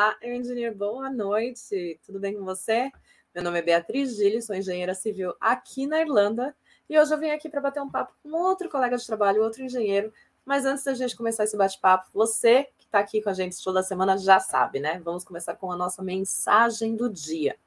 Olá, 0.00 0.16
engenheiro, 0.22 0.74
boa 0.74 1.10
noite. 1.10 2.00
Tudo 2.06 2.18
bem 2.18 2.34
com 2.34 2.42
você? 2.42 2.90
Meu 3.34 3.44
nome 3.44 3.58
é 3.58 3.62
Beatriz 3.62 4.16
Gilles, 4.16 4.46
sou 4.46 4.56
engenheira 4.56 4.94
civil 4.94 5.34
aqui 5.38 5.86
na 5.86 6.00
Irlanda 6.00 6.56
e 6.88 6.98
hoje 6.98 7.12
eu 7.12 7.18
vim 7.18 7.28
aqui 7.28 7.50
para 7.50 7.60
bater 7.60 7.82
um 7.82 7.90
papo 7.90 8.14
com 8.22 8.32
outro 8.32 8.70
colega 8.70 8.96
de 8.96 9.06
trabalho, 9.06 9.42
outro 9.42 9.62
engenheiro. 9.62 10.10
Mas 10.42 10.64
antes 10.64 10.84
da 10.84 10.94
gente 10.94 11.14
começar 11.14 11.44
esse 11.44 11.54
bate-papo, 11.54 12.08
você 12.14 12.64
que 12.78 12.86
está 12.86 12.98
aqui 12.98 13.20
com 13.20 13.28
a 13.28 13.34
gente 13.34 13.62
toda 13.62 13.82
semana 13.82 14.16
já 14.16 14.40
sabe, 14.40 14.80
né? 14.80 14.98
Vamos 15.04 15.22
começar 15.22 15.54
com 15.56 15.70
a 15.70 15.76
nossa 15.76 16.02
mensagem 16.02 16.96
do 16.96 17.06
dia. 17.06 17.58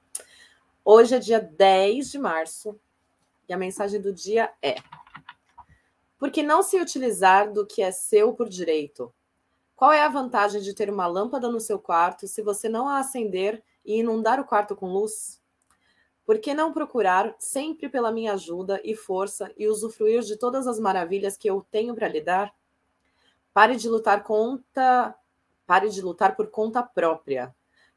Hoje 0.84 1.14
é 1.14 1.20
dia 1.20 1.40
10 1.40 2.10
de 2.10 2.18
março 2.18 2.80
e 3.48 3.54
a 3.54 3.58
mensagem 3.58 4.02
do 4.02 4.12
dia 4.12 4.52
é: 4.60 4.78
Por 6.18 6.32
que 6.32 6.42
não 6.42 6.64
se 6.64 6.82
utilizar 6.82 7.54
do 7.54 7.64
que 7.64 7.84
é 7.84 7.92
seu 7.92 8.34
por 8.34 8.50
direito? 8.50 9.14
Qual 9.84 9.92
é 9.92 10.02
a 10.02 10.08
vantagem 10.08 10.62
de 10.62 10.74
ter 10.74 10.90
uma 10.90 11.06
lâmpada 11.06 11.50
no 11.50 11.60
seu 11.60 11.78
quarto 11.78 12.26
se 12.26 12.42
você 12.42 12.70
não 12.70 12.88
a 12.88 13.00
acender 13.00 13.62
e 13.84 14.00
inundar 14.00 14.40
o 14.40 14.46
quarto 14.46 14.78
com 14.78 14.94
luz? 14.94 15.42
Por 16.26 16.40
que 16.40 16.54
não 16.54 16.72
procurar 16.72 17.36
sempre 17.38 17.90
pela 17.90 18.10
minha 18.10 18.32
ajuda 18.32 18.80
e 18.82 18.96
força 18.96 19.52
e 19.58 19.68
usufruir 19.68 20.22
de 20.22 20.38
todas 20.38 20.68
as 20.68 20.80
maravilhas 20.80 21.36
que 21.36 21.50
eu 21.50 21.68
tenho 21.70 21.94
para 21.94 22.08
lhe 22.08 22.22
dar? 22.22 22.56
Pare 23.54 23.76
de 23.76 23.90
lutar 23.90 24.24
pare 25.68 25.90
de 25.90 26.02
lutar 26.02 26.38
por 26.38 26.48
conta 26.48 26.82
própria, 26.82 27.54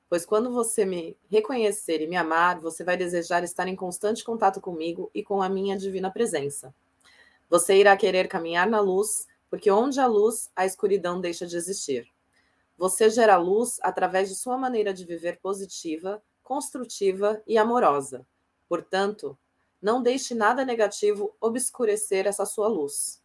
pois 0.08 0.26
quando 0.26 0.50
você 0.50 0.84
me 0.84 1.16
reconhecer 1.30 2.02
e 2.02 2.08
me 2.08 2.16
amar, 2.16 2.58
você 2.58 2.82
vai 2.82 2.96
desejar 2.96 3.44
estar 3.44 3.68
em 3.68 3.76
constante 3.76 4.24
contato 4.24 4.60
comigo 4.60 5.08
e 5.14 5.22
com 5.22 5.40
a 5.40 5.48
minha 5.48 5.78
divina 5.78 6.10
presença. 6.10 6.74
Você 7.48 7.76
irá 7.76 7.96
querer 7.96 8.26
caminhar 8.26 8.66
na 8.66 8.80
luz 8.80 9.28
porque 9.50 9.70
onde 9.70 10.00
há 10.00 10.06
luz, 10.06 10.50
a 10.54 10.66
escuridão 10.66 11.20
deixa 11.20 11.46
de 11.46 11.56
existir. 11.56 12.08
Você 12.76 13.08
gera 13.08 13.36
luz 13.36 13.78
através 13.82 14.28
de 14.28 14.34
sua 14.34 14.58
maneira 14.58 14.92
de 14.92 15.04
viver 15.04 15.38
positiva, 15.40 16.22
construtiva 16.42 17.42
e 17.46 17.56
amorosa. 17.56 18.26
Portanto, 18.68 19.38
não 19.80 20.02
deixe 20.02 20.34
nada 20.34 20.64
negativo 20.64 21.34
obscurecer 21.40 22.26
essa 22.26 22.44
sua 22.44 22.68
luz. 22.68 23.22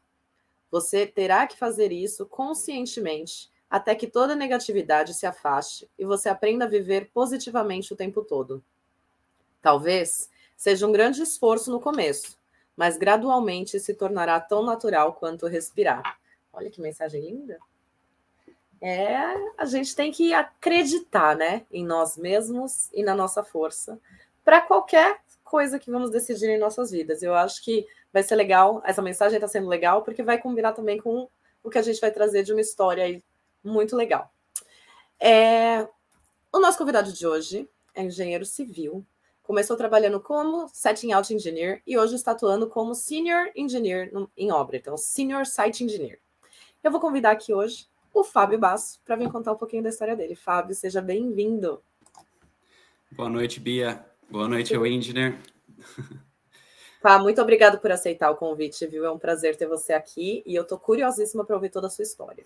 Você 0.70 1.06
terá 1.06 1.46
que 1.48 1.58
fazer 1.58 1.92
isso 1.92 2.26
conscientemente, 2.26 3.52
até 3.70 3.96
que 3.96 4.08
toda 4.08 4.36
negatividade 4.36 5.14
se 5.14 5.26
afaste 5.26 5.90
e 5.98 6.06
você 6.06 6.30
aprenda 6.30 6.66
a 6.66 6.68
viver 6.68 7.10
positivamente 7.14 7.94
o 7.94 7.96
tempo 7.96 8.22
todo. 8.22 8.64
Talvez 9.62 10.30
seja 10.58 10.88
um 10.88 10.92
grande 10.92 11.22
esforço 11.22 11.72
no 11.72 11.80
começo, 11.80 12.38
mas 12.82 12.98
gradualmente 12.98 13.80
se 13.80 13.94
tornará 13.94 14.40
tão 14.40 14.64
natural 14.64 15.14
quanto 15.14 15.46
respirar. 15.46 16.18
Olha 16.52 16.68
que 16.68 16.82
mensagem 16.82 17.22
linda. 17.22 17.60
É, 18.82 19.20
a 19.56 19.66
gente 19.66 19.96
tem 19.96 20.12
que 20.12 20.34
acreditar, 20.34 21.36
né, 21.36 21.64
em 21.72 21.86
nós 21.86 22.18
mesmos 22.18 22.90
e 22.92 23.04
na 23.04 23.14
nossa 23.14 23.44
força 23.44 24.00
para 24.44 24.62
qualquer 24.62 25.20
coisa 25.44 25.78
que 25.78 25.92
vamos 25.92 26.10
decidir 26.10 26.50
em 26.50 26.58
nossas 26.58 26.90
vidas. 26.90 27.22
Eu 27.22 27.36
acho 27.36 27.64
que 27.64 27.86
vai 28.12 28.24
ser 28.24 28.36
legal, 28.36 28.82
essa 28.84 29.00
mensagem 29.00 29.36
está 29.36 29.48
sendo 29.48 29.68
legal 29.68 30.02
porque 30.02 30.24
vai 30.24 30.40
combinar 30.40 30.74
também 30.74 30.98
com 30.98 31.30
o 31.64 31.70
que 31.70 31.78
a 31.78 31.84
gente 31.84 32.02
vai 32.02 32.10
trazer 32.10 32.42
de 32.42 32.52
uma 32.52 32.62
história 32.62 33.04
aí 33.04 33.24
muito 33.64 33.96
legal. 33.96 34.34
É, 35.20 35.88
o 36.52 36.58
nosso 36.58 36.80
convidado 36.80 37.14
de 37.14 37.28
hoje 37.28 37.70
é 37.94 38.02
engenheiro 38.02 38.44
civil, 38.44 39.06
Começou 39.52 39.76
trabalhando 39.76 40.18
como 40.18 40.70
Setting 40.70 41.12
Out 41.12 41.34
Engineer 41.34 41.82
e 41.86 41.98
hoje 41.98 42.16
está 42.16 42.32
atuando 42.32 42.68
como 42.68 42.96
Senior 42.96 43.52
Engineer 43.54 44.10
em 44.38 44.50
obra, 44.50 44.78
então 44.78 44.96
Senior 44.96 45.46
Site 45.46 45.84
Engineer. 45.84 46.20
Eu 46.82 46.90
vou 46.90 47.02
convidar 47.02 47.32
aqui 47.32 47.54
hoje 47.54 47.86
o 48.14 48.24
Fábio 48.24 48.58
Basso 48.58 49.02
para 49.04 49.18
vir 49.18 49.30
contar 49.30 49.52
um 49.52 49.58
pouquinho 49.58 49.84
da 49.84 49.90
história 49.90 50.16
dele. 50.16 50.36
Fábio, 50.38 50.74
seja 50.74 51.02
bem-vindo. 51.02 51.84
Boa 53.12 53.28
noite, 53.28 53.60
Bia. 53.60 54.06
Boa 54.30 54.48
noite, 54.48 54.74
ao 54.74 54.88
Engineer. 54.88 55.38
Tá, 57.02 57.18
muito 57.18 57.42
obrigado 57.42 57.80
por 57.80 57.92
aceitar 57.92 58.30
o 58.30 58.36
convite, 58.36 58.86
viu? 58.86 59.04
É 59.04 59.12
um 59.12 59.18
prazer 59.18 59.58
ter 59.58 59.68
você 59.68 59.92
aqui 59.92 60.44
e 60.46 60.56
eu 60.56 60.62
estou 60.62 60.78
curiosíssima 60.78 61.44
para 61.44 61.56
ouvir 61.56 61.72
toda 61.72 61.88
a 61.88 61.90
sua 61.90 62.04
história. 62.04 62.46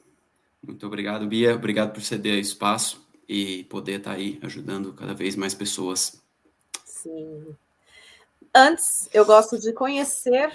Muito 0.64 0.88
obrigado, 0.88 1.28
Bia. 1.28 1.54
Obrigado 1.54 1.92
por 1.92 2.02
ceder 2.02 2.40
espaço 2.40 3.06
e 3.28 3.66
poder 3.66 4.00
estar 4.00 4.12
tá 4.12 4.16
aí 4.16 4.40
ajudando 4.42 4.94
cada 4.94 5.14
vez 5.14 5.36
mais 5.36 5.54
pessoas 5.54 6.25
Sim. 7.06 7.56
Antes, 8.54 9.08
eu 9.14 9.24
gosto 9.26 9.60
de 9.60 9.72
conhecer 9.72 10.52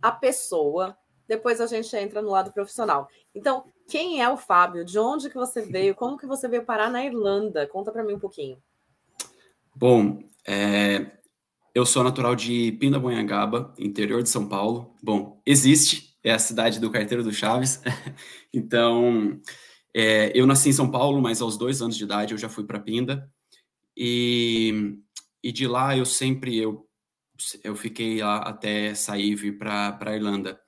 a 0.00 0.12
pessoa, 0.12 0.96
depois 1.26 1.60
a 1.60 1.66
gente 1.66 1.94
entra 1.96 2.22
no 2.22 2.30
lado 2.30 2.52
profissional. 2.52 3.08
Então, 3.34 3.64
quem 3.88 4.22
é 4.22 4.28
o 4.28 4.36
Fábio? 4.36 4.84
De 4.84 4.96
onde 4.96 5.28
que 5.28 5.34
você 5.34 5.60
veio? 5.60 5.92
Como 5.96 6.16
que 6.16 6.24
você 6.24 6.46
veio 6.46 6.64
parar 6.64 6.88
na 6.88 7.04
Irlanda? 7.04 7.66
Conta 7.66 7.90
para 7.90 8.04
mim 8.04 8.12
um 8.12 8.20
pouquinho. 8.20 8.62
Bom, 9.74 10.22
é, 10.46 11.10
eu 11.74 11.84
sou 11.84 12.04
natural 12.04 12.36
de 12.36 12.72
Pindamonhangaba, 12.78 13.74
interior 13.76 14.22
de 14.22 14.28
São 14.28 14.48
Paulo. 14.48 14.94
Bom, 15.02 15.40
existe, 15.44 16.16
é 16.22 16.30
a 16.30 16.38
cidade 16.38 16.78
do 16.78 16.92
carteiro 16.92 17.24
do 17.24 17.32
Chaves. 17.32 17.82
então, 18.54 19.40
é, 19.92 20.30
eu 20.32 20.46
nasci 20.46 20.68
em 20.68 20.74
São 20.74 20.88
Paulo, 20.88 21.20
mas 21.20 21.42
aos 21.42 21.58
dois 21.58 21.82
anos 21.82 21.96
de 21.96 22.04
idade 22.04 22.34
eu 22.34 22.38
já 22.38 22.48
fui 22.48 22.62
para 22.62 22.78
Pinda. 22.78 23.28
E 23.96 25.02
e 25.42 25.52
de 25.52 25.66
lá 25.66 25.96
eu 25.96 26.04
sempre 26.04 26.56
eu, 26.58 26.88
eu 27.64 27.74
fiquei 27.76 28.22
lá 28.22 28.38
até 28.38 28.94
sair 28.94 29.58
para 29.58 29.98
a 30.00 30.14
Irlanda. 30.14 30.60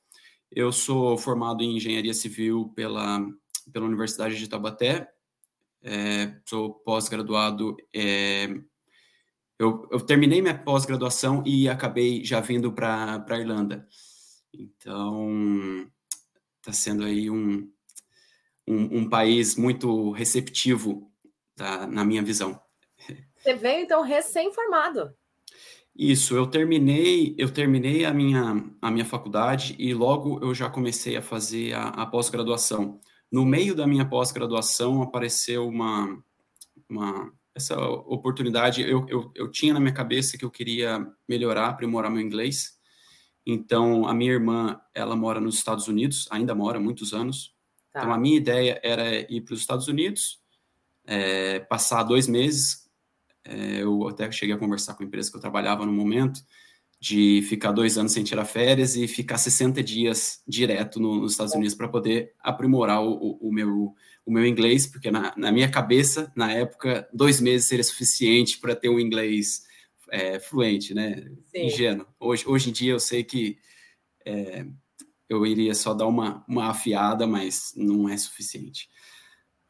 Eu 0.50 0.72
sou 0.72 1.18
formado 1.18 1.62
em 1.62 1.76
engenharia 1.76 2.14
civil 2.14 2.72
pela, 2.76 3.20
pela 3.72 3.86
Universidade 3.86 4.38
de 4.38 4.48
Taubaté, 4.48 5.08
é, 5.82 6.40
sou 6.46 6.72
pós-graduado. 6.72 7.76
É, 7.94 8.46
eu, 9.58 9.86
eu, 9.90 10.00
terminei 10.00 10.40
minha 10.40 10.56
pós-graduação 10.56 11.42
e 11.46 11.68
acabei 11.68 12.24
já 12.24 12.40
vindo 12.40 12.72
para 12.72 13.24
a 13.28 13.38
Irlanda. 13.38 13.86
Então, 14.52 15.86
está 16.58 16.72
sendo 16.72 17.04
aí 17.04 17.28
um, 17.28 17.70
um, 18.66 18.98
um, 18.98 19.08
país 19.08 19.56
muito 19.56 20.10
receptivo 20.12 21.12
tá, 21.54 21.86
na 21.86 22.04
minha 22.04 22.22
visão. 22.22 22.63
Você 23.44 23.52
veio 23.52 23.82
então 23.82 24.00
recém-formado. 24.00 25.14
Isso, 25.94 26.34
eu 26.34 26.46
terminei, 26.46 27.34
eu 27.36 27.52
terminei 27.52 28.06
a 28.06 28.12
minha, 28.12 28.64
a 28.80 28.90
minha 28.90 29.04
faculdade 29.04 29.76
e 29.78 29.92
logo 29.92 30.40
eu 30.42 30.54
já 30.54 30.70
comecei 30.70 31.14
a 31.14 31.22
fazer 31.22 31.74
a, 31.74 31.88
a 31.88 32.06
pós-graduação. 32.06 32.98
No 33.30 33.44
meio 33.44 33.74
da 33.74 33.86
minha 33.86 34.08
pós-graduação 34.08 35.02
apareceu 35.02 35.68
uma, 35.68 36.18
uma 36.88 37.30
essa 37.54 37.78
oportunidade. 37.78 38.80
Eu, 38.80 39.06
eu, 39.10 39.30
eu 39.34 39.50
tinha 39.50 39.74
na 39.74 39.80
minha 39.80 39.92
cabeça 39.92 40.38
que 40.38 40.44
eu 40.44 40.50
queria 40.50 41.06
melhorar, 41.28 41.68
aprimorar 41.68 42.10
meu 42.10 42.22
inglês. 42.22 42.78
Então, 43.46 44.06
a 44.08 44.14
minha 44.14 44.32
irmã, 44.32 44.80
ela 44.94 45.14
mora 45.14 45.38
nos 45.38 45.56
Estados 45.56 45.86
Unidos, 45.86 46.26
ainda 46.30 46.54
mora 46.54 46.78
há 46.78 46.80
muitos 46.80 47.12
anos. 47.12 47.54
Tá. 47.92 48.00
Então, 48.00 48.12
a 48.12 48.18
minha 48.18 48.38
ideia 48.38 48.80
era 48.82 49.30
ir 49.30 49.42
para 49.42 49.52
os 49.52 49.60
Estados 49.60 49.86
Unidos, 49.86 50.40
é, 51.06 51.60
passar 51.60 52.04
dois 52.04 52.26
meses 52.26 52.83
é, 53.44 53.82
eu 53.82 54.08
até 54.08 54.30
cheguei 54.32 54.54
a 54.54 54.58
conversar 54.58 54.94
com 54.94 55.02
a 55.02 55.06
empresa 55.06 55.30
que 55.30 55.36
eu 55.36 55.40
trabalhava 55.40 55.84
no 55.84 55.92
momento, 55.92 56.40
de 57.00 57.42
ficar 57.42 57.72
dois 57.72 57.98
anos 57.98 58.12
sem 58.12 58.24
tirar 58.24 58.46
férias 58.46 58.96
e 58.96 59.06
ficar 59.06 59.36
60 59.36 59.82
dias 59.82 60.42
direto 60.48 60.98
no, 60.98 61.20
nos 61.20 61.32
Estados 61.32 61.54
Unidos 61.54 61.74
para 61.74 61.88
poder 61.88 62.32
aprimorar 62.40 63.02
o, 63.02 63.12
o, 63.12 63.48
o, 63.48 63.52
meu, 63.52 63.94
o 64.24 64.32
meu 64.32 64.46
inglês, 64.46 64.86
porque 64.86 65.10
na, 65.10 65.34
na, 65.36 65.52
minha 65.52 65.70
cabeça, 65.70 66.32
na 66.34 66.50
época, 66.50 67.06
dois 67.12 67.40
meses 67.40 67.68
seria 67.68 67.84
suficiente 67.84 68.58
para 68.58 68.74
ter 68.74 68.88
um 68.88 68.98
inglês 68.98 69.64
é, 70.10 70.40
fluente, 70.40 70.94
né? 70.94 71.30
Sim. 71.54 71.66
Ingênuo. 71.66 72.06
Hoje, 72.18 72.44
hoje 72.46 72.70
em 72.70 72.72
dia 72.72 72.92
eu 72.92 73.00
sei 73.00 73.22
que 73.22 73.58
é, 74.24 74.64
eu 75.28 75.44
iria 75.44 75.74
só 75.74 75.92
dar 75.92 76.06
uma, 76.06 76.44
uma 76.48 76.70
afiada, 76.70 77.26
mas 77.26 77.74
não 77.76 78.08
é 78.08 78.16
suficiente. 78.16 78.88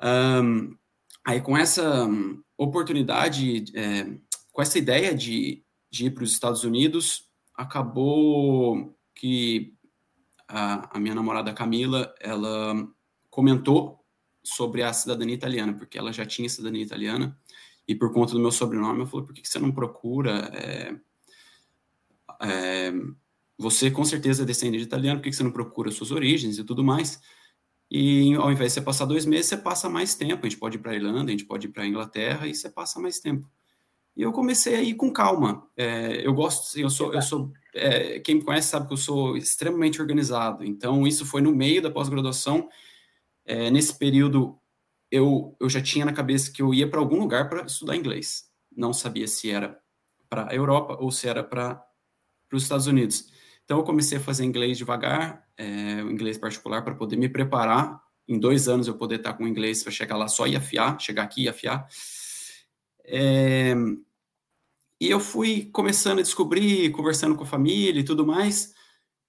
Um, 0.00 0.76
aí 1.24 1.40
com 1.40 1.56
essa 1.56 2.08
oportunidade, 2.56 3.64
é, 3.74 4.18
com 4.52 4.62
essa 4.62 4.78
ideia 4.78 5.14
de, 5.14 5.64
de 5.90 6.06
ir 6.06 6.10
para 6.10 6.24
os 6.24 6.32
Estados 6.32 6.64
Unidos, 6.64 7.28
acabou 7.54 8.96
que 9.14 9.74
a, 10.48 10.96
a, 10.96 11.00
minha 11.00 11.14
namorada 11.14 11.52
Camila, 11.52 12.14
ela 12.20 12.88
comentou 13.30 14.04
sobre 14.42 14.82
a 14.82 14.92
cidadania 14.92 15.34
italiana, 15.34 15.74
porque 15.74 15.98
ela 15.98 16.12
já 16.12 16.26
tinha 16.26 16.48
cidadania 16.48 16.82
italiana, 16.82 17.38
e 17.86 17.94
por 17.94 18.12
conta 18.12 18.32
do 18.32 18.40
meu 18.40 18.50
sobrenome, 18.52 19.00
eu 19.00 19.06
falei, 19.06 19.26
por 19.26 19.34
que 19.34 19.46
você 19.46 19.58
não 19.58 19.72
procura... 19.72 20.50
É, 20.54 20.96
é, 22.42 22.92
você 23.56 23.90
com 23.90 24.04
certeza 24.04 24.42
é 24.42 24.46
descendente 24.46 24.78
de 24.78 24.84
italiano, 24.84 25.20
por 25.20 25.24
que 25.24 25.32
você 25.32 25.42
não 25.42 25.52
procura 25.52 25.90
suas 25.90 26.10
origens 26.10 26.58
e 26.58 26.64
tudo 26.64 26.82
mais? 26.82 27.20
E 27.96 28.34
ao 28.34 28.50
invés 28.50 28.72
de 28.72 28.80
você 28.80 28.80
passar 28.80 29.04
dois 29.04 29.24
meses, 29.24 29.46
você 29.46 29.56
passa 29.56 29.88
mais 29.88 30.16
tempo. 30.16 30.44
A 30.44 30.48
gente 30.48 30.58
pode 30.58 30.78
ir 30.78 30.80
para 30.80 30.90
a 30.90 30.96
Irlanda, 30.96 31.28
a 31.28 31.30
gente 31.30 31.44
pode 31.44 31.68
ir 31.68 31.70
para 31.70 31.84
a 31.84 31.86
Inglaterra 31.86 32.44
e 32.44 32.52
você 32.52 32.68
passa 32.68 32.98
mais 32.98 33.20
tempo. 33.20 33.48
E 34.16 34.22
eu 34.22 34.32
comecei 34.32 34.74
a 34.74 34.82
ir 34.82 34.94
com 34.94 35.12
calma. 35.12 35.64
É, 35.76 36.26
eu 36.26 36.34
gosto, 36.34 36.62
assim, 36.62 36.80
eu 36.80 36.90
sou, 36.90 37.14
eu 37.14 37.22
sou 37.22 37.52
é, 37.72 38.18
quem 38.18 38.34
me 38.34 38.42
conhece 38.42 38.66
sabe 38.66 38.88
que 38.88 38.92
eu 38.94 38.96
sou 38.96 39.36
extremamente 39.36 40.02
organizado. 40.02 40.64
Então, 40.64 41.06
isso 41.06 41.24
foi 41.24 41.40
no 41.40 41.54
meio 41.54 41.80
da 41.80 41.88
pós-graduação. 41.88 42.68
É, 43.44 43.70
nesse 43.70 43.96
período, 43.96 44.58
eu, 45.08 45.56
eu 45.60 45.70
já 45.70 45.80
tinha 45.80 46.04
na 46.04 46.12
cabeça 46.12 46.50
que 46.50 46.62
eu 46.62 46.74
ia 46.74 46.90
para 46.90 46.98
algum 46.98 47.20
lugar 47.20 47.48
para 47.48 47.64
estudar 47.64 47.94
inglês. 47.94 48.50
Não 48.76 48.92
sabia 48.92 49.28
se 49.28 49.52
era 49.52 49.78
para 50.28 50.50
a 50.50 50.54
Europa 50.54 50.96
ou 50.98 51.12
se 51.12 51.28
era 51.28 51.44
para 51.44 51.80
os 52.52 52.64
Estados 52.64 52.88
Unidos. 52.88 53.32
Então, 53.64 53.78
eu 53.78 53.84
comecei 53.84 54.18
a 54.18 54.20
fazer 54.20 54.44
inglês 54.44 54.76
devagar, 54.78 55.46
é, 55.56 56.00
inglês 56.00 56.38
particular, 56.38 56.82
para 56.82 56.94
poder 56.94 57.16
me 57.16 57.28
preparar. 57.28 58.02
Em 58.26 58.38
dois 58.38 58.68
anos, 58.68 58.86
eu 58.86 58.96
poder 58.96 59.16
estar 59.16 59.34
com 59.34 59.46
inglês 59.46 59.82
para 59.82 59.92
chegar 59.92 60.16
lá 60.16 60.28
só 60.28 60.46
e 60.46 60.56
afiar, 60.56 60.98
chegar 61.00 61.22
aqui 61.24 61.44
e 61.44 61.48
afiar. 61.48 61.86
É, 63.04 63.74
e 65.00 65.10
eu 65.10 65.20
fui 65.20 65.68
começando 65.72 66.20
a 66.20 66.22
descobrir, 66.22 66.90
conversando 66.92 67.34
com 67.36 67.42
a 67.42 67.46
família 67.46 68.00
e 68.00 68.04
tudo 68.04 68.26
mais. 68.26 68.72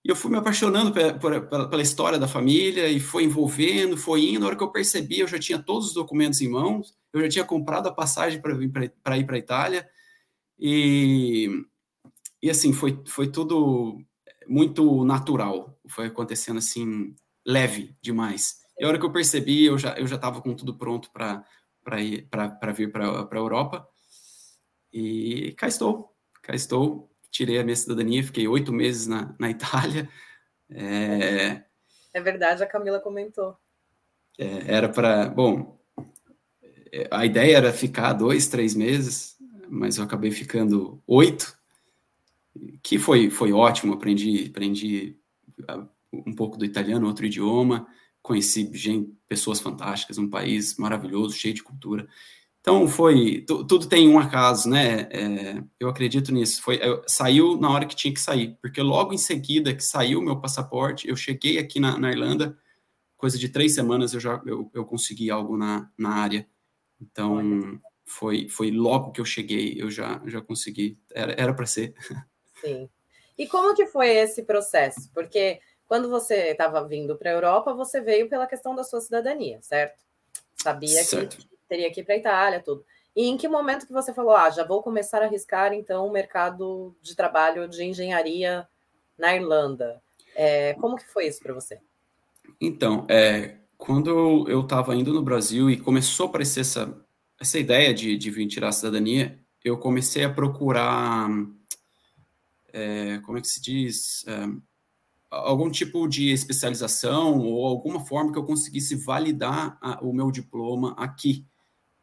E 0.06 0.10
eu 0.10 0.16
fui 0.16 0.32
me 0.32 0.38
apaixonando 0.38 0.92
pela, 0.92 1.82
história 1.82 2.20
da 2.20 2.28
família 2.28 2.88
e 2.88 3.00
foi 3.00 3.24
envolvendo, 3.24 3.98
foi 3.98 4.30
indo. 4.30 4.42
Na 4.42 4.48
hora 4.48 4.56
que 4.56 4.64
eu 4.64 4.72
percebi, 4.72 5.20
eu 5.20 5.28
já 5.28 5.40
tinha 5.40 5.58
todos 5.58 5.88
os 5.88 5.94
documentos 5.94 6.40
em 6.42 6.48
mãos, 6.48 6.96
eu 7.12 7.22
já 7.22 7.30
tinha 7.30 7.44
comprado 7.44 7.88
a 7.88 7.92
passagem 7.92 8.40
para 8.40 8.54
ir 8.64 8.70
para 9.04 9.16
a 9.16 9.38
Itália. 9.38 9.90
E, 10.60 11.50
e 12.42 12.50
assim, 12.50 12.72
foi, 12.72 13.02
foi 13.08 13.32
tudo 13.32 13.98
muito 14.48 15.04
natural, 15.06 15.78
foi 15.90 16.08
acontecendo 16.08 16.58
assim, 16.58 17.16
leve 17.46 17.96
demais. 18.02 18.56
E 18.78 18.84
a 18.84 18.88
hora 18.88 19.00
que 19.00 19.06
eu 19.06 19.12
percebi, 19.12 19.66
eu 19.66 19.78
já 19.78 19.98
eu 19.98 20.08
já 20.08 20.16
estava 20.16 20.42
com 20.42 20.54
tudo 20.54 20.78
pronto 20.78 21.12
para 21.12 21.44
ir 22.02 22.28
para 22.30 22.72
vir 22.74 22.92
para 22.92 23.06
a 23.08 23.36
Europa. 23.36 23.88
E 24.92 25.54
cá 25.58 25.68
estou, 25.68 26.16
cá 26.42 26.56
estou 26.56 27.10
tirei 27.36 27.60
a 27.60 27.64
minha 27.64 27.76
cidadania, 27.76 28.24
fiquei 28.24 28.48
oito 28.48 28.72
meses 28.72 29.08
na, 29.08 29.36
na 29.38 29.50
Itália. 29.50 30.10
É... 30.70 31.62
é 32.14 32.22
verdade, 32.22 32.64
a 32.64 32.66
Camila 32.66 33.00
comentou. 33.00 33.58
É, 34.40 34.74
era 34.76 34.90
para. 34.90 35.28
Bom, 35.30 35.78
a 37.12 37.26
ideia 37.26 37.58
era 37.58 37.74
ficar 37.74 38.14
dois, 38.14 38.48
três 38.48 38.74
meses, 38.74 39.36
mas 39.70 39.98
eu 39.98 40.04
acabei 40.04 40.32
ficando 40.32 41.02
oito, 41.06 41.58
que 42.82 42.98
foi, 42.98 43.30
foi 43.30 43.52
ótimo. 43.52 43.94
Aprendi, 43.94 44.48
aprendi 44.50 45.18
ah, 45.68 45.88
um 46.12 46.34
pouco 46.34 46.58
do 46.58 46.66
italiano, 46.66 47.08
outro 47.08 47.26
idioma, 47.26 47.88
conheci 48.22 48.70
gente, 48.74 49.12
pessoas 49.28 49.60
fantásticas, 49.60 50.18
um 50.18 50.30
país 50.30 50.78
maravilhoso, 50.78 51.36
cheio 51.36 51.54
de 51.54 51.64
cultura. 51.64 52.08
Então 52.62 52.88
foi 52.88 53.46
tudo 53.48 53.88
tem 53.88 54.10
um 54.10 54.18
acaso, 54.18 54.68
né? 54.68 55.02
É, 55.12 55.64
eu 55.80 55.88
acredito 55.88 56.32
nisso. 56.32 56.64
Foi 56.64 56.80
eu, 56.82 57.04
saiu 57.08 57.58
na 57.58 57.70
hora 57.70 57.86
que 57.86 57.96
tinha 57.96 58.14
que 58.14 58.20
sair, 58.20 58.58
porque 58.60 58.82
logo 58.82 59.14
em 59.14 59.20
seguida 59.20 59.76
que 59.76 59.84
saiu 59.84 60.22
meu 60.22 60.40
passaporte, 60.40 61.08
eu 61.08 61.16
cheguei 61.16 61.60
aqui 61.60 61.80
na, 61.80 61.98
na 62.00 62.12
Irlanda, 62.12 62.58
coisa 63.18 63.38
de 63.38 63.50
três 63.50 63.76
semanas 63.76 64.14
eu 64.16 64.20
já 64.20 64.42
eu, 64.48 64.72
eu 64.74 64.84
consegui 64.84 65.30
algo 65.30 65.58
na, 65.58 65.92
na 65.96 66.10
área. 66.10 66.48
Então 67.00 67.80
foi 68.06 68.50
foi 68.50 68.72
logo 68.72 69.12
que 69.12 69.22
eu 69.22 69.26
cheguei, 69.26 69.76
eu 69.78 69.92
já 69.92 70.22
já 70.26 70.42
consegui. 70.42 70.98
Era 71.14 71.54
para 71.54 71.68
ser. 71.68 71.94
Sim. 72.62 72.90
E 73.38 73.48
como 73.48 73.76
que 73.76 73.86
foi 73.86 74.10
esse 74.10 74.44
processo? 74.44 75.10
Porque 75.14 75.60
quando 75.88 76.10
você 76.10 76.52
estava 76.52 76.86
vindo 76.88 77.16
para 77.18 77.30
a 77.30 77.34
Europa, 77.34 77.74
você 77.74 78.02
veio 78.02 78.30
pela 78.30 78.48
questão 78.48 78.76
da 78.76 78.84
sua 78.84 79.02
cidadania, 79.02 79.60
certo? 79.62 80.04
Sabia 80.56 81.04
certo. 81.04 81.38
que 81.38 81.48
teria 81.68 81.92
que 81.92 82.02
ir 82.02 82.04
para 82.04 82.16
a 82.16 82.18
Itália, 82.18 82.64
tudo. 82.64 82.86
E 83.16 83.28
em 83.28 83.38
que 83.38 83.48
momento 83.48 83.88
que 83.88 83.94
você 83.94 84.14
falou, 84.14 84.36
ah, 84.36 84.50
já 84.50 84.66
vou 84.66 84.84
começar 84.84 85.22
a 85.22 85.26
arriscar 85.26 85.74
então 85.74 86.06
o 86.06 86.12
mercado 86.12 86.96
de 87.02 87.16
trabalho 87.16 87.68
de 87.68 87.84
engenharia 87.84 88.68
na 89.18 89.36
Irlanda? 89.36 90.02
É, 90.36 90.74
como 90.76 90.98
que 90.98 91.08
foi 91.08 91.28
isso 91.28 91.42
para 91.42 91.54
você? 91.54 91.80
Então, 92.60 93.06
é, 93.10 93.56
quando 93.78 94.50
eu 94.50 94.62
estava 94.62 94.96
indo 94.96 95.14
no 95.14 95.22
Brasil 95.22 95.70
e 95.70 95.78
começou 95.78 96.26
a 96.26 96.30
aparecer 96.30 96.62
essa, 96.62 96.94
essa 97.40 97.58
ideia 97.58 97.94
de, 97.94 98.18
de 98.18 98.32
vir 98.32 98.48
tirar 98.48 98.70
a 98.70 98.74
cidadania, 98.74 99.40
eu 99.64 99.78
comecei 99.78 100.24
a 100.24 100.30
procurar, 100.30 101.30
é, 102.76 103.20
como 103.20 103.38
é 103.38 103.42
que 103.42 103.48
se 103.48 103.62
diz, 103.62 104.26
é, 104.28 104.48
algum 105.32 105.72
tipo 105.72 106.08
de 106.08 106.30
especialização 106.30 107.40
ou 107.40 107.66
alguma 107.66 108.06
forma 108.06 108.34
que 108.34 108.38
eu 108.38 108.44
conseguisse 108.44 108.96
validar 108.96 109.78
a, 109.82 110.04
o 110.04 110.14
meu 110.14 110.30
diploma 110.30 110.94
aqui 110.98 111.46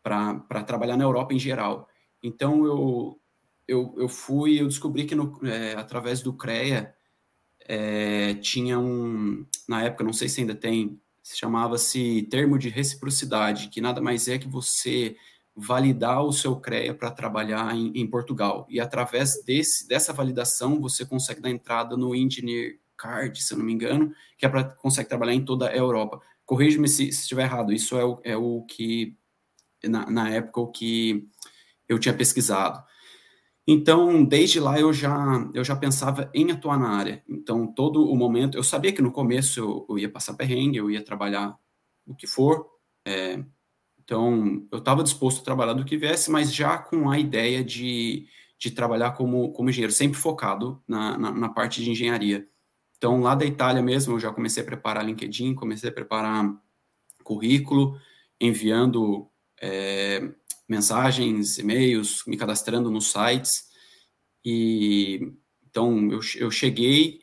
para 0.03 0.65
trabalhar 0.67 0.97
na 0.97 1.05
Europa 1.05 1.35
em 1.35 1.39
geral. 1.39 1.87
Então, 2.23 2.65
eu, 2.65 3.21
eu, 3.69 3.95
eu 3.99 4.09
fui, 4.09 4.61
eu 4.61 4.67
descobri 4.67 5.05
que 5.05 5.15
no, 5.15 5.39
é, 5.47 5.75
através 5.75 6.23
do 6.23 6.33
CREA 6.33 6.95
é, 7.61 8.35
tinha 8.35 8.79
um, 8.79 9.47
na 9.69 9.83
época, 9.83 10.03
não 10.03 10.13
sei 10.13 10.29
se 10.29 10.41
ainda 10.41 10.55
tem, 10.55 10.99
chamava-se 11.23 12.23
termo 12.31 12.59
de 12.59 12.71
reciprocidade, 12.71 13.69
que 13.69 13.81
nada 13.81 14.01
mais 14.01 14.27
é 14.27 14.39
que 14.39 14.49
você 14.49 15.17
validar 15.54 16.25
o 16.25 16.32
seu 16.32 16.56
CREA 16.56 16.94
para 16.94 17.10
trabalhar 17.10 17.75
em, 17.76 17.93
em, 17.94 18.06
Portugal. 18.06 18.66
E 18.70 18.81
através 18.81 19.43
desse, 19.44 19.87
dessa 19.87 20.12
validação, 20.12 20.81
você 20.81 21.04
consegue 21.04 21.40
dar 21.40 21.50
entrada 21.50 21.96
no 21.96 22.14
Engineer 22.14 22.78
Card, 22.96 23.43
se 23.43 23.52
eu 23.52 23.58
não 23.58 23.64
me 23.64 23.72
engano, 23.72 24.14
que 24.38 24.46
é 24.46 24.49
para 24.49 24.64
consegue 24.64 25.08
trabalhar 25.08 25.34
em 25.34 25.44
toda 25.44 25.69
a 25.69 25.76
Europa. 25.76 26.20
Corrija-me 26.46 26.88
se, 26.88 27.12
se 27.12 27.22
estiver 27.22 27.44
errado, 27.44 27.72
isso 27.72 27.96
é 27.96 28.04
o, 28.04 28.20
é 28.25 28.37
o 28.37 28.62
que 28.62 29.16
na, 29.84 30.08
na 30.10 30.31
época 30.31 30.60
o 30.60 30.70
que 30.70 31.26
eu 31.88 31.99
tinha 31.99 32.14
pesquisado. 32.14 32.82
Então, 33.66 34.25
desde 34.25 34.58
lá 34.58 34.78
eu 34.81 34.93
já 34.93 35.49
eu 35.54 35.62
já 35.62 35.76
pensava 35.76 36.31
em 36.34 36.50
atuar 36.50 36.78
na 36.78 36.90
área. 36.90 37.22
Então, 37.28 37.66
todo 37.66 38.10
o 38.10 38.16
momento, 38.16 38.56
eu 38.56 38.64
sabia 38.64 38.93
que 38.93 39.02
no 39.02 39.12
começo 39.12 39.60
eu, 39.60 39.87
eu 39.88 39.99
ia 39.99 40.10
passar 40.10 40.34
perrengue, 40.34 40.78
eu 40.78 40.90
ia 40.90 41.04
trabalhar 41.04 41.56
o 42.06 42.14
que 42.14 42.26
for. 42.26 42.66
É, 43.06 43.43
então, 44.04 44.66
eu 44.70 44.78
estava 44.78 45.02
disposto 45.02 45.40
a 45.40 45.44
trabalhar 45.44 45.75
do 45.75 45.84
que 45.84 45.96
viesse, 45.96 46.31
mas 46.31 46.52
já 46.52 46.78
com 46.78 47.10
a 47.10 47.19
ideia 47.19 47.62
de, 47.62 48.26
de 48.58 48.70
trabalhar 48.70 49.12
como, 49.12 49.52
como 49.52 49.70
engenheiro, 49.70 49.93
sempre 49.93 50.19
focado 50.19 50.82
na, 50.87 51.16
na, 51.16 51.31
na 51.32 51.49
parte 51.49 51.82
de 51.82 51.90
engenharia. 51.90 52.46
Então, 52.96 53.20
lá 53.20 53.34
da 53.34 53.44
Itália 53.44 53.82
mesmo, 53.82 54.14
eu 54.14 54.20
já 54.20 54.32
comecei 54.32 54.62
a 54.62 54.66
preparar 54.66 55.04
LinkedIn, 55.04 55.54
comecei 55.54 55.90
a 55.90 55.93
preparar 55.93 56.52
currículo, 57.22 57.99
enviando 58.40 59.28
é, 59.60 60.32
mensagens, 60.69 61.58
e-mails, 61.58 62.25
me 62.26 62.37
cadastrando 62.37 62.90
nos 62.90 63.11
sites. 63.12 63.71
E 64.44 65.32
então 65.68 66.11
eu, 66.11 66.21
eu 66.38 66.50
cheguei 66.50 67.21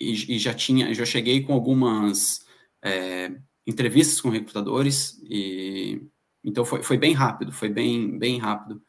e, 0.00 0.36
e 0.36 0.38
já 0.38 0.54
tinha, 0.54 0.94
já 0.94 1.04
cheguei 1.04 1.42
com 1.42 1.52
algumas 1.52 2.44
é, 2.82 3.32
entrevistas 3.66 4.20
com 4.20 4.28
recrutadores 4.28 5.18
e 5.22 6.02
então 6.42 6.64
foi, 6.64 6.82
foi 6.82 6.98
bem 6.98 7.12
rápido, 7.12 7.52
foi 7.52 7.68
bem 7.68 8.18
bem 8.18 8.38
rápido. 8.38 8.82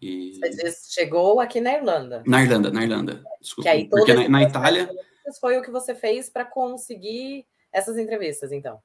E... 0.00 0.32
Você 0.40 0.72
chegou 0.90 1.38
aqui 1.38 1.60
na 1.60 1.74
Irlanda? 1.74 2.24
Na 2.26 2.42
Irlanda, 2.42 2.70
na 2.72 2.82
Irlanda. 2.82 3.22
Desculpa, 3.40 3.70
porque 3.88 4.12
na, 4.12 4.28
na 4.28 4.42
Itália 4.42 4.90
foi 5.40 5.56
o 5.56 5.62
que 5.62 5.70
você 5.70 5.94
fez 5.94 6.28
para 6.28 6.44
conseguir 6.44 7.46
essas 7.72 7.96
entrevistas, 7.96 8.52
então? 8.52 8.80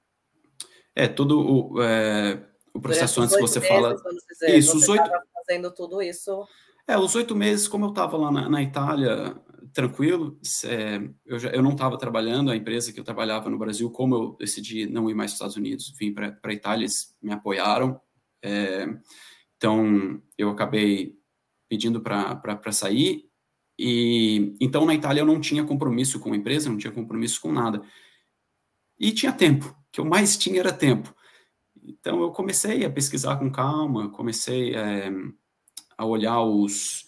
É, 0.95 1.07
tudo 1.07 1.39
o, 1.39 1.81
é, 1.81 2.39
o 2.73 2.79
processo 2.79 3.21
antes 3.21 3.39
você 3.39 3.59
meses, 3.59 3.75
fala. 3.75 3.95
Dizer, 4.29 4.57
isso, 4.57 4.71
você 4.71 4.77
os 4.77 4.89
oito. 4.89 5.11
Fazendo 5.33 5.71
tudo 5.71 6.01
isso. 6.01 6.47
É, 6.87 6.97
os 6.97 7.15
oito 7.15 7.35
meses, 7.35 7.67
como 7.67 7.85
eu 7.85 7.89
estava 7.89 8.17
lá 8.17 8.31
na, 8.31 8.49
na, 8.49 8.63
Itália, 8.63 9.35
tranquilo, 9.77 10.39
é, 10.65 11.07
eu, 11.23 11.37
já, 11.37 11.49
eu 11.49 11.61
não 11.61 11.73
estava 11.73 11.99
trabalhando, 11.99 12.49
a 12.49 12.55
empresa 12.55 12.91
que 12.91 12.99
eu 12.99 13.03
trabalhava 13.03 13.47
no 13.47 13.59
Brasil, 13.59 13.91
como 13.91 14.15
eu 14.15 14.35
decidi 14.39 14.87
não 14.87 15.07
ir 15.07 15.13
mais 15.13 15.29
para 15.29 15.33
os 15.33 15.33
Estados 15.33 15.55
Unidos, 15.55 15.93
vim 15.99 16.11
para 16.11 16.35
a 16.41 16.51
Itália, 16.51 16.85
eles 16.85 17.15
me 17.21 17.31
apoiaram. 17.31 18.01
É, 18.41 18.87
então, 19.55 20.19
eu 20.35 20.49
acabei 20.49 21.15
pedindo 21.69 22.01
para 22.01 22.71
sair. 22.71 23.29
E 23.77 24.57
então 24.59 24.83
na 24.83 24.95
Itália 24.95 25.21
eu 25.21 25.27
não 25.27 25.39
tinha 25.39 25.63
compromisso 25.63 26.19
com 26.19 26.33
a 26.33 26.35
empresa, 26.35 26.71
não 26.71 26.77
tinha 26.79 26.91
compromisso 26.91 27.39
com 27.39 27.51
nada. 27.51 27.79
E 28.99 29.11
tinha 29.11 29.31
tempo, 29.31 29.67
o 29.67 29.91
que 29.91 29.99
eu 29.99 30.05
mais 30.05 30.35
tinha 30.35 30.59
era 30.59 30.73
tempo. 30.73 31.13
Então, 31.83 32.19
eu 32.21 32.31
comecei 32.31 32.83
a 32.83 32.89
pesquisar 32.89 33.37
com 33.37 33.51
calma, 33.51 34.09
comecei 34.09 34.73
é, 34.73 35.11
a 35.95 36.03
olhar 36.03 36.41
os 36.41 37.06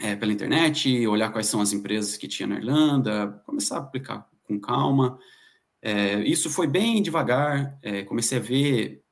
é, 0.00 0.14
pela 0.14 0.32
internet, 0.32 1.06
olhar 1.06 1.32
quais 1.32 1.46
são 1.46 1.60
as 1.60 1.72
empresas 1.72 2.16
que 2.16 2.28
tinha 2.28 2.46
na 2.46 2.56
Irlanda, 2.56 3.42
começar 3.44 3.76
a 3.76 3.80
aplicar 3.80 4.28
com 4.44 4.60
calma. 4.60 5.18
É, 5.82 6.20
isso 6.20 6.48
foi 6.50 6.66
bem 6.66 7.02
devagar, 7.02 7.78
comecei 8.06 8.38
a 8.38 8.40
ver 8.40 9.02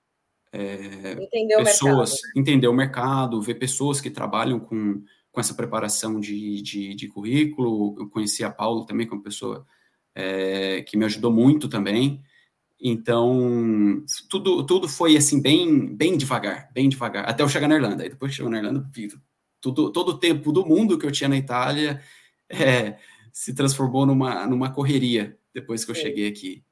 pessoas, 1.65 2.13
o 2.13 2.39
entender 2.39 2.69
o 2.69 2.73
mercado, 2.73 3.43
ver 3.43 3.55
pessoas 3.55 4.01
que 4.01 4.11
trabalham 4.11 4.59
com, 4.59 5.03
com 5.31 5.41
essa 5.41 5.55
preparação 5.55 6.19
de, 6.19 6.63
de, 6.63 6.95
de 6.95 7.09
currículo. 7.09 7.97
Eu 7.99 8.09
conheci 8.09 8.43
a 8.43 8.51
Paulo 8.51 8.87
também, 8.87 9.07
que 9.07 9.13
é 9.13 9.17
uma 9.17 9.23
pessoa 9.23 9.67
que 10.87 10.97
me 10.97 11.05
ajudou 11.05 11.33
muito 11.33 11.69
também. 11.69 12.23
Então, 12.81 14.05
tudo, 14.29 14.65
tudo 14.65 14.89
foi 14.89 15.17
assim, 15.17 15.41
bem, 15.41 15.95
bem 15.95 16.17
devagar, 16.17 16.71
bem 16.73 16.89
devagar, 16.89 17.29
até 17.29 17.43
eu 17.43 17.49
chegar 17.49 17.69
na 17.69 17.77
Irlanda. 17.77 18.05
E 18.05 18.11
depois 18.11 18.31
que 18.31 18.37
chegou 18.37 18.51
na 18.51 18.59
Irlanda, 18.59 18.89
tudo, 19.73 19.93
todo 19.93 20.09
o 20.11 20.19
tempo 20.19 20.53
do 20.53 20.65
mundo 20.65 20.99
que 20.99 21.07
eu 21.07 21.13
tinha 21.13 21.29
na 21.29 21.37
Itália 21.37 22.03
é, 22.49 22.99
se 23.33 23.55
transformou 23.55 24.07
numa, 24.07 24.47
numa 24.47 24.73
correria 24.73 25.39
depois 25.53 25.85
que 25.85 25.91
eu 25.91 25.95
cheguei 25.95 26.29
aqui. 26.29 26.65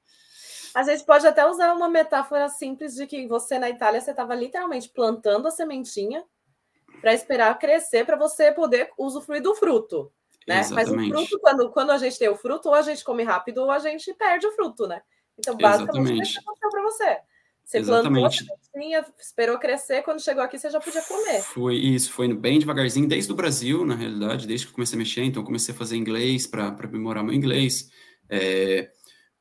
A 0.75 0.83
gente 0.83 1.05
pode 1.05 1.27
até 1.27 1.49
usar 1.49 1.73
uma 1.73 1.89
metáfora 1.89 2.49
simples 2.49 2.95
de 2.95 3.07
que 3.07 3.27
você 3.29 3.59
na 3.59 3.71
Itália 3.71 4.01
você 4.01 4.11
estava 4.11 4.35
literalmente 4.35 4.89
plantando 4.89 5.47
a 5.47 5.51
sementinha 5.51 6.25
para 7.01 7.15
esperar 7.15 7.59
crescer 7.59 8.05
para 8.05 8.17
você 8.17 8.51
poder 8.51 8.91
usufruir 8.99 9.43
do 9.43 9.55
fruto. 9.55 10.13
Né? 10.47 10.67
Mas 10.73 10.91
o 10.91 10.95
fruto, 10.95 11.39
quando, 11.41 11.71
quando 11.71 11.91
a 11.91 11.99
gente 11.99 12.19
tem 12.19 12.29
o 12.29 12.37
fruto, 12.37 12.69
ou 12.69 12.75
a 12.75 12.83
gente 12.83 13.05
come 13.05 13.23
rápido 13.23 13.59
ou 13.59 13.71
a 13.71 13.79
gente 13.79 14.13
perde 14.15 14.47
o 14.47 14.53
fruto, 14.53 14.87
né? 14.87 15.01
Então, 15.39 15.57
basicamente, 15.57 16.23
isso 16.23 16.41
aconteceu 16.41 16.71
para 16.71 16.83
você. 16.83 17.19
Você 17.65 17.79
Exatamente. 17.79 18.45
plantou, 18.45 19.15
esperou 19.19 19.59
crescer, 19.59 20.03
quando 20.03 20.23
chegou 20.23 20.43
aqui 20.43 20.59
você 20.59 20.71
já 20.71 20.79
podia 20.79 21.03
comer. 21.03 21.43
Foi 21.43 21.77
isso, 21.77 22.13
foi 22.13 22.33
bem 22.35 22.59
devagarzinho, 22.59 23.09
desde 23.09 23.33
o 23.33 23.35
Brasil, 23.35 23.87
na 23.87 23.95
realidade, 23.95 24.47
desde 24.47 24.67
que 24.67 24.71
eu 24.71 24.75
comecei 24.75 24.97
a 24.97 24.99
mexer, 24.99 25.23
então 25.25 25.43
comecei 25.43 25.75
a 25.75 25.77
fazer 25.77 25.97
inglês 25.97 26.47
para 26.47 26.69
aprimorar 26.69 27.25
meu 27.25 27.33
inglês. 27.33 27.91
É, 28.29 28.91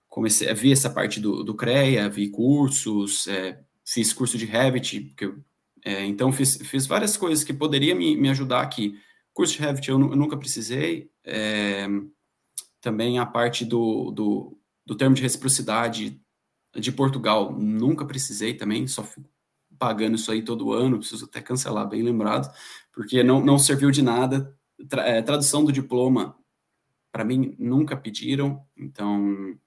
comecei 0.08 0.50
a 0.50 0.54
ver 0.54 0.72
essa 0.72 0.90
parte 0.90 1.20
do, 1.20 1.44
do 1.44 1.54
CREA, 1.54 2.08
vi 2.08 2.30
cursos, 2.30 3.28
é, 3.28 3.60
fiz 3.86 4.14
curso 4.14 4.38
de 4.38 4.46
Revit, 4.46 5.02
porque 5.02 5.26
eu, 5.26 5.44
é, 5.84 6.06
então 6.06 6.32
fiz, 6.32 6.56
fiz 6.58 6.88
várias 6.88 7.18
coisas 7.18 7.44
que 7.44 7.54
poderiam 7.54 7.98
me, 7.98 8.16
me 8.16 8.30
ajudar 8.30 8.62
aqui. 8.62 8.98
Curso 9.34 9.54
de 9.54 9.60
Revit 9.60 9.90
eu, 9.90 10.00
eu 10.00 10.16
nunca 10.16 10.38
precisei, 10.38 11.10
é, 11.26 11.88
também 12.80 13.20
a 13.20 13.26
parte 13.26 13.66
do, 13.66 14.12
do, 14.12 14.58
do 14.86 14.96
termo 14.96 15.16
de 15.16 15.22
reciprocidade 15.22 16.23
de 16.76 16.92
Portugal, 16.92 17.52
nunca 17.52 18.06
precisei 18.06 18.54
também, 18.54 18.88
só 18.88 19.04
fico 19.04 19.30
pagando 19.78 20.16
isso 20.16 20.32
aí 20.32 20.42
todo 20.42 20.72
ano, 20.72 21.00
preciso 21.00 21.26
até 21.26 21.42
cancelar, 21.42 21.88
bem 21.88 22.02
lembrado, 22.02 22.54
porque 22.92 23.24
não, 23.24 23.44
não 23.44 23.58
serviu 23.58 23.92
de 23.92 24.02
nada. 24.02 24.56
Tra, 24.88 25.08
é, 25.08 25.22
tradução 25.22 25.64
do 25.64 25.72
diploma, 25.72 26.38
para 27.12 27.24
mim, 27.24 27.56
nunca 27.60 27.96
pediram, 27.96 28.66
então. 28.78 29.58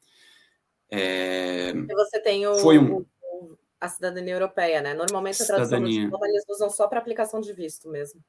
É, 0.91 1.73
você 1.73 2.21
tem 2.21 2.47
o, 2.47 2.57
foi 2.59 2.79
um, 2.79 2.99
o, 2.99 3.59
a 3.81 3.89
cidadania 3.89 4.35
europeia, 4.35 4.81
né? 4.81 4.95
Normalmente 4.95 5.43
a 5.43 5.47
tradução 5.47 5.81
do 5.81 5.89
diploma 5.89 6.29
eles 6.29 6.45
usam 6.49 6.71
só 6.71 6.89
para 6.89 6.99
aplicação 6.99 7.41
de 7.41 7.53
visto 7.53 7.89
mesmo. 7.89 8.21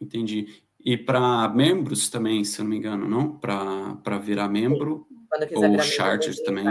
Entendi. 0.00 0.62
E 0.78 0.96
para 0.96 1.48
membros 1.48 2.08
também, 2.08 2.44
se 2.44 2.60
eu 2.60 2.64
não 2.64 2.70
me 2.70 2.76
engano, 2.76 3.08
não? 3.08 3.38
Para 3.38 4.18
virar 4.18 4.48
membro, 4.48 5.06
ou 5.54 5.78
charter 5.80 6.34
também. 6.44 6.64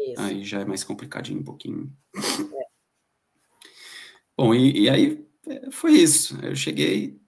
Isso. 0.00 0.20
Aí 0.20 0.44
já 0.44 0.60
é 0.60 0.64
mais 0.64 0.82
complicadinho 0.82 1.40
um 1.40 1.44
pouquinho. 1.44 1.92
É. 2.16 2.20
Bom, 4.36 4.54
e, 4.54 4.84
e, 4.84 4.90
aí 4.90 5.26
é, 5.46 5.70
foi 5.70 5.92
isso. 5.92 6.38
Eu 6.42 6.56
cheguei 6.56 7.20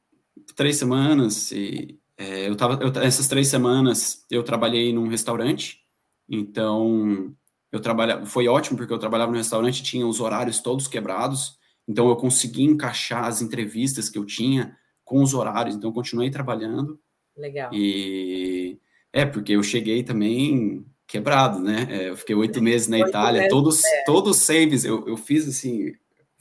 três 0.57 0.77
semanas 0.77 1.53
e 1.53 2.01
é, 2.17 2.49
eu 2.49 2.57
tava, 2.57 2.83
eu, 2.83 2.91
essas 3.03 3.29
três 3.29 3.49
semanas 3.49 4.25
eu 4.31 4.43
trabalhei 4.43 4.93
num 4.93 5.09
restaurante, 5.09 5.81
então 6.29 7.35
eu 7.71 7.81
trabalhava, 7.81 8.25
foi 8.25 8.49
ótimo 8.49 8.79
porque 8.79 8.93
eu 8.93 8.99
trabalhava 8.99 9.31
no 9.31 9.37
restaurante, 9.37 9.83
tinha 9.83 10.07
os 10.07 10.21
horários 10.21 10.61
todos 10.61 10.89
quebrados, 10.89 11.59
então 11.87 12.09
eu 12.09 12.17
consegui 12.17 12.63
encaixar 12.63 13.25
as 13.25 13.43
entrevistas 13.43 14.09
que 14.09 14.19
eu 14.19 14.25
tinha 14.25 14.77
com 15.05 15.23
os 15.23 15.35
horários, 15.35 15.75
então 15.75 15.91
eu 15.91 15.95
continuei 15.95 16.31
trabalhando. 16.31 16.99
Legal. 17.37 17.71
E 17.75 18.79
é, 19.13 19.27
porque 19.27 19.53
eu 19.53 19.63
cheguei 19.63 20.03
também 20.03 20.87
quebrado, 21.13 21.61
né? 21.61 21.87
É, 21.91 22.09
eu 22.09 22.17
fiquei 22.17 22.35
oito 22.35 22.63
meses 22.63 22.89
na 22.89 22.99
Itália, 22.99 23.43
meses, 23.43 23.53
todos, 23.53 23.85
é. 23.85 24.05
todos 24.05 24.39
saves, 24.39 24.83
eu, 24.83 25.07
eu 25.07 25.15
fiz 25.15 25.47
assim, 25.47 25.95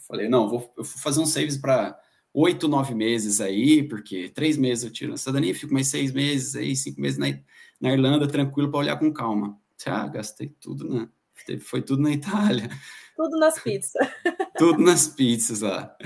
falei, 0.08 0.30
não, 0.30 0.48
vou, 0.48 0.62
eu 0.78 0.84
vou 0.84 0.98
fazer 1.01 1.20
um 1.20 1.25
saves 1.25 1.58
para 1.58 2.00
oito, 2.34 2.70
nove 2.70 2.96
meses 2.96 3.42
aí, 3.42 3.84
porque 3.84 4.30
três 4.30 4.56
meses 4.56 4.86
eu 4.86 4.90
tiro 4.90 5.12
na 5.12 5.18
cidadania, 5.18 5.54
fico 5.54 5.74
mais 5.74 5.90
seis 5.90 6.13
meses 6.13 6.56
aí, 6.56 6.74
cinco 6.74 7.01
meses 7.01 7.18
na, 7.18 7.38
na 7.82 7.92
Irlanda, 7.92 8.30
tranquilo, 8.30 8.72
para 8.72 8.80
olhar 8.80 8.98
com 8.98 9.12
calma. 9.12 9.60
Ah, 9.86 10.08
gastei 10.08 10.48
tudo 10.62 10.88
na. 10.88 11.10
Foi 11.60 11.82
tudo 11.82 12.01
na 12.04 12.12
Itália. 12.12 12.70
Tudo 13.18 13.38
nas 13.38 13.60
pizzas. 13.60 14.08
tudo 14.58 14.82
nas 14.82 15.08
pizzas 15.08 15.62
lá. 15.62 15.98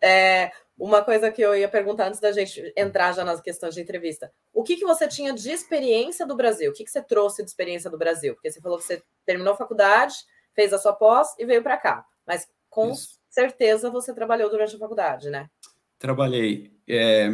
É, 0.00 0.52
uma 0.78 1.02
coisa 1.02 1.30
que 1.30 1.42
eu 1.42 1.56
ia 1.56 1.68
perguntar 1.68 2.06
antes 2.06 2.20
da 2.20 2.30
gente 2.30 2.72
entrar 2.76 3.12
já 3.12 3.24
nas 3.24 3.40
questões 3.40 3.74
de 3.74 3.80
entrevista. 3.80 4.32
O 4.52 4.62
que, 4.62 4.76
que 4.76 4.84
você 4.84 5.08
tinha 5.08 5.32
de 5.32 5.50
experiência 5.50 6.24
do 6.24 6.36
Brasil? 6.36 6.70
O 6.70 6.74
que, 6.74 6.84
que 6.84 6.90
você 6.90 7.02
trouxe 7.02 7.42
de 7.42 7.50
experiência 7.50 7.90
do 7.90 7.98
Brasil? 7.98 8.34
Porque 8.34 8.50
você 8.50 8.60
falou 8.60 8.78
que 8.78 8.84
você 8.84 9.02
terminou 9.26 9.54
a 9.54 9.56
faculdade, 9.56 10.14
fez 10.54 10.72
a 10.72 10.78
sua 10.78 10.92
pós 10.92 11.34
e 11.38 11.44
veio 11.44 11.62
para 11.62 11.76
cá. 11.76 12.06
Mas 12.24 12.48
com 12.70 12.90
Isso. 12.90 13.18
certeza 13.28 13.90
você 13.90 14.14
trabalhou 14.14 14.48
durante 14.48 14.76
a 14.76 14.78
faculdade, 14.78 15.30
né? 15.30 15.50
Trabalhei. 15.98 16.72
É, 16.88 17.28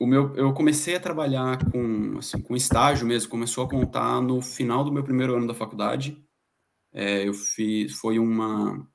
o 0.00 0.06
meu, 0.06 0.34
eu 0.36 0.52
comecei 0.52 0.96
a 0.96 1.00
trabalhar 1.00 1.58
com, 1.70 2.18
assim, 2.18 2.40
com 2.40 2.56
estágio 2.56 3.06
mesmo, 3.06 3.30
começou 3.30 3.64
a 3.64 3.70
contar 3.70 4.20
no 4.20 4.42
final 4.42 4.82
do 4.82 4.90
meu 4.90 5.04
primeiro 5.04 5.36
ano 5.36 5.46
da 5.46 5.54
faculdade. 5.54 6.20
É, 6.92 7.26
eu 7.26 7.34
fiz, 7.34 7.98
foi 7.98 8.18
uma 8.18 8.88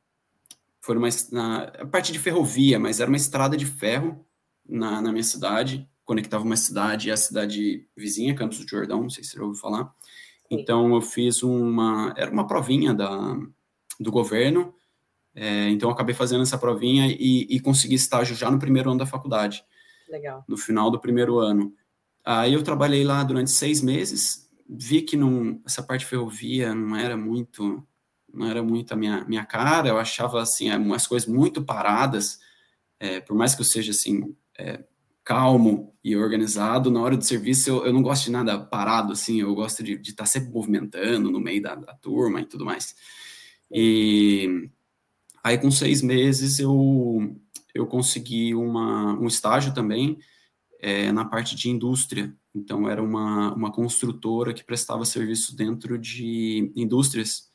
foi 0.89 0.97
uma, 0.97 1.09
na, 1.31 1.63
a 1.65 1.85
parte 1.85 2.11
de 2.11 2.17
ferrovia, 2.17 2.79
mas 2.79 2.99
era 2.99 3.07
uma 3.07 3.15
estrada 3.15 3.55
de 3.55 3.63
ferro 3.63 4.25
na, 4.67 4.99
na 4.99 5.11
minha 5.11 5.23
cidade, 5.23 5.87
conectava 6.03 6.43
uma 6.43 6.55
cidade 6.55 7.09
e 7.09 7.11
a 7.11 7.17
cidade 7.17 7.85
vizinha, 7.95 8.33
Campos 8.33 8.57
do 8.57 8.67
Jordão, 8.67 9.03
não 9.03 9.09
sei 9.11 9.23
se 9.23 9.29
você 9.29 9.39
ouviu 9.39 9.61
falar. 9.61 9.93
Então 10.49 10.95
eu 10.95 11.01
fiz 11.01 11.43
uma, 11.43 12.11
era 12.17 12.31
uma 12.31 12.47
provinha 12.47 12.91
da, 12.91 13.37
do 13.99 14.11
governo, 14.11 14.73
é, 15.35 15.69
então 15.69 15.89
eu 15.89 15.93
acabei 15.93 16.15
fazendo 16.15 16.41
essa 16.41 16.57
provinha 16.57 17.05
e, 17.07 17.45
e 17.47 17.59
consegui 17.59 17.93
estágio 17.93 18.35
já 18.35 18.49
no 18.49 18.57
primeiro 18.57 18.89
ano 18.89 18.97
da 18.97 19.05
faculdade. 19.05 19.63
Legal. 20.09 20.43
No 20.47 20.57
final 20.57 20.89
do 20.89 20.99
primeiro 20.99 21.37
ano. 21.37 21.71
Aí 22.25 22.55
eu 22.55 22.63
trabalhei 22.63 23.03
lá 23.03 23.23
durante 23.23 23.51
seis 23.51 23.79
meses, 23.79 24.49
vi 24.67 25.03
que 25.03 25.15
não, 25.15 25.61
essa 25.63 25.83
parte 25.83 26.01
de 26.01 26.07
ferrovia 26.07 26.73
não 26.73 26.95
era 26.95 27.15
muito 27.15 27.87
não 28.33 28.47
era 28.47 28.63
muito 28.63 28.93
a 28.93 28.97
minha, 28.97 29.23
minha 29.25 29.45
cara, 29.45 29.89
eu 29.89 29.97
achava, 29.97 30.41
assim, 30.41 30.71
umas 30.71 31.07
coisas 31.07 31.27
muito 31.27 31.63
paradas, 31.63 32.39
é, 32.99 33.19
por 33.19 33.35
mais 33.35 33.55
que 33.55 33.61
eu 33.61 33.65
seja, 33.65 33.91
assim, 33.91 34.35
é, 34.57 34.83
calmo 35.23 35.93
e 36.03 36.15
organizado, 36.15 36.89
na 36.89 37.01
hora 37.01 37.15
do 37.15 37.23
serviço 37.23 37.69
eu, 37.69 37.85
eu 37.85 37.93
não 37.93 38.01
gosto 38.01 38.25
de 38.25 38.31
nada 38.31 38.59
parado, 38.59 39.13
assim, 39.13 39.41
eu 39.41 39.53
gosto 39.53 39.83
de 39.83 39.93
estar 39.93 40.23
tá 40.23 40.25
sempre 40.25 40.51
movimentando 40.51 41.29
no 41.29 41.39
meio 41.39 41.61
da, 41.61 41.75
da 41.75 41.93
turma 41.93 42.41
e 42.41 42.45
tudo 42.45 42.65
mais. 42.65 42.95
E 43.71 44.69
aí, 45.43 45.57
com 45.57 45.69
seis 45.69 46.01
meses, 46.01 46.59
eu, 46.59 47.35
eu 47.75 47.85
consegui 47.85 48.55
uma, 48.55 49.13
um 49.19 49.27
estágio 49.27 49.73
também 49.73 50.17
é, 50.81 51.11
na 51.11 51.25
parte 51.25 51.55
de 51.55 51.69
indústria. 51.69 52.33
Então, 52.55 52.89
era 52.89 53.01
uma, 53.01 53.53
uma 53.53 53.71
construtora 53.71 54.53
que 54.53 54.63
prestava 54.63 55.05
serviço 55.05 55.55
dentro 55.55 55.97
de 55.99 56.71
indústrias 56.75 57.48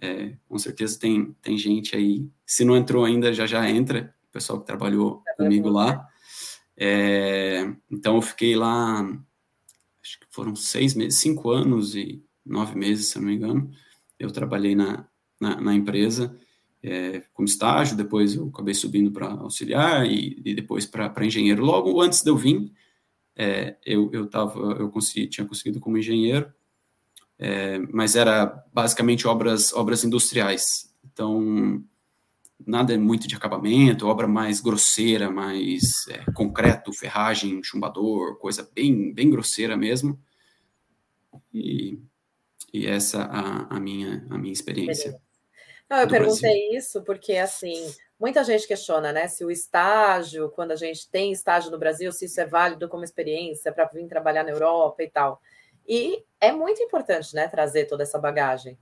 é, 0.00 0.36
com 0.48 0.58
certeza 0.58 0.98
tem, 0.98 1.34
tem 1.42 1.56
gente 1.56 1.96
aí, 1.96 2.28
se 2.44 2.64
não 2.64 2.76
entrou 2.76 3.04
ainda, 3.04 3.32
já 3.32 3.46
já 3.46 3.68
entra, 3.68 4.14
o 4.28 4.32
pessoal 4.32 4.60
que 4.60 4.66
trabalhou 4.66 5.22
comigo 5.36 5.68
lá. 5.68 6.06
É, 6.76 7.72
então 7.90 8.16
eu 8.16 8.22
fiquei 8.22 8.54
lá, 8.54 9.00
acho 10.02 10.20
que 10.20 10.26
foram 10.30 10.54
seis 10.54 10.94
meses, 10.94 11.18
cinco 11.18 11.50
anos 11.50 11.94
e 11.94 12.22
nove 12.44 12.76
meses, 12.76 13.08
se 13.08 13.18
eu 13.18 13.22
não 13.22 13.28
me 13.28 13.36
engano. 13.36 13.70
Eu 14.18 14.30
trabalhei 14.30 14.74
na, 14.74 15.06
na, 15.40 15.60
na 15.60 15.74
empresa 15.74 16.38
é, 16.82 17.22
como 17.32 17.48
estágio, 17.48 17.96
depois 17.96 18.34
eu 18.34 18.48
acabei 18.48 18.74
subindo 18.74 19.10
para 19.10 19.28
auxiliar 19.28 20.06
e, 20.06 20.40
e 20.44 20.54
depois 20.54 20.86
para 20.86 21.24
engenheiro. 21.24 21.64
Logo 21.64 22.00
antes 22.00 22.22
de 22.22 22.30
eu 22.30 22.36
vir, 22.36 22.72
é, 23.34 23.76
eu, 23.84 24.10
eu, 24.12 24.26
tava, 24.26 24.58
eu 24.78 24.88
consegui, 24.90 25.26
tinha 25.26 25.46
conseguido 25.46 25.80
como 25.80 25.98
engenheiro, 25.98 26.52
é, 27.38 27.78
mas 27.90 28.16
era 28.16 28.46
basicamente 28.72 29.26
obras, 29.26 29.72
obras 29.72 30.04
industriais. 30.04 30.92
Então, 31.04 31.82
nada 32.64 32.96
muito 32.98 33.28
de 33.28 33.36
acabamento, 33.36 34.08
obra 34.08 34.26
mais 34.26 34.60
grosseira, 34.60 35.30
mais 35.30 36.06
é, 36.08 36.30
concreto, 36.32 36.92
ferragem, 36.92 37.62
chumbador, 37.62 38.38
coisa 38.38 38.68
bem, 38.74 39.12
bem 39.12 39.30
grosseira 39.30 39.76
mesmo. 39.76 40.18
E, 41.52 41.98
e 42.72 42.86
essa 42.86 43.24
a, 43.24 43.76
a, 43.76 43.80
minha, 43.80 44.26
a 44.30 44.38
minha 44.38 44.52
experiência. 44.52 45.18
Não, 45.88 45.98
eu 45.98 46.08
perguntei 46.08 46.50
Brasil. 46.50 46.78
isso 46.78 47.02
porque, 47.02 47.36
assim, 47.36 47.88
muita 48.18 48.42
gente 48.42 48.66
questiona, 48.66 49.12
né, 49.12 49.28
se 49.28 49.44
o 49.44 49.50
estágio, 49.50 50.50
quando 50.50 50.72
a 50.72 50.76
gente 50.76 51.08
tem 51.08 51.30
estágio 51.30 51.70
no 51.70 51.78
Brasil, 51.78 52.10
se 52.10 52.24
isso 52.24 52.40
é 52.40 52.46
válido 52.46 52.88
como 52.88 53.04
experiência 53.04 53.70
para 53.72 53.84
vir 53.84 54.08
trabalhar 54.08 54.42
na 54.42 54.50
Europa 54.50 55.02
e 55.02 55.10
tal. 55.10 55.40
E 55.88 56.24
é 56.40 56.52
muito 56.52 56.82
importante, 56.82 57.34
né, 57.34 57.48
trazer 57.48 57.86
toda 57.86 58.02
essa 58.02 58.18
bagagem. 58.18 58.78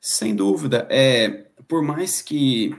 Sem 0.00 0.34
dúvida. 0.34 0.86
É, 0.90 1.46
por 1.66 1.82
mais 1.82 2.22
que 2.22 2.74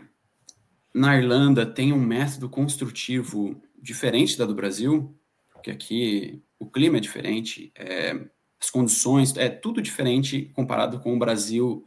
na 0.93 1.17
Irlanda 1.17 1.65
tenha 1.65 1.93
um 1.93 2.00
método 2.00 2.50
construtivo 2.50 3.62
diferente 3.81 4.38
da 4.38 4.46
do 4.46 4.55
Brasil, 4.55 5.15
porque 5.53 5.72
aqui 5.72 6.41
o 6.58 6.69
clima 6.69 6.98
é 6.98 7.01
diferente, 7.01 7.72
é, 7.75 8.19
as 8.60 8.69
condições, 8.69 9.36
é 9.38 9.50
tudo 9.50 9.81
diferente 9.81 10.51
comparado 10.53 11.00
com 11.00 11.13
o 11.13 11.19
Brasil 11.19 11.86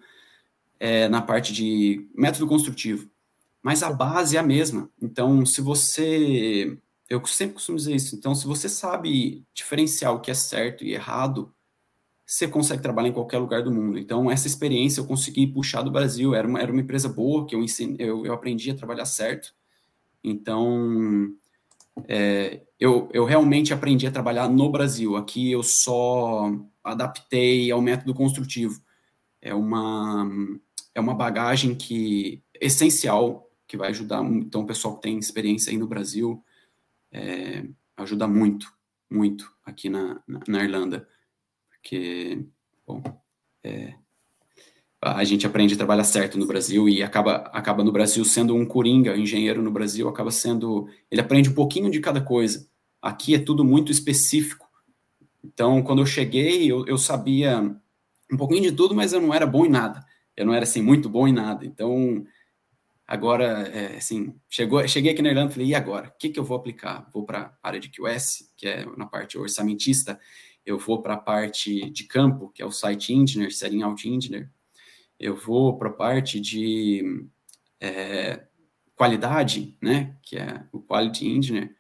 é, 0.81 1.09
na 1.09 1.21
parte 1.21 1.53
de 1.53 2.09
método 2.15 2.47
construtivo. 2.47 3.11
Mas 3.63 3.83
a 3.83 3.93
base 3.93 4.37
é 4.37 4.41
a 4.41 4.43
mesma. 4.43 4.91
Então, 5.01 5.47
se 5.47 5.61
você 5.61 6.77
eu 7.09 7.25
sempre 7.27 7.55
costumo 7.55 7.79
dizer 7.79 7.95
isso. 7.95 8.17
Então, 8.17 8.35
se 8.35 8.47
você 8.47 8.69
sabe 8.69 9.45
diferenciar 9.53 10.15
o 10.15 10.21
que 10.21 10.31
é 10.31 10.35
certo 10.35 10.85
e 10.85 10.95
errado, 10.95 11.55
você 12.25 12.49
consegue 12.49 12.83
trabalhar 12.83 13.09
em 13.09 13.13
qualquer 13.13 13.39
lugar 13.39 13.63
do 13.63 13.71
mundo. 13.71 13.99
Então, 13.99 14.31
essa 14.31 14.47
experiência 14.47 15.01
eu 15.01 15.07
consegui 15.07 15.47
puxar 15.47 15.83
do 15.83 15.91
Brasil. 15.91 16.35
Era 16.35 16.49
uma, 16.49 16.61
era 16.61 16.73
uma 16.73 16.81
empresa 16.81 17.09
boa, 17.09 17.47
que 17.47 17.55
eu, 17.55 17.63
ensinei, 17.63 17.97
eu, 17.99 18.25
eu 18.25 18.33
aprendi 18.33 18.71
a 18.71 18.75
trabalhar 18.75 19.05
certo. 19.05 19.53
Então, 20.25 21.31
é, 22.09 22.63
eu, 22.81 23.09
eu 23.13 23.25
realmente 23.25 23.75
aprendi 23.75 24.07
a 24.07 24.11
trabalhar 24.11 24.49
no 24.49 24.71
Brasil. 24.71 25.17
Aqui 25.17 25.53
eu 25.53 25.63
só 25.63 26.51
adaptei 26.83 27.71
ao 27.71 27.83
método 27.83 28.15
construtivo. 28.15 28.81
É 29.41 29.55
uma, 29.55 30.27
é 30.95 31.01
uma 31.01 31.15
bagagem 31.15 31.75
que 31.75 32.43
essencial 32.61 33.51
que 33.67 33.77
vai 33.77 33.91
ajudar. 33.91 34.25
Então, 34.25 34.63
o 34.63 34.67
pessoal 34.67 34.95
que 34.95 35.03
tem 35.03 35.19
experiência 35.19 35.71
aí 35.71 35.77
no 35.77 35.87
Brasil 35.87 36.43
é, 37.13 37.65
ajuda 37.97 38.27
muito, 38.27 38.73
muito 39.11 39.53
aqui 39.65 39.89
na, 39.89 40.23
na, 40.27 40.41
na 40.49 40.65
Irlanda 40.65 41.07
porque, 41.83 42.47
bom, 42.87 43.03
é, 43.65 43.95
a 45.03 45.25
gente 45.25 45.45
aprende 45.45 45.75
a 45.75 45.77
trabalhar 45.77 46.05
certo 46.05 46.39
no 46.39 46.47
Brasil 46.47 46.89
e 46.89 47.03
acaba, 47.03 47.39
acaba 47.53 47.83
no 47.83 47.91
Brasil 47.91 48.25
sendo 48.25 48.55
um 48.55 48.65
coringa, 48.65 49.17
engenheiro 49.17 49.61
no 49.61 49.71
Brasil 49.71 50.09
acaba 50.09 50.31
sendo, 50.31 50.89
ele 51.11 51.21
aprende 51.21 51.51
um 51.51 51.55
pouquinho 51.55 51.91
de 51.91 51.99
cada 51.99 52.21
coisa. 52.21 52.69
Aqui 53.03 53.35
é 53.35 53.39
tudo 53.41 53.65
muito 53.65 53.91
específico. 53.91 54.69
Então, 55.45 55.83
quando 55.83 56.01
eu 56.01 56.07
cheguei, 56.07 56.71
eu, 56.71 56.87
eu 56.87 56.97
sabia 56.97 57.61
um 58.33 58.37
pouquinho 58.37 58.63
de 58.63 58.73
tudo, 58.73 58.95
mas 58.95 59.13
eu 59.13 59.21
não 59.21 59.35
era 59.35 59.45
bom 59.45 59.67
em 59.67 59.71
nada. 59.71 60.07
Eu 60.37 60.47
não 60.47 60.55
era, 60.55 60.63
assim, 60.63 60.81
muito 60.81 61.09
bom 61.09 61.27
em 61.27 61.33
nada. 61.33 61.67
Então, 61.67 62.25
agora, 63.07 63.69
é, 63.69 63.97
assim, 63.97 64.35
chegou, 64.49 64.87
cheguei 64.87 65.13
aqui 65.13 65.23
na 65.23 65.31
Irlanda 65.31 65.51
e 65.51 65.55
falei, 65.55 65.69
e 65.69 65.75
agora? 65.75 66.09
O 66.09 66.19
que, 66.19 66.31
que 66.31 66.39
eu 66.39 66.45
vou 66.45 66.57
aplicar? 66.57 67.09
Vou 67.13 67.25
para 67.25 67.57
a 67.63 67.69
área 67.69 67.81
de 67.81 67.91
QS, 67.91 68.53
que 68.57 68.67
é 68.67 68.87
na 68.97 69.07
parte 69.07 69.39
orçamentista, 69.39 70.19
eu 70.65 70.79
vou 70.79 71.03
para 71.03 71.15
a 71.15 71.19
parte 71.19 71.91
de 71.91 72.05
campo, 72.05 72.51
que 72.51 72.63
é 72.63 72.67
o 72.67 72.71
Site 72.71 73.13
Engineer, 73.13 73.53
Setting 73.53 73.83
Out 73.83 74.09
Engineer, 74.09 74.51
eu 75.19 75.37
vou 75.37 75.77
para 75.77 75.89
a 75.89 75.93
parte 75.93 76.41
de 76.41 77.27
é, 77.81 78.45
qualidade, 78.95 79.77
né, 79.81 80.17
que 80.23 80.37
é 80.37 80.65
o 80.73 80.81
Quality 80.81 81.27
Engineer, 81.27 81.75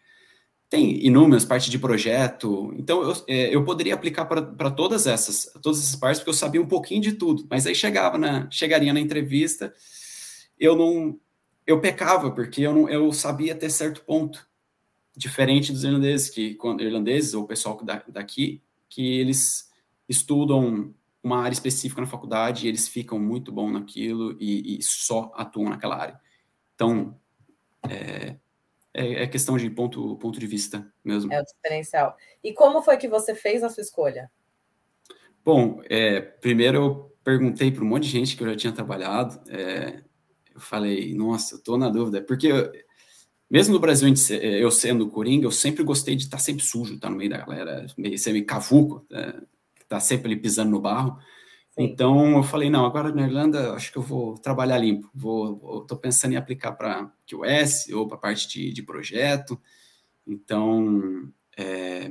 tem 0.68 1.04
inúmeras 1.04 1.44
partes 1.44 1.70
de 1.70 1.78
projeto, 1.78 2.72
então 2.78 3.02
eu, 3.02 3.24
é, 3.28 3.54
eu 3.54 3.62
poderia 3.62 3.94
aplicar 3.94 4.24
para 4.24 4.70
todas 4.70 5.06
essas, 5.06 5.52
todas 5.62 5.80
essas 5.80 5.96
partes, 5.96 6.20
porque 6.20 6.30
eu 6.30 6.34
sabia 6.34 6.62
um 6.62 6.66
pouquinho 6.66 7.02
de 7.02 7.12
tudo, 7.12 7.46
mas 7.50 7.66
aí 7.66 7.74
chegava 7.74 8.16
na, 8.16 8.50
chegaria 8.50 8.92
na 8.92 9.00
entrevista, 9.00 9.74
eu 10.62 10.76
não, 10.76 11.18
eu 11.66 11.80
pecava, 11.80 12.30
porque 12.30 12.62
eu, 12.62 12.72
não, 12.72 12.88
eu 12.88 13.12
sabia 13.12 13.52
até 13.52 13.68
certo 13.68 14.04
ponto, 14.04 14.48
diferente 15.16 15.72
dos 15.72 15.82
irlandeses, 15.82 16.30
que 16.30 16.54
quando 16.54 16.82
irlandeses, 16.82 17.34
ou 17.34 17.42
o 17.42 17.46
pessoal 17.48 17.78
daqui, 18.08 18.62
que 18.88 19.18
eles 19.18 19.68
estudam 20.08 20.94
uma 21.20 21.42
área 21.42 21.52
específica 21.52 22.00
na 22.00 22.06
faculdade 22.06 22.64
e 22.64 22.68
eles 22.68 22.88
ficam 22.88 23.18
muito 23.18 23.50
bom 23.50 23.70
naquilo 23.70 24.36
e, 24.38 24.78
e 24.78 24.82
só 24.82 25.32
atuam 25.34 25.68
naquela 25.68 25.96
área. 25.96 26.20
Então, 26.76 27.18
é, 27.88 28.36
é, 28.94 29.22
é, 29.24 29.26
questão 29.26 29.56
de 29.56 29.68
ponto, 29.68 30.16
ponto 30.18 30.38
de 30.38 30.46
vista 30.46 30.92
mesmo. 31.04 31.32
É 31.32 31.40
o 31.40 31.44
diferencial. 31.44 32.16
E 32.42 32.52
como 32.52 32.82
foi 32.82 32.96
que 32.96 33.08
você 33.08 33.34
fez 33.34 33.64
a 33.64 33.68
sua 33.68 33.82
escolha? 33.82 34.30
Bom, 35.44 35.82
é, 35.88 36.20
primeiro 36.20 36.76
eu 36.78 37.16
perguntei 37.24 37.72
para 37.72 37.82
um 37.82 37.88
monte 37.88 38.04
de 38.04 38.10
gente 38.10 38.36
que 38.36 38.44
eu 38.44 38.48
já 38.50 38.56
tinha 38.56 38.72
trabalhado. 38.72 39.40
É, 39.50 40.02
eu 40.54 40.60
falei, 40.60 41.14
nossa, 41.14 41.56
estou 41.56 41.78
na 41.78 41.88
dúvida, 41.88 42.22
porque 42.22 42.50
mesmo 43.52 43.74
no 43.74 43.80
Brasil, 43.80 44.08
eu 44.40 44.70
sendo 44.70 45.10
coringa, 45.10 45.44
eu 45.44 45.50
sempre 45.50 45.84
gostei 45.84 46.16
de 46.16 46.22
estar 46.22 46.38
sempre 46.38 46.64
sujo, 46.64 46.94
estar 46.94 47.10
no 47.10 47.16
meio 47.16 47.28
da 47.28 47.38
galera, 47.38 47.86
meio, 47.98 48.18
ser 48.18 48.32
meio 48.32 48.46
cavuco, 48.46 49.06
estar 49.10 49.42
tá 49.88 50.00
sempre 50.00 50.32
ali 50.32 50.40
pisando 50.40 50.70
no 50.70 50.80
barro. 50.80 51.18
Sim. 51.72 51.84
Então 51.84 52.36
eu 52.36 52.42
falei, 52.42 52.70
não, 52.70 52.86
agora 52.86 53.14
na 53.14 53.26
Irlanda 53.26 53.74
acho 53.74 53.92
que 53.92 53.98
eu 53.98 54.02
vou 54.02 54.38
trabalhar 54.38 54.78
limpo. 54.78 55.10
Vou, 55.14 55.82
estou 55.82 55.98
pensando 55.98 56.32
em 56.32 56.36
aplicar 56.36 56.72
para 56.72 57.10
QS 57.26 57.90
ou 57.92 58.06
para 58.08 58.16
parte 58.16 58.48
de, 58.48 58.72
de, 58.72 58.82
projeto. 58.82 59.60
Então 60.26 61.30
é, 61.56 62.10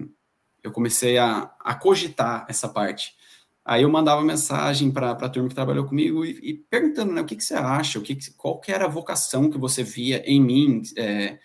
eu 0.64 0.72
comecei 0.72 1.18
a, 1.18 1.52
a 1.60 1.74
cogitar 1.74 2.46
essa 2.50 2.70
parte. 2.70 3.16
Aí 3.64 3.84
eu 3.84 3.90
mandava 3.90 4.24
mensagem 4.24 4.92
para 4.92 5.12
a 5.12 5.30
turma 5.30 5.50
que 5.50 5.56
trabalhou 5.56 5.86
comigo 5.86 6.26
e, 6.26 6.32
e 6.42 6.54
perguntando, 6.54 7.14
né, 7.14 7.22
o 7.22 7.26
que, 7.26 7.36
que 7.36 7.44
você 7.44 7.54
acha, 7.54 8.00
o 8.00 8.02
que, 8.02 8.18
qual 8.34 8.60
que 8.60 8.72
era 8.72 8.86
a 8.86 8.90
vocação 8.90 9.50
que 9.52 9.58
você 9.58 9.84
via 9.84 10.24
em 10.26 10.42
mim, 10.42 10.82
é, 10.98 11.40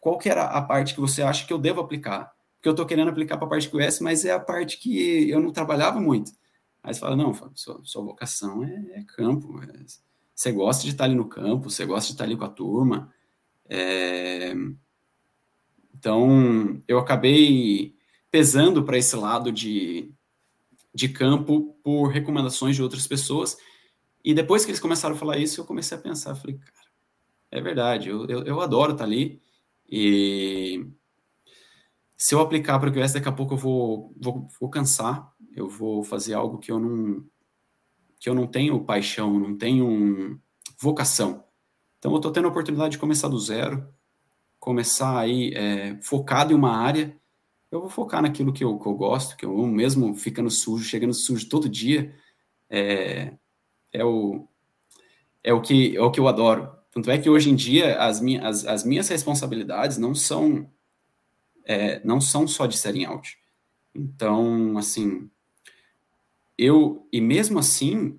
qual 0.00 0.16
que 0.16 0.28
era 0.28 0.44
a 0.44 0.62
parte 0.62 0.94
que 0.94 1.00
você 1.00 1.22
acha 1.22 1.46
que 1.46 1.52
eu 1.52 1.58
devo 1.58 1.80
aplicar? 1.80 2.32
Porque 2.54 2.68
eu 2.68 2.72
estou 2.72 2.86
querendo 2.86 3.08
aplicar 3.08 3.36
para 3.36 3.46
a 3.46 3.50
parte 3.50 3.68
QS, 3.68 4.00
mas 4.00 4.24
é 4.24 4.32
a 4.32 4.40
parte 4.40 4.78
que 4.78 5.28
eu 5.28 5.40
não 5.40 5.52
trabalhava 5.52 6.00
muito. 6.00 6.32
Aí 6.82 6.94
você 6.94 7.00
fala, 7.00 7.16
não, 7.16 7.34
sua, 7.54 7.80
sua 7.82 8.02
vocação 8.02 8.64
é, 8.64 9.00
é 9.00 9.02
campo, 9.02 9.60
é, 9.62 9.84
você 10.34 10.52
gosta 10.52 10.84
de 10.84 10.90
estar 10.90 11.04
ali 11.04 11.14
no 11.14 11.28
campo, 11.28 11.70
você 11.70 11.84
gosta 11.84 12.06
de 12.06 12.12
estar 12.14 12.24
ali 12.24 12.36
com 12.36 12.44
a 12.44 12.48
turma. 12.48 13.12
É, 13.68 14.54
então, 15.94 16.80
eu 16.86 16.98
acabei 16.98 17.94
pesando 18.30 18.84
para 18.84 18.98
esse 18.98 19.16
lado 19.16 19.50
de 19.50 20.12
de 20.96 21.10
campo 21.10 21.78
por 21.84 22.08
recomendações 22.08 22.74
de 22.74 22.82
outras 22.82 23.06
pessoas. 23.06 23.58
E 24.24 24.32
depois 24.32 24.64
que 24.64 24.70
eles 24.70 24.80
começaram 24.80 25.14
a 25.14 25.18
falar 25.18 25.36
isso, 25.36 25.60
eu 25.60 25.66
comecei 25.66 25.96
a 25.96 26.00
pensar, 26.00 26.34
falei, 26.34 26.56
cara, 26.56 26.88
é 27.50 27.60
verdade, 27.60 28.08
eu, 28.08 28.24
eu, 28.26 28.44
eu 28.44 28.60
adoro 28.62 28.92
estar 28.92 29.04
ali. 29.04 29.38
E 29.86 30.86
se 32.16 32.34
eu 32.34 32.40
aplicar 32.40 32.78
para 32.78 32.88
o 32.88 32.92
QS, 32.92 33.12
daqui 33.12 33.28
a 33.28 33.32
pouco 33.32 33.54
eu 33.54 33.58
vou, 33.58 34.14
vou, 34.18 34.48
vou 34.58 34.70
cansar, 34.70 35.30
eu 35.54 35.68
vou 35.68 36.02
fazer 36.02 36.32
algo 36.32 36.58
que 36.58 36.72
eu 36.72 36.80
não 36.80 37.24
que 38.18 38.30
eu 38.30 38.34
não 38.34 38.46
tenho 38.46 38.82
paixão, 38.82 39.38
não 39.38 39.54
tenho 39.54 40.40
vocação. 40.80 41.44
Então 41.98 42.10
eu 42.12 42.16
estou 42.16 42.32
tendo 42.32 42.46
a 42.46 42.50
oportunidade 42.50 42.92
de 42.92 42.98
começar 42.98 43.28
do 43.28 43.38
zero, 43.38 43.86
começar 44.58 45.18
aí 45.18 45.52
é, 45.54 46.00
focado 46.02 46.54
em 46.54 46.56
uma 46.56 46.74
área 46.74 47.14
eu 47.70 47.80
vou 47.80 47.90
focar 47.90 48.22
naquilo 48.22 48.52
que 48.52 48.64
eu, 48.64 48.78
que 48.78 48.86
eu 48.86 48.94
gosto, 48.94 49.36
que 49.36 49.44
eu 49.44 49.52
amo, 49.52 49.68
mesmo 49.68 50.14
ficando 50.14 50.50
sujo, 50.50 50.84
chegando 50.84 51.12
sujo 51.12 51.48
todo 51.48 51.68
dia, 51.68 52.14
é, 52.70 53.34
é, 53.92 54.04
o, 54.04 54.48
é, 55.42 55.52
o 55.52 55.60
que, 55.60 55.96
é 55.96 56.00
o 56.00 56.10
que 56.10 56.20
eu 56.20 56.28
adoro. 56.28 56.74
Tanto 56.90 57.10
é 57.10 57.18
que 57.18 57.28
hoje 57.28 57.50
em 57.50 57.54
dia 57.54 57.98
as, 57.98 58.20
minhas, 58.20 58.44
as, 58.44 58.66
as 58.66 58.84
minhas 58.84 59.08
responsabilidades 59.08 59.98
não 59.98 60.14
são 60.14 60.70
é, 61.66 62.00
não 62.04 62.20
são 62.20 62.46
só 62.46 62.64
de 62.64 62.78
setting 62.78 63.04
out. 63.04 63.36
Então, 63.94 64.78
assim, 64.78 65.28
eu, 66.56 67.06
e 67.12 67.20
mesmo 67.20 67.58
assim, 67.58 68.18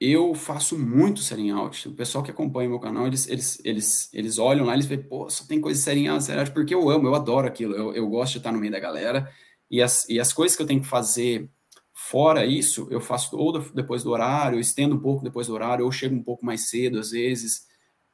eu 0.00 0.34
faço 0.34 0.78
muito 0.78 1.20
setting 1.20 1.50
out. 1.50 1.88
O 1.88 1.94
pessoal 1.94 2.22
que 2.22 2.30
acompanha 2.30 2.68
meu 2.68 2.78
canal, 2.78 3.06
eles, 3.06 3.28
eles, 3.28 3.60
eles, 3.64 4.10
eles 4.12 4.38
olham 4.38 4.66
lá, 4.66 4.74
eles 4.74 4.86
veem, 4.86 5.02
pô, 5.02 5.28
só 5.30 5.44
tem 5.46 5.60
coisa 5.60 5.78
de 5.78 5.84
setting 5.84 6.08
out, 6.08 6.22
setting 6.22 6.40
out, 6.40 6.52
porque 6.52 6.74
eu 6.74 6.88
amo, 6.90 7.08
eu 7.08 7.14
adoro 7.14 7.46
aquilo, 7.46 7.74
eu, 7.74 7.94
eu 7.94 8.08
gosto 8.08 8.32
de 8.32 8.38
estar 8.38 8.52
no 8.52 8.58
meio 8.58 8.72
da 8.72 8.80
galera, 8.80 9.30
e 9.70 9.82
as, 9.82 10.08
e 10.08 10.20
as 10.20 10.32
coisas 10.32 10.56
que 10.56 10.62
eu 10.62 10.66
tenho 10.66 10.80
que 10.82 10.86
fazer 10.86 11.50
fora 11.94 12.44
isso, 12.44 12.86
eu 12.90 13.00
faço 13.00 13.36
ou 13.36 13.58
depois 13.72 14.04
do 14.04 14.10
horário, 14.10 14.60
estendo 14.60 14.94
um 14.94 15.00
pouco 15.00 15.24
depois 15.24 15.46
do 15.46 15.54
horário, 15.54 15.84
ou 15.84 15.90
chego 15.90 16.14
um 16.14 16.22
pouco 16.22 16.44
mais 16.44 16.68
cedo, 16.68 16.98
às 16.98 17.10
vezes, 17.10 17.66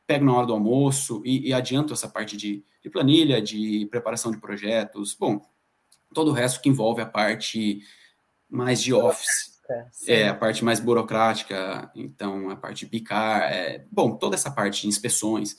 pego 0.07 0.25
na 0.25 0.35
hora 0.35 0.47
do 0.47 0.53
almoço 0.53 1.21
e, 1.25 1.49
e 1.49 1.53
adianto 1.53 1.93
essa 1.93 2.09
parte 2.09 2.37
de, 2.37 2.65
de 2.81 2.91
planilha, 2.91 3.43
de 3.43 3.87
preparação 3.91 4.31
de 4.31 4.39
projetos, 4.39 5.15
bom, 5.15 5.45
todo 6.15 6.31
o 6.31 6.35
resto 6.35 6.61
que 6.61 6.69
envolve 6.69 7.03
a 7.03 7.07
parte 7.07 7.83
mais 8.49 8.81
de 8.83 8.95
office, 8.95 9.52
é, 10.07 10.29
a 10.29 10.35
parte 10.35 10.65
mais 10.65 10.81
burocrática, 10.81 11.91
então 11.95 12.51
a 12.51 12.57
parte 12.57 12.81
de 12.81 12.87
picar, 12.87 13.43
é, 13.53 13.85
bom, 13.91 14.17
toda 14.17 14.35
essa 14.35 14.51
parte 14.51 14.83
de 14.83 14.89
inspeções. 14.89 15.57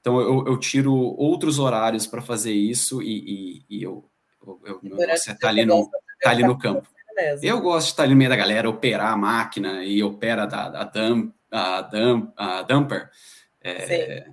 Então 0.00 0.20
eu, 0.20 0.46
eu 0.46 0.58
tiro 0.58 0.92
outros 0.92 1.58
horários 1.58 2.06
para 2.06 2.20
fazer 2.20 2.52
isso 2.52 3.00
e, 3.00 3.64
e, 3.68 3.78
e 3.78 3.82
eu, 3.82 4.04
eu, 4.46 4.60
eu 4.64 4.96
você 5.08 5.34
tá 5.34 5.48
ali 5.48 5.64
no, 5.64 5.88
tá 6.20 6.30
ali 6.30 6.42
no 6.42 6.58
campo. 6.58 6.86
Eu 7.40 7.60
gosto 7.60 7.86
de 7.86 7.92
estar 7.92 8.02
ali 8.02 8.12
no 8.12 8.18
meio 8.18 8.30
da 8.30 8.36
galera, 8.36 8.68
operar 8.68 9.12
a 9.12 9.16
máquina 9.16 9.84
e 9.84 10.02
opera 10.02 10.46
da, 10.46 10.68
da, 10.68 10.84
dump, 10.84 11.32
a, 11.50 11.82
dump, 11.82 12.32
a 12.36 12.62
dumper. 12.62 13.10
É, 13.64 14.28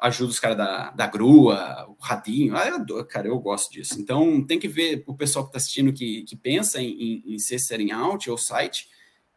ajuda 0.00 0.30
os 0.30 0.40
caras 0.40 0.56
da, 0.56 0.90
da 0.90 1.06
grua, 1.06 1.86
o 1.88 1.96
radinho. 2.02 2.56
Ah, 2.56 2.66
eu, 2.66 3.04
cara, 3.04 3.28
eu 3.28 3.38
gosto 3.38 3.72
disso. 3.72 4.00
Então, 4.00 4.44
tem 4.44 4.58
que 4.58 4.68
ver 4.68 5.04
o 5.06 5.14
pessoal 5.14 5.44
que 5.44 5.50
está 5.50 5.58
assistindo 5.58 5.92
que, 5.92 6.22
que 6.24 6.36
pensa 6.36 6.80
em, 6.80 7.22
em, 7.26 7.38
ser 7.38 7.58
setting 7.58 7.92
out 7.92 8.30
ou 8.30 8.36
site, 8.36 8.88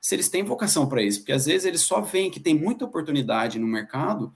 se 0.02 0.16
eles 0.16 0.30
têm 0.30 0.44
vocação 0.44 0.88
para 0.88 1.02
isso. 1.02 1.20
Porque 1.20 1.32
às 1.32 1.46
vezes 1.46 1.66
eles 1.66 1.82
só 1.82 2.02
veem 2.02 2.32
que 2.32 2.40
tem 2.40 2.56
muita 2.56 2.86
oportunidade 2.86 3.60
no 3.60 3.68
mercado, 3.68 4.36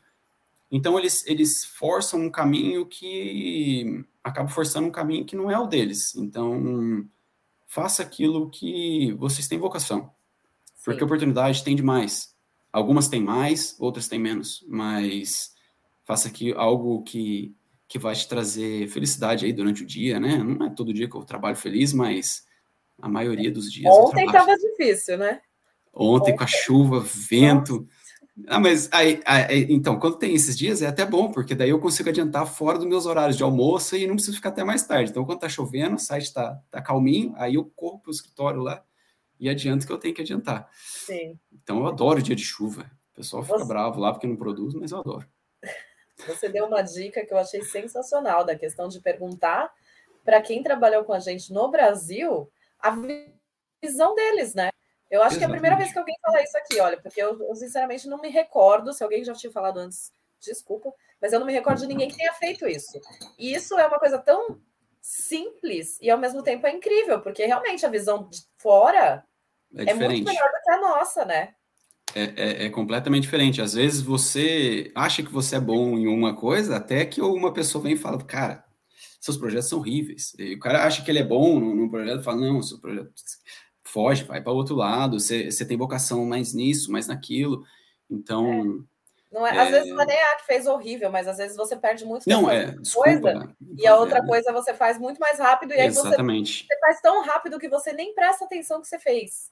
então 0.70 0.98
eles, 1.00 1.26
eles 1.26 1.64
forçam 1.64 2.20
um 2.22 2.30
caminho 2.30 2.86
que 2.86 4.06
acaba 4.24 4.50
forçando 4.50 4.88
um 4.88 4.92
caminho 4.92 5.26
que 5.26 5.36
não 5.36 5.50
é 5.50 5.58
o 5.58 5.68
deles. 5.68 6.14
Então, 6.16 7.08
faça 7.66 8.04
aquilo 8.04 8.50
que 8.50 9.14
vocês 9.14 9.48
têm 9.48 9.58
vocação. 9.58 10.12
Porque 10.84 11.00
Sim. 11.00 11.06
oportunidade 11.06 11.64
tem 11.64 11.76
demais. 11.76 12.36
Algumas 12.78 13.08
têm 13.08 13.24
mais, 13.24 13.76
outras 13.80 14.08
têm 14.08 14.20
menos, 14.20 14.64
mas 14.68 15.52
faça 16.06 16.28
aqui 16.28 16.54
algo 16.54 17.02
que, 17.02 17.56
que 17.88 17.98
vai 17.98 18.14
te 18.14 18.28
trazer 18.28 18.88
felicidade 18.90 19.48
aí 19.48 19.52
durante 19.52 19.82
o 19.82 19.86
dia, 19.86 20.20
né? 20.20 20.38
Não 20.38 20.68
é 20.68 20.70
todo 20.70 20.94
dia 20.94 21.10
que 21.10 21.18
eu 21.18 21.24
trabalho 21.24 21.56
feliz, 21.56 21.92
mas 21.92 22.46
A 23.02 23.10
maioria 23.10 23.52
dos 23.52 23.74
dias. 23.74 23.92
Ontem 23.92 24.28
estava 24.28 24.56
difícil, 24.56 25.18
né? 25.18 25.42
Ontem, 25.92 26.34
Ontem, 26.34 26.36
com 26.36 26.44
a 26.44 26.48
chuva, 26.48 27.00
vento. 27.00 27.88
Ah, 28.46 28.60
mas 28.60 28.88
aí, 28.92 29.22
aí, 29.26 29.66
então, 29.72 29.98
quando 29.98 30.20
tem 30.20 30.36
esses 30.36 30.56
dias 30.56 30.84
é 30.84 30.86
até 30.86 31.04
bom, 31.04 31.32
porque 31.32 31.56
daí 31.56 31.72
eu 31.72 31.80
consigo 31.80 32.10
adiantar 32.10 32.46
fora 32.46 32.78
dos 32.78 32.88
meus 32.88 33.08
horários 33.08 33.38
de 33.38 33.42
almoço 33.42 33.96
e 33.96 34.06
não 34.06 34.14
preciso 34.14 34.38
ficar 34.38 34.50
até 34.50 34.64
mais 34.64 34.86
tarde. 34.86 35.10
Então, 35.10 35.26
quando 35.26 35.40
tá 35.40 35.50
chovendo, 35.50 35.96
o 35.96 36.00
site 36.00 36.32
tá, 36.32 36.62
tá 36.70 36.80
calminho, 36.80 37.34
aí 37.38 37.56
eu 37.56 37.66
corro 37.76 37.98
pro 37.98 38.12
escritório 38.12 38.62
lá 38.62 38.84
e 39.40 39.50
adianto 39.50 39.86
que 39.86 39.92
eu 39.92 39.98
tenho 39.98 40.14
que 40.14 40.22
adiantar. 40.22 40.70
Sim. 40.74 41.40
Então, 41.52 41.80
eu 41.80 41.88
adoro 41.88 42.22
dia 42.22 42.36
de 42.36 42.44
chuva. 42.44 42.90
O 43.12 43.16
pessoal 43.16 43.44
fica 43.44 43.60
Você... 43.60 43.66
bravo 43.66 44.00
lá 44.00 44.12
porque 44.12 44.28
não 44.28 44.36
produz, 44.36 44.74
mas 44.74 44.92
eu 44.92 45.00
adoro. 45.00 45.28
Você 46.28 46.50
deu 46.50 46.66
uma 46.66 46.82
dica 46.82 47.26
que 47.26 47.34
eu 47.34 47.38
achei 47.38 47.62
sensacional 47.64 48.44
da 48.44 48.56
questão 48.56 48.88
de 48.88 49.00
perguntar 49.00 49.72
para 50.26 50.42
quem 50.42 50.64
trabalhou 50.64 51.04
com 51.04 51.14
a 51.14 51.20
gente 51.20 51.54
no 51.54 51.70
Brasil 51.70 52.52
a 52.80 52.96
visão 53.82 54.16
deles, 54.16 54.54
né? 54.54 54.70
Eu 55.10 55.22
acho 55.22 55.36
Exatamente. 55.36 55.38
que 55.38 55.44
é 55.44 55.46
a 55.46 55.50
primeira 55.50 55.78
vez 55.78 55.94
que 55.94 56.00
alguém 56.00 56.16
fala 56.22 56.44
isso 56.44 56.58
aqui, 56.58 56.80
olha, 56.82 57.02
porque 57.02 57.22
eu, 57.22 57.42
eu, 57.42 57.56
sinceramente 57.56 58.10
não 58.10 58.20
me 58.20 58.30
recordo, 58.30 58.92
se 58.92 59.04
alguém 59.04 59.24
já 59.24 59.34
tinha 59.34 59.52
falado 59.52 59.78
antes, 59.78 60.12
desculpa, 60.42 60.94
mas 61.22 61.32
eu 61.32 61.40
não 61.40 61.48
me 61.48 61.54
recordo 61.54 61.80
de 61.80 61.88
ninguém 61.88 62.10
que 62.10 62.18
tenha 62.18 62.34
feito 62.34 62.68
isso. 62.68 63.00
E 63.40 63.54
isso 63.54 63.78
é 63.80 63.88
uma 63.88 64.00
coisa 64.00 64.18
tão 64.18 64.60
simples 65.02 65.98
e 66.02 66.10
ao 66.10 66.18
mesmo 66.18 66.44
tempo 66.44 66.66
é 66.68 66.72
incrível, 66.72 67.22
porque 67.22 67.46
realmente 67.46 67.86
a 67.86 67.90
visão 67.90 68.28
de 68.30 68.42
fora 68.58 69.24
é, 69.76 69.90
é 69.90 69.94
muito 69.94 70.26
melhor 70.26 70.50
do 70.50 70.64
que 70.64 70.72
a 70.72 70.82
nossa, 70.82 71.26
né? 71.26 71.54
É, 72.16 72.24
é, 72.24 72.66
é, 72.66 72.70
completamente 72.70 73.24
diferente. 73.24 73.62
Às 73.62 73.74
vezes 73.74 74.02
você 74.02 74.92
acha 74.96 75.22
que 75.22 75.32
você 75.32 75.58
é 75.58 75.60
bom 75.60 75.98
em 75.98 76.08
uma 76.08 76.36
coisa, 76.36 76.78
até 76.78 77.06
que 77.06 77.22
uma 77.22 77.54
pessoa 77.54 77.84
vem 77.84 77.94
e 77.94 77.98
fala, 77.98 78.18
cara, 78.24 78.64
seus 79.20 79.38
projetos 79.38 79.70
são 79.70 79.80
horríveis. 79.80 80.34
E 80.40 80.56
o 80.56 80.60
cara 80.60 80.86
acha 80.86 81.04
que 81.04 81.12
ele 81.12 81.20
é 81.20 81.24
bom 81.24 81.60
num, 81.60 81.90
projeto 81.90 82.24
fala, 82.24 82.38
não, 82.38 82.62
seu 82.62 82.80
projeto 82.80 83.12
foge, 83.84 84.24
vai 84.24 84.42
para 84.42 84.52
o 84.52 84.56
outro 84.56 84.76
lado, 84.76 85.20
você, 85.20 85.52
você 85.52 85.66
tem 85.66 85.78
vocação 85.78 86.26
mais 86.26 86.54
nisso, 86.54 86.92
mais 86.92 87.08
naquilo. 87.08 87.64
Então. 88.10 88.86
É. 89.32 89.36
Não 89.36 89.46
é, 89.46 89.58
Às 89.58 89.72
vezes 89.72 89.90
não 89.90 90.02
é 90.02 90.06
nem 90.06 90.22
a 90.22 90.36
que 90.36 90.46
fez 90.46 90.68
horrível, 90.68 91.12
mas 91.12 91.28
às 91.28 91.38
vezes 91.38 91.58
você 91.58 91.76
perde 91.76 92.06
muito 92.06 92.24
tempo. 92.24 92.42
Não, 92.42 92.50
é, 92.50 92.72
desculpa, 92.72 93.20
coisa, 93.22 93.56
e 93.78 93.88
a 93.88 93.98
outra 93.98 94.20
é, 94.20 94.26
coisa 94.26 94.54
você 94.54 94.74
faz 94.74 94.98
muito 94.98 95.20
mais 95.20 95.38
rápido, 95.40 95.74
e 95.74 95.80
aí 95.80 95.88
Exatamente. 95.88 96.66
Você, 96.66 96.74
você 96.74 96.80
faz 96.80 97.02
tão 97.02 97.24
rápido 97.24 97.60
que 97.60 97.68
você 97.68 97.92
nem 97.94 98.14
presta 98.14 98.46
atenção 98.46 98.82
que 98.82 98.88
você 98.88 99.00
fez. 99.00 99.52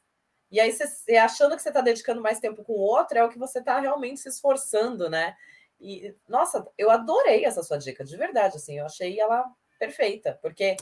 E 0.51 0.59
aí, 0.59 0.71
você, 0.71 1.17
achando 1.17 1.55
que 1.55 1.61
você 1.61 1.69
está 1.69 1.81
dedicando 1.81 2.21
mais 2.21 2.39
tempo 2.39 2.63
com 2.63 2.73
o 2.73 2.79
outro, 2.79 3.17
é 3.17 3.23
o 3.23 3.29
que 3.29 3.37
você 3.37 3.59
está 3.59 3.79
realmente 3.79 4.21
se 4.21 4.29
esforçando, 4.29 5.09
né? 5.09 5.35
E, 5.79 6.15
nossa, 6.27 6.65
eu 6.77 6.89
adorei 6.89 7.43
essa 7.45 7.61
sua 7.63 7.77
dica, 7.77 8.03
de 8.03 8.15
verdade, 8.15 8.55
assim, 8.55 8.79
eu 8.79 8.85
achei 8.85 9.19
ela 9.19 9.45
perfeita, 9.77 10.39
porque 10.41 10.77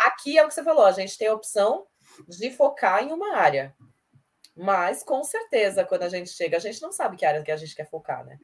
aqui 0.00 0.36
é 0.36 0.44
o 0.44 0.48
que 0.48 0.54
você 0.54 0.64
falou, 0.64 0.84
a 0.84 0.92
gente 0.92 1.16
tem 1.16 1.28
a 1.28 1.34
opção 1.34 1.86
de 2.26 2.50
focar 2.50 3.02
em 3.04 3.12
uma 3.12 3.36
área. 3.36 3.74
Mas, 4.60 5.04
com 5.04 5.22
certeza, 5.22 5.84
quando 5.84 6.02
a 6.02 6.08
gente 6.08 6.30
chega, 6.30 6.56
a 6.56 6.60
gente 6.60 6.82
não 6.82 6.90
sabe 6.90 7.16
que 7.16 7.24
área 7.24 7.44
que 7.44 7.52
a 7.52 7.56
gente 7.56 7.76
quer 7.76 7.88
focar, 7.88 8.26
né? 8.26 8.40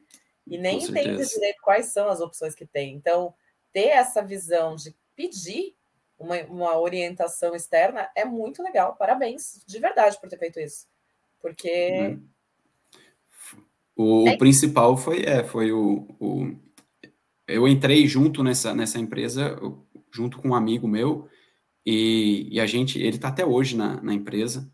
E 0.47 0.57
nem 0.57 0.81
entende 0.81 1.27
direito 1.27 1.61
quais 1.61 1.87
são 1.87 2.07
as 2.07 2.21
opções 2.21 2.55
que 2.55 2.65
tem. 2.65 2.95
Então, 2.95 3.33
ter 3.73 3.89
essa 3.89 4.21
visão 4.21 4.77
de 4.77 4.95
pedir 5.13 5.75
uma, 6.17 6.37
uma 6.43 6.79
orientação 6.79 7.53
externa 7.53 8.09
é 8.15 8.23
muito 8.23 8.63
legal. 8.63 8.95
Parabéns, 8.95 9.61
de 9.67 9.77
verdade, 9.77 10.17
por 10.17 10.29
ter 10.29 10.39
feito 10.39 10.57
isso. 10.57 10.87
Porque. 11.41 12.17
Hum. 12.17 12.27
O, 13.97 14.29
é. 14.29 14.37
principal 14.37 14.95
foi, 14.95 15.23
é, 15.25 15.43
foi 15.43 15.73
o, 15.73 16.07
o, 16.17 16.55
Eu 17.45 17.67
entrei 17.67 18.07
junto 18.07 18.41
nessa, 18.41 18.73
nessa 18.73 18.99
empresa, 18.99 19.57
junto 20.13 20.37
com 20.37 20.49
um 20.49 20.55
amigo 20.55 20.87
meu, 20.87 21.27
e, 21.85 22.47
e 22.51 22.59
a 22.61 22.65
gente, 22.65 22.99
ele 22.99 23.17
está 23.17 23.27
até 23.27 23.45
hoje 23.45 23.75
na, 23.75 24.01
na 24.01 24.13
empresa, 24.13 24.69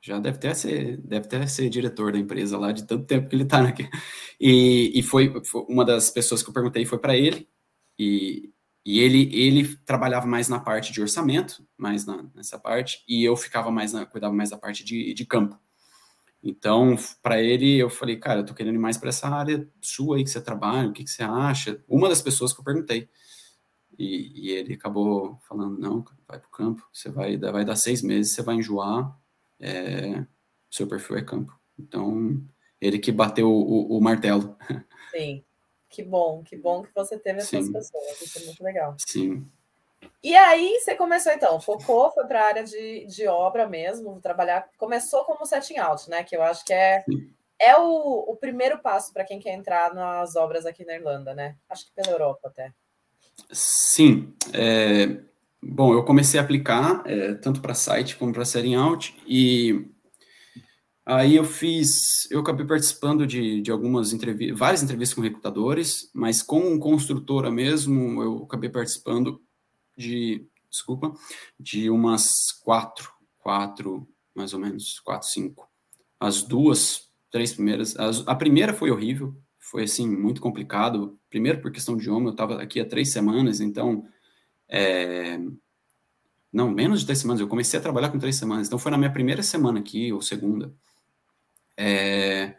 já 0.00 0.18
deve 0.18 0.38
até 0.38 0.54
ser, 0.54 0.96
deve 0.98 1.26
até 1.26 1.46
ser 1.46 1.68
diretor 1.68 2.12
da 2.12 2.18
empresa 2.18 2.58
lá, 2.58 2.72
de 2.72 2.86
tanto 2.86 3.04
tempo 3.04 3.28
que 3.28 3.34
ele 3.36 3.42
está 3.42 3.62
aqui. 3.62 3.88
E, 4.40 4.98
e 4.98 5.02
foi, 5.02 5.42
foi, 5.44 5.64
uma 5.68 5.84
das 5.84 6.10
pessoas 6.10 6.42
que 6.42 6.48
eu 6.48 6.54
perguntei 6.54 6.84
foi 6.86 6.98
para 6.98 7.16
ele, 7.16 7.48
e, 7.98 8.50
e 8.84 9.00
ele, 9.00 9.28
ele 9.34 9.76
trabalhava 9.84 10.26
mais 10.26 10.48
na 10.48 10.58
parte 10.58 10.92
de 10.92 11.02
orçamento, 11.02 11.62
mais 11.76 12.06
na, 12.06 12.24
nessa 12.34 12.58
parte, 12.58 13.04
e 13.06 13.22
eu 13.22 13.36
ficava 13.36 13.70
mais 13.70 13.92
na, 13.92 14.06
cuidava 14.06 14.34
mais 14.34 14.50
da 14.50 14.56
parte 14.56 14.84
de, 14.84 15.12
de 15.12 15.26
campo. 15.26 15.58
Então, 16.42 16.96
para 17.22 17.40
ele, 17.42 17.76
eu 17.76 17.90
falei, 17.90 18.16
cara, 18.16 18.40
eu 18.40 18.46
tô 18.46 18.54
querendo 18.54 18.76
ir 18.76 18.78
mais 18.78 18.96
para 18.96 19.10
essa 19.10 19.28
área 19.28 19.68
sua 19.82 20.16
aí 20.16 20.24
que 20.24 20.30
você 20.30 20.40
trabalha, 20.40 20.88
o 20.88 20.92
que, 20.92 21.04
que 21.04 21.10
você 21.10 21.22
acha? 21.22 21.84
Uma 21.86 22.08
das 22.08 22.22
pessoas 22.22 22.54
que 22.54 22.60
eu 22.60 22.64
perguntei. 22.64 23.10
E, 23.98 24.48
e 24.48 24.50
ele 24.52 24.72
acabou 24.72 25.38
falando, 25.46 25.78
não, 25.78 26.02
vai 26.26 26.38
para 26.38 26.48
o 26.48 26.50
campo, 26.50 26.88
você 26.90 27.10
vai, 27.10 27.36
vai 27.36 27.64
dar 27.66 27.76
seis 27.76 28.00
meses, 28.02 28.32
você 28.32 28.42
vai 28.42 28.54
enjoar, 28.54 29.14
é, 29.60 30.24
seu 30.70 30.86
perfil 30.88 31.18
é 31.18 31.22
campo. 31.22 31.58
Então, 31.78 32.42
ele 32.80 32.98
que 32.98 33.12
bateu 33.12 33.50
o, 33.50 33.96
o, 33.96 34.00
martelo. 34.00 34.56
Sim, 35.10 35.44
que 35.88 36.02
bom, 36.02 36.42
que 36.42 36.56
bom 36.56 36.82
que 36.82 36.94
você 36.94 37.18
teve 37.18 37.40
essas 37.40 37.66
Sim. 37.66 37.72
pessoas, 37.72 38.22
isso 38.22 38.38
é 38.38 38.44
muito 38.44 38.62
legal. 38.62 38.96
Sim. 39.06 39.44
E 40.22 40.34
aí 40.34 40.78
você 40.78 40.94
começou 40.94 41.32
então, 41.32 41.60
focou, 41.60 42.10
foi 42.12 42.26
para 42.26 42.42
a 42.42 42.46
área 42.46 42.64
de, 42.64 43.06
de 43.06 43.26
obra 43.26 43.66
mesmo, 43.66 44.20
trabalhar, 44.20 44.68
começou 44.76 45.24
como 45.24 45.46
setting 45.46 45.78
out, 45.78 46.08
né? 46.08 46.22
Que 46.24 46.36
eu 46.36 46.42
acho 46.42 46.64
que 46.64 46.72
é, 46.72 47.04
é 47.58 47.76
o, 47.76 48.24
o 48.28 48.36
primeiro 48.36 48.78
passo 48.78 49.12
para 49.12 49.24
quem 49.24 49.38
quer 49.38 49.52
entrar 49.52 49.94
nas 49.94 50.36
obras 50.36 50.66
aqui 50.66 50.84
na 50.84 50.94
Irlanda, 50.94 51.34
né? 51.34 51.56
Acho 51.68 51.86
que 51.86 51.92
pela 51.92 52.12
Europa 52.12 52.48
até. 52.48 52.72
Sim. 53.50 54.34
É, 54.52 55.22
bom, 55.62 55.92
eu 55.92 56.04
comecei 56.04 56.38
a 56.38 56.42
aplicar 56.42 57.02
é, 57.06 57.34
tanto 57.34 57.60
para 57.60 57.74
site 57.74 58.16
como 58.16 58.32
para 58.32 58.44
setting 58.44 58.74
out 58.74 59.14
e 59.26 59.86
aí 61.04 61.36
eu 61.36 61.44
fiz, 61.44 62.30
eu 62.30 62.40
acabei 62.40 62.66
participando 62.66 63.26
de, 63.26 63.60
de 63.60 63.70
algumas 63.70 64.12
entrevistas, 64.12 64.58
várias 64.58 64.82
entrevistas 64.82 65.14
com 65.14 65.22
recrutadores, 65.22 66.10
mas 66.14 66.42
com 66.42 66.78
construtora 66.78 67.50
mesmo, 67.50 68.22
eu 68.22 68.44
acabei 68.44 68.70
participando 68.70 69.42
de, 69.96 70.46
desculpa, 70.70 71.12
de 71.58 71.90
umas 71.90 72.52
quatro, 72.62 73.12
quatro, 73.38 74.08
mais 74.34 74.54
ou 74.54 74.60
menos, 74.60 75.00
quatro, 75.00 75.28
cinco. 75.28 75.68
As 76.18 76.42
duas, 76.42 77.08
três 77.30 77.52
primeiras, 77.52 77.96
as, 77.98 78.26
a 78.26 78.34
primeira 78.34 78.72
foi 78.72 78.90
horrível, 78.90 79.36
foi 79.58 79.84
assim 79.84 80.08
muito 80.08 80.40
complicado. 80.40 81.18
Primeiro 81.28 81.60
por 81.60 81.70
questão 81.70 81.96
de 81.96 82.02
idioma, 82.02 82.28
eu 82.28 82.32
estava 82.32 82.60
aqui 82.62 82.80
há 82.80 82.84
três 82.84 83.12
semanas, 83.12 83.60
então 83.60 84.06
é... 84.70 85.38
não 86.52 86.70
menos 86.70 87.00
de 87.00 87.06
três 87.06 87.18
semanas. 87.18 87.40
Eu 87.40 87.48
comecei 87.48 87.78
a 87.78 87.82
trabalhar 87.82 88.10
com 88.10 88.18
três 88.18 88.36
semanas, 88.36 88.66
então 88.66 88.78
foi 88.78 88.90
na 88.90 88.98
minha 88.98 89.12
primeira 89.12 89.42
semana 89.42 89.80
aqui 89.80 90.12
ou 90.12 90.22
segunda. 90.22 90.72
É... 91.76 92.56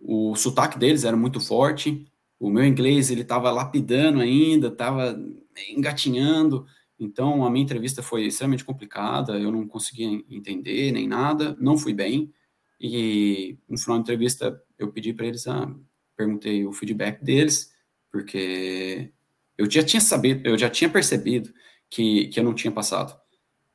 O 0.00 0.34
sotaque 0.36 0.78
deles 0.78 1.04
era 1.04 1.16
muito 1.16 1.40
forte. 1.40 2.06
O 2.38 2.50
meu 2.50 2.64
inglês 2.64 3.10
ele 3.10 3.22
estava 3.22 3.50
lapidando 3.50 4.20
ainda, 4.20 4.68
estava 4.68 5.20
engatinhando. 5.68 6.66
Então 6.98 7.44
a 7.44 7.50
minha 7.50 7.64
entrevista 7.64 8.02
foi 8.02 8.26
extremamente 8.26 8.64
complicada. 8.64 9.38
Eu 9.38 9.50
não 9.52 9.66
conseguia 9.66 10.08
entender 10.30 10.92
nem 10.92 11.06
nada. 11.06 11.56
Não 11.60 11.76
fui 11.76 11.92
bem. 11.92 12.32
E 12.80 13.58
no 13.68 13.78
final 13.78 13.96
da 13.98 14.02
entrevista 14.02 14.60
eu 14.78 14.90
pedi 14.90 15.12
para 15.12 15.26
eles 15.26 15.46
ah, 15.46 15.72
perguntei 16.16 16.66
o 16.66 16.72
feedback 16.72 17.22
deles, 17.22 17.72
porque 18.10 19.12
eu 19.64 19.70
já 19.70 19.82
tinha 19.82 20.00
sabido, 20.00 20.48
eu 20.48 20.58
já 20.58 20.68
tinha 20.68 20.90
percebido 20.90 21.52
que, 21.88 22.26
que 22.28 22.40
eu 22.40 22.44
não 22.44 22.54
tinha 22.54 22.72
passado. 22.72 23.16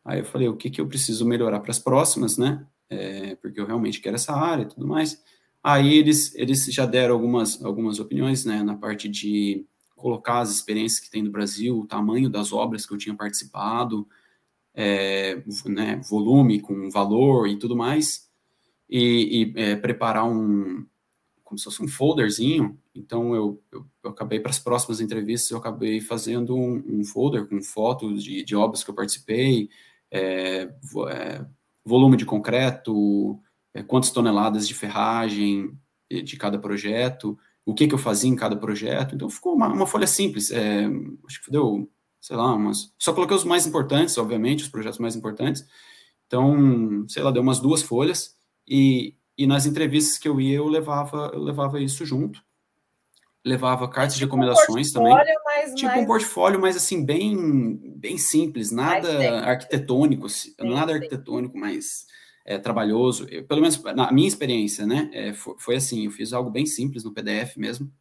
Aí 0.03 0.19
eu 0.19 0.25
falei, 0.25 0.47
o 0.47 0.55
que, 0.55 0.69
que 0.69 0.81
eu 0.81 0.87
preciso 0.87 1.25
melhorar 1.25 1.59
para 1.59 1.71
as 1.71 1.79
próximas, 1.79 2.37
né? 2.37 2.65
É, 2.89 3.35
porque 3.35 3.59
eu 3.59 3.65
realmente 3.65 3.99
quero 3.99 4.15
essa 4.15 4.33
área 4.33 4.63
e 4.63 4.67
tudo 4.67 4.87
mais. 4.87 5.21
Aí 5.63 5.93
eles, 5.95 6.33
eles 6.35 6.65
já 6.65 6.85
deram 6.85 7.15
algumas, 7.15 7.63
algumas 7.63 7.99
opiniões, 7.99 8.45
né, 8.45 8.63
na 8.63 8.75
parte 8.75 9.09
de 9.09 9.65
colocar 9.95 10.39
as 10.39 10.51
experiências 10.51 11.01
que 11.01 11.09
tem 11.09 11.23
no 11.23 11.31
Brasil, 11.31 11.77
o 11.77 11.87
tamanho 11.87 12.29
das 12.29 12.53
obras 12.53 12.85
que 12.85 12.93
eu 12.93 12.97
tinha 12.97 13.15
participado, 13.15 14.07
é, 14.73 15.43
né, 15.65 15.99
volume 16.09 16.61
com 16.61 16.89
valor 16.89 17.47
e 17.47 17.57
tudo 17.57 17.75
mais, 17.75 18.29
e, 18.89 19.51
e 19.55 19.61
é, 19.61 19.75
preparar 19.75 20.25
um, 20.25 20.85
como 21.47 21.57
se 21.57 21.63
fosse 21.63 21.81
um 21.81 21.87
folderzinho. 21.87 22.77
Então, 22.93 23.33
eu, 23.33 23.63
eu, 23.71 23.85
eu 24.03 24.09
acabei, 24.09 24.39
para 24.39 24.51
as 24.51 24.59
próximas 24.59 24.99
entrevistas, 24.99 25.49
eu 25.49 25.57
acabei 25.57 26.01
fazendo 26.01 26.55
um, 26.55 26.83
um 26.85 27.03
folder 27.05 27.47
com 27.47 27.61
fotos 27.63 28.21
de, 28.21 28.43
de, 28.43 28.55
obras 28.55 28.83
que 28.83 28.89
eu 28.89 28.95
participei, 28.95 29.69
é, 30.11 30.69
é, 31.09 31.45
volume 31.85 32.17
de 32.17 32.25
concreto, 32.25 33.39
é, 33.73 33.81
quantas 33.81 34.11
toneladas 34.11 34.67
de 34.67 34.73
ferragem 34.73 35.71
de 36.09 36.37
cada 36.37 36.59
projeto, 36.59 37.37
o 37.65 37.73
que, 37.73 37.87
que 37.87 37.93
eu 37.93 37.99
fazia 37.99 38.29
em 38.29 38.35
cada 38.35 38.55
projeto. 38.55 39.15
Então, 39.15 39.29
ficou 39.29 39.55
uma, 39.55 39.67
uma 39.67 39.87
folha 39.87 40.07
simples. 40.07 40.51
É, 40.51 40.85
acho 41.27 41.41
que 41.41 41.49
deu, 41.49 41.89
sei 42.19 42.35
lá, 42.35 42.53
umas. 42.53 42.93
Só 42.99 43.13
coloquei 43.13 43.35
os 43.35 43.45
mais 43.45 43.65
importantes, 43.65 44.17
obviamente, 44.17 44.63
os 44.63 44.69
projetos 44.69 44.99
mais 44.99 45.15
importantes. 45.15 45.65
Então, 46.25 47.07
sei 47.07 47.23
lá, 47.23 47.31
deu 47.31 47.41
umas 47.41 47.59
duas 47.59 47.81
folhas. 47.81 48.35
E, 48.67 49.15
e 49.37 49.45
nas 49.45 49.65
entrevistas 49.65 50.17
que 50.17 50.27
eu 50.27 50.41
ia, 50.41 50.57
eu 50.57 50.67
levava, 50.67 51.31
eu 51.33 51.39
levava 51.39 51.79
isso 51.79 52.05
junto. 52.05 52.41
levava 53.45 53.87
cartas 53.87 54.15
tipo 54.15 54.19
de 54.19 54.25
recomendações 54.25 54.89
um 54.89 54.93
também. 54.93 55.13
Mas 55.45 55.73
tipo 55.75 55.87
mais... 55.87 56.03
um 56.03 56.05
portfólio, 56.05 56.59
mas 56.59 56.75
assim, 56.75 57.05
bem, 57.05 57.79
bem 57.95 58.17
simples, 58.17 58.71
nada 58.71 59.41
arquitetônico, 59.45 60.27
sim, 60.27 60.53
nada 60.59 60.91
sim. 60.91 60.97
arquitetônico, 60.97 61.57
mas 61.57 62.07
é, 62.47 62.57
trabalhoso. 62.57 63.27
Eu, 63.29 63.43
pelo 63.43 63.61
menos 63.61 63.83
na 63.83 64.11
minha 64.11 64.27
experiência, 64.27 64.87
né? 64.87 65.09
É, 65.13 65.33
foi, 65.33 65.55
foi, 65.59 65.75
assim, 65.75 66.05
eu 66.05 66.11
fiz 66.11 66.31
algo 66.31 66.49
bem 66.49 66.65
simples 66.65 67.03
no 67.03 67.13
PDF 67.13 67.57
mesmo. 67.57 67.91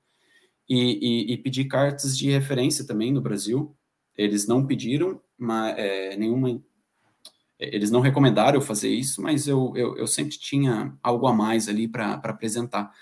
E, 0.68 1.30
e, 1.30 1.32
e, 1.32 1.38
pedi 1.38 1.64
cartas 1.64 2.16
de 2.16 2.30
referência 2.30 2.86
também 2.86 3.12
no 3.12 3.20
Brasil. 3.20 3.76
Eles 4.16 4.46
não 4.46 4.66
pediram 4.66 5.20
mas, 5.36 5.76
é, 5.76 6.16
nenhuma. 6.16 6.62
Eles 7.58 7.90
não 7.90 8.00
recomendaram 8.00 8.58
eu 8.58 8.62
fazer 8.62 8.90
isso, 8.90 9.22
mas 9.22 9.48
eu, 9.48 9.72
eu, 9.74 9.96
eu 9.96 10.06
sempre 10.06 10.38
tinha 10.38 10.94
algo 11.02 11.26
a 11.26 11.32
mais 11.32 11.68
ali 11.68 11.88
para 11.88 12.14
apresentar. 12.14 12.92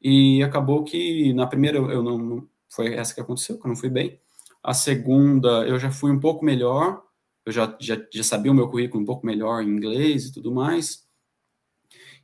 E 0.00 0.42
acabou 0.42 0.84
que 0.84 1.32
na 1.32 1.46
primeira 1.46 1.78
eu 1.78 2.02
não, 2.02 2.46
foi 2.68 2.94
essa 2.94 3.14
que 3.14 3.20
aconteceu, 3.20 3.58
que 3.58 3.66
eu 3.66 3.68
não 3.70 3.76
fui 3.76 3.88
bem. 3.88 4.18
A 4.62 4.74
segunda 4.74 5.66
eu 5.66 5.78
já 5.78 5.90
fui 5.90 6.10
um 6.10 6.20
pouco 6.20 6.44
melhor, 6.44 7.02
eu 7.46 7.52
já, 7.52 7.76
já, 7.80 7.96
já 8.12 8.22
sabia 8.22 8.52
o 8.52 8.54
meu 8.54 8.68
currículo 8.68 9.02
um 9.02 9.06
pouco 9.06 9.24
melhor 9.24 9.62
em 9.62 9.68
inglês 9.68 10.26
e 10.26 10.32
tudo 10.32 10.52
mais. 10.52 11.07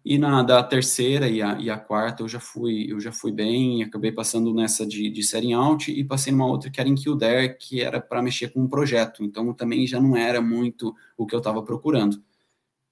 E 0.04 0.18
na 0.18 0.42
da 0.42 0.62
terceira 0.62 1.28
e 1.28 1.40
a, 1.40 1.58
e 1.58 1.70
a 1.70 1.78
quarta 1.78 2.22
eu 2.22 2.28
já 2.28 2.38
fui 2.38 2.92
eu 2.92 3.00
já 3.00 3.10
fui 3.10 3.32
bem, 3.32 3.82
acabei 3.82 4.12
passando 4.12 4.52
nessa 4.52 4.86
de, 4.86 5.08
de 5.10 5.22
série 5.22 5.54
out 5.54 5.90
e 5.90 6.04
passei 6.04 6.30
numa 6.32 6.46
outra 6.46 6.70
que 6.70 6.78
era 6.80 6.88
em 6.88 6.94
Kildare, 6.94 7.56
que 7.58 7.80
era 7.80 8.00
para 8.00 8.22
mexer 8.22 8.50
com 8.50 8.60
um 8.60 8.68
projeto, 8.68 9.24
então 9.24 9.52
também 9.54 9.86
já 9.86 10.00
não 10.00 10.16
era 10.16 10.42
muito 10.42 10.94
o 11.16 11.26
que 11.26 11.34
eu 11.34 11.38
estava 11.38 11.62
procurando. 11.62 12.22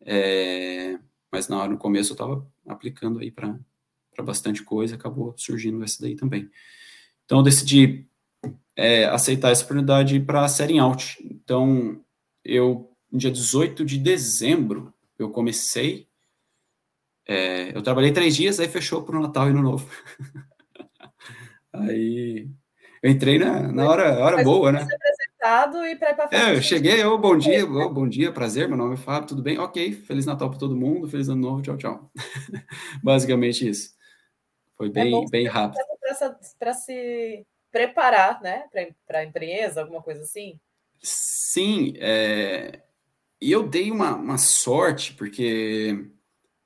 É, 0.01 0.99
mas 1.31 1.49
na 1.49 1.59
hora, 1.59 1.71
no 1.71 1.79
começo 1.79 2.13
eu 2.13 2.15
estava 2.15 2.47
aplicando 2.67 3.21
aí 3.21 3.31
para 3.31 3.59
bastante 4.23 4.63
coisa, 4.63 4.95
acabou 4.95 5.35
surgindo 5.37 5.83
essa 5.83 6.03
daí 6.03 6.17
também. 6.17 6.51
Então 7.25 7.39
eu 7.39 7.45
decidi 7.45 8.07
é, 8.77 9.05
aceitar 9.07 9.51
essa 9.51 9.65
oportunidade 9.65 10.19
para 10.21 10.49
série 10.49 10.79
out. 10.79 11.19
Então 11.25 12.01
eu, 12.45 12.91
no 13.11 13.19
dia 13.19 13.31
18 13.31 13.85
de 13.85 13.99
dezembro, 13.99 14.93
eu 15.19 15.31
comecei. 15.31 16.09
É, 17.27 17.77
eu 17.77 17.83
trabalhei 17.83 18.13
três 18.13 18.35
dias, 18.35 18.59
aí 18.59 18.69
fechou 18.69 19.03
para 19.03 19.17
o 19.17 19.23
Natal 19.23 19.49
e 19.49 19.53
no 19.53 19.63
Novo. 19.63 19.89
aí 21.73 22.49
eu 23.03 23.11
entrei 23.11 23.39
na, 23.39 23.73
na 23.73 23.89
hora, 23.89 24.19
hora 24.19 24.45
boa, 24.45 24.71
né? 24.71 24.87
E 25.91 25.97
para 25.97 26.29
é, 26.31 26.55
eu 26.57 26.63
cheguei, 26.63 27.05
oh, 27.05 27.19
bom 27.19 27.37
dia, 27.37 27.67
oh, 27.67 27.91
bom 27.91 28.09
dia, 28.09 28.31
prazer, 28.31 28.69
meu 28.69 28.77
nome 28.77 28.95
é 28.95 28.97
Fábio, 28.97 29.27
tudo 29.27 29.43
bem? 29.43 29.59
Ok, 29.59 29.93
Feliz 29.93 30.25
Natal 30.25 30.49
para 30.49 30.59
todo 30.59 30.77
mundo, 30.77 31.09
Feliz 31.09 31.29
Ano 31.29 31.41
Novo, 31.41 31.63
tchau, 31.63 31.77
tchau. 31.77 32.11
Basicamente 33.03 33.69
isso. 33.69 33.93
Foi 34.77 34.89
bem, 34.89 35.13
é 35.13 35.29
bem 35.29 35.49
rápido. 35.49 35.81
Para 36.61 36.75
se 36.75 37.45
preparar, 37.73 38.41
né, 38.41 38.67
para 39.05 39.19
a 39.19 39.25
empresa, 39.25 39.81
alguma 39.81 40.01
coisa 40.01 40.23
assim? 40.23 40.61
Sim, 41.03 41.95
é... 41.97 42.81
e 43.41 43.51
eu 43.51 43.69
dei 43.69 43.91
uma, 43.91 44.15
uma 44.15 44.39
sorte, 44.39 45.13
porque 45.15 46.09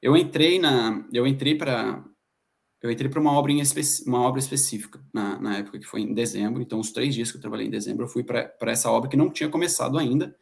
eu 0.06 0.16
entrei 0.16 0.60
na. 0.60 1.04
Eu 1.12 1.26
entrei 1.26 1.56
para. 1.56 2.04
Eu 2.80 2.92
entrei 2.92 3.10
para 3.10 3.20
uma 3.20 3.32
obra 3.32 3.50
em 3.50 3.60
uma 4.06 4.20
obra 4.20 4.38
específica 4.38 5.00
na, 5.12 5.40
na 5.40 5.58
época 5.58 5.80
que 5.80 5.84
foi 5.84 6.02
em 6.02 6.14
dezembro. 6.14 6.62
Então, 6.62 6.78
os 6.78 6.92
três 6.92 7.12
dias 7.12 7.32
que 7.32 7.38
eu 7.38 7.40
trabalhei 7.40 7.66
em 7.66 7.70
dezembro, 7.70 8.04
eu 8.04 8.08
fui 8.08 8.22
para 8.22 8.54
essa 8.66 8.88
obra 8.88 9.10
que 9.10 9.16
não 9.16 9.30
tinha 9.30 9.48
começado 9.48 9.98
ainda. 9.98 10.36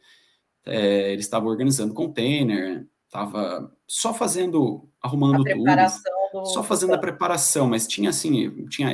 É, 0.63 1.11
eles 1.13 1.25
estavam 1.25 1.49
organizando 1.49 1.95
container, 1.95 2.85
estava 3.05 3.75
só 3.87 4.13
fazendo, 4.13 4.87
arrumando 5.01 5.43
tudo, 5.43 6.45
só 6.45 6.63
fazendo 6.63 6.93
a 6.93 6.99
preparação, 6.99 7.67
mas 7.67 7.87
tinha 7.87 8.11
assim, 8.11 8.67
tinha, 8.67 8.91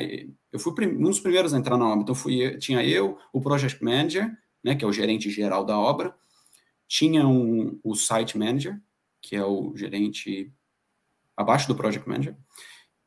eu 0.54 0.60
fui 0.60 0.74
um 0.88 1.04
dos 1.04 1.20
primeiros 1.20 1.54
a 1.54 1.58
entrar 1.58 1.78
na 1.78 1.88
obra, 1.88 2.04
então 2.04 2.16
fui, 2.16 2.58
tinha 2.58 2.84
eu, 2.86 3.18
o 3.34 3.42
project 3.42 3.84
manager, 3.84 4.32
né, 4.64 4.76
que 4.76 4.86
é 4.86 4.88
o 4.88 4.94
gerente 4.94 5.30
geral 5.30 5.66
da 5.66 5.78
obra, 5.78 6.14
tinha 6.88 7.28
um, 7.28 7.80
o 7.84 7.96
site 7.96 8.38
manager, 8.38 8.80
que 9.22 9.36
é 9.36 9.46
o 9.46 9.74
gerente 9.76 10.54
abaixo 11.36 11.68
do 11.68 11.76
project 11.76 12.08
manager, 12.08 12.36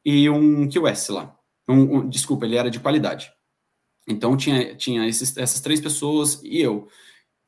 e 0.04 0.28
um 0.28 0.68
QS 0.68 1.08
lá. 1.08 1.36
Um, 1.68 1.98
um, 1.98 2.08
desculpa, 2.08 2.44
ele 2.44 2.56
era 2.56 2.70
de 2.70 2.80
qualidade. 2.80 3.32
Então 4.06 4.36
tinha, 4.36 4.74
tinha 4.74 5.06
esses, 5.08 5.36
essas 5.36 5.60
três 5.60 5.80
pessoas 5.80 6.40
e 6.42 6.60
eu. 6.60 6.88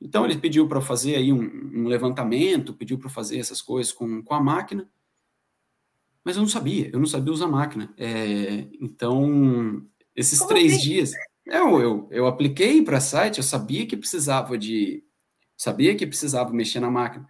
Então 0.00 0.24
ele 0.24 0.38
pediu 0.38 0.66
para 0.68 0.80
fazer 0.80 1.16
aí 1.16 1.32
um, 1.32 1.40
um 1.40 1.86
levantamento, 1.86 2.74
pediu 2.74 2.98
para 2.98 3.10
fazer 3.10 3.38
essas 3.38 3.60
coisas 3.60 3.92
com, 3.92 4.22
com 4.22 4.34
a 4.34 4.40
máquina, 4.40 4.88
mas 6.24 6.34
eu 6.34 6.42
não 6.42 6.48
sabia, 6.48 6.90
eu 6.92 6.98
não 6.98 7.06
sabia 7.06 7.32
usar 7.32 7.44
a 7.44 7.48
máquina. 7.48 7.94
É, 7.96 8.66
então, 8.80 9.86
esses 10.14 10.40
Como 10.40 10.48
três 10.48 10.72
assim? 10.72 10.82
dias, 10.82 11.12
eu, 11.46 11.80
eu, 11.80 12.08
eu 12.10 12.26
apliquei 12.26 12.82
para 12.82 13.00
site, 13.00 13.38
eu 13.38 13.44
sabia 13.44 13.86
que 13.86 13.96
precisava 13.96 14.58
de, 14.58 15.04
sabia 15.56 15.94
que 15.94 16.06
precisava 16.06 16.52
mexer 16.52 16.80
na 16.80 16.90
máquina, 16.90 17.28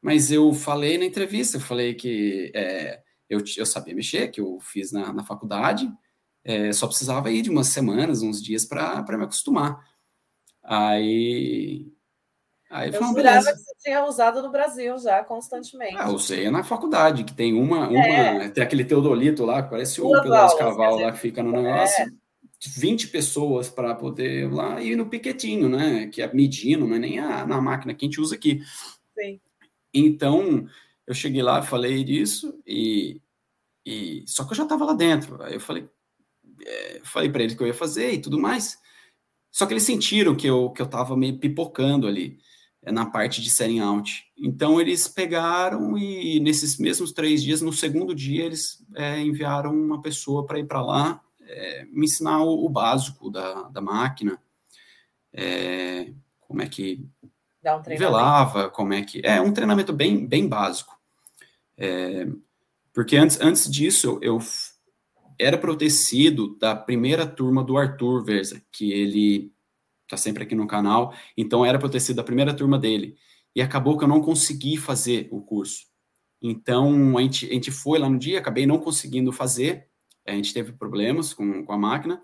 mas 0.00 0.30
eu 0.30 0.52
falei 0.52 0.96
na 0.98 1.04
entrevista, 1.04 1.56
eu 1.56 1.60
falei 1.60 1.94
que 1.94 2.50
é, 2.54 3.00
eu, 3.28 3.42
eu 3.56 3.66
sabia 3.66 3.94
mexer, 3.94 4.28
que 4.28 4.40
eu 4.40 4.58
fiz 4.60 4.92
na, 4.92 5.12
na 5.12 5.24
faculdade, 5.24 5.90
é, 6.44 6.72
só 6.72 6.86
precisava 6.86 7.30
ir 7.30 7.42
de 7.42 7.50
umas 7.50 7.68
semanas, 7.68 8.22
uns 8.22 8.42
dias 8.42 8.64
para 8.64 9.04
me 9.16 9.24
acostumar. 9.24 9.78
Aí 10.62 11.92
Aí 12.70 12.94
eu 12.94 13.02
jurava 13.02 13.52
que 13.52 13.58
você 13.58 13.74
tinha 13.80 14.04
usado 14.04 14.40
no 14.40 14.48
Brasil 14.48 14.96
já 14.96 15.24
constantemente. 15.24 15.96
Ah, 15.98 16.08
usei 16.08 16.48
na 16.50 16.62
faculdade, 16.62 17.24
que 17.24 17.34
tem 17.34 17.52
uma, 17.52 17.88
uma 17.88 17.98
é. 17.98 18.48
tem 18.48 18.62
aquele 18.62 18.84
teodolito 18.84 19.44
lá, 19.44 19.60
que 19.60 19.70
parece 19.70 20.00
o 20.00 20.08
pedaço 20.22 20.56
cavalo 20.56 21.00
lá 21.00 21.10
que 21.10 21.18
fica 21.18 21.42
no 21.42 21.50
negócio. 21.50 22.04
É. 22.04 22.08
20 22.76 23.08
pessoas 23.08 23.68
para 23.68 23.94
poder 23.94 24.52
lá 24.52 24.80
ir 24.80 24.94
no 24.94 25.06
piquetinho, 25.06 25.68
né? 25.68 26.06
Que 26.06 26.22
é 26.22 26.32
medindo, 26.32 26.86
não 26.86 26.94
é 26.94 26.98
nem 26.98 27.18
a, 27.18 27.44
na 27.44 27.60
máquina 27.60 27.92
que 27.92 28.04
a 28.04 28.06
gente 28.06 28.20
usa 28.20 28.36
aqui. 28.36 28.60
Sim. 29.18 29.40
Então, 29.92 30.68
eu 31.06 31.14
cheguei 31.14 31.42
lá, 31.42 31.62
falei 31.62 32.04
disso, 32.04 32.60
e, 32.66 33.20
e 33.84 34.24
só 34.26 34.44
que 34.44 34.52
eu 34.52 34.56
já 34.56 34.62
estava 34.62 34.84
lá 34.84 34.92
dentro. 34.92 35.42
Aí 35.42 35.54
eu 35.54 35.60
falei, 35.60 35.88
é, 36.64 37.00
falei 37.04 37.30
para 37.30 37.42
eles 37.42 37.54
que 37.54 37.62
eu 37.62 37.66
ia 37.66 37.74
fazer 37.74 38.12
e 38.12 38.20
tudo 38.20 38.38
mais. 38.38 38.78
Só 39.50 39.66
que 39.66 39.72
eles 39.72 39.82
sentiram 39.82 40.36
que 40.36 40.46
eu, 40.46 40.70
que 40.70 40.80
eu 40.80 40.86
tava 40.86 41.16
meio 41.16 41.38
pipocando 41.38 42.06
ali 42.06 42.38
é, 42.82 42.92
na 42.92 43.06
parte 43.06 43.42
de 43.42 43.50
setting 43.50 43.80
out. 43.80 44.24
Então, 44.36 44.80
eles 44.80 45.08
pegaram 45.08 45.98
e, 45.98 46.38
nesses 46.40 46.78
mesmos 46.78 47.12
três 47.12 47.42
dias, 47.42 47.60
no 47.60 47.72
segundo 47.72 48.14
dia, 48.14 48.44
eles 48.44 48.84
é, 48.94 49.20
enviaram 49.20 49.72
uma 49.74 50.00
pessoa 50.00 50.46
para 50.46 50.58
ir 50.58 50.66
para 50.66 50.82
lá 50.82 51.22
é, 51.50 51.84
me 51.86 52.04
ensinar 52.04 52.42
o, 52.42 52.64
o, 52.64 52.68
básico 52.68 53.30
da, 53.30 53.64
da 53.64 53.80
máquina, 53.80 54.40
é, 55.32 56.12
como 56.40 56.62
é 56.62 56.68
que 56.68 57.04
um 57.64 57.82
velava, 57.82 58.70
como 58.70 58.92
é 58.92 59.02
que... 59.02 59.20
É 59.24 59.40
um 59.40 59.52
treinamento 59.52 59.92
bem, 59.92 60.26
bem 60.26 60.48
básico. 60.48 60.98
É, 61.76 62.26
porque 62.92 63.16
antes, 63.16 63.40
antes 63.40 63.70
disso, 63.70 64.18
eu 64.22 64.38
era 65.38 65.56
protegido 65.56 66.56
da 66.58 66.74
primeira 66.74 67.26
turma 67.26 67.62
do 67.64 67.76
Arthur 67.76 68.24
Verza, 68.24 68.62
que 68.72 68.92
ele 68.92 69.52
está 70.04 70.16
sempre 70.16 70.42
aqui 70.42 70.54
no 70.54 70.66
canal, 70.66 71.14
então 71.36 71.64
era 71.64 71.78
protegido 71.78 72.16
da 72.16 72.24
primeira 72.24 72.54
turma 72.54 72.78
dele. 72.78 73.16
E 73.54 73.62
acabou 73.62 73.96
que 73.96 74.04
eu 74.04 74.08
não 74.08 74.20
consegui 74.20 74.76
fazer 74.76 75.28
o 75.30 75.40
curso. 75.40 75.86
Então, 76.42 77.16
a 77.16 77.22
gente, 77.22 77.46
a 77.46 77.52
gente 77.52 77.70
foi 77.70 77.98
lá 77.98 78.08
no 78.08 78.18
dia, 78.18 78.38
acabei 78.38 78.66
não 78.66 78.78
conseguindo 78.78 79.32
fazer, 79.32 79.86
a 80.26 80.32
gente 80.32 80.54
teve 80.54 80.72
problemas 80.72 81.32
com, 81.34 81.64
com 81.64 81.72
a 81.72 81.78
máquina, 81.78 82.20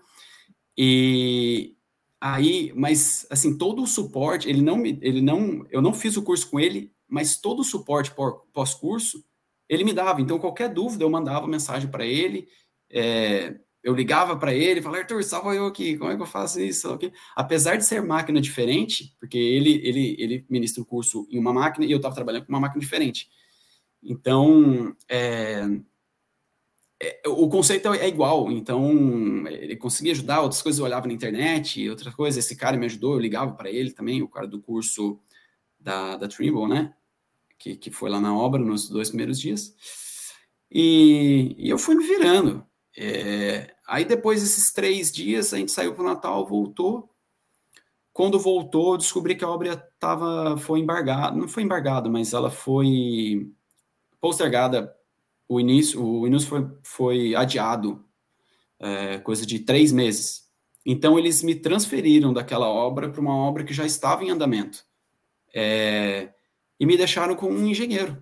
e 0.77 1.76
aí, 2.19 2.71
mas, 2.75 3.25
assim, 3.29 3.57
todo 3.57 3.83
o 3.83 3.87
suporte, 3.87 4.49
ele 4.49 4.61
não, 4.61 4.85
ele 4.85 5.21
não, 5.21 5.65
eu 5.69 5.81
não 5.81 5.93
fiz 5.93 6.17
o 6.17 6.23
curso 6.23 6.49
com 6.49 6.59
ele, 6.59 6.91
mas 7.07 7.37
todo 7.37 7.59
o 7.59 7.63
suporte 7.63 8.13
pós-curso, 8.53 9.23
ele 9.69 9.83
me 9.83 9.93
dava, 9.93 10.21
então 10.21 10.39
qualquer 10.39 10.69
dúvida 10.73 11.03
eu 11.03 11.09
mandava 11.09 11.47
mensagem 11.47 11.89
para 11.89 12.05
ele, 12.05 12.47
é, 12.89 13.55
eu 13.83 13.93
ligava 13.93 14.35
para 14.35 14.53
ele 14.53 14.81
falava, 14.81 15.01
Arthur, 15.01 15.23
salva 15.23 15.55
eu 15.55 15.65
aqui, 15.65 15.97
como 15.97 16.11
é 16.11 16.15
que 16.15 16.21
eu 16.21 16.25
faço 16.25 16.59
isso? 16.59 16.97
Apesar 17.35 17.77
de 17.77 17.85
ser 17.85 18.01
máquina 18.01 18.41
diferente, 18.41 19.15
porque 19.19 19.37
ele, 19.37 19.81
ele, 19.83 20.15
ele 20.19 20.45
ministra 20.49 20.81
o 20.81 20.85
curso 20.85 21.27
em 21.31 21.39
uma 21.39 21.53
máquina 21.53 21.85
e 21.85 21.91
eu 21.91 21.97
estava 21.97 22.15
trabalhando 22.15 22.45
com 22.45 22.51
uma 22.51 22.59
máquina 22.59 22.81
diferente. 22.81 23.29
Então, 24.03 24.95
é, 25.09 25.61
é, 27.01 27.21
o 27.27 27.47
conceito 27.47 27.93
é 27.93 28.07
igual, 28.07 28.51
então 28.51 29.47
ele 29.47 29.75
conseguia 29.75 30.13
ajudar, 30.13 30.41
outras 30.41 30.61
coisas 30.61 30.79
eu 30.79 30.85
olhava 30.85 31.07
na 31.07 31.13
internet, 31.13 31.87
outras 31.89 32.13
coisas, 32.13 32.43
esse 32.43 32.55
cara 32.55 32.77
me 32.77 32.85
ajudou, 32.85 33.13
eu 33.13 33.19
ligava 33.19 33.53
para 33.53 33.69
ele 33.69 33.91
também, 33.91 34.21
o 34.21 34.27
cara 34.27 34.47
do 34.47 34.59
curso 34.61 35.19
da, 35.79 36.17
da 36.17 36.27
Trimble, 36.27 36.67
né, 36.67 36.93
que, 37.57 37.75
que 37.75 37.91
foi 37.91 38.09
lá 38.09 38.19
na 38.19 38.35
obra 38.35 38.59
nos 38.59 38.89
dois 38.89 39.09
primeiros 39.09 39.39
dias, 39.39 39.75
e, 40.71 41.55
e 41.57 41.69
eu 41.69 41.77
fui 41.77 41.95
me 41.95 42.05
virando, 42.05 42.65
é, 42.97 43.75
aí 43.87 44.03
depois 44.03 44.41
desses 44.41 44.73
três 44.73 45.11
dias, 45.11 45.53
a 45.53 45.57
gente 45.57 45.71
saiu 45.71 45.93
para 45.93 46.03
o 46.03 46.07
Natal, 46.07 46.47
voltou. 46.47 47.13
Quando 48.11 48.39
voltou, 48.39 48.97
descobri 48.97 49.35
que 49.35 49.45
a 49.45 49.49
obra 49.49 49.77
tava, 49.99 50.57
foi 50.57 50.79
embargada, 50.79 51.37
não 51.37 51.47
foi 51.47 51.61
embargada, 51.61 52.09
mas 52.09 52.33
ela 52.33 52.49
foi 52.49 53.51
postergada. 54.19 54.96
O 55.47 55.59
início, 55.59 56.03
o 56.03 56.27
início 56.27 56.47
foi, 56.47 56.67
foi 56.83 57.35
adiado 57.35 58.03
é, 58.79 59.17
coisa 59.19 59.45
de 59.45 59.59
três 59.59 59.91
meses. 59.91 60.45
Então, 60.85 61.17
eles 61.17 61.43
me 61.43 61.55
transferiram 61.55 62.33
daquela 62.33 62.67
obra 62.69 63.09
para 63.09 63.21
uma 63.21 63.35
obra 63.35 63.63
que 63.63 63.73
já 63.73 63.85
estava 63.85 64.23
em 64.23 64.29
andamento. 64.29 64.85
É, 65.53 66.33
e 66.79 66.85
me 66.85 66.95
deixaram 66.95 67.35
com 67.35 67.49
um 67.49 67.67
engenheiro. 67.67 68.21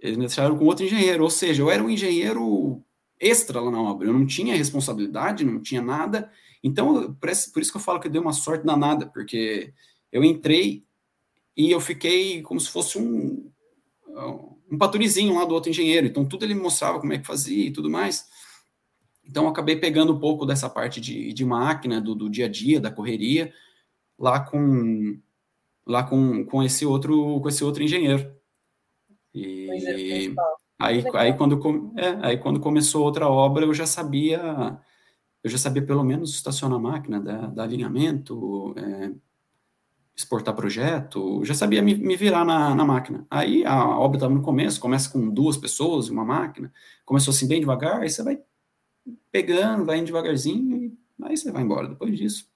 Eles 0.00 0.16
me 0.16 0.26
deixaram 0.26 0.56
com 0.56 0.64
outro 0.64 0.84
engenheiro. 0.84 1.24
Ou 1.24 1.30
seja, 1.30 1.62
eu 1.62 1.70
era 1.70 1.82
um 1.82 1.90
engenheiro 1.90 2.84
extra 3.20 3.60
lá 3.60 3.70
na 3.70 3.82
obra. 3.82 4.06
Eu 4.06 4.12
não 4.12 4.26
tinha 4.26 4.56
responsabilidade, 4.56 5.44
não 5.44 5.60
tinha 5.60 5.82
nada. 5.82 6.30
Então, 6.62 7.14
por 7.14 7.30
isso 7.30 7.70
que 7.72 7.76
eu 7.76 7.80
falo 7.80 8.00
que 8.00 8.08
deu 8.08 8.22
uma 8.22 8.32
sorte 8.32 8.64
danada, 8.64 9.06
porque 9.06 9.72
eu 10.12 10.24
entrei 10.24 10.84
e 11.56 11.70
eu 11.70 11.80
fiquei 11.80 12.42
como 12.42 12.60
se 12.60 12.70
fosse 12.70 12.98
um, 12.98 13.50
um 14.70 14.78
paturizinho 14.78 15.34
lá 15.34 15.44
do 15.44 15.54
outro 15.54 15.70
engenheiro. 15.70 16.06
Então, 16.06 16.24
tudo 16.24 16.44
ele 16.44 16.54
me 16.54 16.62
mostrava 16.62 17.00
como 17.00 17.12
é 17.12 17.18
que 17.18 17.26
fazia 17.26 17.66
e 17.66 17.72
tudo 17.72 17.90
mais. 17.90 18.26
Então, 19.24 19.44
eu 19.44 19.50
acabei 19.50 19.76
pegando 19.76 20.14
um 20.14 20.18
pouco 20.18 20.46
dessa 20.46 20.68
parte 20.68 21.00
de, 21.00 21.32
de 21.32 21.44
máquina, 21.44 22.00
do, 22.00 22.14
do 22.14 22.30
dia 22.30 22.46
a 22.46 22.48
dia, 22.48 22.80
da 22.80 22.90
correria, 22.90 23.52
lá 24.18 24.40
com 24.40 25.20
lá 25.86 26.02
com, 26.02 26.44
com 26.44 26.62
esse 26.62 26.84
outro 26.84 27.40
com 27.40 27.48
esse 27.48 27.64
outro 27.64 27.82
engenheiro. 27.82 28.30
E 29.34 29.70
aí, 30.78 31.04
aí, 31.14 31.32
quando, 31.36 31.92
é, 31.96 32.18
aí 32.22 32.38
quando 32.38 32.60
começou 32.60 33.04
outra 33.04 33.28
obra, 33.28 33.64
eu 33.64 33.74
já 33.74 33.86
sabia 33.86 34.78
eu 35.42 35.50
já 35.50 35.58
sabia 35.58 35.84
pelo 35.84 36.04
menos 36.04 36.34
estacionar 36.34 36.78
a 36.78 36.82
máquina, 36.82 37.20
dar, 37.20 37.50
dar 37.50 37.62
alinhamento, 37.62 38.74
é, 38.76 39.12
exportar 40.18 40.52
projeto, 40.52 41.44
já 41.44 41.54
sabia 41.54 41.80
me, 41.80 41.94
me 41.94 42.16
virar 42.16 42.44
na, 42.44 42.74
na, 42.74 42.84
máquina. 42.84 43.24
Aí 43.30 43.64
a 43.64 43.96
obra 43.96 44.16
estava 44.16 44.34
no 44.34 44.42
começo, 44.42 44.80
começa 44.80 45.08
com 45.08 45.30
duas 45.30 45.56
pessoas 45.56 46.08
e 46.08 46.10
uma 46.10 46.24
máquina, 46.24 46.72
começou 47.04 47.30
assim 47.30 47.46
bem 47.46 47.60
devagar, 47.60 48.00
aí 48.00 48.10
você 48.10 48.24
vai 48.24 48.42
pegando, 49.30 49.84
vai 49.84 49.98
indo 49.98 50.06
devagarzinho, 50.06 50.76
e 50.76 50.98
aí 51.22 51.36
você 51.36 51.52
vai 51.52 51.62
embora. 51.62 51.86
Depois 51.86 52.18
disso, 52.18 52.50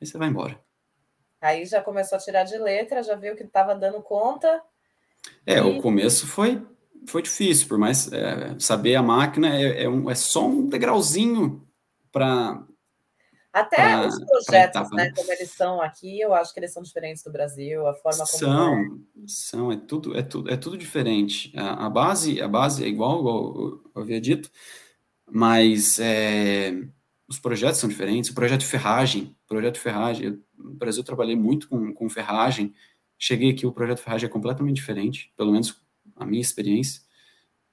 aí 0.00 0.06
você 0.06 0.18
vai 0.18 0.28
embora. 0.28 0.60
Aí 1.40 1.64
já 1.64 1.80
começou 1.80 2.16
a 2.16 2.20
tirar 2.20 2.42
de 2.42 2.58
letra, 2.58 3.04
já 3.04 3.14
viu 3.14 3.36
que 3.36 3.44
estava 3.44 3.72
dando 3.76 4.02
conta. 4.02 4.60
É, 5.46 5.58
e... 5.58 5.60
o 5.60 5.80
começo 5.80 6.26
foi, 6.26 6.60
foi 7.06 7.22
difícil, 7.22 7.68
por 7.68 7.78
mais 7.78 8.12
é, 8.12 8.58
saber 8.58 8.96
a 8.96 9.02
máquina 9.02 9.54
é, 9.54 9.84
é, 9.84 9.88
um, 9.88 10.10
é 10.10 10.14
só 10.16 10.44
um 10.44 10.66
degrauzinho 10.66 11.64
para. 12.10 12.66
Até 13.58 13.76
pra, 13.76 14.06
os 14.06 14.24
projetos, 14.24 14.90
né, 14.92 15.12
como 15.14 15.32
eles 15.32 15.50
são 15.50 15.80
aqui, 15.80 16.20
eu 16.20 16.32
acho 16.32 16.54
que 16.54 16.60
eles 16.60 16.72
são 16.72 16.82
diferentes 16.82 17.24
do 17.24 17.32
Brasil, 17.32 17.86
a 17.86 17.94
forma 17.94 18.18
como. 18.18 18.38
São, 18.38 18.78
é. 18.78 18.86
são, 19.26 19.72
é 19.72 19.76
tudo, 19.76 20.16
é 20.16 20.22
tudo, 20.22 20.50
é 20.50 20.56
tudo 20.56 20.78
diferente. 20.78 21.52
A, 21.56 21.86
a 21.86 21.90
base, 21.90 22.40
a 22.40 22.46
base 22.46 22.84
é 22.84 22.88
igual, 22.88 23.18
igual 23.18 23.80
eu 23.94 24.02
havia 24.02 24.20
dito, 24.20 24.48
mas 25.28 25.98
é, 25.98 26.72
os 27.26 27.40
projetos 27.40 27.80
são 27.80 27.88
diferentes. 27.88 28.30
O 28.30 28.34
projeto 28.34 28.60
de 28.60 28.66
ferragem, 28.66 29.36
projeto 29.48 29.80
ferragem, 29.80 30.26
eu, 30.26 30.38
no 30.56 30.74
Brasil 30.74 31.00
eu 31.00 31.06
trabalhei 31.06 31.34
muito 31.34 31.68
com, 31.68 31.92
com 31.92 32.08
ferragem. 32.08 32.72
Cheguei 33.18 33.50
aqui, 33.50 33.66
o 33.66 33.72
projeto 33.72 33.98
ferragem 33.98 34.28
é 34.28 34.32
completamente 34.32 34.76
diferente, 34.76 35.32
pelo 35.36 35.50
menos 35.50 35.82
a 36.14 36.24
minha 36.24 36.40
experiência. 36.40 37.02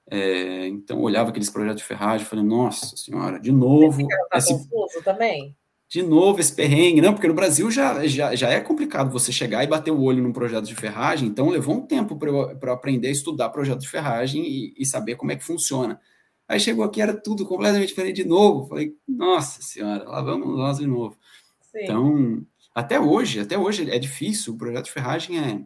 É, 0.08 0.66
então, 0.68 1.00
olhava 1.00 1.30
aqueles 1.30 1.50
projetos 1.50 1.82
de 1.82 1.86
ferragem 1.86 2.26
e 2.26 2.28
falei, 2.28 2.44
nossa 2.44 2.96
senhora, 2.96 3.38
de 3.38 3.52
novo. 3.52 4.06
Tá 4.30 4.38
esse, 4.38 4.52
confuso 4.52 5.02
também? 5.04 5.56
De 5.88 6.02
novo 6.02 6.40
esse 6.40 6.54
perrengue. 6.54 7.00
Não, 7.00 7.12
porque 7.12 7.28
no 7.28 7.34
Brasil 7.34 7.70
já, 7.70 8.06
já, 8.06 8.34
já 8.34 8.48
é 8.50 8.60
complicado 8.60 9.12
você 9.12 9.30
chegar 9.30 9.62
e 9.62 9.68
bater 9.68 9.92
o 9.92 10.02
olho 10.02 10.22
num 10.22 10.32
projeto 10.32 10.64
de 10.64 10.74
ferragem, 10.74 11.28
então 11.28 11.48
levou 11.48 11.76
um 11.76 11.86
tempo 11.86 12.16
para 12.16 12.72
aprender 12.72 13.08
a 13.08 13.12
estudar 13.12 13.50
projeto 13.50 13.80
de 13.80 13.88
ferragem 13.88 14.44
e, 14.44 14.74
e 14.76 14.84
saber 14.84 15.14
como 15.14 15.30
é 15.30 15.36
que 15.36 15.44
funciona. 15.44 16.00
Aí 16.48 16.60
chegou 16.60 16.84
aqui, 16.84 17.00
era 17.00 17.14
tudo 17.14 17.44
completamente 17.44 17.88
diferente 17.88 18.22
de 18.22 18.28
novo. 18.28 18.68
Falei, 18.68 18.96
nossa 19.06 19.62
senhora, 19.62 20.04
lá 20.04 20.22
vamos 20.22 20.56
nós 20.56 20.78
de 20.78 20.86
novo. 20.86 21.16
Sim. 21.60 21.78
Então, 21.82 22.46
até 22.74 23.00
hoje, 23.00 23.40
até 23.40 23.58
hoje 23.58 23.90
é 23.90 23.98
difícil. 23.98 24.54
O 24.54 24.56
projeto 24.56 24.84
de 24.84 24.92
ferragem 24.92 25.38
é, 25.38 25.60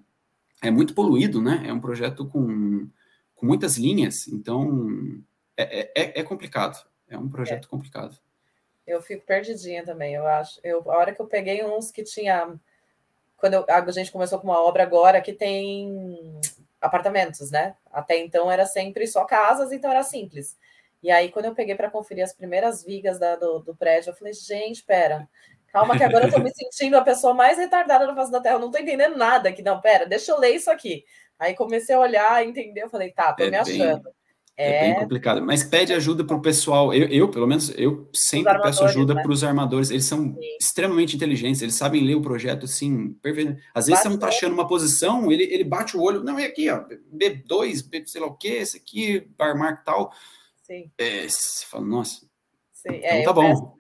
é 0.63 0.71
muito 0.71 0.95
poluído, 0.95 1.43
né? 1.43 1.65
É 1.67 1.73
um 1.73 1.81
projeto 1.81 2.27
com, 2.27 2.89
com 3.35 3.47
muitas 3.47 3.77
linhas, 3.77 4.27
então 4.29 5.21
é, 5.57 5.81
é, 5.81 5.93
é, 5.95 6.21
é 6.21 6.23
complicado. 6.23 6.79
É 7.09 7.19
um 7.19 7.29
projeto 7.29 7.65
é. 7.67 7.69
complicado. 7.69 8.17
Eu 8.91 9.01
fico 9.01 9.25
perdidinha 9.25 9.85
também, 9.85 10.15
eu 10.15 10.27
acho. 10.27 10.61
Eu, 10.65 10.83
a 10.91 10.97
hora 10.97 11.15
que 11.15 11.21
eu 11.21 11.27
peguei 11.27 11.65
uns 11.65 11.93
que 11.93 12.03
tinha. 12.03 12.59
Quando 13.37 13.55
eu, 13.55 13.65
a 13.69 13.91
gente 13.93 14.11
começou 14.11 14.39
com 14.39 14.49
uma 14.49 14.61
obra 14.61 14.83
agora 14.83 15.21
que 15.21 15.33
tem 15.33 16.41
apartamentos, 16.81 17.53
né? 17.53 17.77
Até 17.93 18.19
então 18.19 18.51
era 18.51 18.67
sempre 18.67 19.07
só 19.07 19.25
casas, 19.25 19.71
então 19.71 19.91
era 19.91 20.03
simples. 20.03 20.59
E 21.03 21.11
aí, 21.11 21.31
quando 21.31 21.47
eu 21.47 21.55
peguei 21.55 21.75
para 21.75 21.91
conferir 21.91 22.25
as 22.25 22.33
primeiras 22.33 22.85
vigas 22.85 23.19
da, 23.19 23.37
do, 23.37 23.61
do, 23.61 23.77
prédio, 23.77 24.11
eu 24.11 24.15
falei, 24.15 24.35
gente, 24.35 24.83
pera, 24.83 25.29
calma, 25.69 25.97
que 25.97 26.05
agora 26.05 26.25
eu 26.25 26.29
estou 26.29 26.43
me 26.43 26.53
sentindo 26.53 26.97
a 26.97 27.03
pessoa 27.03 27.33
mais 27.33 27.57
retardada 27.57 28.07
da 28.07 28.15
face 28.15 28.31
da 28.31 28.41
Terra, 28.41 28.57
eu 28.57 28.61
não 28.61 28.69
estou 28.69 28.83
entendendo 28.83 29.17
nada 29.17 29.49
aqui, 29.49 29.63
não, 29.63 29.81
pera, 29.81 30.05
deixa 30.05 30.33
eu 30.33 30.39
ler 30.39 30.55
isso 30.57 30.71
aqui. 30.71 31.05
Aí 31.39 31.55
comecei 31.55 31.95
a 31.95 32.01
olhar, 32.01 32.45
entender, 32.45 32.83
eu 32.83 32.91
falei, 32.91 33.13
tá, 33.13 33.33
tô 33.33 33.45
é 33.45 33.51
me 33.51 33.57
achando. 33.57 34.03
Bem, 34.03 34.13
é... 34.61 34.77
é... 34.77 34.81
bem 34.85 35.01
complicado, 35.01 35.43
mas 35.43 35.63
pede 35.63 35.93
ajuda 35.93 36.23
para 36.23 36.37
o 36.37 36.43
pessoal. 36.43 36.93
Eu, 36.93 37.09
eu, 37.09 37.29
pelo 37.31 37.47
menos, 37.47 37.73
eu 37.77 38.09
sempre 38.13 38.61
peço 38.61 38.85
ajuda 38.85 39.15
né? 39.15 39.23
para 39.23 39.33
os 39.33 39.43
armadores. 39.43 39.91
Eles 39.91 40.05
são 40.05 40.35
Sim. 40.35 40.41
extremamente 40.61 41.17
inteligentes, 41.17 41.63
eles 41.63 41.75
sabem 41.75 42.05
ler 42.05 42.15
o 42.15 42.23
projeto 42.23 42.65
assim, 42.65 43.15
perfeito. 43.15 43.57
Às 43.75 43.87
vezes 43.87 44.01
Bate 44.01 44.03
você 44.03 44.09
não 44.09 44.15
está 44.17 44.29
achando 44.29 44.53
uma 44.53 44.69
posição, 44.69 45.33
ele, 45.33 45.45
ele 45.45 45.65
bate 45.65 45.97
o 45.97 46.03
olho, 46.03 46.23
não, 46.23 46.39
é 46.39 46.45
aqui, 46.45 46.69
ó, 46.69 46.85
B2, 47.15 47.89
B, 47.89 48.05
sei 48.07 48.21
lá 48.21 48.27
o 48.27 48.35
que, 48.35 48.49
esse 48.49 48.77
aqui, 48.77 49.27
bar 49.39 49.57
mark 49.57 49.85
tal. 49.85 50.13
Sim. 50.63 50.91
É, 50.99 51.29
você 51.29 51.67
fala, 51.67 51.87
nossa. 51.87 52.21
Sim. 52.73 52.95
Então 52.95 53.09
é, 53.09 53.23
tá 53.23 53.33
bom. 53.33 53.75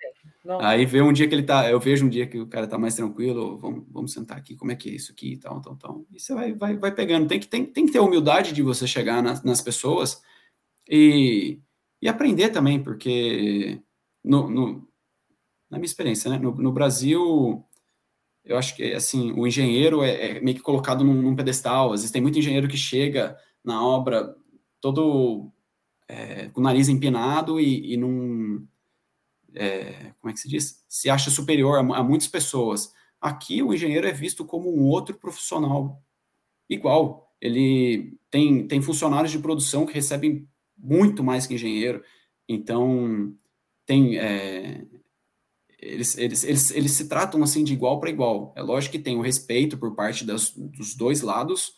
Aí 0.61 0.87
vê 0.87 1.03
um 1.03 1.13
dia 1.13 1.29
que 1.29 1.35
ele 1.35 1.43
tá, 1.43 1.71
eu 1.71 1.79
vejo 1.79 2.07
um 2.07 2.09
dia 2.09 2.27
que 2.27 2.39
o 2.39 2.47
cara 2.47 2.67
tá 2.67 2.79
mais 2.79 2.95
tranquilo, 2.95 3.59
vamos, 3.59 3.85
vamos 3.91 4.13
sentar 4.13 4.39
aqui, 4.39 4.57
como 4.57 4.73
é 4.73 4.77
que 4.77 4.89
é 4.89 4.93
isso 4.93 5.13
aqui 5.13 5.35
e 5.35 5.37
tal, 5.37 5.61
tal, 5.61 5.77
tal. 5.77 6.05
E 6.11 6.19
você 6.19 6.35
vai, 6.35 6.53
vai, 6.53 6.77
vai 6.77 6.93
pegando. 6.93 7.29
Tem 7.29 7.39
que, 7.39 7.47
tem, 7.47 7.67
tem 7.67 7.87
que 7.87 7.93
ter 7.93 8.01
humildade 8.01 8.53
de 8.53 8.63
você 8.63 8.87
chegar 8.87 9.23
nas, 9.23 9.45
nas 9.45 9.61
pessoas 9.61 10.23
e, 10.91 11.61
e 12.03 12.09
aprender 12.09 12.51
também, 12.51 12.83
porque 12.83 13.81
no, 14.25 14.51
no, 14.51 14.89
na 15.71 15.79
minha 15.79 15.87
experiência, 15.87 16.31
né, 16.31 16.39
no, 16.39 16.53
no 16.57 16.73
Brasil, 16.73 17.65
eu 18.45 18.59
acho 18.59 18.75
que 18.75 18.93
assim, 18.93 19.33
o 19.33 19.47
engenheiro 19.47 20.03
é, 20.03 20.39
é 20.39 20.41
meio 20.41 20.57
que 20.57 20.63
colocado 20.63 21.05
num, 21.05 21.15
num, 21.15 21.37
pedestal. 21.37 21.93
Às 21.93 22.01
vezes 22.01 22.11
tem 22.11 22.21
muito 22.21 22.39
engenheiro 22.39 22.69
que 22.69 22.77
chega 22.77 23.39
na 23.65 23.83
obra 23.85 24.35
todo 24.81 25.53
é, 26.09 26.49
com 26.49 26.61
o 26.61 26.65
nariz 26.65 26.89
empinado 26.89 27.61
e, 27.61 27.95
e 27.95 27.97
num. 27.97 28.67
É, 29.55 30.13
como 30.21 30.31
é 30.31 30.33
que 30.33 30.41
se 30.41 30.49
diz? 30.49 30.85
Se 30.89 31.09
acha 31.11 31.31
superior 31.31 31.79
a, 31.79 31.99
a, 31.99 32.03
muitas 32.03 32.29
pessoas. 32.29 32.93
Aqui 33.21 33.63
o 33.63 33.73
engenheiro 33.75 34.09
é 34.09 34.13
visto 34.13 34.45
como 34.45 34.75
um 34.75 34.85
outro 34.89 35.17
profissional 35.17 36.03
igual. 36.69 37.33
Ele 37.41 38.19
tem, 38.31 38.67
tem 38.67 38.83
funcionários 38.83 39.33
de 39.33 39.39
produção 39.39 39.87
que 39.87 39.95
recebem 39.95 40.49
muito 40.83 41.23
mais 41.23 41.47
que 41.47 41.55
engenheiro. 41.55 42.03
Então, 42.49 43.35
tem. 43.87 44.19
É, 44.19 44.85
eles, 45.79 46.17
eles, 46.19 46.45
eles, 46.45 46.71
eles 46.71 46.93
se 46.93 47.09
tratam 47.09 47.43
assim 47.43 47.65
de 47.65 47.73
igual 47.73 47.99
para 48.01 48.11
igual. 48.11 48.53
É 48.57 48.63
lógico 48.63 48.93
que 48.93 49.03
tem 49.03 49.17
o 49.17 49.23
respeito 49.23 49.79
por 49.79 49.95
parte 49.95 50.25
das, 50.25 50.51
dos 50.51 50.95
dois 50.95 51.23
lados, 51.23 51.73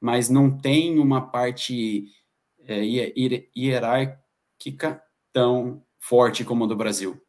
mas 0.00 0.28
não 0.30 0.56
tem 0.56 0.98
uma 0.98 1.20
parte 1.20 2.06
é, 2.66 2.82
hierárquica 3.56 5.02
tão 5.32 5.84
forte 5.98 6.44
como 6.44 6.64
a 6.64 6.66
do 6.66 6.76
Brasil. 6.76 7.20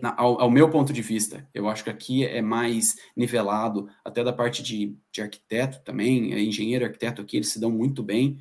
Na, 0.00 0.14
ao, 0.16 0.40
ao, 0.40 0.50
meu 0.50 0.70
ponto 0.70 0.92
de 0.92 1.02
vista, 1.02 1.48
eu 1.52 1.68
acho 1.68 1.82
que 1.82 1.90
aqui 1.90 2.24
é 2.24 2.40
mais 2.40 2.94
nivelado, 3.16 3.88
até 4.04 4.22
da 4.22 4.32
parte 4.32 4.62
de, 4.62 4.96
de 5.10 5.20
arquiteto 5.20 5.82
também, 5.82 6.32
é 6.32 6.40
engenheiro 6.40 6.84
e 6.84 6.86
arquiteto 6.86 7.20
aqui, 7.20 7.36
eles 7.36 7.48
se 7.48 7.58
dão 7.58 7.70
muito 7.70 8.00
bem. 8.02 8.38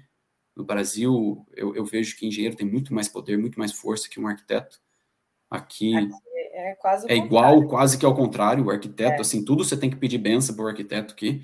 No 0.56 0.66
Brasil, 0.66 1.46
eu, 1.56 1.76
eu, 1.76 1.86
vejo 1.86 2.18
que 2.18 2.28
engenheiro 2.28 2.56
tem 2.56 2.68
muito 2.68 2.94
mais 2.94 3.08
poder, 3.08 3.38
muito 3.38 3.58
mais 3.58 3.72
força 3.72 4.10
que 4.10 4.20
um 4.20 4.28
arquiteto. 4.28 4.80
Aqui, 5.50 5.96
aqui 5.96 6.14
é, 6.54 6.78
é 7.08 7.16
igual, 7.16 7.68
quase 7.68 7.98
que 7.98 8.06
ao 8.06 8.16
contrário, 8.16 8.66
o 8.66 8.72
arquiteto, 8.72 9.18
é. 9.18 9.22
assim, 9.22 9.44
tudo 9.44 9.64
você 9.64 9.78
tem 9.78 9.90
que 9.90 9.96
pedir 9.96 10.18
benção 10.18 10.56
para 10.56 10.66
o 10.66 10.68
arquiteto 10.68 11.14
aqui. 11.14 11.42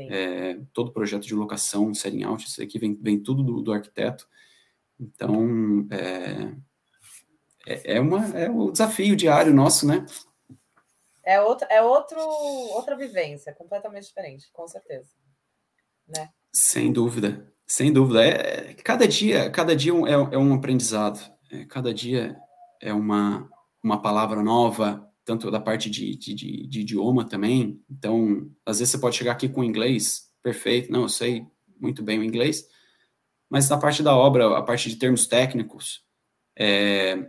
É, 0.00 0.60
todo 0.72 0.92
projeto 0.92 1.26
de 1.26 1.34
locação, 1.34 1.92
setting 1.92 2.22
out, 2.22 2.46
isso 2.46 2.62
aqui 2.62 2.78
vem, 2.78 2.94
vem 2.94 3.20
tudo 3.20 3.42
do, 3.42 3.60
do 3.60 3.72
arquiteto. 3.72 4.28
Então, 4.98 5.86
é, 5.90 6.54
é, 7.66 7.96
é, 7.96 8.00
uma, 8.00 8.26
é 8.38 8.48
o 8.48 8.70
desafio 8.70 9.16
diário 9.16 9.52
nosso, 9.52 9.86
né? 9.86 10.06
É, 11.24 11.40
outro, 11.40 11.66
é 11.70 11.82
outro, 11.82 12.18
outra 12.18 12.96
vivência, 12.96 13.52
completamente 13.52 14.06
diferente, 14.06 14.48
com 14.52 14.66
certeza. 14.66 15.10
Né? 16.06 16.30
Sem 16.50 16.90
dúvida, 16.92 17.52
sem 17.68 17.92
dúvida. 17.92 18.24
É, 18.24 18.74
cada 18.74 19.06
dia, 19.06 19.50
cada 19.50 19.76
dia 19.76 19.92
é, 19.92 20.34
é 20.34 20.38
um 20.38 20.54
aprendizado, 20.54 21.20
é, 21.50 21.64
cada 21.66 21.92
dia 21.92 22.36
é 22.80 22.92
uma, 22.92 23.48
uma 23.82 24.00
palavra 24.00 24.42
nova, 24.42 25.06
tanto 25.24 25.50
da 25.50 25.60
parte 25.60 25.90
de, 25.90 26.16
de, 26.16 26.34
de, 26.34 26.66
de, 26.66 26.80
idioma 26.80 27.24
também. 27.24 27.82
Então, 27.90 28.50
às 28.64 28.78
vezes 28.78 28.92
você 28.92 28.98
pode 28.98 29.16
chegar 29.16 29.32
aqui 29.32 29.48
com 29.48 29.62
inglês, 29.62 30.30
perfeito, 30.42 30.90
não, 30.90 31.02
eu 31.02 31.08
sei 31.08 31.46
muito 31.78 32.02
bem 32.02 32.18
o 32.18 32.24
inglês, 32.24 32.64
mas 33.50 33.68
na 33.68 33.76
parte 33.76 34.02
da 34.02 34.16
obra, 34.16 34.56
a 34.56 34.62
parte 34.62 34.88
de 34.88 34.96
termos 34.96 35.26
técnicos, 35.26 36.02
é, 36.58 37.28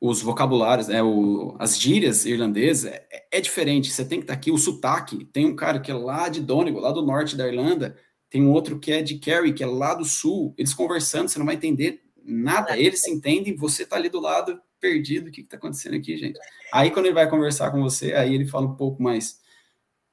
os 0.00 0.20
vocabulários, 0.20 0.88
né, 0.88 1.02
o, 1.02 1.56
as 1.58 1.78
gírias 1.78 2.24
irlandesas 2.26 2.92
é, 2.92 3.06
é, 3.32 3.40
diferente. 3.40 3.90
Você 3.90 4.04
tem 4.04 4.18
que 4.18 4.24
estar 4.24 4.34
aqui, 4.34 4.50
o 4.50 4.58
sotaque. 4.58 5.24
Tem 5.26 5.46
um 5.46 5.56
cara 5.56 5.80
que 5.80 5.90
é 5.90 5.94
lá 5.94 6.28
de 6.28 6.40
Donegal, 6.40 6.82
lá 6.82 6.92
do 6.92 7.02
norte 7.02 7.36
da 7.36 7.46
Irlanda, 7.46 7.96
tem 8.34 8.42
um 8.42 8.50
outro 8.50 8.80
que 8.80 8.90
é 8.90 9.00
de 9.00 9.16
Kerry, 9.16 9.54
que 9.54 9.62
é 9.62 9.66
lá 9.66 9.94
do 9.94 10.04
sul. 10.04 10.52
Eles 10.58 10.74
conversando, 10.74 11.28
você 11.28 11.38
não 11.38 11.46
vai 11.46 11.54
entender 11.54 12.02
nada. 12.24 12.76
Eles 12.76 13.02
se 13.02 13.08
entendem, 13.08 13.54
você 13.54 13.86
tá 13.86 13.94
ali 13.94 14.08
do 14.08 14.18
lado 14.18 14.60
perdido. 14.80 15.28
O 15.28 15.30
que 15.30 15.42
está 15.42 15.56
acontecendo 15.56 15.94
aqui, 15.94 16.16
gente? 16.16 16.36
Aí 16.72 16.90
quando 16.90 17.06
ele 17.06 17.14
vai 17.14 17.30
conversar 17.30 17.70
com 17.70 17.80
você, 17.80 18.12
aí 18.12 18.34
ele 18.34 18.44
fala 18.44 18.66
um 18.66 18.74
pouco 18.74 19.00
mais, 19.00 19.40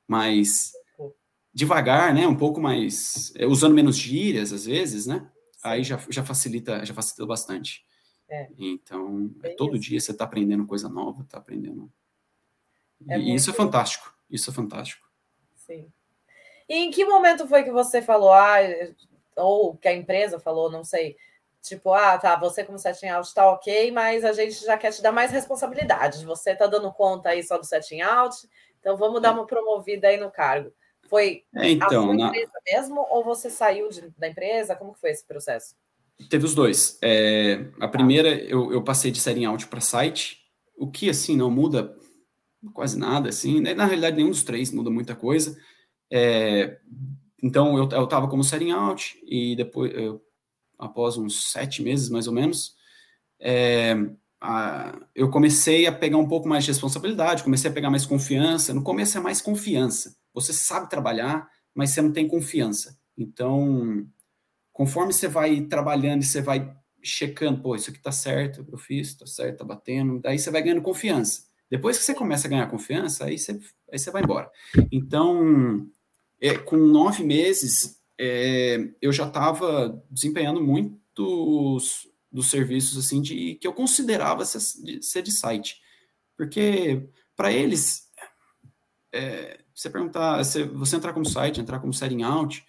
mais 0.08 0.72
devagar, 1.52 2.14
né? 2.14 2.28
Um 2.28 2.36
pouco 2.36 2.62
mais 2.62 3.34
é, 3.36 3.48
usando 3.48 3.74
menos 3.74 3.98
gírias 3.98 4.54
às 4.54 4.68
vezes, 4.68 5.08
né? 5.08 5.28
Aí 5.64 5.84
já, 5.84 6.00
já 6.08 6.24
facilita, 6.24 6.86
já 6.86 6.94
facilita 6.94 7.26
bastante. 7.26 7.84
É. 8.30 8.50
Então, 8.56 9.34
é 9.42 9.56
todo 9.56 9.80
dia 9.80 10.00
você 10.00 10.12
está 10.12 10.26
aprendendo 10.26 10.68
coisa 10.68 10.88
nova, 10.88 11.24
está 11.24 11.40
aprendendo. 11.40 11.92
É 13.10 13.18
e 13.18 13.34
isso 13.34 13.50
é 13.50 13.54
fantástico. 13.54 14.16
Isso 14.30 14.52
é 14.52 14.54
fantástico. 14.54 15.10
Sim. 15.56 15.92
E 16.72 16.86
em 16.86 16.90
que 16.90 17.04
momento 17.04 17.46
foi 17.50 17.66
que 17.66 17.70
você 17.70 18.02
falou, 18.02 18.32
ah, 18.32 18.60
ou 19.36 19.76
que 19.76 19.90
a 19.90 19.94
empresa 19.94 20.40
falou, 20.40 20.72
não 20.72 20.86
sei, 20.86 21.18
tipo, 21.62 21.94
ah, 21.94 22.18
tá, 22.18 22.38
você 22.38 22.64
como 22.64 22.80
setting 22.80 23.10
out 23.10 23.28
está 23.28 23.52
ok, 23.52 23.92
mas 23.92 24.24
a 24.24 24.32
gente 24.32 24.64
já 24.64 24.78
quer 24.78 24.94
te 24.94 25.02
dar 25.02 25.12
mais 25.12 25.32
responsabilidades. 25.32 26.24
Você 26.24 26.52
está 26.52 26.68
dando 26.68 26.90
conta 26.94 27.28
aí 27.28 27.44
só 27.44 27.58
do 27.58 27.66
setting 27.66 28.00
out, 28.00 28.38
então 28.80 28.96
vamos 28.96 29.22
dar 29.22 29.32
é. 29.32 29.32
uma 29.34 29.46
promovida 29.46 30.08
aí 30.08 30.16
no 30.16 30.32
cargo. 30.32 30.72
Foi 31.10 31.44
é, 31.54 31.72
então, 31.72 32.10
a 32.10 32.16
sua 32.16 32.28
empresa 32.28 32.52
na... 32.54 32.80
mesmo 32.80 33.06
ou 33.10 33.22
você 33.22 33.50
saiu 33.50 33.90
de, 33.90 34.10
da 34.18 34.30
empresa? 34.30 34.74
Como 34.74 34.94
que 34.94 35.02
foi 35.02 35.10
esse 35.10 35.26
processo? 35.26 35.76
Teve 36.30 36.46
os 36.46 36.56
dois. 36.56 36.98
É, 37.02 37.66
a 37.82 37.88
primeira, 37.90 38.30
eu, 38.30 38.72
eu 38.72 38.82
passei 38.82 39.12
de 39.12 39.20
setting 39.20 39.44
out 39.44 39.68
para 39.68 39.82
site, 39.82 40.38
o 40.78 40.90
que, 40.90 41.10
assim, 41.10 41.36
não 41.36 41.52
muda 41.52 41.94
quase 42.74 42.98
nada, 42.98 43.28
assim. 43.28 43.60
Né? 43.60 43.74
Na 43.74 43.84
realidade, 43.84 44.16
nenhum 44.16 44.30
dos 44.30 44.44
três 44.44 44.72
muda 44.72 44.90
muita 44.90 45.14
coisa. 45.14 45.60
É, 46.12 46.78
então, 47.42 47.78
eu 47.78 48.04
estava 48.04 48.28
como 48.28 48.44
setting 48.44 48.72
out 48.72 49.20
e 49.26 49.56
depois, 49.56 49.92
eu, 49.96 50.22
após 50.78 51.18
uns 51.18 51.52
sete 51.52 51.82
meses, 51.82 52.10
mais 52.10 52.28
ou 52.28 52.34
menos, 52.34 52.76
é, 53.40 53.96
a, 54.40 55.00
eu 55.16 55.30
comecei 55.30 55.88
a 55.88 55.92
pegar 55.92 56.18
um 56.18 56.28
pouco 56.28 56.48
mais 56.48 56.64
de 56.64 56.72
responsabilidade, 56.72 57.44
comecei 57.44 57.72
a 57.72 57.74
pegar 57.74 57.90
mais 57.90 58.06
confiança. 58.06 58.74
No 58.74 58.84
começo 58.84 59.18
é 59.18 59.22
mais 59.22 59.42
confiança. 59.42 60.16
Você 60.34 60.54
sabe 60.54 60.90
trabalhar, 60.90 61.48
mas 61.74 61.92
você 61.92 62.02
não 62.02 62.12
tem 62.12 62.28
confiança. 62.28 63.00
Então, 63.18 64.06
conforme 64.74 65.14
você 65.14 65.28
vai 65.28 65.62
trabalhando 65.62 66.22
e 66.22 66.26
você 66.26 66.42
vai 66.42 66.76
checando, 67.04 67.62
pô, 67.62 67.76
isso 67.76 67.90
aqui 67.90 68.00
tá 68.00 68.12
certo, 68.12 68.66
eu 68.72 68.78
fiz, 68.78 69.16
tá 69.16 69.26
certo, 69.26 69.60
tá 69.60 69.66
batendo, 69.66 70.20
daí 70.20 70.38
você 70.38 70.52
vai 70.52 70.62
ganhando 70.62 70.82
confiança. 70.82 71.50
Depois 71.70 71.98
que 71.98 72.04
você 72.04 72.14
começa 72.14 72.48
a 72.48 72.50
ganhar 72.50 72.68
confiança, 72.68 73.26
aí 73.26 73.40
você, 73.40 73.60
aí 73.92 73.98
você 73.98 74.12
vai 74.12 74.22
embora. 74.22 74.52
Então, 74.92 75.88
é, 76.42 76.58
com 76.58 76.76
nove 76.76 77.24
meses, 77.24 78.02
é, 78.20 78.90
eu 79.00 79.14
já 79.14 79.28
estava 79.28 80.04
desempenhando 80.10 80.62
muitos 80.62 82.08
dos 82.32 82.50
serviços 82.50 82.98
assim 82.98 83.22
de 83.22 83.56
que 83.56 83.68
eu 83.68 83.74
considerava 83.74 84.44
ser, 84.46 85.22
de 85.22 85.32
site, 85.32 85.80
porque 86.36 87.08
para 87.36 87.52
eles, 87.52 88.10
é, 89.14 89.60
você 89.76 89.90
perguntar, 89.90 90.44
você, 90.44 90.64
você 90.66 90.96
entrar 90.96 91.14
como 91.14 91.26
site, 91.26 91.62
entrar 91.62 91.80
como 91.80 91.94
setting 91.94 92.24
out, 92.24 92.66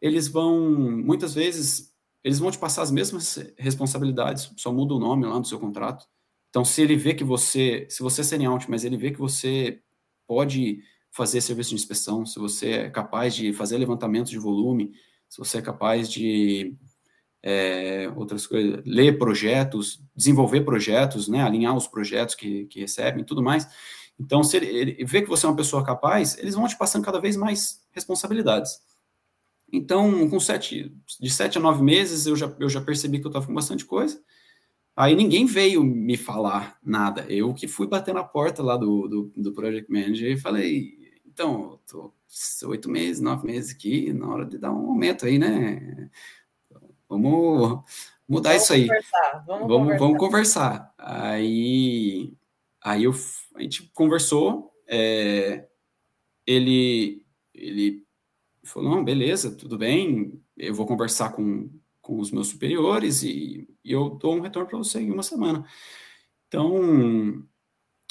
eles 0.00 0.28
vão, 0.28 0.70
muitas 0.70 1.34
vezes, 1.34 1.92
eles 2.22 2.38
vão 2.38 2.50
te 2.50 2.58
passar 2.58 2.82
as 2.82 2.90
mesmas 2.90 3.38
responsabilidades, 3.56 4.52
só 4.56 4.72
muda 4.72 4.94
o 4.94 4.98
nome 5.00 5.26
lá 5.26 5.38
no 5.38 5.44
seu 5.44 5.58
contrato. 5.58 6.06
Então, 6.50 6.64
se 6.64 6.82
ele 6.82 6.96
vê 6.96 7.14
que 7.14 7.24
você, 7.24 7.86
se 7.90 8.02
você 8.02 8.20
é 8.20 8.24
setting 8.24 8.46
out, 8.46 8.70
mas 8.70 8.84
ele 8.84 8.96
vê 8.96 9.10
que 9.10 9.18
você 9.18 9.80
pode 10.26 10.82
fazer 11.10 11.40
serviço 11.40 11.70
de 11.70 11.76
inspeção, 11.76 12.24
se 12.24 12.38
você 12.38 12.70
é 12.70 12.90
capaz 12.90 13.34
de 13.34 13.52
fazer 13.52 13.76
levantamento 13.78 14.28
de 14.28 14.38
volume, 14.38 14.92
se 15.28 15.38
você 15.38 15.58
é 15.58 15.62
capaz 15.62 16.10
de 16.10 16.74
é, 17.42 18.10
outras 18.16 18.46
coisas, 18.46 18.82
ler 18.84 19.18
projetos, 19.18 20.02
desenvolver 20.14 20.62
projetos, 20.62 21.28
né, 21.28 21.42
alinhar 21.42 21.76
os 21.76 21.86
projetos 21.86 22.34
que, 22.34 22.66
que 22.66 22.80
recebem, 22.80 23.24
tudo 23.24 23.42
mais. 23.42 23.68
Então, 24.18 24.42
se 24.42 24.56
ele, 24.56 24.66
ele 24.66 25.04
vê 25.04 25.22
que 25.22 25.28
você 25.28 25.46
é 25.46 25.48
uma 25.48 25.56
pessoa 25.56 25.84
capaz, 25.84 26.36
eles 26.38 26.54
vão 26.54 26.66
te 26.66 26.76
passando 26.76 27.04
cada 27.04 27.20
vez 27.20 27.36
mais 27.36 27.80
responsabilidades. 27.92 28.80
Então, 29.72 30.28
com 30.28 30.40
sete, 30.40 30.92
de 31.20 31.30
sete 31.30 31.58
a 31.58 31.60
nove 31.60 31.82
meses, 31.82 32.26
eu 32.26 32.34
já, 32.34 32.54
eu 32.58 32.68
já 32.68 32.80
percebi 32.80 33.20
que 33.20 33.26
eu 33.26 33.30
estava 33.30 33.46
com 33.46 33.54
bastante 33.54 33.84
coisa. 33.84 34.20
Aí 34.98 35.14
ninguém 35.14 35.46
veio 35.46 35.84
me 35.84 36.16
falar 36.16 36.76
nada. 36.82 37.24
Eu 37.28 37.54
que 37.54 37.68
fui 37.68 37.86
bater 37.86 38.12
na 38.12 38.24
porta 38.24 38.64
lá 38.64 38.76
do, 38.76 39.06
do, 39.06 39.32
do 39.36 39.52
Project 39.52 39.88
Manager 39.88 40.32
e 40.32 40.36
falei, 40.36 40.98
então, 41.24 41.78
tô 41.88 42.12
oito 42.66 42.90
meses, 42.90 43.22
nove 43.22 43.46
meses 43.46 43.72
aqui, 43.72 44.12
na 44.12 44.28
hora 44.28 44.44
de 44.44 44.58
dar 44.58 44.72
um 44.72 44.88
aumento 44.88 45.24
aí, 45.24 45.38
né? 45.38 46.10
Vamos 47.08 47.84
mudar 48.28 48.50
vamos 48.50 48.64
isso 48.64 48.72
aí. 48.72 48.88
Conversar, 48.88 49.44
vamos, 49.46 49.68
vamos, 49.68 49.68
conversar. 49.68 49.98
vamos 49.98 50.18
conversar. 50.18 50.94
Aí, 50.98 52.34
aí 52.82 53.04
eu, 53.04 53.14
a 53.54 53.62
gente 53.62 53.88
conversou, 53.94 54.72
é, 54.88 55.64
ele, 56.44 57.24
ele 57.54 58.04
falou, 58.64 58.90
não, 58.90 59.04
beleza, 59.04 59.56
tudo 59.56 59.78
bem, 59.78 60.42
eu 60.56 60.74
vou 60.74 60.86
conversar 60.88 61.30
com, 61.30 61.70
com 62.08 62.18
os 62.18 62.30
meus 62.30 62.48
superiores 62.48 63.22
e, 63.22 63.68
e 63.84 63.92
eu 63.92 64.08
dou 64.08 64.34
um 64.34 64.40
retorno 64.40 64.66
para 64.66 64.78
você 64.78 64.98
em 64.98 65.10
uma 65.10 65.22
semana. 65.22 65.62
Então, 66.46 67.44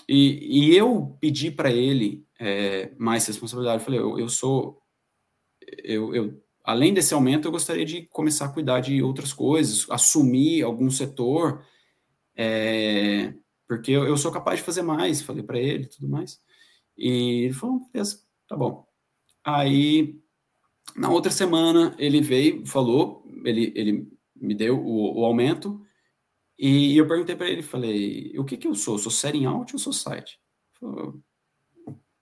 e, 0.07 0.69
e 0.69 0.77
eu 0.77 1.17
pedi 1.19 1.49
para 1.49 1.71
ele 1.71 2.23
é, 2.39 2.93
mais 2.95 3.25
responsabilidade. 3.25 3.81
Eu 3.81 3.85
falei, 3.85 3.99
eu, 3.99 4.19
eu 4.19 4.29
sou, 4.29 4.79
eu, 5.83 6.13
eu, 6.13 6.43
além 6.63 6.93
desse 6.93 7.11
aumento, 7.15 7.47
eu 7.47 7.51
gostaria 7.51 7.83
de 7.83 8.03
começar 8.05 8.45
a 8.45 8.53
cuidar 8.53 8.81
de 8.81 9.01
outras 9.01 9.33
coisas, 9.33 9.89
assumir 9.89 10.61
algum 10.61 10.91
setor, 10.91 11.65
é, 12.35 13.33
porque 13.67 13.91
eu, 13.91 14.05
eu, 14.05 14.15
sou 14.15 14.31
capaz 14.31 14.59
de 14.59 14.65
fazer 14.65 14.83
mais. 14.83 15.23
Falei 15.23 15.41
para 15.41 15.57
ele, 15.59 15.87
tudo 15.87 16.07
mais. 16.07 16.39
E 16.95 17.45
ele 17.45 17.53
falou, 17.55 17.89
beleza, 17.91 18.21
tá 18.47 18.55
bom. 18.55 18.85
Aí 19.43 20.21
na 20.95 21.09
outra 21.09 21.31
semana, 21.31 21.95
ele 21.97 22.21
veio, 22.21 22.65
falou, 22.65 23.25
ele, 23.43 23.71
ele 23.75 24.11
me 24.35 24.55
deu 24.55 24.79
o, 24.79 25.19
o 25.19 25.25
aumento, 25.25 25.81
e 26.57 26.97
eu 26.97 27.07
perguntei 27.07 27.35
para 27.35 27.49
ele, 27.49 27.61
falei, 27.61 28.33
o 28.38 28.43
que 28.43 28.57
que 28.57 28.67
eu 28.67 28.73
sou? 28.73 28.97
Sou 28.97 29.11
setting 29.11 29.45
out 29.45 29.73
ou 29.73 29.79
sou 29.79 29.93
site? 29.93 30.39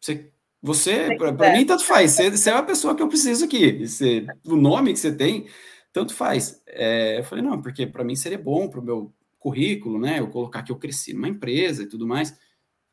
Você, 0.02 0.32
você 0.62 1.16
para 1.16 1.54
mim, 1.54 1.66
tanto 1.66 1.86
faz. 1.86 2.12
Você, 2.12 2.30
você, 2.30 2.50
é 2.50 2.54
uma 2.54 2.64
pessoa 2.64 2.96
que 2.96 3.02
eu 3.02 3.08
preciso 3.08 3.46
aqui. 3.46 3.86
Você, 3.86 4.26
o 4.46 4.56
nome 4.56 4.92
que 4.92 5.00
você 5.00 5.16
tem, 5.16 5.48
tanto 5.94 6.14
faz. 6.14 6.62
É, 6.68 7.20
eu 7.20 7.24
falei, 7.24 7.44
não, 7.44 7.62
porque 7.62 7.88
para 7.88 8.04
mim 8.04 8.16
seria 8.16 8.38
bom 8.38 8.68
para 8.68 8.82
o 8.82 8.84
meu 8.84 9.14
currículo, 9.40 10.00
né? 10.00 10.20
Eu 10.20 10.28
colocar 10.28 10.64
que 10.64 10.72
eu 10.72 10.78
cresci 10.78 11.14
numa 11.14 11.30
empresa 11.30 11.84
e 11.84 11.88
tudo 11.88 12.06
mais. 12.06 12.38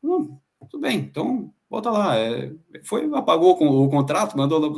Não, 0.01 0.41
tudo 0.69 0.81
bem, 0.81 0.99
então 0.99 1.53
volta 1.73 1.89
lá. 1.89 2.15
É, 2.17 2.51
foi, 2.83 3.09
apagou 3.15 3.51
o 3.51 3.89
contrato, 3.89 4.37
mandou 4.37 4.59
lá 4.59 4.69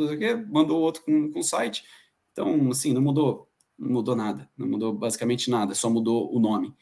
mandou 0.48 0.80
outro 0.80 1.04
com, 1.04 1.30
com 1.30 1.40
o 1.40 1.44
site. 1.44 1.84
Então, 2.32 2.70
assim, 2.72 2.94
não 2.94 3.02
mudou, 3.02 3.50
não 3.78 3.90
mudou 3.90 4.16
nada, 4.16 4.50
não 4.58 4.68
mudou 4.68 4.94
basicamente 4.94 5.50
nada, 5.50 5.76
só 5.76 5.90
mudou 5.90 6.34
o 6.34 6.40
nome. 6.40 6.74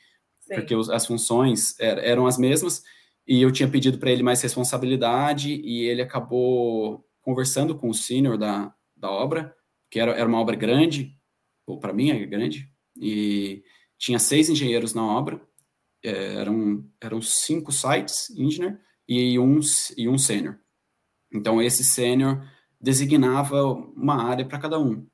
Sim. 0.41 0.55
Porque 0.55 0.76
os, 0.76 0.89
as 0.89 1.05
funções 1.07 1.80
er, 1.80 1.97
eram 1.97 2.28
as 2.28 2.38
mesmas 2.38 2.84
e 3.28 3.41
eu 3.41 3.51
tinha 3.51 3.68
pedido 3.70 3.97
para 3.97 4.11
ele 4.11 4.22
mais 4.22 4.41
responsabilidade 4.41 5.53
e 5.53 5.88
ele 5.88 6.01
acabou 6.01 7.03
conversando 7.22 7.76
com 7.76 7.89
o 7.89 7.93
senior 7.93 8.38
da, 8.38 8.74
da 8.95 9.09
obra, 9.09 9.55
que 9.89 9.99
era, 9.99 10.11
era 10.11 10.28
uma 10.28 10.39
obra 10.39 10.55
grande, 10.55 11.18
ou 11.66 11.80
para 11.80 11.93
mim 11.93 12.09
é 12.09 12.26
grande, 12.26 12.70
e 12.99 13.64
tinha 13.97 14.20
seis 14.20 14.49
engenheiros 14.49 14.93
na 14.93 15.05
obra, 15.05 15.41
é, 16.03 16.36
eram, 16.36 16.86
eram 16.99 17.22
cinco 17.22 17.72
sites 17.72 18.30
engineer, 18.32 18.80
e 19.08 19.38
um, 19.39 19.60
e 19.97 20.08
um 20.08 20.18
sênior. 20.18 20.58
Então, 21.34 21.62
esse 21.62 21.84
sênior 21.84 22.45
designava 22.80 23.64
uma 23.64 24.24
área 24.24 24.45
para 24.45 24.60
cada 24.60 24.80
um 24.80 25.08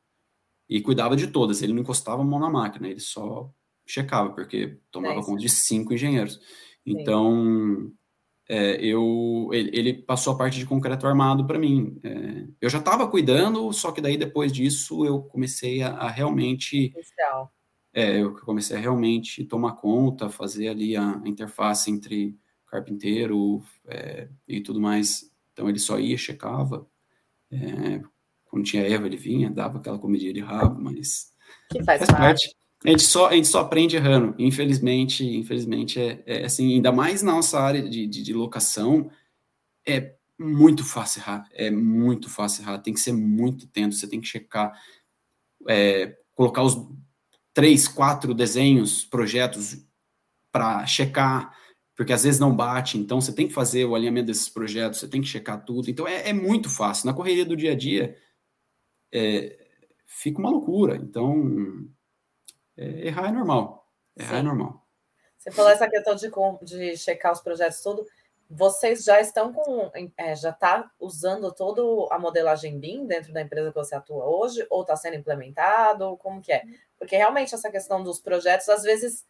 e 0.68 0.82
cuidava 0.82 1.16
de 1.16 1.28
todas. 1.28 1.62
Ele 1.62 1.74
não 1.74 1.82
encostava 1.82 2.22
a 2.22 2.26
mão 2.26 2.40
na 2.40 2.50
máquina, 2.50 2.88
ele 2.88 3.00
só 3.00 3.52
checava, 3.86 4.32
porque 4.32 4.80
tomava 4.92 5.20
é 5.20 5.24
conta 5.24 5.42
de 5.42 5.50
cinco 5.50 5.94
engenheiros. 5.94 6.40
Então, 6.86 7.92
é, 8.48 8.84
eu, 8.84 9.50
ele, 9.52 9.70
ele, 9.74 9.94
passou 9.94 10.34
a 10.34 10.38
parte 10.38 10.58
de 10.58 10.66
concreto 10.66 11.06
armado 11.06 11.46
para 11.46 11.60
mim. 11.60 12.00
É, 12.04 12.48
eu 12.60 12.70
já 12.70 12.80
estava 12.80 13.08
cuidando, 13.08 13.72
só 13.72 13.92
que 13.92 14.02
daí 14.02 14.18
depois 14.18 14.52
disso 14.52 15.06
eu 15.06 15.22
comecei 15.22 15.82
a, 15.82 15.90
a 15.90 16.10
realmente. 16.10 16.92
É, 17.94 18.22
eu 18.22 18.36
comecei 18.42 18.78
a 18.78 18.80
realmente 18.80 19.44
tomar 19.46 19.74
conta, 19.74 20.30
fazer 20.30 20.68
ali 20.68 20.96
a, 20.96 21.20
a 21.20 21.28
interface 21.28 21.90
entre 21.90 22.38
carpinteiro 22.70 23.64
é, 23.88 24.28
e 24.48 24.62
tudo 24.62 24.80
mais. 24.80 25.30
Então 25.54 25.68
ele 25.68 25.80
só 25.80 26.00
ia, 26.00 26.18
checava. 26.18 26.88
É, 27.52 28.02
quando 28.46 28.66
tinha 28.66 28.84
erva, 28.84 29.08
ele 29.08 29.18
vinha, 29.18 29.50
dava 29.50 29.80
aquela 29.80 30.00
comidinha 30.00 30.34
de 30.34 30.40
rabo, 30.40 30.80
mas. 30.80 31.34
Que 31.70 31.84
faz, 31.84 32.00
faz 32.00 32.12
parte. 32.12 32.56
A 32.86 32.90
gente 32.90 33.04
só, 33.04 33.28
a 33.28 33.34
gente 33.34 33.48
só 33.48 33.60
aprende 33.60 33.98
errando, 33.98 34.34
infelizmente, 34.40 35.26
infelizmente, 35.26 36.00
é, 36.00 36.24
é 36.26 36.46
assim, 36.46 36.76
ainda 36.76 36.94
mais 36.94 37.22
na 37.22 37.34
nossa 37.34 37.60
área 37.60 37.82
de, 37.82 38.08
de, 38.08 38.24
de, 38.24 38.34
locação, 38.34 39.12
é 39.86 40.16
muito 40.38 40.86
fácil 40.86 41.20
errar, 41.20 41.50
é 41.54 41.70
muito 41.70 42.30
fácil 42.30 42.64
errar, 42.64 42.78
tem 42.78 42.94
que 42.94 43.02
ser 43.02 43.12
muito 43.12 43.66
atento, 43.66 43.96
você 43.96 44.08
tem 44.08 44.22
que 44.22 44.28
checar, 44.28 44.72
é, 45.68 46.16
colocar 46.34 46.64
os 46.64 46.88
três, 47.54 47.86
quatro 47.86 48.34
desenhos, 48.34 49.04
projetos 49.04 49.86
para 50.50 50.86
checar, 50.86 51.54
porque 52.00 52.14
às 52.14 52.24
vezes 52.24 52.40
não 52.40 52.56
bate, 52.56 52.98
então 52.98 53.20
você 53.20 53.34
tem 53.34 53.46
que 53.46 53.54
fazer 53.54 53.84
o 53.84 53.94
alinhamento 53.94 54.28
desses 54.28 54.48
projetos, 54.48 55.02
você 55.02 55.08
tem 55.10 55.20
que 55.20 55.28
checar 55.28 55.66
tudo, 55.66 55.90
então 55.90 56.08
é, 56.08 56.30
é 56.30 56.32
muito 56.32 56.70
fácil, 56.70 57.06
na 57.06 57.14
correria 57.14 57.46
do 57.46 57.58
dia 57.58 57.74
a 57.74 57.76
dia, 57.76 58.16
é, 59.12 59.68
fica 60.06 60.40
uma 60.40 60.50
loucura, 60.50 60.96
então 60.96 61.90
é, 62.78 63.08
errar 63.08 63.28
é 63.28 63.32
normal. 63.34 63.86
Errar 64.16 64.30
é 64.30 64.36
Sim. 64.36 64.40
é 64.40 64.44
normal. 64.44 64.88
Você 65.38 65.52
falou 65.52 65.72
essa 65.72 65.90
questão 65.90 66.16
de, 66.16 66.30
de 66.64 66.96
checar 66.96 67.34
os 67.34 67.42
projetos 67.42 67.82
tudo. 67.82 68.08
Vocês 68.50 69.04
já 69.04 69.20
estão 69.20 69.52
com. 69.52 69.92
É, 70.16 70.34
já 70.38 70.52
está 70.52 70.90
usando 71.02 71.52
toda 71.52 71.82
a 72.16 72.18
modelagem 72.18 72.80
BIM 72.80 73.08
dentro 73.08 73.34
da 73.34 73.42
empresa 73.42 73.72
que 73.72 73.78
você 73.78 73.96
atua 73.96 74.24
hoje? 74.24 74.66
Ou 74.70 74.84
está 74.84 74.96
sendo 74.96 75.18
implementado? 75.18 76.16
Como 76.16 76.42
que 76.42 76.54
é? 76.54 76.64
Porque 76.98 77.18
realmente 77.18 77.54
essa 77.54 77.70
questão 77.70 78.02
dos 78.02 78.22
projetos, 78.22 78.70
às 78.70 78.84
vezes, 78.84 79.26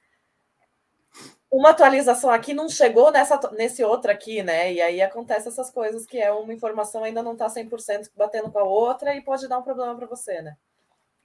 uma 1.52 1.70
atualização 1.70 2.30
aqui 2.30 2.54
não 2.54 2.70
chegou 2.70 3.12
nessa, 3.12 3.40
nesse 3.58 3.84
outro 3.84 4.12
aqui, 4.12 4.44
né? 4.44 4.74
E 4.74 4.82
aí 4.82 5.02
acontece 5.02 5.48
essas 5.48 5.72
coisas 5.72 6.06
que 6.06 6.18
é 6.18 6.32
uma 6.32 6.54
informação 6.54 7.04
ainda 7.04 7.24
não 7.24 7.34
está 7.34 7.48
100% 7.48 8.12
batendo 8.16 8.52
com 8.52 8.60
a 8.60 8.64
outra 8.64 9.16
e 9.16 9.22
pode 9.22 9.48
dar 9.48 9.58
um 9.58 9.64
problema 9.64 9.96
para 9.96 10.08
você, 10.08 10.42
né? 10.42 10.56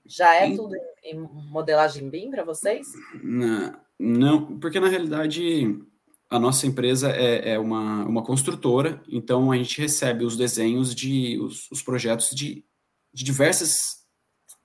Já 0.05 0.35
é 0.35 0.55
tudo 0.55 0.75
em 1.03 1.17
modelagem 1.17 2.09
BIM 2.09 2.29
para 2.29 2.43
vocês? 2.43 2.87
Não, 3.23 3.73
não, 3.99 4.59
porque 4.59 4.79
na 4.79 4.87
realidade 4.87 5.79
a 6.29 6.39
nossa 6.39 6.67
empresa 6.67 7.11
é, 7.11 7.53
é, 7.53 7.59
uma, 7.59 8.03
uma 8.05 8.23
construtora, 8.23 9.01
então 9.07 9.51
a 9.51 9.57
gente 9.57 9.79
recebe 9.79 10.25
os 10.25 10.35
desenhos 10.35 10.93
de 10.93 11.39
os, 11.39 11.69
os 11.71 11.81
projetos 11.81 12.29
de, 12.31 12.63
de 13.13 13.23
diversas 13.23 14.05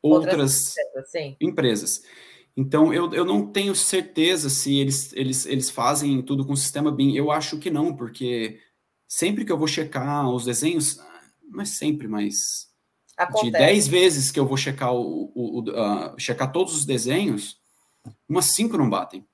outras, 0.03 0.33
outras 0.33 0.75
empresas, 0.77 1.37
empresas. 1.41 2.03
Então 2.61 2.93
eu, 2.93 3.13
eu 3.15 3.25
não 3.25 3.47
tenho 3.47 3.75
certeza 3.75 4.51
se 4.51 4.77
eles, 4.77 5.13
eles, 5.15 5.47
eles 5.47 5.71
fazem 5.71 6.21
tudo 6.21 6.45
com 6.45 6.53
o 6.53 6.57
sistema 6.57 6.93
BIM. 6.93 7.15
Eu 7.15 7.31
acho 7.31 7.59
que 7.59 7.71
não, 7.71 7.97
porque 7.97 8.61
sempre 9.09 9.45
que 9.45 9.53
eu 9.53 9.57
vou 9.57 9.67
checar 9.67 10.29
os 10.29 10.45
desenhos, 10.45 11.01
não 11.49 11.63
é 11.63 11.65
sempre, 11.65 12.07
mas 12.07 12.71
Acontece. 13.17 13.45
De 13.45 13.53
10 13.53 13.89
vezes 13.89 14.31
que 14.31 14.41
eu 14.41 14.47
vou 14.47 14.57
checar, 14.57 14.95
o, 14.95 15.31
o, 15.35 15.59
o 15.59 15.63
uh, 15.71 16.19
checar 16.19 16.51
todos 16.51 16.75
os 16.75 16.87
desenhos, 16.87 17.59
umas 18.29 18.47
5 18.47 18.79
não 18.79 18.89
batem. 18.89 19.27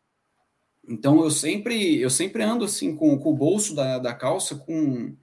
Então 0.88 1.22
eu 1.22 1.30
sempre 1.30 2.00
eu 2.00 2.10
sempre 2.10 2.42
ando 2.42 2.64
assim 2.64 2.94
com, 2.94 3.18
com 3.18 3.30
o 3.30 3.36
bolso 3.36 3.74
da, 3.74 3.98
da 3.98 4.14
calça 4.14 4.56
com 4.56 5.16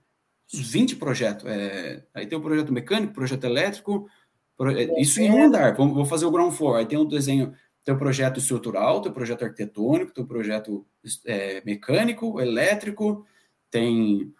20 0.52 0.96
projetos. 0.96 1.44
É, 1.46 2.04
aí 2.14 2.26
tem 2.26 2.38
o 2.38 2.42
projeto 2.42 2.72
mecânico, 2.72 3.14
projeto 3.14 3.44
elétrico, 3.44 4.08
pro, 4.56 4.70
é, 4.70 5.00
isso 5.00 5.20
em 5.20 5.30
um 5.30 5.44
andar. 5.44 5.74
Vou, 5.74 5.92
vou 5.92 6.04
fazer 6.06 6.26
o 6.26 6.30
ground 6.30 6.52
floor. 6.52 6.76
Aí 6.76 6.86
tem 6.86 6.98
o 6.98 7.04
desenho, 7.04 7.54
tem 7.84 7.94
o 7.94 7.98
projeto 7.98 8.38
estrutural, 8.38 9.02
tem 9.02 9.10
o 9.10 9.14
projeto 9.14 9.44
arquitetônico, 9.44 10.12
tem 10.12 10.24
o 10.24 10.26
projeto 10.26 10.86
é, 11.26 11.62
mecânico, 11.64 12.40
elétrico, 12.40 13.26
tem 13.70 14.32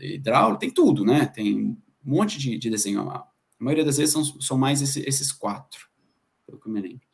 hidráulico, 0.00 0.60
tem 0.60 0.70
tudo, 0.70 1.04
né? 1.04 1.26
Tem 1.26 1.58
um 1.58 1.76
monte 2.04 2.38
de, 2.38 2.56
de 2.56 2.70
desenho. 2.70 3.00
A 3.10 3.26
maioria 3.58 3.84
das 3.84 3.96
vezes 3.96 4.12
são, 4.12 4.24
são 4.40 4.56
mais 4.56 4.80
esse, 4.80 5.00
esses 5.00 5.32
quatro, 5.32 5.88
pelo 6.46 6.60
que 6.60 6.68
eu 6.68 6.72
me 6.72 6.80
lembro. 6.80 7.06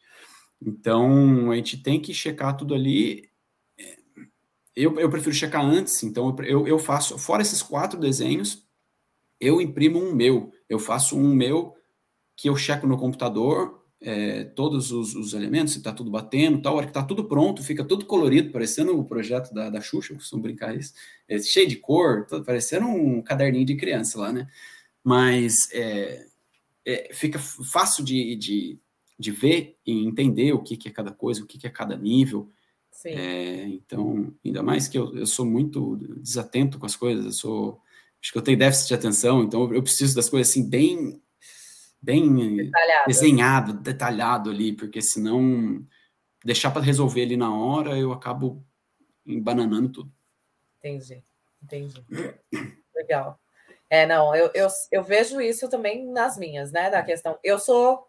Então, 0.60 1.50
a 1.50 1.56
gente 1.56 1.82
tem 1.82 2.00
que 2.00 2.12
checar 2.12 2.56
tudo 2.56 2.74
ali. 2.74 3.30
Eu, 4.76 4.98
eu 4.98 5.08
prefiro 5.08 5.34
checar 5.34 5.64
antes, 5.64 6.02
então 6.02 6.34
eu, 6.40 6.66
eu 6.66 6.78
faço, 6.78 7.16
fora 7.16 7.42
esses 7.42 7.62
quatro 7.62 7.98
desenhos, 7.98 8.66
eu 9.40 9.60
imprimo 9.60 9.98
um 9.98 10.14
meu. 10.14 10.52
Eu 10.68 10.78
faço 10.78 11.16
um 11.16 11.34
meu 11.34 11.74
que 12.36 12.48
eu 12.48 12.56
checo 12.56 12.86
no 12.86 12.98
computador, 12.98 13.83
é, 14.04 14.44
todos 14.44 14.92
os, 14.92 15.14
os, 15.14 15.32
elementos, 15.32 15.72
se 15.72 15.78
está 15.78 15.90
tudo 15.90 16.10
batendo, 16.10 16.60
tal, 16.60 16.74
a 16.74 16.76
hora 16.76 16.86
que 16.86 16.90
está 16.90 17.02
tudo 17.02 17.24
pronto, 17.24 17.64
fica 17.64 17.82
tudo 17.82 18.04
colorido, 18.04 18.52
parecendo 18.52 18.98
o 18.98 19.04
projeto 19.04 19.52
da, 19.54 19.70
da 19.70 19.80
Xuxa, 19.80 20.12
eu 20.12 20.18
costumo 20.18 20.42
brincar 20.42 20.76
isso, 20.76 20.92
é, 21.26 21.38
cheio 21.38 21.66
de 21.66 21.76
cor, 21.76 22.26
todo, 22.26 22.44
parecendo 22.44 22.86
um 22.86 23.22
caderninho 23.22 23.64
de 23.64 23.76
criança 23.76 24.20
lá, 24.20 24.30
né? 24.30 24.46
Mas 25.02 25.70
é, 25.72 26.26
é, 26.84 27.14
fica 27.14 27.38
fácil 27.38 28.04
de, 28.04 28.36
de, 28.36 28.78
de, 29.18 29.30
ver 29.30 29.78
e 29.86 30.04
entender 30.04 30.52
o 30.52 30.62
que, 30.62 30.76
que 30.76 30.88
é 30.88 30.92
cada 30.92 31.10
coisa, 31.10 31.42
o 31.42 31.46
que, 31.46 31.56
que 31.56 31.66
é 31.66 31.70
cada 31.70 31.96
nível. 31.96 32.50
É, 33.06 33.66
então, 33.68 34.34
ainda 34.44 34.62
mais 34.62 34.86
que 34.86 34.98
eu, 34.98 35.16
eu 35.16 35.26
sou 35.26 35.46
muito 35.46 35.96
desatento 36.18 36.78
com 36.78 36.86
as 36.86 36.96
coisas, 36.96 37.24
eu 37.24 37.32
sou. 37.32 37.80
Acho 38.22 38.32
que 38.32 38.38
eu 38.38 38.42
tenho 38.42 38.58
déficit 38.58 38.88
de 38.88 38.94
atenção, 38.94 39.42
então 39.42 39.72
eu 39.74 39.82
preciso 39.82 40.14
das 40.14 40.28
coisas 40.28 40.50
assim, 40.50 40.68
bem. 40.68 41.20
Bem 42.04 42.56
detalhado. 42.56 43.06
desenhado, 43.06 43.72
detalhado 43.72 44.50
ali, 44.50 44.74
porque 44.74 45.00
senão 45.00 45.80
deixar 46.44 46.70
para 46.70 46.82
resolver 46.82 47.22
ali 47.22 47.36
na 47.36 47.56
hora, 47.56 47.96
eu 47.98 48.12
acabo 48.12 48.62
embananando 49.24 49.88
tudo. 49.88 50.12
Entendi, 50.78 51.22
entendi. 51.62 52.04
Legal. 52.94 53.40
É, 53.88 54.04
não, 54.04 54.34
eu, 54.34 54.50
eu, 54.54 54.68
eu 54.92 55.02
vejo 55.02 55.40
isso 55.40 55.66
também 55.68 56.06
nas 56.06 56.36
minhas, 56.36 56.70
né? 56.70 56.90
Da 56.90 57.02
questão. 57.02 57.38
Eu 57.42 57.58
sou 57.58 58.06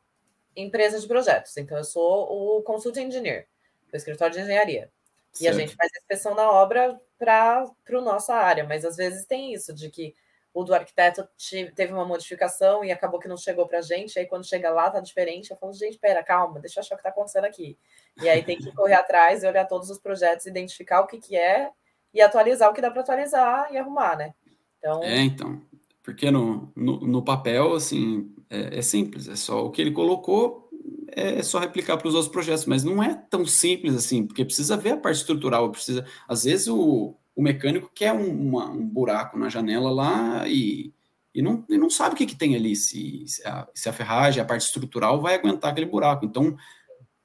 empresa 0.55 0.99
de 0.99 1.07
projetos, 1.07 1.55
então 1.55 1.77
eu 1.77 1.83
sou 1.85 2.57
o 2.57 2.61
consulting 2.63 3.03
engineer, 3.03 3.47
do 3.89 3.95
escritório 3.95 4.33
de 4.35 4.41
engenharia. 4.41 4.91
Certo. 5.31 5.41
E 5.41 5.47
a 5.47 5.53
gente 5.53 5.75
faz 5.75 5.89
inspeção 5.95 6.35
na 6.35 6.51
obra 6.51 6.99
para 7.17 7.63
a 7.63 8.01
nossa 8.01 8.35
área, 8.35 8.65
mas 8.65 8.83
às 8.83 8.97
vezes 8.97 9.25
tem 9.25 9.53
isso, 9.53 9.73
de 9.73 9.89
que 9.89 10.13
o 10.55 10.63
do 10.63 10.73
arquiteto 10.73 11.27
teve 11.75 11.91
uma 11.91 12.05
modificação 12.05 12.81
e 12.81 12.89
acabou 12.89 13.19
que 13.19 13.27
não 13.27 13.35
chegou 13.35 13.67
para 13.67 13.79
a 13.79 13.81
gente, 13.81 14.17
aí 14.17 14.25
quando 14.25 14.47
chega 14.47 14.69
lá 14.69 14.89
tá 14.89 15.01
diferente, 15.01 15.51
eu 15.51 15.57
falo, 15.57 15.73
gente, 15.73 15.99
pera, 15.99 16.23
calma, 16.23 16.61
deixa 16.61 16.79
eu 16.79 16.81
achar 16.81 16.95
o 16.95 16.97
que 16.97 17.01
está 17.01 17.09
acontecendo 17.09 17.43
aqui. 17.43 17.77
E 18.21 18.29
aí 18.29 18.41
tem 18.41 18.57
que 18.57 18.71
correr 18.71 18.93
atrás 18.93 19.43
e 19.43 19.47
olhar 19.47 19.65
todos 19.65 19.89
os 19.89 19.99
projetos, 19.99 20.45
identificar 20.45 21.01
o 21.01 21.07
que, 21.07 21.19
que 21.19 21.35
é 21.35 21.69
e 22.13 22.21
atualizar 22.21 22.71
o 22.71 22.73
que 22.73 22.81
dá 22.81 22.89
para 22.89 23.01
atualizar 23.01 23.67
e 23.73 23.77
arrumar, 23.77 24.15
né? 24.15 24.33
Então... 24.79 25.03
É, 25.03 25.19
então. 25.19 25.61
Porque 26.01 26.31
no, 26.31 26.71
no, 26.73 27.01
no 27.01 27.21
papel, 27.21 27.73
assim, 27.73 28.33
é, 28.49 28.77
é, 28.77 28.81
simples, 28.81 29.27
é 29.27 29.35
só 29.35 29.65
o 29.65 29.71
que 29.71 29.81
ele 29.81 29.91
colocou, 29.91 30.69
é, 31.09 31.39
é 31.39 31.43
só 31.43 31.59
replicar 31.59 31.97
para 31.97 32.07
os 32.07 32.13
outros 32.13 32.31
projetos, 32.31 32.65
mas 32.65 32.81
não 32.81 33.03
é 33.03 33.13
tão 33.29 33.45
simples 33.45 33.93
assim, 33.93 34.25
porque 34.25 34.45
precisa 34.45 34.77
ver 34.77 34.91
a 34.91 34.97
parte 34.97 35.17
estrutural, 35.17 35.69
precisa, 35.69 36.05
às 36.29 36.45
vezes 36.45 36.69
o, 36.69 37.13
o 37.35 37.41
mecânico 37.41 37.91
quer 37.93 38.13
um, 38.13 38.49
uma, 38.49 38.69
um 38.69 38.87
buraco 38.87 39.37
na 39.37 39.49
janela 39.49 39.91
lá 39.91 40.47
e, 40.47 40.93
e, 41.33 41.41
não, 41.41 41.65
e 41.69 41.77
não 41.77 41.89
sabe 41.89 42.15
o 42.15 42.17
que, 42.17 42.25
que 42.25 42.35
tem 42.35 42.55
ali, 42.55 42.75
se, 42.75 43.25
se, 43.27 43.45
a, 43.45 43.67
se 43.75 43.89
a 43.89 43.93
ferragem, 43.93 44.41
a 44.41 44.45
parte 44.45 44.65
estrutural 44.65 45.21
vai 45.21 45.35
aguentar 45.35 45.71
aquele 45.71 45.85
buraco, 45.85 46.25
então 46.25 46.55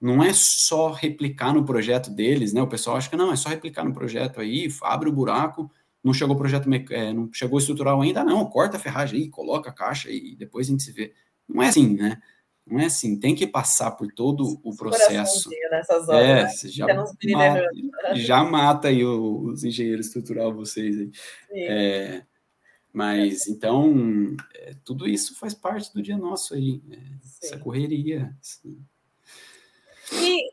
não 0.01 0.23
é 0.23 0.33
só 0.33 0.91
replicar 0.91 1.53
no 1.53 1.65
projeto 1.65 2.11
deles, 2.11 2.53
né? 2.53 2.63
O 2.63 2.67
pessoal 2.67 2.97
acha 2.97 3.09
que 3.09 3.17
não, 3.17 3.31
é 3.31 3.37
só 3.37 3.51
replicar 3.51 3.85
no 3.85 3.93
projeto 3.93 4.41
aí, 4.41 4.69
abre 4.83 5.09
o 5.09 5.13
buraco, 5.13 5.71
não 6.03 6.15
chegou 6.15 6.35
o 6.35 6.39
projeto, 6.39 6.69
é, 6.91 7.13
não 7.13 7.31
chegou 7.33 7.59
estrutural 7.59 8.01
ainda, 8.01 8.25
não, 8.25 8.47
corta 8.47 8.79
a 8.79 8.81
ferragem 8.81 9.21
aí, 9.21 9.29
coloca 9.29 9.69
a 9.69 9.73
caixa 9.73 10.11
e 10.11 10.35
depois 10.35 10.67
a 10.67 10.71
gente 10.71 10.83
se 10.83 10.93
vê. 10.93 11.13
Não 11.47 11.63
é 11.63 11.69
assim, 11.69 11.95
né? 11.95 12.21
Não 12.71 12.79
é 12.79 12.87
assim, 12.87 13.19
tem 13.19 13.35
que 13.35 13.49
passar 13.49 13.91
por 13.91 14.13
todo 14.13 14.61
o 14.63 14.77
processo. 14.77 15.51
Nessas 15.71 16.09
horas, 16.09 16.65
é, 16.65 16.67
né? 16.67 16.71
já, 16.71 16.95
mata, 16.95 17.69
já 18.15 18.45
mata 18.45 18.89
aí 18.89 19.05
os 19.05 19.65
engenheiros 19.65 20.07
estrutural 20.07 20.55
vocês 20.55 20.97
aí. 21.01 21.11
É, 21.53 22.23
mas 22.93 23.47
então, 23.51 24.37
é, 24.55 24.75
tudo 24.85 25.09
isso 25.09 25.37
faz 25.37 25.53
parte 25.53 25.93
do 25.93 26.01
dia 26.01 26.17
nosso 26.17 26.55
aí, 26.55 26.81
é, 26.93 26.99
essa 27.43 27.59
correria. 27.59 28.33
Assim. 28.41 28.79
E 30.13 30.53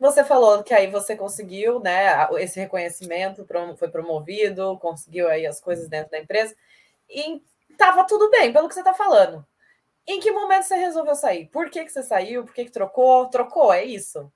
você 0.00 0.24
falou 0.24 0.62
que 0.62 0.72
aí 0.72 0.90
você 0.90 1.16
conseguiu, 1.16 1.80
né, 1.80 2.28
esse 2.38 2.58
reconhecimento, 2.58 3.46
foi 3.76 3.88
promovido, 3.88 4.78
conseguiu 4.78 5.28
aí 5.28 5.46
as 5.46 5.60
coisas 5.60 5.86
dentro 5.86 6.10
da 6.12 6.18
empresa 6.18 6.56
e 7.10 7.42
estava 7.70 8.04
tudo 8.04 8.30
bem, 8.30 8.52
pelo 8.54 8.68
que 8.68 8.74
você 8.74 8.80
está 8.80 8.94
falando. 8.94 9.44
Em 10.08 10.18
que 10.18 10.32
momento 10.32 10.64
você 10.64 10.74
resolveu 10.74 11.14
sair? 11.14 11.46
Por 11.48 11.70
que, 11.70 11.84
que 11.84 11.92
você 11.92 12.02
saiu? 12.02 12.44
Por 12.44 12.54
que, 12.54 12.64
que 12.64 12.72
trocou? 12.72 13.28
Trocou, 13.28 13.72
é 13.72 13.84
isso? 13.84 14.32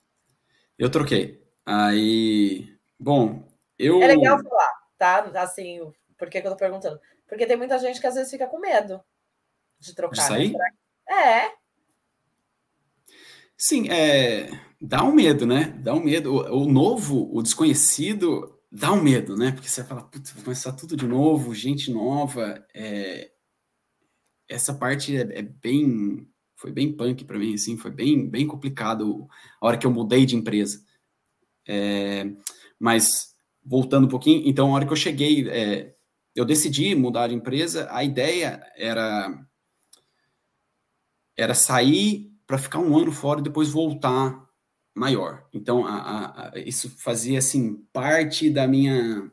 Eu 0.79 0.91
troquei. 0.91 1.43
Aí, 1.65 2.77
bom, 3.01 3.49
eu. 3.79 4.01
É 4.03 4.07
legal 4.07 4.39
falar, 4.43 4.73
tá? 4.99 5.21
Assim, 5.41 5.81
por 6.17 6.29
que, 6.29 6.41
que 6.41 6.47
eu 6.47 6.53
tô 6.53 6.57
perguntando? 6.57 7.01
Porque 7.27 7.47
tem 7.47 7.57
muita 7.57 7.79
gente 7.79 8.01
que 8.01 8.07
às 8.07 8.15
vezes 8.15 8.31
fica 8.31 8.47
com 8.47 8.61
medo 8.61 9.03
de 9.81 9.95
trocar. 9.95 10.15
De 10.15 10.23
sair? 10.23 10.53
Né? 10.53 10.71
É. 11.09 11.53
Sim, 13.57 13.89
é 13.91 14.51
dá 14.83 15.05
um 15.05 15.13
medo, 15.13 15.47
né? 15.47 15.73
Dá 15.79 15.95
um 15.95 16.03
medo. 16.03 16.35
O, 16.35 16.65
o, 16.65 16.67
novo, 16.67 17.31
o 17.33 17.41
desconhecido, 17.41 18.59
dá 18.71 18.91
um 18.93 19.01
medo, 19.01 19.37
né? 19.37 19.53
Porque 19.53 19.69
você 19.69 19.85
fala, 19.85 20.03
putz, 20.03 20.33
vou 20.33 20.43
começar 20.43 20.73
tudo 20.73 20.97
de 20.97 21.07
novo, 21.07 21.55
gente 21.55 21.93
nova. 21.93 22.67
É... 22.75 23.31
Essa 24.49 24.75
parte 24.75 25.17
é, 25.17 25.39
é, 25.39 25.43
bem 25.43 26.29
foi 26.57 26.71
bem 26.71 26.93
punk 26.93 27.25
para 27.25 27.39
mim, 27.39 27.55
assim, 27.55 27.77
foi 27.77 27.91
bem, 27.91 28.29
bem 28.29 28.47
complicado 28.47 29.27
a 29.61 29.67
hora 29.67 29.77
que 29.77 29.85
eu 29.85 29.91
mudei 29.91 30.25
de 30.25 30.37
empresa. 30.37 30.81
É, 31.67 32.31
mas 32.79 33.35
voltando 33.65 34.07
um 34.07 34.09
pouquinho, 34.09 34.43
então 34.47 34.69
a 34.71 34.75
hora 34.77 34.87
que 34.87 34.93
eu 34.93 34.97
cheguei, 34.97 35.49
é, 35.49 35.95
eu 36.35 36.45
decidi 36.45 36.95
mudar 36.95 37.29
de 37.29 37.35
empresa, 37.35 37.89
a 37.91 38.05
ideia 38.05 38.65
era 38.77 39.45
era 41.37 41.55
sair 41.55 42.31
para 42.47 42.59
ficar 42.59 42.79
um 42.79 42.97
ano 42.97 43.11
fora 43.11 43.41
e 43.41 43.43
depois 43.43 43.71
voltar 43.71 44.47
maior. 44.95 45.47
Então 45.53 45.87
a, 45.87 45.97
a, 45.97 46.49
a, 46.51 46.59
isso 46.59 46.91
fazia 46.99 47.39
assim 47.39 47.77
parte 47.93 48.51
da 48.51 48.67
minha 48.69 49.31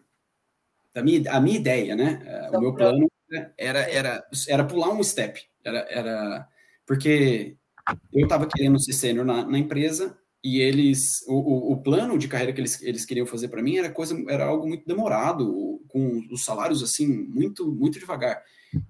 da 0.93 1.03
minha 1.03 1.31
a 1.31 1.39
minha 1.39 1.57
ideia, 1.57 1.95
né? 1.95 2.19
Então, 2.47 2.59
o 2.59 2.61
meu 2.63 2.73
plano 2.75 3.08
era 3.57 3.79
era 3.79 4.29
era 4.47 4.63
pular 4.63 4.91
um 4.91 5.03
step, 5.03 5.41
era 5.63 5.79
era 5.89 6.47
porque 6.85 7.57
eu 8.13 8.23
estava 8.23 8.47
querendo 8.47 8.79
ser 8.79 8.93
sênior 8.93 9.25
na, 9.25 9.45
na 9.45 9.57
empresa 9.57 10.17
e 10.43 10.59
eles 10.59 11.23
o, 11.27 11.33
o, 11.33 11.71
o, 11.73 11.81
plano 11.81 12.17
de 12.17 12.27
carreira 12.27 12.53
que 12.53 12.61
eles, 12.61 12.81
eles 12.81 13.05
queriam 13.05 13.25
fazer 13.25 13.49
para 13.49 13.61
mim 13.61 13.77
era 13.77 13.91
coisa 13.91 14.15
era 14.29 14.45
algo 14.45 14.67
muito 14.67 14.85
demorado 14.85 15.81
com 15.87 16.25
os 16.31 16.45
salários 16.45 16.81
assim 16.81 17.07
muito 17.07 17.71
muito 17.71 17.99
devagar. 17.99 18.41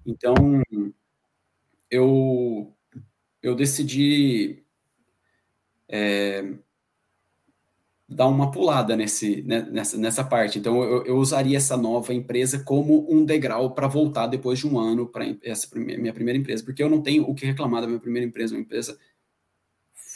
Então 0.06 0.34
eu 1.90 2.74
eu 3.42 3.54
decidi 3.54 4.64
é, 5.88 6.54
dar 8.10 8.26
uma 8.26 8.50
pulada 8.50 8.96
nesse 8.96 9.42
né, 9.42 9.66
nessa, 9.70 9.96
nessa 9.96 10.24
parte 10.24 10.58
então 10.58 10.82
eu, 10.82 11.04
eu 11.04 11.16
usaria 11.16 11.56
essa 11.56 11.76
nova 11.76 12.12
empresa 12.12 12.58
como 12.64 13.06
um 13.08 13.24
degrau 13.24 13.70
para 13.70 13.86
voltar 13.86 14.26
depois 14.26 14.58
de 14.58 14.66
um 14.66 14.78
ano 14.78 15.06
para 15.06 15.24
essa 15.42 15.68
minha 15.78 16.12
primeira 16.12 16.38
empresa 16.38 16.64
porque 16.64 16.82
eu 16.82 16.90
não 16.90 17.00
tenho 17.00 17.22
o 17.22 17.34
que 17.34 17.46
reclamar 17.46 17.82
da 17.82 17.86
minha 17.86 18.00
primeira 18.00 18.26
empresa 18.26 18.54
uma 18.54 18.60
empresa 18.60 18.98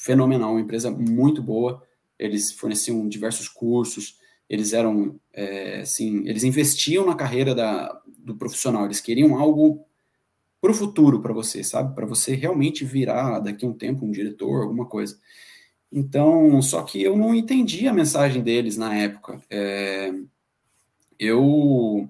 fenomenal, 0.05 0.51
uma 0.51 0.61
empresa 0.61 0.91
muito 0.91 1.43
boa. 1.43 1.83
Eles 2.19 2.53
forneciam 2.53 3.09
diversos 3.09 3.49
cursos, 3.49 4.19
eles 4.49 4.75
eram, 4.75 5.19
é, 5.33 5.81
assim, 5.81 6.29
eles 6.29 6.45
investiam 6.45 7.07
na 7.07 7.15
carreira 7.15 7.55
da, 7.55 8.03
do 8.19 8.37
profissional, 8.37 8.85
eles 8.85 9.01
queriam 9.01 9.39
algo 9.39 9.85
para 10.61 10.71
o 10.71 10.75
futuro 10.75 11.21
para 11.21 11.33
você, 11.33 11.65
sabe? 11.65 11.95
Para 11.95 12.07
você 12.07 12.35
realmente 12.35 12.85
virar 12.85 13.41
daqui 13.41 13.65
a 13.65 13.69
um 13.69 13.73
tempo 13.73 14.05
um 14.05 14.11
diretor, 14.11 14.63
alguma 14.63 14.87
coisa. 14.87 15.19
Então, 15.97 16.61
só 16.61 16.83
que 16.83 17.01
eu 17.01 17.17
não 17.17 17.33
entendi 17.33 17.87
a 17.87 17.93
mensagem 17.93 18.43
deles 18.43 18.77
na 18.77 18.97
época. 18.97 19.41
É, 19.49 20.13
eu, 21.17 22.09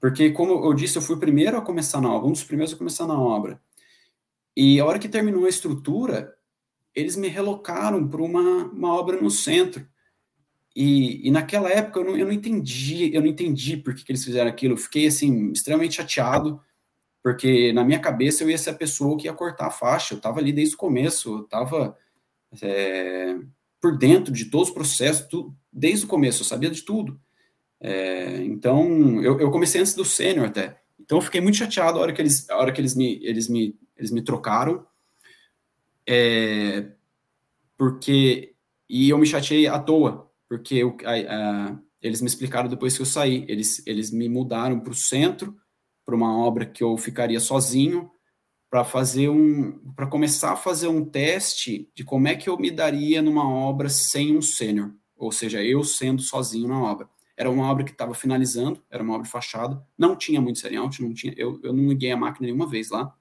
porque 0.00 0.30
como 0.30 0.64
eu 0.64 0.72
disse, 0.72 0.98
eu 0.98 1.02
fui 1.02 1.16
o 1.16 1.18
primeiro 1.18 1.56
a 1.56 1.62
começar 1.62 2.00
na 2.00 2.12
obra, 2.12 2.28
um 2.28 2.32
dos 2.32 2.44
primeiros 2.44 2.72
a 2.72 2.78
começar 2.78 3.04
na 3.08 3.20
obra. 3.20 3.60
E 4.56 4.78
a 4.78 4.86
hora 4.86 5.00
que 5.00 5.08
terminou 5.08 5.46
a 5.46 5.48
estrutura, 5.48 6.32
eles 6.94 7.16
me 7.16 7.26
relocaram 7.26 8.06
para 8.06 8.22
uma, 8.22 8.66
uma 8.66 8.94
obra 8.94 9.20
no 9.20 9.32
centro. 9.32 9.84
E, 10.76 11.26
e 11.26 11.30
naquela 11.32 11.70
época 11.70 11.98
eu 11.98 12.04
não, 12.04 12.16
eu 12.16 12.26
não, 12.26 12.32
entendi, 12.32 13.12
eu 13.12 13.20
não 13.20 13.28
entendi 13.28 13.76
por 13.76 13.96
que, 13.96 14.04
que 14.04 14.12
eles 14.12 14.24
fizeram 14.24 14.48
aquilo. 14.48 14.74
Eu 14.74 14.78
fiquei 14.78 15.08
assim 15.08 15.50
extremamente 15.50 15.96
chateado, 15.96 16.60
porque 17.20 17.72
na 17.72 17.84
minha 17.84 17.98
cabeça 17.98 18.44
eu 18.44 18.50
ia 18.50 18.58
ser 18.58 18.70
a 18.70 18.74
pessoa 18.74 19.18
que 19.18 19.26
ia 19.26 19.34
cortar 19.34 19.66
a 19.66 19.70
faixa. 19.72 20.14
Eu 20.14 20.18
estava 20.18 20.38
ali 20.38 20.52
desde 20.52 20.76
o 20.76 20.78
começo, 20.78 21.38
eu 21.38 21.40
estava 21.40 21.98
é, 22.60 23.38
por 23.80 23.96
dentro 23.96 24.32
de 24.32 24.46
todos 24.46 24.68
os 24.68 24.74
processos, 24.74 25.26
tudo, 25.28 25.54
desde 25.72 26.04
o 26.04 26.08
começo, 26.08 26.42
eu 26.42 26.46
sabia 26.46 26.70
de 26.70 26.82
tudo. 26.82 27.20
É, 27.80 28.42
então 28.44 29.22
eu, 29.22 29.40
eu, 29.40 29.50
comecei 29.50 29.80
antes 29.80 29.94
do 29.94 30.04
sênior 30.04 30.46
até. 30.46 30.80
Então 31.00 31.18
eu 31.18 31.22
fiquei 31.22 31.40
muito 31.40 31.56
chateado 31.56 31.98
a 31.98 32.02
hora 32.02 32.12
que 32.12 32.20
eles, 32.20 32.48
a 32.48 32.56
hora 32.56 32.72
que 32.72 32.80
eles 32.80 32.94
me, 32.94 33.18
eles 33.24 33.48
me, 33.48 33.76
eles 33.96 34.10
me 34.10 34.22
trocaram 34.22 34.86
é, 36.06 36.92
porque 37.76 38.54
e 38.88 39.08
eu 39.08 39.18
me 39.18 39.26
chateei 39.26 39.66
à 39.66 39.78
toa, 39.78 40.30
porque 40.48 40.74
eu, 40.74 40.96
a, 41.04 41.12
a, 41.12 41.78
eles 42.00 42.20
me 42.20 42.26
explicaram 42.26 42.68
depois 42.68 42.94
que 42.94 43.02
eu 43.02 43.06
saí, 43.06 43.44
eles, 43.48 43.82
eles 43.86 44.10
me 44.10 44.28
mudaram 44.28 44.80
para 44.80 44.92
o 44.92 44.94
centro, 44.94 45.56
para 46.04 46.14
uma 46.14 46.36
obra 46.36 46.66
que 46.66 46.84
eu 46.84 46.96
ficaria 46.98 47.40
sozinho, 47.40 48.10
para 48.72 48.84
fazer 48.84 49.28
um, 49.28 49.72
para 49.94 50.06
começar 50.06 50.52
a 50.52 50.56
fazer 50.56 50.88
um 50.88 51.04
teste 51.04 51.90
de 51.94 52.02
como 52.02 52.26
é 52.26 52.34
que 52.34 52.48
eu 52.48 52.56
me 52.56 52.70
daria 52.70 53.20
numa 53.20 53.46
obra 53.46 53.90
sem 53.90 54.34
um 54.34 54.40
sênior, 54.40 54.94
ou 55.14 55.30
seja, 55.30 55.62
eu 55.62 55.84
sendo 55.84 56.22
sozinho 56.22 56.68
na 56.68 56.82
obra. 56.82 57.06
Era 57.36 57.50
uma 57.50 57.70
obra 57.70 57.84
que 57.84 57.90
estava 57.90 58.14
finalizando, 58.14 58.82
era 58.90 59.02
uma 59.02 59.12
obra 59.12 59.26
de 59.26 59.30
fachada, 59.30 59.86
não 59.98 60.16
tinha 60.16 60.40
muito 60.40 60.58
serial, 60.58 60.88
não 61.00 61.12
tinha, 61.12 61.34
eu, 61.36 61.60
eu 61.62 61.70
não 61.70 61.90
liguei 61.90 62.12
a 62.12 62.16
máquina 62.16 62.46
nenhuma 62.46 62.66
vez 62.66 62.88
lá, 62.88 63.14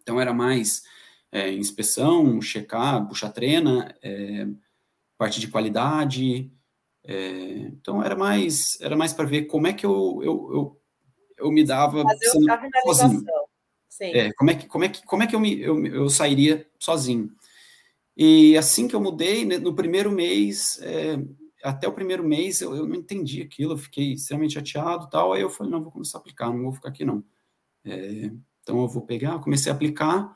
então 0.00 0.18
era 0.18 0.32
mais 0.32 0.84
é, 1.30 1.52
inspeção, 1.52 2.40
checar, 2.40 3.06
puxar 3.06 3.28
trena, 3.28 3.94
é, 4.02 4.46
parte 5.18 5.38
de 5.38 5.48
qualidade. 5.48 6.50
É, 7.04 7.50
então 7.74 8.02
era 8.02 8.16
mais 8.16 8.80
era 8.80 8.96
mais 8.96 9.12
para 9.12 9.26
ver 9.26 9.42
como 9.44 9.66
é 9.66 9.74
que 9.74 9.84
eu, 9.84 10.20
eu, 10.22 10.50
eu, 10.50 10.80
eu 11.40 11.52
me 11.52 11.62
dava 11.62 12.02
sozinho. 12.86 13.22
É, 14.16 14.32
como 14.34 14.50
é 14.50 14.54
que 14.54 14.66
como 14.66 14.84
é 14.84 14.88
que 14.88 15.04
como 15.04 15.22
é 15.22 15.26
que 15.26 15.34
eu 15.34 15.40
me 15.40 15.60
eu, 15.60 15.84
eu 15.86 16.08
sairia 16.10 16.66
sozinho? 16.78 17.30
E 18.16 18.56
assim 18.56 18.88
que 18.88 18.96
eu 18.96 19.00
mudei, 19.00 19.44
né, 19.44 19.58
no 19.58 19.74
primeiro 19.74 20.10
mês, 20.10 20.78
é, 20.82 21.16
até 21.62 21.86
o 21.86 21.92
primeiro 21.92 22.24
mês 22.24 22.60
eu, 22.60 22.74
eu, 22.74 22.86
não 22.86 22.96
entendi 22.96 23.42
aquilo, 23.42 23.74
eu 23.74 23.78
fiquei 23.78 24.14
extremamente 24.14 24.54
chateado 24.54 25.08
tal. 25.08 25.32
Aí 25.32 25.42
eu 25.42 25.50
falei, 25.50 25.72
não, 25.72 25.82
vou 25.82 25.92
começar 25.92 26.18
a 26.18 26.20
aplicar, 26.20 26.50
não 26.50 26.64
vou 26.64 26.72
ficar 26.72 26.88
aqui 26.88 27.04
não. 27.04 27.24
É, 27.84 28.30
então 28.62 28.80
eu 28.80 28.88
vou 28.88 29.02
pegar, 29.02 29.38
comecei 29.38 29.70
a 29.70 29.74
aplicar, 29.74 30.34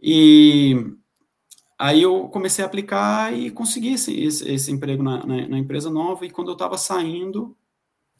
e 0.00 0.74
aí 1.78 2.02
eu 2.02 2.28
comecei 2.28 2.64
a 2.64 2.66
aplicar 2.66 3.32
e 3.32 3.50
consegui 3.50 3.92
esse, 3.92 4.18
esse, 4.20 4.50
esse 4.50 4.72
emprego 4.72 5.02
na, 5.02 5.24
na, 5.24 5.46
na, 5.46 5.58
empresa 5.58 5.90
nova. 5.90 6.26
E 6.26 6.30
quando 6.30 6.48
eu 6.48 6.54
estava 6.54 6.76
saindo, 6.76 7.56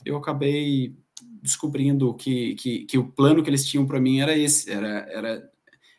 eu 0.04 0.16
acabei 0.16 0.94
descobrindo 1.42 2.14
que, 2.14 2.54
que, 2.54 2.84
que 2.84 2.96
o 2.96 3.10
plano 3.10 3.42
que 3.42 3.50
eles 3.50 3.66
tinham 3.66 3.84
para 3.84 4.00
mim 4.00 4.20
era 4.20 4.36
esse, 4.36 4.70
era, 4.70 5.06
era, 5.10 5.50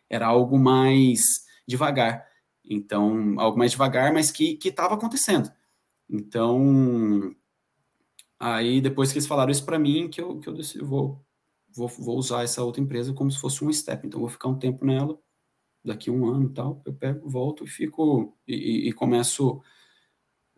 era 0.10 0.28
algo 0.28 0.58
mais 0.58 1.46
devagar. 1.68 2.26
Então, 2.64 3.36
algo 3.38 3.58
mais 3.58 3.72
devagar, 3.72 4.14
mas 4.14 4.32
que 4.32 4.58
estava 4.64 4.96
acontecendo. 4.96 5.52
Então, 6.10 7.36
aí 8.40 8.80
depois 8.80 9.12
que 9.12 9.18
eles 9.18 9.28
falaram 9.28 9.52
isso 9.52 9.66
para 9.66 9.78
mim, 9.78 10.10
que 10.10 10.22
eu, 10.22 10.40
que 10.40 10.48
eu 10.48 10.54
decidi, 10.54 10.84
vou, 10.84 11.22
vou, 11.76 11.90
vou 11.90 12.18
usar 12.18 12.44
essa 12.44 12.64
outra 12.64 12.82
empresa 12.82 13.14
como 13.14 13.30
se 13.30 13.40
fosse 13.40 13.66
um 13.66 13.74
step. 13.74 14.08
Então, 14.08 14.22
vou 14.22 14.30
ficar 14.30 14.48
um 14.48 14.58
tempo 14.58 14.86
nela 14.86 15.20
daqui 15.84 16.10
um 16.10 16.26
ano 16.26 16.46
e 16.46 16.54
tal, 16.54 16.82
eu 16.86 16.94
pego, 16.94 17.30
volto 17.30 17.66
e 17.66 17.68
fico 17.68 18.34
e, 18.48 18.88
e 18.88 18.94
começo 18.94 19.62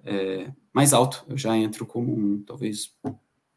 é, 0.04 0.54
mais 0.72 0.94
alto. 0.94 1.26
Eu 1.28 1.38
já 1.38 1.58
entro 1.58 1.86
como 1.86 2.14
um, 2.14 2.44
talvez 2.44 2.96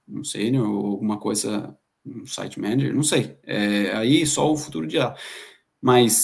um 0.09 0.25
sênior 0.25 0.69
ou 0.69 0.87
alguma 0.87 1.19
coisa, 1.19 1.77
um 2.05 2.27
site 2.27 2.61
manager, 2.61 2.95
não 2.95 3.03
sei. 3.03 3.39
É, 3.45 3.93
aí 3.93 4.27
só 4.27 4.51
o 4.51 4.57
futuro 4.57 4.87
dirá. 4.87 5.17
Mas 5.81 6.23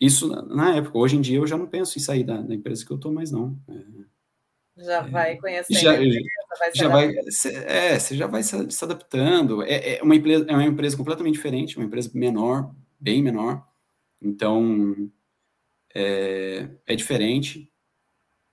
isso 0.00 0.28
na 0.46 0.76
época, 0.76 0.98
hoje 0.98 1.16
em 1.16 1.20
dia 1.20 1.38
eu 1.38 1.46
já 1.46 1.56
não 1.56 1.66
penso 1.66 1.98
em 1.98 2.02
sair 2.02 2.24
da, 2.24 2.40
da 2.40 2.54
empresa 2.54 2.84
que 2.84 2.92
eu 2.92 2.96
estou 2.96 3.12
mais 3.12 3.30
não. 3.30 3.58
É, 3.68 4.84
já 4.84 5.00
vai 5.02 5.36
conhecendo. 5.36 5.78
Já, 5.78 5.94
empresa, 5.94 6.20
vai 6.58 6.70
já 6.74 6.88
vai, 6.88 7.14
é, 7.66 7.98
você 7.98 8.16
já 8.16 8.26
vai 8.26 8.42
se, 8.42 8.70
se 8.70 8.84
adaptando. 8.84 9.62
É, 9.62 9.96
é, 9.96 10.02
uma 10.02 10.14
empresa, 10.14 10.44
é 10.48 10.52
uma 10.52 10.64
empresa 10.64 10.96
completamente 10.96 11.34
diferente, 11.34 11.76
uma 11.78 11.86
empresa 11.86 12.10
menor, 12.14 12.74
bem 13.00 13.22
menor. 13.22 13.66
Então, 14.20 15.10
é, 15.94 16.68
é 16.86 16.94
diferente. 16.94 17.72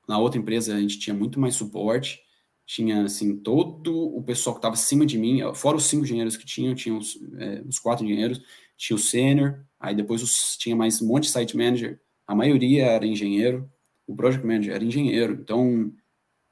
Na 0.08 0.18
outra 0.18 0.40
empresa, 0.40 0.76
a 0.76 0.80
gente 0.80 1.00
tinha 1.00 1.14
muito 1.14 1.40
mais 1.40 1.56
suporte. 1.56 2.23
Tinha, 2.66 3.04
assim, 3.04 3.38
todo 3.38 3.94
o 3.94 4.24
pessoal 4.24 4.56
que 4.56 4.60
estava 4.60 4.76
acima 4.76 5.06
de 5.06 5.18
mim, 5.18 5.42
fora 5.54 5.78
os 5.78 5.86
cinco 5.86 6.04
engenheiros 6.04 6.38
que 6.38 6.46
tinham, 6.46 6.74
tinha 6.74 6.96
os, 6.96 7.20
é, 7.38 7.62
os 7.68 7.78
quatro 7.78 8.06
engenheiros, 8.06 8.42
tinha 8.78 8.96
o 8.96 9.00
sênior, 9.00 9.66
aí 9.80 9.94
depois 9.94 10.24
os, 10.24 10.58
tinha 10.58 10.76
mais 10.76 11.02
um 11.02 11.08
monte 11.08 11.24
de 11.24 11.30
site 11.30 11.58
manager, 11.58 12.00
a 12.26 12.34
maioria 12.34 12.86
era 12.86 13.06
engenheiro, 13.06 13.70
o 14.08 14.16
project 14.16 14.46
manager 14.46 14.74
era 14.74 14.84
engenheiro, 14.84 15.34
então 15.34 15.94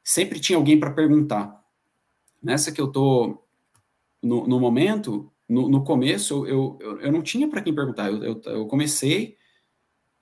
sempre 0.04 0.40
tinha 0.40 0.58
alguém 0.58 0.80
para 0.80 0.92
perguntar. 0.92 1.62
Nessa 2.42 2.72
que 2.72 2.82
eu 2.82 2.92
tô 2.92 3.44
no, 4.22 4.48
no 4.48 4.60
momento, 4.60 5.32
no, 5.48 5.70
no 5.70 5.84
começo, 5.84 6.46
eu, 6.46 6.78
eu, 6.80 7.02
eu 7.02 7.12
não 7.12 7.22
tinha 7.22 7.48
para 7.48 7.62
quem 7.62 7.74
perguntar. 7.74 8.10
Eu, 8.10 8.24
eu, 8.24 8.42
eu 8.46 8.68
comecei, 8.68 9.38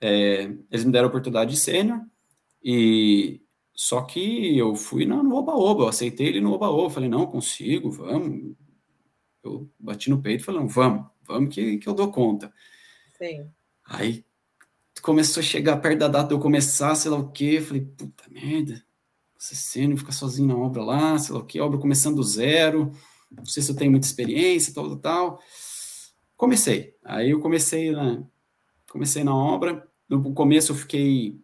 é, 0.00 0.52
eles 0.70 0.84
me 0.84 0.92
deram 0.92 1.06
a 1.06 1.08
oportunidade 1.08 1.52
de 1.52 1.56
sênior, 1.56 2.00
e 2.62 3.40
só 3.82 4.02
que 4.02 4.58
eu 4.58 4.74
fui 4.74 5.06
no 5.06 5.34
oba-oba, 5.34 5.84
eu 5.84 5.88
aceitei 5.88 6.26
ele 6.26 6.40
no 6.40 6.52
oba-oba. 6.52 6.90
Falei, 6.90 7.08
não, 7.08 7.26
consigo, 7.26 7.90
vamos. 7.90 8.54
Eu 9.42 9.70
bati 9.78 10.10
no 10.10 10.20
peito 10.20 10.42
e 10.42 10.44
falei, 10.44 10.66
vamos, 10.66 11.06
vamos 11.22 11.54
que, 11.54 11.78
que 11.78 11.88
eu 11.88 11.94
dou 11.94 12.10
conta. 12.10 12.52
Sim. 13.16 13.48
Aí 13.86 14.24
começou 15.00 15.40
a 15.40 15.44
chegar 15.44 15.78
perto 15.78 16.00
da 16.00 16.08
data 16.08 16.28
de 16.28 16.34
eu 16.34 16.40
começar, 16.40 16.94
sei 16.94 17.10
lá 17.10 17.16
o 17.16 17.32
quê. 17.32 17.60
Falei, 17.60 17.82
puta 17.82 18.24
merda, 18.28 18.84
você 19.38 19.54
sênior, 19.54 19.98
ficar 19.98 20.12
sozinho 20.12 20.48
na 20.48 20.56
obra 20.56 20.82
lá, 20.82 21.18
sei 21.18 21.34
lá 21.34 21.40
o 21.40 21.46
quê, 21.46 21.60
obra 21.60 21.78
começando 21.78 22.16
do 22.16 22.22
zero 22.22 22.92
não 23.30 23.44
sei 23.46 23.62
se 23.62 23.70
eu 23.70 23.76
tenho 23.76 23.90
muita 23.90 24.06
experiência, 24.06 24.74
tal, 24.74 24.88
tal, 24.88 24.98
tal. 24.98 25.40
Comecei. 26.36 26.96
Aí 27.04 27.30
eu 27.30 27.40
comecei, 27.40 27.92
né? 27.92 28.24
comecei 28.90 29.22
na 29.22 29.34
obra. 29.34 29.88
No 30.08 30.34
começo 30.34 30.72
eu 30.72 30.76
fiquei 30.76 31.38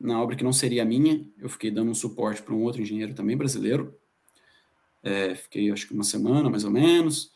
na 0.00 0.20
obra 0.20 0.34
que 0.34 0.42
não 0.42 0.52
seria 0.52 0.84
minha, 0.84 1.24
eu 1.38 1.48
fiquei 1.48 1.70
dando 1.70 1.90
um 1.90 1.94
suporte 1.94 2.42
para 2.42 2.54
um 2.54 2.62
outro 2.62 2.80
engenheiro 2.80 3.14
também 3.14 3.36
brasileiro. 3.36 3.94
É, 5.02 5.34
fiquei 5.34 5.70
acho 5.70 5.86
que 5.86 5.94
uma 5.94 6.04
semana 6.04 6.48
mais 6.48 6.64
ou 6.64 6.70
menos. 6.70 7.30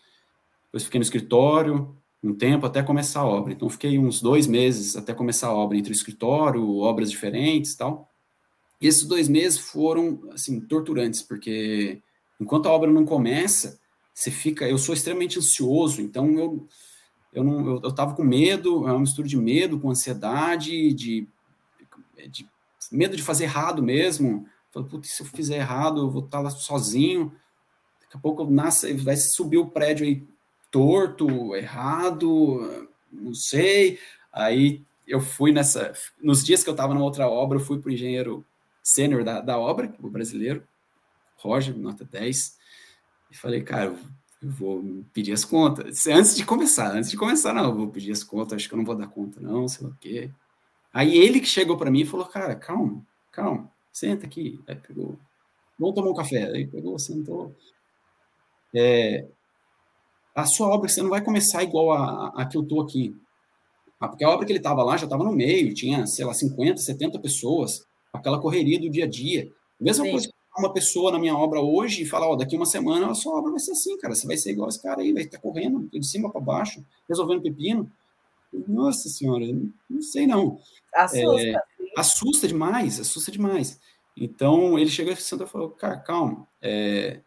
Depois 0.66 0.84
fiquei 0.84 0.98
no 0.98 1.04
escritório 1.04 1.94
um 2.22 2.34
tempo 2.34 2.64
até 2.64 2.82
começar 2.82 3.20
a 3.20 3.26
obra. 3.26 3.52
Então 3.52 3.68
fiquei 3.68 3.98
uns 3.98 4.22
dois 4.22 4.46
meses 4.46 4.96
até 4.96 5.12
começar 5.12 5.48
a 5.48 5.54
obra 5.54 5.76
entre 5.76 5.92
o 5.92 5.94
escritório, 5.94 6.78
obras 6.78 7.10
diferentes, 7.10 7.74
tal. 7.74 8.08
E 8.80 8.86
esses 8.86 9.04
dois 9.04 9.28
meses 9.28 9.58
foram 9.58 10.28
assim 10.32 10.58
torturantes 10.60 11.20
porque 11.20 12.00
enquanto 12.40 12.66
a 12.66 12.72
obra 12.72 12.90
não 12.90 13.04
começa, 13.04 13.78
você 14.14 14.30
fica. 14.30 14.66
Eu 14.66 14.78
sou 14.78 14.94
extremamente 14.94 15.38
ansioso, 15.38 16.00
então 16.00 16.38
eu 16.38 16.66
eu 17.32 17.44
não 17.44 17.66
eu, 17.66 17.80
eu 17.82 17.92
tava 17.92 18.14
com 18.14 18.24
medo, 18.24 18.88
é 18.88 18.92
uma 18.92 19.00
mistura 19.00 19.28
de 19.28 19.36
medo 19.36 19.78
com 19.78 19.90
ansiedade, 19.90 20.94
de, 20.94 21.26
de 22.30 22.48
medo 22.94 23.16
de 23.16 23.22
fazer 23.22 23.44
errado 23.44 23.82
mesmo. 23.82 24.46
Falei, 24.70 24.88
putz, 24.88 25.10
se 25.10 25.22
eu 25.22 25.26
fizer 25.26 25.56
errado, 25.56 26.00
eu 26.00 26.10
vou 26.10 26.24
estar 26.24 26.40
lá 26.40 26.50
sozinho. 26.50 27.32
Daqui 28.00 28.16
a 28.16 28.20
pouco 28.20 28.44
nasce, 28.44 28.92
vai 28.94 29.16
subir 29.16 29.58
o 29.58 29.70
prédio 29.70 30.06
aí 30.06 30.26
torto, 30.70 31.54
errado, 31.54 32.88
não 33.12 33.34
sei. 33.34 33.98
Aí 34.32 34.82
eu 35.06 35.20
fui 35.20 35.52
nessa. 35.52 35.92
Nos 36.22 36.44
dias 36.44 36.62
que 36.62 36.68
eu 36.68 36.74
estava 36.74 36.94
na 36.94 37.00
outra 37.00 37.28
obra, 37.28 37.58
eu 37.58 37.64
fui 37.64 37.78
para 37.78 37.90
o 37.90 37.92
engenheiro 37.92 38.44
sênior 38.82 39.24
da, 39.24 39.40
da 39.40 39.58
obra, 39.58 39.94
o 40.00 40.10
brasileiro, 40.10 40.62
Roger, 41.36 41.76
nota 41.76 42.04
10, 42.04 42.58
e 43.30 43.36
falei, 43.36 43.62
cara, 43.62 43.96
eu 44.42 44.50
vou 44.50 45.04
pedir 45.12 45.32
as 45.32 45.44
contas. 45.44 46.06
Antes 46.06 46.36
de 46.36 46.44
começar, 46.44 46.94
antes 46.94 47.10
de 47.10 47.16
começar, 47.16 47.54
não, 47.54 47.64
eu 47.64 47.74
vou 47.74 47.88
pedir 47.88 48.12
as 48.12 48.22
contas, 48.22 48.56
acho 48.56 48.68
que 48.68 48.74
eu 48.74 48.78
não 48.78 48.84
vou 48.84 48.94
dar 48.94 49.06
conta, 49.06 49.40
não, 49.40 49.66
sei 49.66 49.86
lá 49.86 49.92
o 49.92 49.96
quê. 49.98 50.30
Aí 50.94 51.18
ele 51.18 51.40
que 51.40 51.46
chegou 51.46 51.76
para 51.76 51.90
mim 51.90 52.02
e 52.02 52.06
falou, 52.06 52.24
cara, 52.24 52.54
calma, 52.54 53.04
calma, 53.32 53.68
senta 53.92 54.26
aqui. 54.26 54.60
Aí 54.66 54.76
pegou, 54.76 55.18
vamos 55.76 55.94
tomar 55.96 56.10
um 56.10 56.14
café. 56.14 56.44
Aí 56.52 56.68
pegou, 56.68 56.96
sentou. 57.00 57.52
É, 58.72 59.26
a 60.34 60.46
sua 60.46 60.68
obra, 60.68 60.88
você 60.88 61.02
não 61.02 61.10
vai 61.10 61.22
começar 61.22 61.64
igual 61.64 61.90
a, 61.90 62.28
a 62.28 62.46
que 62.46 62.56
eu 62.56 62.62
tô 62.62 62.80
aqui. 62.80 63.14
Ah, 64.00 64.08
porque 64.08 64.24
a 64.24 64.30
obra 64.30 64.46
que 64.46 64.52
ele 64.52 64.58
estava 64.58 64.84
lá 64.84 64.96
já 64.96 65.04
estava 65.04 65.24
no 65.24 65.32
meio, 65.32 65.74
tinha, 65.74 66.06
sei 66.06 66.24
lá, 66.24 66.32
50, 66.32 66.80
70 66.80 67.18
pessoas, 67.18 67.84
aquela 68.12 68.40
correria 68.40 68.78
do 68.78 68.88
dia 68.88 69.04
a 69.04 69.08
dia. 69.08 69.50
Mesma 69.80 70.04
Sim. 70.04 70.10
coisa 70.12 70.28
que 70.28 70.34
uma 70.56 70.72
pessoa 70.72 71.10
na 71.10 71.18
minha 71.18 71.36
obra 71.36 71.60
hoje 71.60 72.02
e 72.02 72.06
falar, 72.06 72.28
ó, 72.28 72.36
daqui 72.36 72.54
uma 72.54 72.66
semana 72.66 73.10
a 73.10 73.14
sua 73.14 73.36
obra 73.36 73.50
vai 73.50 73.60
ser 73.60 73.72
assim, 73.72 73.98
cara, 73.98 74.14
você 74.14 74.26
vai 74.26 74.36
ser 74.36 74.52
igual 74.52 74.68
esse 74.68 74.80
cara 74.80 75.00
aí, 75.00 75.12
vai 75.12 75.24
estar 75.24 75.38
correndo 75.38 75.88
de 75.90 76.06
cima 76.06 76.30
para 76.30 76.40
baixo, 76.40 76.84
resolvendo 77.08 77.42
pepino. 77.42 77.90
Nossa 78.68 79.08
senhora, 79.08 79.44
não 79.88 80.02
sei 80.02 80.26
não. 80.26 80.58
Assusta. 80.94 81.42
É, 81.42 81.54
assusta 81.96 82.48
demais, 82.48 83.00
assusta 83.00 83.30
demais. 83.30 83.80
Então, 84.16 84.78
ele 84.78 84.90
chegou 84.90 85.12
e 85.12 85.16
sentou 85.16 85.46
e 85.46 85.50
falou, 85.50 85.70
cara, 85.70 85.96
calma, 85.98 86.46
é, 86.62 87.20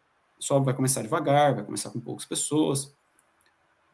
obra 0.50 0.64
vai 0.64 0.74
começar 0.74 1.02
devagar, 1.02 1.54
vai 1.54 1.64
começar 1.64 1.90
com 1.90 2.00
poucas 2.00 2.24
pessoas. 2.24 2.94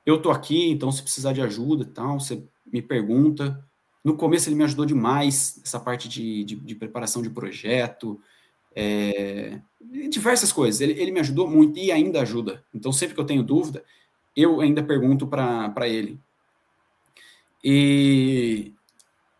Eu 0.06 0.20
tô 0.20 0.30
aqui, 0.30 0.70
então 0.70 0.92
se 0.92 1.02
precisar 1.02 1.32
de 1.32 1.40
ajuda 1.40 1.82
e 1.82 1.86
tal, 1.86 2.20
você 2.20 2.42
me 2.66 2.82
pergunta. 2.82 3.64
No 4.04 4.16
começo 4.16 4.48
ele 4.48 4.56
me 4.56 4.64
ajudou 4.64 4.84
demais, 4.84 5.60
essa 5.64 5.80
parte 5.80 6.08
de, 6.08 6.44
de, 6.44 6.56
de 6.56 6.74
preparação 6.74 7.22
de 7.22 7.30
projeto, 7.30 8.20
é, 8.76 9.60
diversas 10.10 10.52
coisas. 10.52 10.80
Ele, 10.80 10.92
ele 11.00 11.10
me 11.10 11.20
ajudou 11.20 11.48
muito 11.48 11.78
e 11.78 11.90
ainda 11.90 12.20
ajuda. 12.20 12.64
Então, 12.72 12.92
sempre 12.92 13.14
que 13.14 13.20
eu 13.20 13.26
tenho 13.26 13.42
dúvida, 13.42 13.82
eu 14.36 14.60
ainda 14.60 14.82
pergunto 14.82 15.26
para 15.26 15.88
ele. 15.88 16.20
E, 17.64 18.74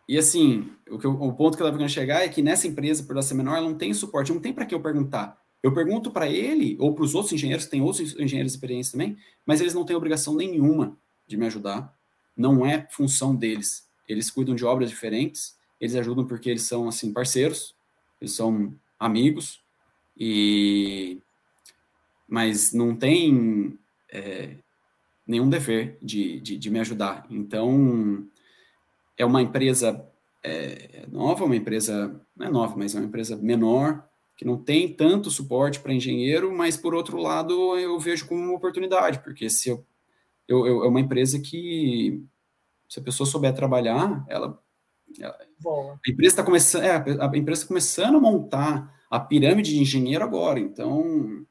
e 0.09 0.17
assim, 0.17 0.71
o, 0.89 0.99
eu, 1.01 1.11
o 1.11 1.33
ponto 1.33 1.55
que 1.55 1.61
eu 1.61 1.67
estava 1.67 1.77
querendo 1.77 1.89
chegar 1.89 2.23
é 2.23 2.27
que 2.27 2.41
nessa 2.41 2.67
empresa, 2.67 3.03
por 3.03 3.11
ela 3.11 3.21
ser 3.21 3.35
menor, 3.35 3.57
ela 3.57 3.69
não 3.69 3.77
tem 3.77 3.93
suporte, 3.93 4.33
não 4.33 4.41
tem 4.41 4.51
para 4.51 4.65
que 4.65 4.73
eu 4.73 4.81
perguntar. 4.81 5.39
Eu 5.61 5.73
pergunto 5.73 6.11
para 6.11 6.27
ele, 6.27 6.75
ou 6.79 6.93
para 6.93 7.03
os 7.03 7.13
outros 7.13 7.33
engenheiros, 7.33 7.67
tem 7.67 7.81
outros 7.81 8.17
engenheiros 8.19 8.53
experientes 8.53 8.91
também, 8.91 9.15
mas 9.45 9.61
eles 9.61 9.73
não 9.73 9.85
têm 9.85 9.95
obrigação 9.95 10.35
nenhuma 10.35 10.97
de 11.27 11.37
me 11.37 11.45
ajudar. 11.45 11.95
Não 12.35 12.65
é 12.65 12.87
função 12.91 13.35
deles. 13.35 13.87
Eles 14.07 14.29
cuidam 14.29 14.55
de 14.55 14.65
obras 14.65 14.89
diferentes, 14.89 15.55
eles 15.79 15.95
ajudam 15.95 16.25
porque 16.25 16.49
eles 16.49 16.63
são, 16.63 16.87
assim, 16.87 17.13
parceiros, 17.13 17.75
eles 18.19 18.33
são 18.33 18.73
amigos, 18.99 19.61
e 20.17 21.19
mas 22.27 22.73
não 22.73 22.95
tem 22.95 23.77
é, 24.11 24.57
nenhum 25.25 25.49
dever 25.49 25.97
de, 26.01 26.39
de, 26.39 26.57
de, 26.57 26.69
me 26.69 26.79
ajudar. 26.79 27.25
Então, 27.29 28.25
é 29.17 29.25
uma 29.25 29.41
empresa 29.41 30.05
é, 30.43 31.05
nova, 31.11 31.45
uma 31.45 31.55
empresa, 31.55 32.19
não 32.35 32.47
é 32.47 32.49
nova, 32.49 32.75
mas 32.77 32.93
é 32.93 32.99
uma 32.99 33.07
empresa 33.07 33.35
menor, 33.35 34.07
que 34.37 34.45
não 34.45 34.57
tem 34.57 34.93
tanto 34.93 35.31
suporte 35.31 35.79
para 35.79 35.93
engenheiro, 35.93 36.55
mas, 36.55 36.77
por 36.77 36.93
outro 36.93 37.17
lado, 37.17 37.77
eu 37.77 37.97
vejo 37.99 38.27
como 38.27 38.41
uma 38.41 38.53
oportunidade, 38.55 39.19
porque 39.19 39.49
se 39.49 39.69
eu, 39.69 39.85
eu, 40.47 40.67
eu 40.67 40.83
é 40.83 40.87
uma 40.87 40.99
empresa 40.99 41.39
que, 41.39 42.23
se 42.87 42.99
a 42.99 43.03
pessoa 43.03 43.25
souber 43.25 43.53
trabalhar, 43.53 44.25
ela... 44.29 44.61
ela 45.19 45.37
a 45.65 46.11
empresa 46.11 46.33
está 46.33 46.43
começando, 46.43 46.83
é, 46.83 46.91
a 46.91 47.37
empresa 47.37 47.61
tá 47.61 47.67
começando 47.67 48.17
a 48.17 48.19
montar 48.19 48.93
a 49.09 49.19
pirâmide 49.19 49.71
de 49.71 49.79
engenheiro 49.79 50.23
agora. 50.23 50.59
Então, 50.59 51.45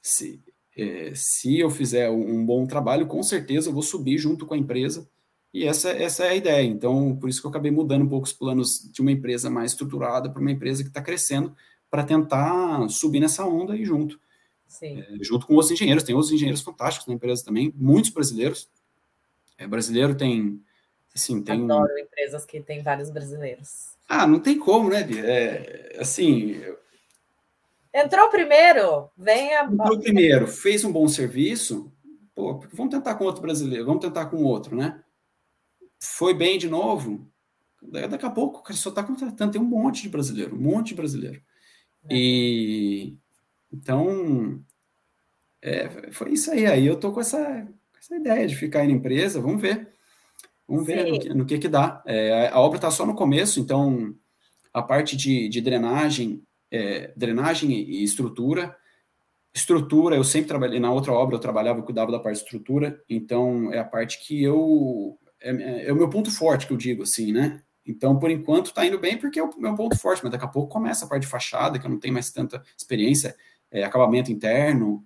se, 0.00 0.40
é, 0.76 1.12
se 1.14 1.58
eu 1.58 1.70
fizer 1.70 2.10
um 2.10 2.44
bom 2.44 2.66
trabalho, 2.66 3.06
com 3.06 3.22
certeza 3.22 3.68
eu 3.68 3.72
vou 3.72 3.82
subir 3.82 4.18
junto 4.18 4.46
com 4.46 4.54
a 4.54 4.58
empresa. 4.58 5.08
E 5.52 5.64
essa, 5.64 5.90
essa 5.90 6.24
é 6.24 6.28
a 6.28 6.34
ideia. 6.34 6.64
Então, 6.64 7.16
por 7.16 7.28
isso 7.28 7.40
que 7.40 7.46
eu 7.46 7.50
acabei 7.50 7.70
mudando 7.70 8.04
um 8.04 8.08
pouco 8.08 8.26
os 8.26 8.32
planos 8.32 8.88
de 8.92 9.00
uma 9.00 9.10
empresa 9.10 9.50
mais 9.50 9.72
estruturada 9.72 10.30
para 10.30 10.40
uma 10.40 10.50
empresa 10.50 10.82
que 10.82 10.88
está 10.88 11.02
crescendo, 11.02 11.54
para 11.90 12.04
tentar 12.04 12.88
subir 12.88 13.18
nessa 13.18 13.44
onda 13.44 13.76
e 13.76 13.84
junto. 13.84 14.20
É, 14.82 15.16
junto 15.20 15.46
com 15.46 15.54
outros 15.54 15.72
engenheiros. 15.72 16.04
Tem 16.04 16.14
outros 16.14 16.32
engenheiros 16.32 16.60
fantásticos 16.60 17.08
na 17.08 17.14
empresa 17.14 17.44
também, 17.44 17.74
muitos 17.76 18.10
brasileiros. 18.10 18.68
É, 19.58 19.66
brasileiro 19.66 20.14
tem. 20.14 20.62
Assim, 21.12 21.42
tem 21.42 21.64
Adoro 21.64 21.98
empresas 21.98 22.46
que 22.46 22.60
têm 22.60 22.82
vários 22.82 23.10
brasileiros. 23.10 23.96
Ah, 24.08 24.28
não 24.28 24.38
tem 24.38 24.56
como, 24.56 24.88
né, 24.88 25.02
Bia? 25.02 25.24
É, 25.24 25.96
assim, 25.98 26.60
Entrou 27.92 28.30
primeiro, 28.30 29.10
venha. 29.16 29.64
Entrou 29.64 29.98
primeiro, 29.98 30.46
fez 30.46 30.84
um 30.84 30.92
bom 30.92 31.08
serviço, 31.08 31.92
pô, 32.34 32.60
vamos 32.72 32.94
tentar 32.94 33.16
com 33.16 33.24
outro 33.24 33.42
brasileiro, 33.42 33.84
vamos 33.84 34.04
tentar 34.04 34.26
com 34.26 34.44
outro, 34.44 34.76
né? 34.76 35.02
Foi 36.00 36.32
bem 36.32 36.58
de 36.58 36.68
novo, 36.68 37.28
daqui 37.82 38.24
a 38.24 38.30
pouco 38.30 38.60
o 38.60 38.62
cara 38.62 38.78
só 38.78 38.90
está 38.90 39.02
contratando, 39.02 39.52
tem 39.52 39.60
um 39.60 39.64
monte 39.64 40.02
de 40.02 40.08
brasileiro, 40.08 40.54
um 40.54 40.60
monte 40.60 40.88
de 40.88 40.94
brasileiro. 40.94 41.42
É. 42.08 42.14
E 42.14 43.16
então 43.72 44.62
é, 45.62 46.10
foi 46.12 46.32
isso 46.32 46.50
aí. 46.50 46.66
Aí 46.66 46.86
eu 46.86 46.98
tô 46.98 47.12
com 47.12 47.20
essa, 47.20 47.66
essa 47.98 48.16
ideia 48.16 48.46
de 48.46 48.56
ficar 48.56 48.80
aí 48.80 48.88
na 48.88 48.94
empresa, 48.94 49.40
vamos 49.40 49.60
ver. 49.60 49.88
Vamos 50.66 50.86
ver 50.86 51.10
no 51.10 51.18
que, 51.18 51.28
no 51.34 51.46
que, 51.46 51.58
que 51.58 51.68
dá. 51.68 52.02
É, 52.06 52.48
a 52.48 52.60
obra 52.60 52.78
está 52.78 52.90
só 52.90 53.04
no 53.04 53.14
começo, 53.14 53.58
então 53.58 54.14
a 54.72 54.80
parte 54.80 55.16
de, 55.16 55.48
de 55.48 55.60
drenagem 55.60 56.42
é, 56.70 57.12
drenagem 57.16 57.70
e 57.72 58.04
estrutura. 58.04 58.76
Estrutura, 59.52 60.16
eu 60.16 60.24
sempre 60.24 60.48
trabalhei, 60.48 60.78
na 60.78 60.92
outra 60.92 61.12
obra 61.12 61.34
eu 61.34 61.40
trabalhava, 61.40 61.80
eu 61.80 61.82
cuidava 61.82 62.12
da 62.12 62.20
parte 62.20 62.38
de 62.38 62.44
estrutura, 62.44 63.02
então 63.08 63.72
é 63.72 63.78
a 63.78 63.84
parte 63.84 64.20
que 64.24 64.42
eu, 64.42 65.18
é, 65.40 65.50
é, 65.50 65.88
é 65.88 65.92
o 65.92 65.96
meu 65.96 66.08
ponto 66.08 66.30
forte, 66.30 66.66
que 66.66 66.72
eu 66.72 66.76
digo 66.76 67.02
assim, 67.02 67.32
né? 67.32 67.60
Então, 67.84 68.18
por 68.18 68.30
enquanto, 68.30 68.72
tá 68.72 68.86
indo 68.86 68.98
bem 68.98 69.18
porque 69.18 69.40
é 69.40 69.42
o 69.42 69.50
meu 69.58 69.74
ponto 69.74 69.98
forte, 69.98 70.22
mas 70.22 70.30
daqui 70.30 70.44
a 70.44 70.48
pouco 70.48 70.72
começa 70.72 71.04
a 71.04 71.08
parte 71.08 71.22
de 71.22 71.28
fachada, 71.28 71.78
que 71.78 71.86
eu 71.86 71.90
não 71.90 71.98
tenho 71.98 72.14
mais 72.14 72.30
tanta 72.30 72.62
experiência, 72.76 73.34
é, 73.70 73.82
acabamento 73.82 74.30
interno, 74.30 75.04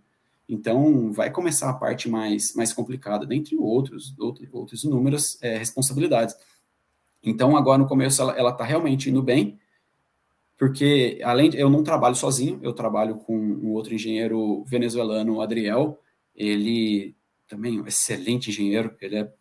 então 0.49 1.13
vai 1.13 1.31
começar 1.31 1.71
a 1.71 1.75
parte 1.75 2.09
mais, 2.09 2.55
mais 2.55 2.73
complicada, 2.73 3.25
dentre 3.25 3.57
outros, 3.57 4.15
outros, 4.19 4.49
outros 4.53 4.85
inúmeras 4.85 5.39
é, 5.41 5.57
responsabilidades. 5.57 6.37
Então, 7.23 7.57
agora 7.57 7.79
no 7.79 7.89
começo 7.89 8.21
ela, 8.21 8.33
ela 8.37 8.53
tá 8.53 8.65
realmente 8.65 9.09
indo 9.09 9.23
bem, 9.23 9.59
porque 10.57 11.21
além 11.23 11.51
eu 11.55 11.69
não 11.69 11.83
trabalho 11.83 12.15
sozinho, 12.15 12.61
eu 12.63 12.73
trabalho 12.73 13.17
com 13.17 13.37
um 13.37 13.73
outro 13.73 13.95
engenheiro 13.95 14.65
venezuelano, 14.65 15.41
Adriel. 15.41 16.01
Ele 16.35 17.15
também 17.49 17.79
é 17.79 17.83
um 17.83 17.87
excelente 17.87 18.51
engenheiro, 18.51 18.97
ele 19.01 19.17
é 19.17 19.33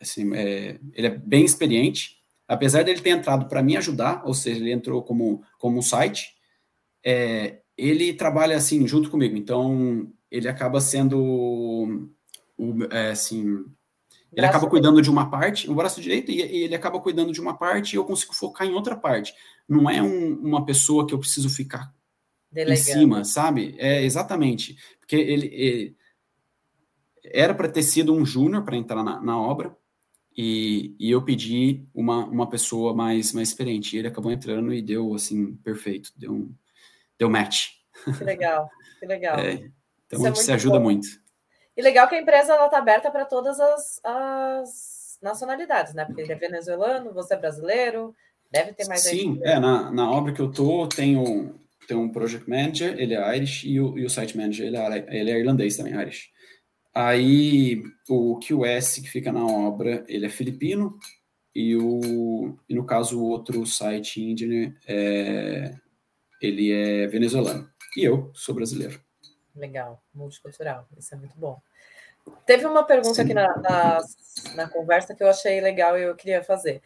assim, 0.00 0.34
é, 0.34 0.78
ele 0.92 1.06
é 1.06 1.10
bem 1.10 1.44
experiente. 1.44 2.16
Apesar 2.46 2.84
dele 2.84 3.00
ter 3.00 3.10
entrado 3.10 3.48
para 3.48 3.62
me 3.62 3.76
ajudar, 3.76 4.22
ou 4.24 4.34
seja, 4.34 4.60
ele 4.60 4.72
entrou 4.72 5.02
como 5.02 5.42
como 5.58 5.78
um 5.78 5.82
site, 5.82 6.34
é, 7.04 7.60
ele 7.76 8.12
trabalha 8.12 8.56
assim 8.56 8.86
junto 8.86 9.10
comigo. 9.10 9.36
Então 9.36 10.12
ele 10.30 10.48
acaba 10.48 10.80
sendo 10.80 11.18
o, 12.56 12.84
é, 12.90 13.10
assim 13.10 13.64
ele 14.32 14.46
acaba 14.46 14.68
cuidando 14.68 15.00
de 15.00 15.10
uma 15.10 15.30
parte, 15.30 15.70
o 15.70 15.74
braço 15.74 16.00
direito, 16.00 16.30
e, 16.30 16.40
ele 16.40 16.74
acaba 16.74 17.00
cuidando 17.00 17.32
de 17.32 17.40
uma 17.40 17.56
parte 17.56 17.94
e 17.94 17.96
eu 17.96 18.04
consigo 18.04 18.34
focar 18.34 18.66
em 18.66 18.72
outra 18.72 18.96
parte. 18.96 19.34
Não 19.68 19.88
é 19.88 20.02
um, 20.02 20.34
uma 20.34 20.64
pessoa 20.64 21.06
que 21.06 21.14
eu 21.14 21.18
preciso 21.18 21.48
ficar 21.48 21.94
Delegando. 22.50 22.80
em 22.80 22.82
cima, 22.82 23.24
sabe? 23.24 23.74
É 23.78 24.04
exatamente. 24.04 24.76
Porque 25.00 25.16
ele, 25.16 25.46
ele 25.46 25.96
era 27.24 27.54
para 27.54 27.68
ter 27.68 27.82
sido 27.82 28.12
um 28.14 28.24
júnior 28.24 28.62
para 28.64 28.76
entrar 28.76 29.02
na, 29.02 29.20
na, 29.20 29.38
obra, 29.38 29.76
e, 30.36 30.94
e 30.98 31.10
eu 31.10 31.22
pedi 31.22 31.86
uma, 31.94 32.26
uma 32.26 32.48
pessoa 32.48 32.94
mais, 32.94 33.32
mais 33.32 33.48
experiente. 33.48 33.96
E 33.96 33.98
ele 33.98 34.08
acabou 34.08 34.30
entrando 34.30 34.72
e 34.72 34.82
deu, 34.82 35.14
assim, 35.14 35.54
perfeito, 35.56 36.12
deu, 36.16 36.32
um, 36.32 36.54
deu 37.18 37.30
match. 37.30 37.68
Que 38.18 38.24
legal, 38.24 38.68
que 39.00 39.06
legal. 39.06 39.38
É, 39.40 39.70
então, 40.06 40.20
Isso 40.20 40.42
é 40.42 40.44
se 40.44 40.52
ajuda 40.52 40.78
bom. 40.78 40.84
muito. 40.84 41.08
E 41.76 41.82
legal 41.82 42.08
que 42.08 42.14
a 42.14 42.20
empresa 42.20 42.54
está 42.64 42.78
aberta 42.78 43.10
para 43.10 43.24
todas 43.24 43.60
as, 43.60 44.00
as, 44.02 45.18
nacionalidades, 45.22 45.92
né? 45.92 46.04
Porque 46.04 46.22
ele 46.22 46.32
é 46.32 46.36
venezuelano, 46.36 47.12
você 47.12 47.34
é 47.34 47.36
brasileiro, 47.36 48.14
deve 48.50 48.72
ter 48.72 48.86
mais 48.86 49.02
Sim, 49.02 49.38
é, 49.42 49.58
na, 49.60 49.90
na 49.90 50.10
obra 50.10 50.32
que 50.32 50.40
eu 50.40 50.50
tô, 50.50 50.88
tem 50.88 51.16
um, 51.16 51.54
tem 51.86 51.96
um 51.96 52.08
project 52.08 52.48
manager, 52.48 52.98
ele 52.98 53.14
é 53.14 53.36
Irish, 53.36 53.64
e 53.64 53.80
o, 53.80 53.98
e 53.98 54.04
o 54.04 54.10
site 54.10 54.36
manager, 54.36 54.66
ele 54.66 54.76
é, 54.76 55.06
ele 55.10 55.30
é 55.30 55.38
irlandês 55.38 55.76
também, 55.76 55.94
Irish. 55.94 56.30
Aí 56.94 57.82
o 58.08 58.38
QS 58.40 59.00
que 59.00 59.10
fica 59.10 59.30
na 59.30 59.44
obra, 59.44 60.02
ele 60.08 60.24
é 60.24 60.30
filipino, 60.30 60.98
e, 61.54 61.76
o, 61.76 62.56
e 62.68 62.74
no 62.74 62.84
caso 62.84 63.20
o 63.20 63.24
outro 63.24 63.64
site 63.66 64.22
engineer, 64.22 64.74
é, 64.86 65.74
ele 66.40 66.72
é 66.72 67.06
venezuelano. 67.06 67.68
E 67.96 68.04
eu 68.04 68.30
sou 68.34 68.54
brasileiro. 68.54 69.00
Legal, 69.56 70.02
multicultural, 70.14 70.86
isso 70.96 71.14
é 71.14 71.18
muito 71.18 71.36
bom. 71.36 71.60
Teve 72.44 72.66
uma 72.66 72.84
pergunta 72.84 73.14
Sim. 73.14 73.22
aqui 73.22 73.34
na, 73.34 73.56
na, 73.56 73.98
na, 74.54 74.68
conversa 74.68 75.14
que 75.14 75.22
eu 75.22 75.28
achei 75.28 75.60
legal 75.60 75.96
e 75.96 76.02
eu 76.02 76.14
queria 76.14 76.42
fazer. 76.42 76.82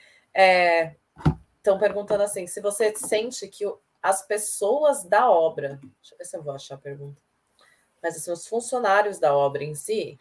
Estão 1.57 1.77
é, 1.77 1.79
perguntando 1.79 2.23
assim: 2.23 2.47
se 2.47 2.61
você 2.61 2.95
sente 2.95 3.49
que 3.49 3.65
as 4.03 4.23
pessoas 4.23 5.05
da 5.05 5.31
obra, 5.31 5.81
deixa 5.81 6.15
eu 6.15 6.19
ver 6.19 6.25
se 6.25 6.37
eu 6.37 6.43
vou 6.43 6.55
achar 6.55 6.77
a 6.77 6.79
pergunta 6.79 7.21
mas 8.03 8.17
assim, 8.17 8.33
os 8.33 8.47
funcionários 8.47 9.19
da 9.19 9.35
obra 9.35 9.63
em 9.63 9.75
si, 9.75 10.19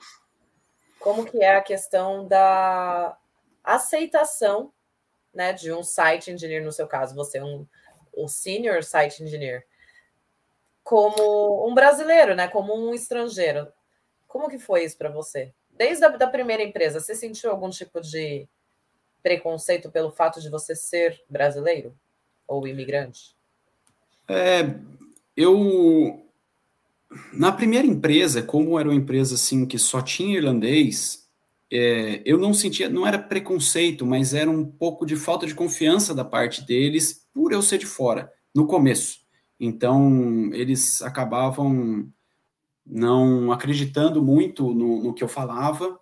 como 1.00 1.26
que 1.26 1.42
é 1.42 1.56
a 1.56 1.62
questão 1.62 2.28
da 2.28 3.18
aceitação 3.64 4.74
né, 5.34 5.54
de 5.54 5.72
um 5.72 5.84
site 5.84 6.32
engineer, 6.32 6.64
no 6.64 6.72
seu 6.72 6.88
caso, 6.88 7.16
você 7.16 7.38
é 7.38 7.44
um, 7.44 7.66
um 8.16 8.28
senior 8.28 8.84
site 8.84 9.24
engineer, 9.24 9.66
como 10.90 11.70
um 11.70 11.76
brasileiro, 11.76 12.34
né, 12.34 12.48
como 12.48 12.74
um 12.74 12.96
estrangeiro. 12.96 13.68
Como 14.28 14.50
que 14.50 14.58
foi 14.58 14.84
isso 14.84 14.98
para 14.98 15.12
você? 15.12 15.54
Desde 15.70 16.04
a 16.04 16.10
da 16.10 16.26
primeira 16.26 16.64
empresa, 16.64 17.00
você 17.00 17.14
sentiu 17.14 17.52
algum 17.52 17.70
tipo 17.70 18.02
de 18.02 18.50
preconceito 19.22 19.92
pelo 19.92 20.12
fato 20.12 20.42
de 20.42 20.50
você 20.50 20.76
ser 20.76 21.22
brasileiro 21.30 21.96
ou 22.48 22.68
imigrante? 22.68 23.36
É, 24.28 24.62
eu 25.38 26.26
na 27.32 27.52
primeira 27.52 27.86
empresa, 27.86 28.42
como 28.42 28.80
era 28.80 28.90
uma 28.90 28.96
empresa 28.96 29.36
assim 29.36 29.68
que 29.68 29.78
só 29.78 30.02
tinha 30.02 30.38
irlandês, 30.38 31.30
é, 31.72 32.24
eu 32.26 32.40
não 32.40 32.52
sentia, 32.52 32.90
não 32.90 33.06
era 33.06 33.20
preconceito, 33.20 34.08
mas 34.08 34.34
era 34.34 34.50
um 34.50 34.66
pouco 34.66 35.06
de 35.06 35.16
falta 35.16 35.46
de 35.46 35.54
confiança 35.54 36.16
da 36.16 36.26
parte 36.26 36.66
deles 36.66 37.28
por 37.32 37.54
eu 37.54 37.62
ser 37.62 37.78
de 37.78 37.86
fora, 37.86 38.34
no 38.56 38.66
começo. 38.66 39.19
Então, 39.60 40.50
eles 40.54 41.02
acabavam 41.02 42.12
não 42.86 43.52
acreditando 43.52 44.24
muito 44.24 44.74
no, 44.74 45.04
no 45.04 45.14
que 45.14 45.24
eu 45.24 45.28
falava, 45.28 46.00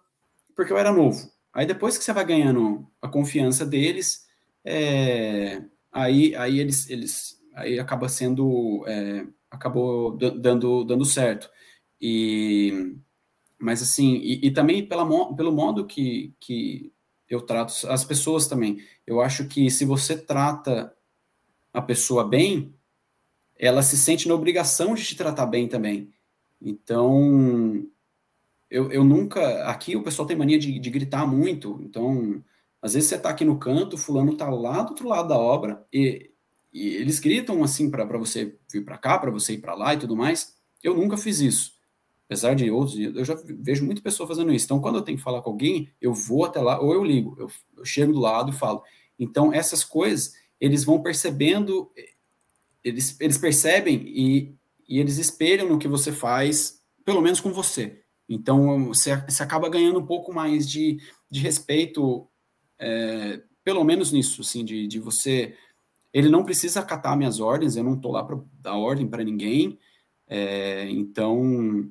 porque 0.55 0.71
eu 0.71 0.77
era 0.77 0.91
novo. 0.91 1.19
Aí 1.53 1.65
depois 1.65 1.97
que 1.97 2.03
você 2.03 2.13
vai 2.13 2.25
ganhando 2.25 2.87
a 3.01 3.07
confiança 3.07 3.65
deles, 3.65 4.25
é, 4.63 5.63
aí, 5.91 6.35
aí 6.35 6.59
eles, 6.59 6.89
eles 6.89 7.41
aí 7.55 7.79
acaba 7.79 8.07
sendo 8.07 8.85
é, 8.87 9.25
acabou 9.49 10.15
dando, 10.15 10.83
dando 10.83 11.05
certo. 11.05 11.49
E, 11.99 12.95
mas 13.59 13.81
assim, 13.81 14.15
e, 14.17 14.47
e 14.47 14.51
também 14.51 14.87
pela, 14.87 15.05
pelo 15.35 15.51
modo 15.51 15.85
que, 15.85 16.35
que 16.39 16.93
eu 17.29 17.41
trato 17.41 17.73
as 17.89 18.05
pessoas 18.05 18.47
também. 18.47 18.77
Eu 19.05 19.21
acho 19.21 19.47
que 19.47 19.69
se 19.71 19.83
você 19.83 20.17
trata 20.17 20.93
a 21.73 21.81
pessoa 21.81 22.27
bem, 22.27 22.76
ela 23.59 23.81
se 23.81 23.97
sente 23.97 24.27
na 24.27 24.33
obrigação 24.33 24.93
de 24.93 25.03
te 25.03 25.15
tratar 25.15 25.45
bem 25.45 25.67
também. 25.67 26.11
Então, 26.61 27.85
eu, 28.69 28.91
eu 28.91 29.03
nunca. 29.03 29.63
Aqui 29.69 29.95
o 29.95 30.03
pessoal 30.03 30.27
tem 30.27 30.37
mania 30.37 30.59
de, 30.59 30.79
de 30.79 30.89
gritar 30.89 31.25
muito. 31.25 31.79
Então, 31.83 32.43
às 32.81 32.93
vezes 32.93 33.09
você 33.09 33.15
está 33.15 33.29
aqui 33.29 33.45
no 33.45 33.57
canto, 33.57 33.97
fulano 33.97 34.33
está 34.33 34.49
lá 34.49 34.81
do 34.81 34.89
outro 34.89 35.07
lado 35.07 35.29
da 35.29 35.37
obra, 35.37 35.85
e 35.91 36.31
e 36.77 36.89
eles 36.89 37.19
gritam 37.19 37.63
assim 37.63 37.89
para 37.89 38.05
você 38.05 38.55
vir 38.71 38.85
para 38.85 38.99
cá, 38.99 39.17
para 39.17 39.31
você 39.31 39.53
ir 39.53 39.57
para 39.57 39.73
lá 39.73 39.95
e 39.95 39.97
tudo 39.97 40.15
mais. 40.15 40.55
Eu 40.83 40.95
nunca 40.95 41.17
fiz 41.17 41.39
isso. 41.39 41.71
Apesar 42.25 42.53
de 42.53 42.69
outros, 42.69 42.99
eu 42.99 43.25
já 43.25 43.35
vejo 43.43 43.83
muita 43.83 44.01
pessoa 44.01 44.27
fazendo 44.27 44.53
isso. 44.53 44.65
Então, 44.65 44.79
quando 44.79 44.97
eu 44.97 45.01
tenho 45.01 45.17
que 45.17 45.23
falar 45.23 45.41
com 45.41 45.49
alguém, 45.49 45.89
eu 45.99 46.13
vou 46.13 46.45
até 46.45 46.61
lá, 46.61 46.79
ou 46.79 46.93
eu 46.93 47.03
ligo, 47.03 47.35
eu, 47.39 47.49
eu 47.77 47.83
chego 47.83 48.13
do 48.13 48.19
lado 48.19 48.51
e 48.51 48.55
falo. 48.55 48.83
Então, 49.17 49.51
essas 49.51 49.83
coisas, 49.83 50.35
eles 50.59 50.83
vão 50.83 51.01
percebendo, 51.01 51.89
eles, 52.87 53.19
eles 53.19 53.37
percebem 53.37 54.03
e, 54.05 54.55
e 54.87 54.99
eles 54.99 55.17
espelham 55.17 55.69
no 55.69 55.79
que 55.79 55.87
você 55.87 56.11
faz, 56.11 56.81
pelo 57.03 57.21
menos 57.21 57.39
com 57.39 57.51
você. 57.51 58.01
Então, 58.29 58.87
você, 58.87 59.15
você 59.27 59.43
acaba 59.43 59.69
ganhando 59.69 59.99
um 59.99 60.05
pouco 60.05 60.33
mais 60.33 60.69
de, 60.69 60.97
de 61.29 61.39
respeito, 61.39 62.27
é, 62.79 63.41
pelo 63.63 63.83
menos 63.83 64.11
nisso, 64.11 64.41
assim, 64.41 64.65
de, 64.65 64.87
de 64.87 64.99
você 64.99 65.55
ele 66.13 66.29
não 66.29 66.43
precisa 66.43 66.79
acatar 66.79 67.17
minhas 67.17 67.39
ordens, 67.39 67.75
eu 67.75 67.83
não 67.83 67.93
estou 67.93 68.11
lá 68.11 68.23
para 68.23 68.39
dar 68.59 68.75
ordem 68.75 69.07
para 69.07 69.23
ninguém. 69.23 69.77
É, 70.27 70.89
então, 70.89 71.87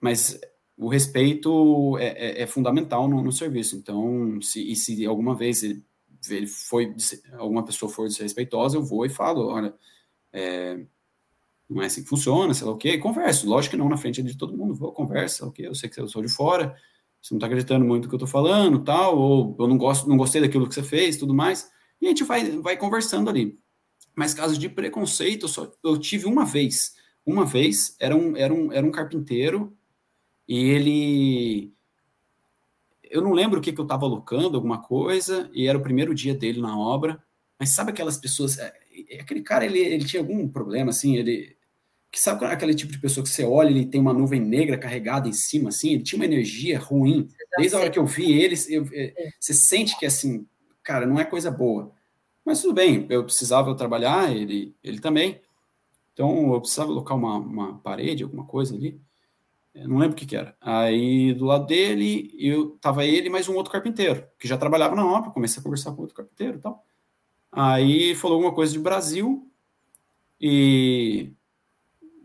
mas 0.00 0.40
o 0.76 0.88
respeito 0.88 1.98
é, 1.98 2.06
é, 2.06 2.42
é 2.42 2.46
fundamental 2.46 3.08
no, 3.08 3.22
no, 3.22 3.30
serviço. 3.32 3.76
Então, 3.76 4.40
se, 4.40 4.72
e 4.72 4.74
se 4.74 5.04
alguma 5.04 5.34
vez 5.34 5.62
ele, 5.62 5.84
ele, 6.30 6.46
foi, 6.46 6.94
alguma 7.36 7.64
pessoa 7.64 7.90
for 7.90 8.08
desrespeitosa, 8.08 8.76
eu 8.76 8.82
vou 8.82 9.04
e 9.04 9.10
falo, 9.10 9.48
olha, 9.48 9.74
é, 10.32 10.84
não 11.68 11.82
é 11.82 11.86
assim 11.86 12.02
que 12.02 12.08
funciona, 12.08 12.54
sei 12.54 12.66
lá 12.66 12.72
o 12.72 12.78
quê, 12.78 12.90
e 12.90 12.98
converso. 12.98 13.48
Lógico 13.48 13.72
que 13.72 13.76
não 13.76 13.88
na 13.88 13.96
frente 13.96 14.22
de 14.22 14.36
todo 14.36 14.56
mundo, 14.56 14.74
vou, 14.74 14.92
conversa, 14.92 15.46
o 15.46 15.52
quê, 15.52 15.66
eu 15.66 15.74
sei 15.74 15.88
que 15.88 16.00
eu 16.00 16.08
sou 16.08 16.22
de 16.22 16.28
fora, 16.28 16.74
você 17.20 17.34
não 17.34 17.38
está 17.38 17.46
acreditando 17.46 17.84
muito 17.84 18.04
no 18.04 18.08
que 18.08 18.14
eu 18.14 18.18
estou 18.18 18.28
falando, 18.28 18.82
tal, 18.82 19.18
ou 19.18 19.56
eu 19.58 19.66
não 19.66 19.76
gosto, 19.76 20.08
não 20.08 20.16
gostei 20.16 20.40
daquilo 20.40 20.68
que 20.68 20.74
você 20.74 20.82
fez, 20.82 21.16
tudo 21.16 21.34
mais. 21.34 21.70
E 22.00 22.06
a 22.06 22.08
gente 22.10 22.24
vai, 22.24 22.58
vai 22.58 22.76
conversando 22.76 23.28
ali. 23.28 23.58
Mas 24.14 24.34
casos 24.34 24.58
de 24.58 24.68
preconceito 24.68 25.44
eu, 25.44 25.48
só, 25.48 25.72
eu 25.84 25.98
tive 25.98 26.26
uma 26.26 26.44
vez. 26.44 26.94
Uma 27.24 27.44
vez, 27.44 27.96
era 28.00 28.16
um, 28.16 28.36
era 28.36 28.52
um, 28.54 28.72
era 28.72 28.86
um 28.86 28.90
carpinteiro 28.90 29.76
e 30.46 30.58
ele. 30.58 31.74
Eu 33.02 33.22
não 33.22 33.32
lembro 33.32 33.58
o 33.58 33.62
que, 33.62 33.72
que 33.72 33.80
eu 33.80 33.84
estava 33.84 34.04
alocando, 34.04 34.56
alguma 34.56 34.80
coisa, 34.80 35.50
e 35.52 35.66
era 35.66 35.78
o 35.78 35.82
primeiro 35.82 36.14
dia 36.14 36.34
dele 36.34 36.60
na 36.60 36.78
obra. 36.78 37.22
Mas 37.58 37.70
sabe 37.70 37.90
aquelas 37.90 38.16
pessoas. 38.16 38.58
É, 39.08 39.16
é, 39.16 39.20
aquele 39.20 39.42
cara, 39.42 39.64
ele, 39.64 39.78
ele 39.78 40.04
tinha 40.04 40.20
algum 40.22 40.48
problema, 40.48 40.90
assim, 40.90 41.16
ele. 41.16 41.56
Que 42.10 42.18
sabe 42.18 42.44
aquele 42.46 42.74
tipo 42.74 42.90
de 42.90 42.98
pessoa 42.98 43.22
que 43.22 43.30
você 43.30 43.44
olha, 43.44 43.68
ele 43.68 43.84
tem 43.84 44.00
uma 44.00 44.14
nuvem 44.14 44.40
negra 44.40 44.78
carregada 44.78 45.28
em 45.28 45.32
cima, 45.32 45.68
assim, 45.68 45.92
ele 45.92 46.02
tinha 46.02 46.18
uma 46.18 46.24
energia 46.24 46.78
ruim. 46.78 47.28
Desde 47.58 47.76
a 47.76 47.80
hora 47.80 47.90
que 47.90 47.98
eu 47.98 48.06
vi 48.06 48.32
ele, 48.32 48.54
eu, 48.68 48.84
eu, 48.86 48.90
é. 48.94 49.30
você 49.38 49.52
sente 49.52 49.98
que, 49.98 50.06
assim, 50.06 50.46
cara, 50.82 51.06
não 51.06 51.20
é 51.20 51.24
coisa 51.24 51.50
boa. 51.50 51.92
Mas 52.44 52.62
tudo 52.62 52.72
bem, 52.72 53.06
eu 53.10 53.24
precisava 53.24 53.74
trabalhar, 53.74 54.34
ele, 54.34 54.74
ele 54.82 55.00
também. 55.00 55.38
Então 56.14 56.54
eu 56.54 56.60
precisava 56.60 56.88
colocar 56.88 57.14
uma, 57.14 57.36
uma 57.36 57.78
parede, 57.78 58.24
alguma 58.24 58.44
coisa 58.46 58.74
ali. 58.74 59.00
Eu 59.74 59.86
não 59.86 59.98
lembro 59.98 60.16
o 60.16 60.18
que, 60.18 60.26
que, 60.26 60.34
era. 60.34 60.56
Aí 60.60 61.32
do 61.34 61.44
lado 61.44 61.66
dele, 61.66 62.34
eu 62.38 62.70
tava 62.80 63.04
ele 63.04 63.30
mais 63.30 63.48
um 63.48 63.54
outro 63.54 63.70
carpinteiro, 63.70 64.26
que 64.38 64.48
já 64.48 64.56
trabalhava 64.56 64.96
na 64.96 65.06
obra, 65.06 65.30
comecei 65.30 65.60
a 65.60 65.62
conversar 65.62 65.92
com 65.92 66.00
outro 66.00 66.16
carpinteiro 66.16 66.56
e 66.56 66.60
tal. 66.60 66.84
Aí 67.50 68.14
falou 68.14 68.36
alguma 68.36 68.54
coisa 68.54 68.72
de 68.72 68.78
Brasil 68.78 69.50
e 70.40 71.32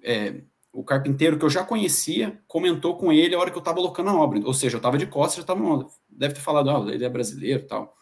é, 0.04 0.42
o 0.72 0.84
carpinteiro 0.84 1.38
que 1.38 1.46
eu 1.46 1.50
já 1.50 1.64
conhecia 1.64 2.42
comentou 2.48 2.98
com 2.98 3.12
ele 3.12 3.36
a 3.36 3.40
hora 3.40 3.50
que 3.50 3.58
eu 3.58 3.62
estava 3.62 3.78
colocando 3.78 4.10
a 4.10 4.16
obra. 4.16 4.42
Ou 4.46 4.54
seja, 4.54 4.76
eu 4.76 4.80
estava 4.80 4.98
de 4.98 5.08
costas, 5.08 5.38
já 5.38 5.42
estava 5.42 5.88
deve 6.10 6.34
ter 6.34 6.42
falado, 6.42 6.70
ah, 6.70 6.94
ele 6.94 7.06
é 7.06 7.10
brasileiro 7.10 7.66
tal. 7.66 7.96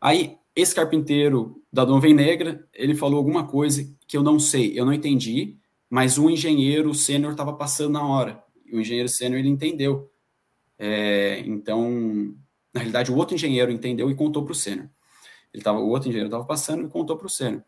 Aí, 0.00 0.38
esse 0.56 0.74
carpinteiro 0.74 1.62
da 1.72 1.84
Nuvem 1.84 2.14
Negra, 2.14 2.66
ele 2.74 2.94
falou 2.94 3.18
alguma 3.18 3.46
coisa 3.46 3.88
que 4.06 4.16
eu 4.16 4.22
não 4.22 4.38
sei, 4.38 4.78
eu 4.78 4.84
não 4.84 4.92
entendi, 4.92 5.56
mas 5.88 6.18
o 6.18 6.30
engenheiro 6.30 6.94
sênior 6.94 7.32
estava 7.32 7.52
passando 7.52 7.92
na 7.92 8.06
hora. 8.06 8.42
E 8.64 8.76
o 8.76 8.80
engenheiro 8.80 9.08
sênior, 9.08 9.38
ele 9.38 9.48
entendeu. 9.48 10.10
É, 10.78 11.40
então, 11.40 12.34
na 12.72 12.80
realidade, 12.80 13.12
o 13.12 13.16
outro 13.16 13.34
engenheiro 13.34 13.70
entendeu 13.70 14.10
e 14.10 14.14
contou 14.14 14.44
para 14.44 14.52
o 14.52 14.54
sênior. 14.54 14.88
Ele 15.52 15.62
tava, 15.62 15.78
o 15.78 15.88
outro 15.88 16.08
engenheiro 16.08 16.28
estava 16.28 16.44
passando 16.44 16.84
e 16.84 16.88
contou 16.88 17.16
para 17.16 17.26
o 17.26 17.30
sênior. 17.30 17.62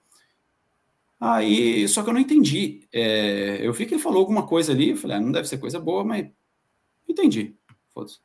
Aí, 1.20 1.86
só 1.88 2.02
que 2.02 2.10
eu 2.10 2.14
não 2.14 2.20
entendi. 2.20 2.88
É, 2.92 3.58
eu 3.66 3.72
vi 3.72 3.86
que 3.86 3.94
ele 3.94 4.02
falou 4.02 4.20
alguma 4.20 4.46
coisa 4.46 4.72
ali, 4.72 4.90
eu 4.90 4.96
falei, 4.96 5.16
ah, 5.16 5.20
não 5.20 5.30
deve 5.30 5.48
ser 5.48 5.58
coisa 5.58 5.78
boa, 5.78 6.04
mas 6.04 6.28
entendi. 7.08 7.56
Foda-se. 7.94 8.18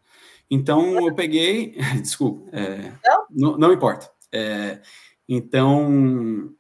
Então 0.50 1.06
eu 1.06 1.14
peguei, 1.14 1.76
desculpa, 2.02 2.50
é, 2.56 2.94
não? 3.30 3.58
não? 3.58 3.74
importa. 3.74 4.10
É, 4.32 4.82
então, 5.28 6.56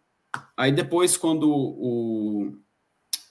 aí 0.56 0.72
depois, 0.72 1.18
quando 1.18 1.50
o, 1.50 2.56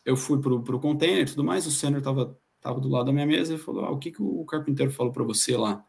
eu 0.05 0.17
fui 0.17 0.41
para 0.41 0.53
o 0.55 0.81
container 0.81 1.23
e 1.23 1.27
tudo 1.27 1.45
mais, 1.45 1.67
o 1.67 1.71
sênior 1.71 1.99
estava 1.99 2.37
tava 2.61 2.81
do 2.81 2.89
lado 2.89 3.07
da 3.07 3.13
minha 3.13 3.27
mesa 3.27 3.55
e 3.55 3.59
falou: 3.59 3.85
ah, 3.85 3.91
O 3.91 3.99
que, 3.99 4.11
que 4.11 4.23
o 4.23 4.45
carpinteiro 4.45 4.91
falou 4.91 5.13
para 5.13 5.23
você 5.23 5.57
lá? 5.57 5.87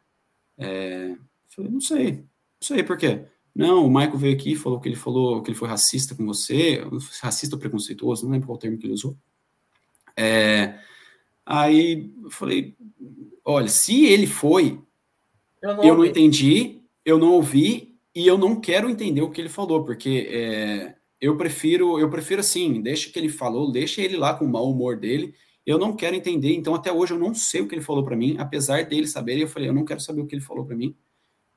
É, 0.58 1.16
falei, 1.48 1.72
não 1.72 1.82
sei, 1.82 2.12
não 2.12 2.28
sei 2.62 2.84
por 2.84 2.98
quê. 2.98 3.26
Não, 3.58 3.88
o 3.88 3.90
Michael 3.90 4.18
veio 4.18 4.36
aqui 4.36 4.52
e 4.52 4.56
falou 4.56 4.80
que 4.80 4.88
ele 4.88 4.96
falou 4.96 5.42
que 5.42 5.50
ele 5.50 5.58
foi 5.58 5.68
racista 5.68 6.14
com 6.14 6.24
você, 6.28 6.84
racista 7.20 7.56
ou 7.56 7.60
preconceituoso, 7.60 8.24
não 8.24 8.32
lembro 8.32 8.46
qual 8.46 8.58
termo 8.60 8.78
que 8.78 8.86
ele 8.86 8.94
usou. 8.94 9.18
É, 10.16 10.78
aí 11.44 12.12
eu 12.24 12.30
falei, 12.30 12.76
olha, 13.44 13.68
se 13.68 14.06
ele 14.06 14.28
foi, 14.28 14.80
eu 15.60 15.76
não, 15.76 15.84
eu 15.84 15.98
não 15.98 16.06
entendi, 16.06 16.82
eu 17.04 17.18
não 17.18 17.32
ouvi 17.32 17.98
e 18.14 18.28
eu 18.28 18.38
não 18.38 18.60
quero 18.60 18.92
entender 18.92 19.24
o 19.24 19.32
que 19.32 19.42
ele 19.42 19.50
falou, 19.50 19.84
porque 19.84 20.28
é, 20.30 20.96
eu 21.20 21.36
prefiro, 21.36 22.00
eu 22.00 22.12
prefiro 22.12 22.42
assim, 22.42 22.80
deixa 22.80 23.10
que 23.10 23.18
ele 23.18 23.30
falou, 23.30 23.72
deixa 23.72 24.04
ele 24.04 24.18
lá 24.18 24.36
com 24.36 24.46
o 24.46 24.50
mau 24.50 24.70
humor 24.70 24.98
dele. 24.98 25.34
Eu 25.66 25.80
não 25.80 25.96
quero 25.96 26.16
entender, 26.16 26.54
então 26.54 26.76
até 26.76 26.92
hoje 26.92 27.14
eu 27.14 27.20
não 27.20 27.34
sei 27.34 27.62
o 27.62 27.68
que 27.68 27.74
ele 27.74 27.82
falou 27.82 28.04
para 28.04 28.16
mim, 28.16 28.36
apesar 28.38 28.86
dele 28.86 29.08
saber, 29.08 29.40
eu 29.40 29.48
falei, 29.48 29.68
eu 29.68 29.74
não 29.74 29.84
quero 29.84 30.00
saber 30.00 30.22
o 30.22 30.28
que 30.28 30.36
ele 30.36 30.44
falou 30.44 30.64
para 30.64 30.76
mim. 30.76 30.96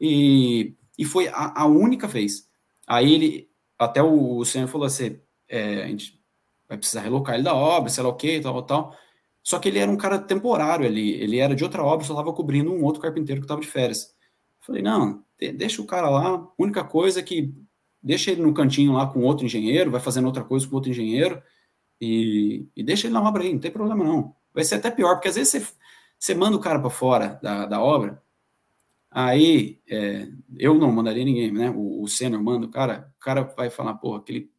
E, 0.01 0.72
e 1.01 1.05
foi 1.07 1.28
a, 1.28 1.62
a, 1.62 1.64
única 1.64 2.07
vez. 2.07 2.46
Aí 2.86 3.14
ele, 3.14 3.51
até 3.78 4.03
o, 4.03 4.36
o 4.36 4.44
senhor 4.44 4.68
falou 4.68 4.86
assim, 4.86 5.18
é, 5.48 5.82
a 5.82 5.86
gente 5.86 6.22
vai 6.68 6.76
precisar 6.76 7.01
relocar 7.01 7.36
ele 7.36 7.42
da 7.42 7.55
obra, 7.55 7.88
sei 7.88 8.03
lá 8.05 8.11
o 8.11 8.16
que, 8.16 8.38
tal, 8.38 8.62
tal. 8.62 8.94
Só 9.42 9.59
que 9.59 9.70
ele 9.70 9.78
era 9.78 9.90
um 9.90 9.96
cara 9.96 10.18
temporário 10.18 10.86
ali, 10.86 11.12
ele 11.12 11.38
era 11.38 11.55
de 11.55 11.64
outra 11.64 11.82
obra, 11.82 12.05
só 12.05 12.12
estava 12.12 12.34
cobrindo 12.34 12.70
um 12.70 12.84
outro 12.84 13.01
carpinteiro 13.01 13.40
que 13.40 13.46
estava 13.46 13.62
de 13.62 13.66
férias. 13.66 14.14
falei, 14.61 14.82
não, 14.82 15.24
deixa 15.57 15.80
o 15.80 15.86
cara 15.86 16.11
lá, 16.11 16.46
única 16.59 16.84
coisa 16.84 17.20
é 17.20 17.22
que 17.22 17.51
deixa 18.03 18.30
ele 18.30 18.42
no 18.42 18.53
cantinho 18.53 18.92
lá 18.92 19.07
com 19.07 19.22
outro 19.22 19.46
engenheiro, 19.46 19.90
vai 19.90 20.01
fazendo 20.03 20.26
outra 20.26 20.44
coisa 20.44 20.68
com 20.68 20.74
outro 20.74 20.90
engenheiro, 20.90 21.42
e, 21.98 22.68
e 22.76 22.82
deixa 22.82 23.07
ele 23.07 23.14
na 23.14 23.26
obra 23.26 23.42
aí, 23.42 23.55
não 23.55 23.61
tem 23.61 23.70
problema 23.70 24.05
não. 24.05 24.34
Vai 24.53 24.64
ser 24.64 24.74
até 24.74 24.90
pior, 24.90 25.14
porque 25.14 25.28
às 25.28 25.36
vezes 25.36 25.51
você, 25.51 25.74
você 26.18 26.34
manda 26.34 26.59
o 26.59 26.61
cara 26.61 26.78
para 26.78 26.90
fora 26.90 27.40
da, 27.42 27.64
da 27.64 27.80
obra, 27.80 28.22
aí 29.11 29.81
é, 29.89 30.29
eu 30.59 30.75
não 30.75 30.93
mandaria 30.93 31.25
ninguém, 31.25 31.51
né? 31.53 31.71
O, 31.71 32.03
o 32.03 32.09
sênior 32.09 32.43
manda, 32.43 32.67
o 32.67 32.71
cara, 32.71 33.13
o 33.19 33.21
cara 33.21 33.43
vai 33.43 33.71
falar, 33.71 33.95
porra, 33.95 34.19
aquele 34.19 34.51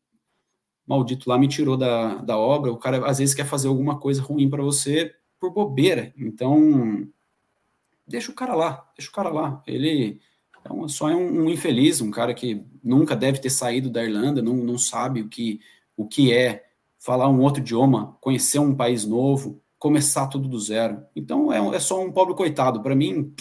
maldito 0.85 1.29
lá 1.29 1.37
me 1.37 1.47
tirou 1.47 1.77
da, 1.77 2.15
da 2.15 2.37
obra, 2.37 2.71
o 2.71 2.77
cara 2.77 3.05
às 3.07 3.19
vezes 3.19 3.35
quer 3.35 3.45
fazer 3.45 3.67
alguma 3.67 3.99
coisa 3.99 4.21
ruim 4.21 4.49
para 4.49 4.63
você 4.63 5.15
por 5.39 5.51
bobeira, 5.51 6.13
então 6.17 7.07
deixa 8.05 8.31
o 8.31 8.35
cara 8.35 8.53
lá, 8.53 8.91
deixa 8.97 9.09
o 9.09 9.13
cara 9.13 9.29
lá, 9.29 9.63
ele 9.65 10.19
então, 10.61 10.87
só 10.87 11.09
é 11.09 11.15
um, 11.15 11.43
um, 11.43 11.49
infeliz, 11.49 12.01
um 12.01 12.11
cara 12.11 12.33
que 12.33 12.63
nunca 12.83 13.15
deve 13.15 13.39
ter 13.39 13.49
saído 13.49 13.89
da 13.89 14.03
Irlanda, 14.03 14.41
não, 14.41 14.53
não 14.53 14.77
sabe 14.77 15.21
o 15.21 15.27
que, 15.27 15.59
o 15.97 16.07
que 16.07 16.31
é 16.31 16.63
falar 16.99 17.27
um 17.29 17.41
outro 17.41 17.61
idioma, 17.61 18.15
conhecer 18.21 18.59
um 18.59 18.75
país 18.75 19.05
novo, 19.05 19.61
começar 19.79 20.27
tudo 20.27 20.47
do 20.47 20.59
zero. 20.59 21.03
Então, 21.15 21.51
é, 21.51 21.75
é 21.75 21.79
só 21.79 21.99
um 21.99 22.11
pobre 22.11 22.35
coitado. 22.35 22.81
Para 22.81 22.95
mim, 22.95 23.33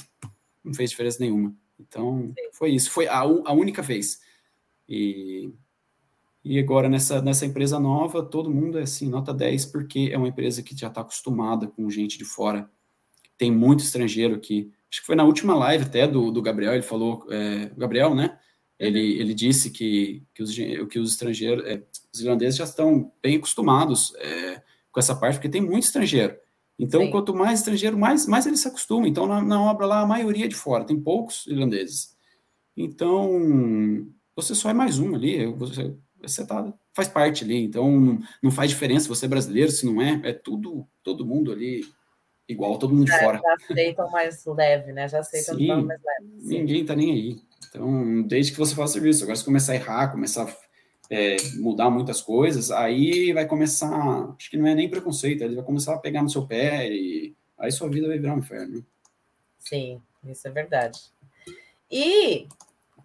não 0.65 0.75
fez 0.75 0.91
diferença 0.91 1.19
nenhuma. 1.21 1.55
Então, 1.79 2.33
foi 2.53 2.71
isso. 2.71 2.91
Foi 2.91 3.07
a, 3.07 3.21
a 3.21 3.53
única 3.53 3.83
vez. 3.83 4.21
E, 4.89 5.53
e 6.45 6.59
agora, 6.59 6.89
nessa, 6.89 7.23
nessa 7.23 7.47
empresa 7.47 7.79
nova, 7.79 8.23
todo 8.23 8.51
mundo 8.51 8.79
é 8.79 8.83
assim, 8.83 9.09
nota 9.09 9.33
10, 9.33 9.67
porque 9.67 10.11
é 10.13 10.19
uma 10.19 10.29
empresa 10.29 10.63
que 10.63 10.77
já 10.77 10.89
está 10.89 11.01
acostumada 11.01 11.67
com 11.67 11.89
gente 11.89 12.19
de 12.19 12.25
fora. 12.25 12.71
Tem 13.39 13.51
muito 13.51 13.81
estrangeiro 13.81 14.35
aqui 14.35 14.73
acho 14.91 15.01
que 15.01 15.07
foi 15.07 15.15
na 15.15 15.25
última 15.25 15.55
live 15.55 15.85
até 15.85 16.07
do, 16.07 16.31
do 16.33 16.43
Gabriel, 16.43 16.75
ele 16.75 16.83
falou, 16.83 17.25
é, 17.31 17.71
Gabriel, 17.77 18.15
né? 18.15 18.37
Ele, 18.79 18.99
uhum. 18.99 19.21
ele 19.21 19.35
disse 19.35 19.71
que, 19.71 20.25
que, 20.35 20.43
os, 20.43 20.55
que 20.55 20.99
os 20.99 21.13
estrangeiros, 21.13 21.65
é, 21.65 21.83
os 22.13 22.21
irlandeses 22.21 22.57
já 22.57 22.65
estão 22.65 23.13
bem 23.23 23.37
acostumados 23.37 24.13
é, 24.17 24.61
com 24.91 24.99
essa 24.99 25.15
parte, 25.15 25.37
porque 25.37 25.49
tem 25.49 25.61
muito 25.61 25.85
estrangeiro. 25.85 26.37
Então, 26.81 27.03
Sim. 27.03 27.11
quanto 27.11 27.35
mais 27.35 27.59
estrangeiro, 27.59 27.99
mais, 27.99 28.27
mais 28.27 28.47
eles 28.47 28.61
se 28.61 28.69
acostumam. 28.69 29.07
Então, 29.07 29.27
na, 29.27 29.43
na, 29.43 29.63
obra 29.63 29.85
lá, 29.85 30.01
a 30.01 30.07
maioria 30.07 30.47
é 30.47 30.49
de 30.49 30.55
fora, 30.55 30.83
tem 30.83 30.99
poucos 30.99 31.47
irlandeses. 31.47 32.17
Então, 32.75 34.09
você 34.35 34.55
só 34.55 34.71
é 34.71 34.73
mais 34.73 34.99
um 34.99 35.15
ali, 35.15 35.45
você, 35.53 35.95
você 36.23 36.47
tá, 36.47 36.73
faz 36.95 37.07
parte 37.07 37.45
ali. 37.45 37.63
Então, 37.63 38.01
não, 38.01 38.19
não 38.43 38.51
faz 38.51 38.71
diferença 38.71 39.03
se 39.03 39.09
você 39.11 39.27
é 39.27 39.29
brasileiro, 39.29 39.71
se 39.71 39.85
não 39.85 40.01
é, 40.01 40.23
é 40.25 40.33
tudo, 40.33 40.87
todo 41.03 41.27
mundo 41.27 41.53
ali 41.53 41.83
igual 42.49 42.79
todo 42.79 42.95
mundo 42.95 43.05
de 43.05 43.13
é, 43.13 43.21
fora. 43.21 43.39
Já 43.39 43.55
aceitam 43.55 44.11
mais 44.11 44.45
leve, 44.47 44.93
né? 44.93 45.07
Já 45.07 45.21
aceitam 45.21 45.57
sim, 45.57 45.67
mais 45.69 46.01
leve. 46.03 46.41
Sim. 46.41 46.59
Ninguém 46.61 46.85
tá 46.85 46.97
nem 46.97 47.13
aí. 47.13 47.37
Então, 47.69 48.23
desde 48.23 48.53
que 48.53 48.59
você 48.59 48.75
faça 48.75 48.95
serviço, 48.95 49.23
agora 49.23 49.37
se 49.37 49.45
começar 49.45 49.73
a 49.73 49.77
errar, 49.77 50.11
começar 50.11 50.45
a 50.45 50.57
é, 51.11 51.37
mudar 51.57 51.91
muitas 51.91 52.23
coisas, 52.23 52.71
aí 52.71 53.33
vai 53.33 53.45
começar, 53.45 54.33
acho 54.39 54.49
que 54.49 54.57
não 54.57 54.69
é 54.69 54.75
nem 54.77 54.89
preconceito, 54.89 55.43
ele 55.43 55.57
vai 55.57 55.65
começar 55.65 55.95
a 55.95 55.99
pegar 55.99 56.23
no 56.23 56.31
seu 56.31 56.47
pé 56.47 56.89
e 56.89 57.35
aí 57.59 57.73
sua 57.73 57.89
vida 57.89 58.07
vai 58.07 58.19
virar 58.19 58.35
um 58.35 58.39
inferno. 58.39 58.87
Sim, 59.59 60.01
isso 60.25 60.47
é 60.47 60.51
verdade. 60.51 61.01
E 61.91 62.47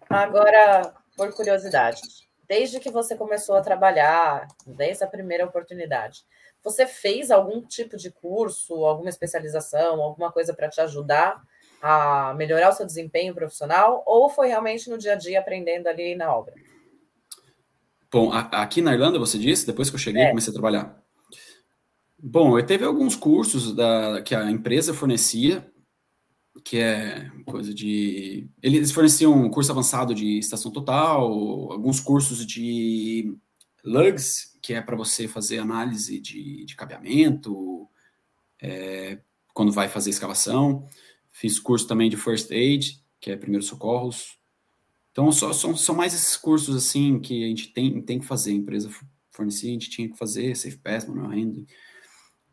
agora, 0.08 0.94
por 1.16 1.34
curiosidade, 1.34 2.00
desde 2.48 2.78
que 2.78 2.90
você 2.90 3.16
começou 3.16 3.56
a 3.56 3.60
trabalhar, 3.60 4.46
desde 4.64 5.02
a 5.02 5.08
primeira 5.08 5.44
oportunidade, 5.44 6.24
você 6.62 6.86
fez 6.86 7.30
algum 7.32 7.60
tipo 7.60 7.96
de 7.96 8.10
curso, 8.10 8.84
alguma 8.84 9.08
especialização, 9.08 10.00
alguma 10.00 10.30
coisa 10.30 10.54
para 10.54 10.68
te 10.68 10.80
ajudar 10.80 11.42
a 11.82 12.34
melhorar 12.34 12.70
o 12.70 12.72
seu 12.72 12.86
desempenho 12.86 13.34
profissional? 13.34 14.02
Ou 14.06 14.28
foi 14.28 14.48
realmente 14.48 14.88
no 14.88 14.96
dia 14.96 15.12
a 15.12 15.16
dia 15.16 15.40
aprendendo 15.40 15.88
ali 15.88 16.14
na 16.14 16.34
obra? 16.34 16.54
Bom, 18.10 18.30
aqui 18.32 18.80
na 18.80 18.92
Irlanda, 18.92 19.18
você 19.18 19.38
disse, 19.38 19.66
depois 19.66 19.90
que 19.90 19.96
eu 19.96 20.00
cheguei, 20.00 20.22
é. 20.22 20.28
comecei 20.28 20.50
a 20.50 20.54
trabalhar. 20.54 21.02
Bom, 22.18 22.58
eu 22.58 22.64
teve 22.64 22.84
alguns 22.84 23.14
cursos 23.14 23.74
da, 23.74 24.22
que 24.22 24.34
a 24.34 24.50
empresa 24.50 24.94
fornecia, 24.94 25.70
que 26.64 26.78
é 26.78 27.30
coisa 27.44 27.74
de. 27.74 28.48
Eles 28.62 28.90
forneciam 28.90 29.32
um 29.32 29.50
curso 29.50 29.70
avançado 29.70 30.14
de 30.14 30.38
estação 30.38 30.70
total, 30.70 31.24
alguns 31.70 32.00
cursos 32.00 32.46
de 32.46 33.36
lugs, 33.84 34.56
que 34.62 34.72
é 34.74 34.80
para 34.80 34.96
você 34.96 35.28
fazer 35.28 35.58
análise 35.58 36.18
de, 36.20 36.64
de 36.64 36.74
cabeamento, 36.74 37.88
é, 38.60 39.20
quando 39.52 39.70
vai 39.70 39.88
fazer 39.88 40.10
escavação. 40.10 40.88
Fiz 41.30 41.58
curso 41.60 41.86
também 41.86 42.08
de 42.08 42.16
First 42.16 42.50
Aid, 42.50 42.98
que 43.20 43.30
é 43.30 43.36
primeiros 43.36 43.68
socorros. 43.68 44.35
Então, 45.16 45.32
só, 45.32 45.50
são, 45.54 45.74
são 45.74 45.94
mais 45.94 46.12
esses 46.12 46.36
cursos, 46.36 46.76
assim, 46.76 47.18
que 47.18 47.42
a 47.42 47.46
gente 47.48 47.72
tem, 47.72 48.02
tem 48.02 48.18
que 48.18 48.26
fazer. 48.26 48.50
A 48.50 48.56
empresa 48.56 48.90
fornecia, 49.30 49.70
a 49.70 49.72
gente 49.72 49.88
tinha 49.88 50.06
que 50.10 50.18
fazer, 50.18 50.54
Safe 50.54 50.76
Pass, 50.76 51.06
Manual 51.06 51.30
Handling. 51.30 51.66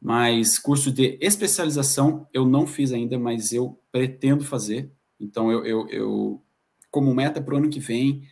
Mas 0.01 0.57
curso 0.57 0.89
de 0.89 1.17
especialização 1.19 2.25
eu 2.31 2.45
não 2.45 2.65
fiz 2.65 2.93
ainda, 2.93 3.19
mas 3.19 3.51
eu 3.51 3.77
pretendo 3.91 4.45
fazer. 4.45 4.89
Então, 5.19 5.51
eu, 5.51 5.65
eu, 5.65 5.89
eu 5.89 6.43
como 6.89 7.13
meta 7.13 7.41
para 7.41 7.53
o 7.53 7.57
ano 7.57 7.69
que 7.69 7.81
vem, 7.81 8.25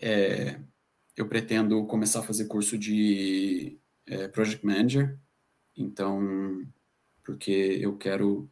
é, 0.00 0.60
eu 1.16 1.26
pretendo 1.26 1.84
começar 1.86 2.20
a 2.20 2.24
fazer 2.24 2.44
curso 2.44 2.78
de 2.78 3.76
é, 4.06 4.28
Project 4.28 4.64
Manager, 4.64 5.18
então, 5.76 6.64
porque 7.24 7.50
eu 7.80 7.96
quero 7.96 8.48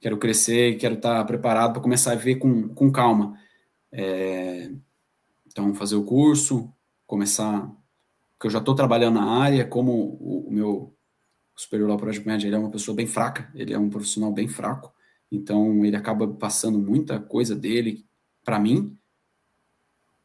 quero 0.00 0.18
crescer 0.18 0.78
quero 0.78 0.94
estar 0.94 1.22
preparado 1.24 1.74
para 1.74 1.82
começar 1.82 2.12
a 2.12 2.16
ver 2.16 2.36
com, 2.36 2.68
com 2.70 2.90
calma. 2.90 3.38
É, 3.96 4.72
então, 5.46 5.72
fazer 5.72 5.94
o 5.94 6.04
curso, 6.04 6.68
começar, 7.06 7.70
porque 8.32 8.48
eu 8.48 8.50
já 8.50 8.58
estou 8.58 8.74
trabalhando 8.74 9.20
na 9.20 9.38
área, 9.40 9.64
como 9.64 9.92
o, 9.92 10.48
o 10.48 10.52
meu 10.52 10.96
superior 11.54 11.88
ao 11.90 11.96
Project 11.96 12.26
Manager 12.26 12.48
ele 12.48 12.56
é 12.56 12.58
uma 12.58 12.70
pessoa 12.70 12.96
bem 12.96 13.06
fraca, 13.06 13.48
ele 13.54 13.72
é 13.72 13.78
um 13.78 13.88
profissional 13.88 14.32
bem 14.32 14.48
fraco, 14.48 14.92
então 15.30 15.84
ele 15.84 15.94
acaba 15.94 16.26
passando 16.26 16.76
muita 16.76 17.20
coisa 17.20 17.54
dele 17.54 18.04
para 18.44 18.58
mim, 18.58 18.98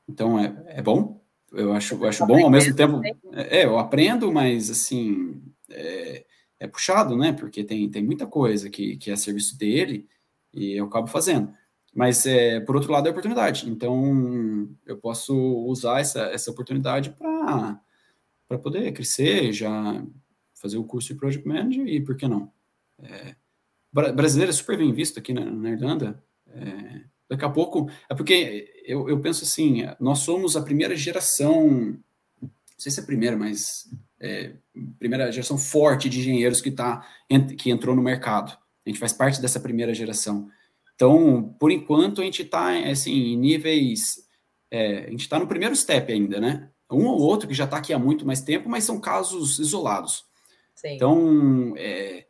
então 0.08 0.40
é, 0.40 0.64
é 0.70 0.82
bom, 0.82 1.24
eu 1.52 1.72
acho, 1.74 1.94
eu 1.94 2.08
acho 2.08 2.26
bom, 2.26 2.44
ao 2.44 2.50
mesmo 2.50 2.76
tempo, 2.76 3.00
é, 3.34 3.66
eu 3.66 3.78
aprendo, 3.78 4.32
mas 4.34 4.72
assim, 4.72 5.40
é, 5.70 6.26
é, 6.60 6.68
puxado, 6.68 7.16
né? 7.16 7.32
Porque 7.32 7.64
tem, 7.64 7.88
tem 7.90 8.04
muita 8.04 8.26
coisa 8.26 8.68
que, 8.70 8.98
que 8.98 9.12
é 9.12 9.16
serviço 9.16 9.58
dele 9.58 10.08
e 10.52 10.74
eu 10.74 10.86
acabo 10.86 11.08
fazendo. 11.08 11.54
Mas, 11.96 12.26
é, 12.26 12.60
por 12.60 12.76
outro 12.76 12.92
lado, 12.92 13.08
é 13.08 13.12
oportunidade. 13.12 13.70
Então, 13.70 14.70
eu 14.86 14.98
posso 14.98 15.36
usar 15.66 16.00
essa, 16.00 16.22
essa 16.26 16.52
oportunidade 16.52 17.16
para 18.48 18.58
poder 18.58 18.92
crescer, 18.92 19.52
já 19.52 20.04
fazer 20.54 20.78
o 20.78 20.84
curso 20.84 21.10
de 21.10 21.20
Project 21.20 21.48
Manager 21.48 21.88
e 21.88 22.02
por 22.02 22.16
que 22.16 22.28
não? 22.28 22.52
É, 23.02 23.36
brasileiro 23.92 24.52
é 24.52 24.54
super 24.54 24.78
bem 24.78 24.92
visto 24.92 25.18
aqui 25.18 25.34
na, 25.34 25.46
na 25.46 25.72
Irlanda. 25.72 26.24
É, 26.48 27.02
Daqui 27.30 27.46
a 27.46 27.50
pouco, 27.50 27.92
é 28.10 28.16
porque 28.16 28.74
eu, 28.84 29.08
eu 29.08 29.22
penso 29.22 29.44
assim, 29.44 29.84
nós 30.00 30.20
somos 30.20 30.58
a 30.58 30.64
primeira 30.64 30.96
geração, 30.96 31.96
não 32.42 32.50
sei 32.76 32.92
se 32.92 33.00
é 33.00 33.04
a 33.04 33.06
primeira, 33.06 33.38
mas 33.38 33.88
é, 34.20 34.54
primeira 34.98 35.32
geração 35.32 35.56
forte 35.56 36.10
de 36.10 36.20
engenheiros 36.20 36.60
que, 36.60 36.72
tá, 36.72 37.08
que 37.56 37.70
entrou 37.70 37.96
no 37.96 38.02
mercado. 38.02 38.58
A 38.84 38.90
gente 38.90 39.00
faz 39.00 39.14
parte 39.14 39.40
dessa 39.40 39.60
primeira 39.60 39.94
geração. 39.94 40.50
Então, 41.00 41.56
por 41.58 41.72
enquanto, 41.72 42.20
a 42.20 42.26
gente 42.26 42.42
está 42.42 42.78
assim, 42.90 43.14
em 43.14 43.38
níveis. 43.38 44.28
É, 44.70 45.06
a 45.06 45.10
gente 45.10 45.22
está 45.22 45.40
no 45.40 45.48
primeiro 45.48 45.74
step 45.74 46.12
ainda, 46.12 46.42
né? 46.42 46.70
Um 46.92 47.06
ou 47.06 47.22
outro 47.22 47.48
que 47.48 47.54
já 47.54 47.64
está 47.64 47.78
aqui 47.78 47.94
há 47.94 47.98
muito 47.98 48.28
mais 48.28 48.42
tempo, 48.42 48.68
mas 48.68 48.84
são 48.84 49.00
casos 49.00 49.60
isolados. 49.60 50.26
Sim. 50.76 50.96
Então, 50.96 51.74
é, 51.78 52.28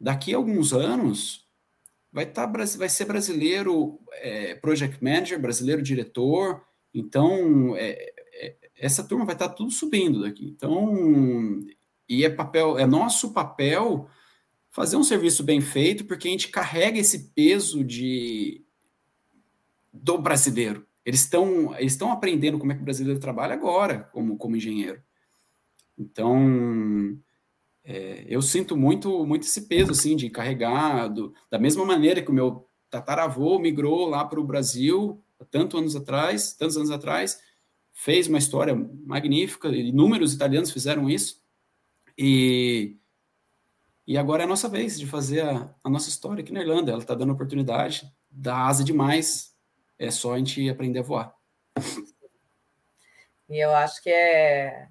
daqui 0.00 0.32
a 0.32 0.36
alguns 0.36 0.72
anos, 0.72 1.48
vai, 2.12 2.26
tá, 2.26 2.46
vai 2.46 2.88
ser 2.88 3.06
brasileiro 3.06 3.98
é, 4.12 4.54
project 4.54 5.02
manager, 5.02 5.40
brasileiro 5.40 5.82
diretor, 5.82 6.62
então 6.94 7.74
é, 7.76 7.90
é, 8.34 8.56
essa 8.78 9.02
turma 9.02 9.24
vai 9.24 9.34
estar 9.34 9.48
tá 9.48 9.54
tudo 9.54 9.72
subindo 9.72 10.22
daqui. 10.22 10.46
Então, 10.46 11.60
e 12.08 12.24
é 12.24 12.30
papel, 12.30 12.78
é 12.78 12.86
nosso 12.86 13.32
papel 13.32 14.08
fazer 14.76 14.98
um 14.98 15.02
serviço 15.02 15.42
bem 15.42 15.62
feito, 15.62 16.04
porque 16.04 16.28
a 16.28 16.30
gente 16.30 16.48
carrega 16.48 16.98
esse 16.98 17.30
peso 17.30 17.82
de 17.82 18.62
do 19.90 20.18
brasileiro. 20.18 20.86
Eles 21.02 21.20
estão 21.20 21.74
eles 21.78 21.94
estão 21.94 22.12
aprendendo 22.12 22.58
como 22.58 22.72
é 22.72 22.74
que 22.74 22.82
o 22.82 22.84
brasileiro 22.84 23.18
trabalha 23.18 23.54
agora 23.54 24.00
como, 24.12 24.36
como 24.36 24.54
engenheiro. 24.54 25.02
Então, 25.98 27.18
é, 27.82 28.26
eu 28.28 28.42
sinto 28.42 28.76
muito 28.76 29.24
muito 29.24 29.44
esse 29.44 29.62
peso 29.62 29.92
assim 29.92 30.14
de 30.14 30.28
carregar 30.28 31.08
do, 31.08 31.32
da 31.50 31.58
mesma 31.58 31.82
maneira 31.82 32.20
que 32.20 32.30
o 32.30 32.34
meu 32.34 32.68
tataravô 32.90 33.58
migrou 33.58 34.06
lá 34.06 34.26
para 34.26 34.38
o 34.38 34.44
Brasil 34.44 35.24
tantos 35.50 35.80
anos 35.80 35.96
atrás, 35.96 36.52
tantos 36.52 36.76
anos 36.76 36.90
atrás, 36.90 37.40
fez 37.94 38.28
uma 38.28 38.38
história 38.38 38.74
magnífica, 39.06 39.68
inúmeros 39.68 40.34
italianos 40.34 40.70
fizeram 40.70 41.08
isso, 41.08 41.42
e, 42.18 42.96
e 44.06 44.16
agora 44.16 44.42
é 44.42 44.44
a 44.44 44.48
nossa 44.48 44.68
vez 44.68 44.98
de 44.98 45.06
fazer 45.06 45.42
a, 45.42 45.74
a 45.82 45.90
nossa 45.90 46.08
história 46.08 46.42
aqui 46.42 46.52
na 46.52 46.60
Irlanda, 46.60 46.92
ela 46.92 47.00
está 47.00 47.14
dando 47.14 47.32
oportunidade, 47.32 48.10
dá 48.30 48.66
asa 48.66 48.84
demais, 48.84 49.54
é 49.98 50.10
só 50.10 50.34
a 50.34 50.38
gente 50.38 50.68
aprender 50.68 51.00
a 51.00 51.02
voar. 51.02 51.34
E 53.48 53.58
eu 53.58 53.74
acho 53.74 54.02
que 54.02 54.10
é 54.10 54.88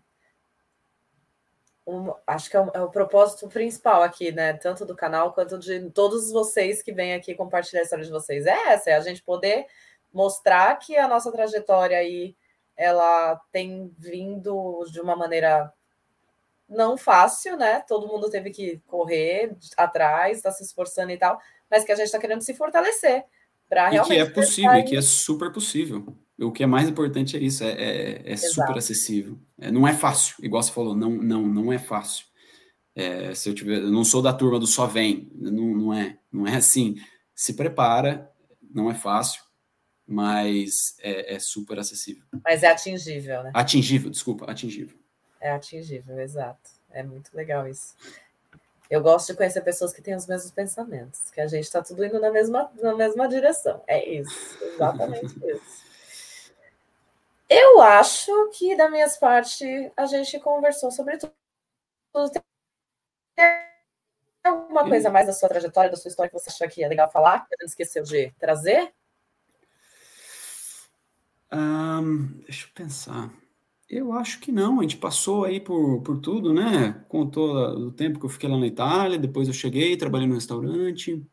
um, 1.86 2.13
acho 2.26 2.49
que 2.49 2.57
é 2.57 2.59
o, 2.59 2.72
é 2.74 2.82
o, 2.82 2.89
propósito 2.89 3.47
principal 3.47 4.01
aqui, 4.01 4.32
né? 4.32 4.53
Tanto 4.53 4.86
do 4.86 4.95
canal 4.95 5.34
quanto 5.34 5.59
de 5.59 5.89
todos 5.91 6.32
vocês 6.32 6.82
que 6.82 6.91
vêm 6.91 7.13
aqui 7.13 7.36
compartilhar 7.36 7.82
a 7.82 7.84
história 7.84 8.05
de 8.05 8.11
vocês. 8.11 8.45
É 8.45 8.70
essa, 8.70 8.89
é 8.89 8.95
a 8.95 9.01
gente 9.01 9.22
poder 9.22 9.68
mostrar 10.11 10.76
que 10.78 10.97
a 10.97 11.07
nossa 11.07 11.32
trajetória 11.32 11.97
aí 11.97 12.36
ela 12.76 13.39
tem 13.51 13.93
vindo 13.97 14.86
de 14.91 14.99
uma 14.99 15.16
maneira 15.16 15.72
não 16.68 16.97
fácil, 16.97 17.57
né? 17.57 17.82
Todo 17.88 18.07
mundo 18.07 18.30
teve 18.30 18.49
que 18.49 18.82
correr 18.88 19.55
atrás, 19.78 20.38
está 20.38 20.51
se 20.51 20.63
esforçando 20.63 21.11
e 21.11 21.18
tal, 21.18 21.39
mas 21.70 21.84
que 21.84 21.91
a 21.91 21.95
gente 21.95 22.05
está 22.05 22.20
querendo 22.20 22.41
se 22.41 22.53
fortalecer 22.53 23.24
para 23.70 23.89
realmente. 23.89 24.13
E 24.13 24.16
que 24.16 24.22
é 24.22 24.34
possível, 24.34 24.76
e 24.76 24.84
que 24.84 24.97
é 24.97 25.01
super 25.01 25.51
possível. 25.51 26.05
O 26.39 26.51
que 26.51 26.63
é 26.63 26.68
mais 26.68 26.89
importante 26.89 27.38
é 27.38 27.39
isso, 27.39 27.63
é, 27.63 27.72
é, 27.72 28.34
é 28.34 28.38
super 28.38 28.78
acessível. 28.78 29.39
É, 29.59 29.72
não 29.72 29.88
é 29.88 29.93
fácil, 29.93 30.36
igual 30.43 30.61
você 30.61 30.72
falou, 30.72 30.95
não, 30.95 31.11
não, 31.11 31.41
não 31.43 31.72
é 31.72 31.80
fácil. 31.80 32.26
É, 32.93 33.34
se 33.34 33.49
eu 33.49 33.53
tiver, 33.53 33.78
eu 33.78 33.91
não 33.91 34.03
sou 34.03 34.22
da 34.22 34.34
turma 34.34 34.59
do 34.59 34.68
só 34.68 34.86
vem, 34.86 35.30
não, 35.34 35.51
não 35.51 35.93
é, 35.93 36.18
não 36.32 36.47
é 36.47 36.55
assim. 36.55 36.95
Se 37.34 37.53
prepara, 37.53 38.30
não 38.74 38.89
é 38.89 38.93
fácil, 38.93 39.41
mas 40.07 40.95
é, 41.01 41.36
é 41.36 41.39
super 41.39 41.80
acessível. 41.80 42.24
Mas 42.43 42.63
é 42.63 42.68
atingível, 42.68 43.43
né? 43.43 43.51
Atingível, 43.53 44.09
desculpa, 44.09 44.45
atingível. 44.45 44.97
É 45.46 45.52
atingível, 45.52 46.20
exato. 46.20 46.72
É 46.89 47.04
muito 47.04 47.30
legal 47.38 47.68
isso. 47.68 47.96
Eu 48.89 49.00
gosto 49.00 49.28
de 49.28 49.38
conhecer 49.38 49.62
pessoas 49.62 49.93
que 49.93 50.02
têm 50.02 50.16
os 50.16 50.26
mesmos 50.26 50.50
pensamentos, 50.50 51.30
que 51.30 51.39
a 51.39 51.46
gente 51.46 51.66
está 51.66 51.84
tudo 51.84 52.04
indo 52.04 52.20
na 52.20 52.32
mesma, 52.32 52.72
na 52.82 52.96
mesma 52.96 53.28
direção. 53.28 53.84
É 53.86 54.04
isso, 54.10 54.58
exatamente 54.64 55.38
isso. 55.46 55.86
Eu 57.48 57.80
acho 57.80 58.50
que, 58.58 58.76
da 58.76 58.89
minha 58.89 59.08
parte, 59.20 59.91
a 59.96 60.08
gente 60.08 60.39
conversou 60.39 60.89
sobre 60.89 61.20
tudo. 61.20 61.32
Tem 63.36 63.46
alguma 64.43 64.89
coisa 64.89 65.12
mais 65.12 65.28
da 65.28 65.34
sua 65.34 65.48
trajetória, 65.48 65.91
da 65.91 65.96
sua 65.96 66.10
história 66.10 66.32
que 66.32 66.39
você 66.39 66.50
achou 66.50 66.68
que 66.68 66.84
é 66.84 66.88
legal 66.88 67.12
falar, 67.12 67.46
que 67.48 67.54
a 67.54 67.62
gente 67.62 67.70
esqueceu 67.70 68.02
de 68.02 68.32
trazer? 68.39 68.91
Um, 71.54 72.41
deixa 72.48 72.66
eu 72.66 72.72
pensar. 72.74 73.45
Eu 73.88 74.13
acho 74.13 74.39
que 74.39 74.51
não, 74.51 74.79
a 74.79 74.81
gente 74.81 74.97
passou 74.97 75.45
aí 75.45 75.59
por, 75.59 76.01
por 76.01 76.19
tudo, 76.19 76.53
né? 76.53 77.05
Contou 77.07 77.55
o 77.55 77.91
tempo 77.91 78.19
que 78.19 78.25
eu 78.25 78.29
fiquei 78.29 78.49
lá 78.49 78.57
na 78.57 78.65
Itália, 78.65 79.17
depois 79.17 79.47
eu 79.47 79.53
cheguei, 79.53 79.95
trabalhei 79.95 80.27
no 80.27 80.33
restaurante, 80.33 81.23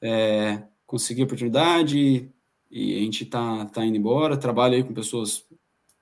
é, 0.00 0.62
consegui 0.86 1.22
a 1.22 1.24
oportunidade 1.24 2.30
e 2.70 2.96
a 2.96 3.00
gente 3.00 3.26
tá, 3.26 3.66
tá 3.66 3.84
indo 3.84 3.96
embora, 3.96 4.36
trabalho 4.36 4.74
aí 4.74 4.84
com 4.84 4.94
pessoas 4.94 5.44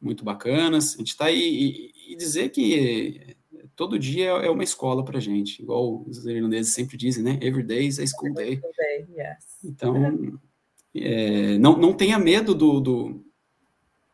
muito 0.00 0.24
bacanas, 0.24 0.94
a 0.94 0.98
gente 0.98 1.09
está 1.09 1.26
aí 1.26 1.92
e, 1.96 2.12
e, 2.12 2.16
dizer 2.16 2.50
que 2.50 3.36
todo 3.74 3.98
dia 3.98 4.26
é 4.26 4.50
uma 4.50 4.64
escola 4.64 5.04
para 5.04 5.18
gente, 5.20 5.62
igual 5.62 6.04
os 6.07 6.26
irlandeses 6.26 6.74
sempre 6.74 6.96
dizem, 6.96 7.24
né? 7.24 7.38
Every 7.40 7.62
day 7.62 7.86
is 7.86 7.98
a 7.98 8.07
school 8.07 8.34
day. 8.34 8.61
Então, 9.64 10.38
é, 10.94 11.57
não, 11.59 11.78
não 11.78 11.94
tenha 11.94 12.18
medo 12.18 12.54
do, 12.54 12.80
do 12.80 13.24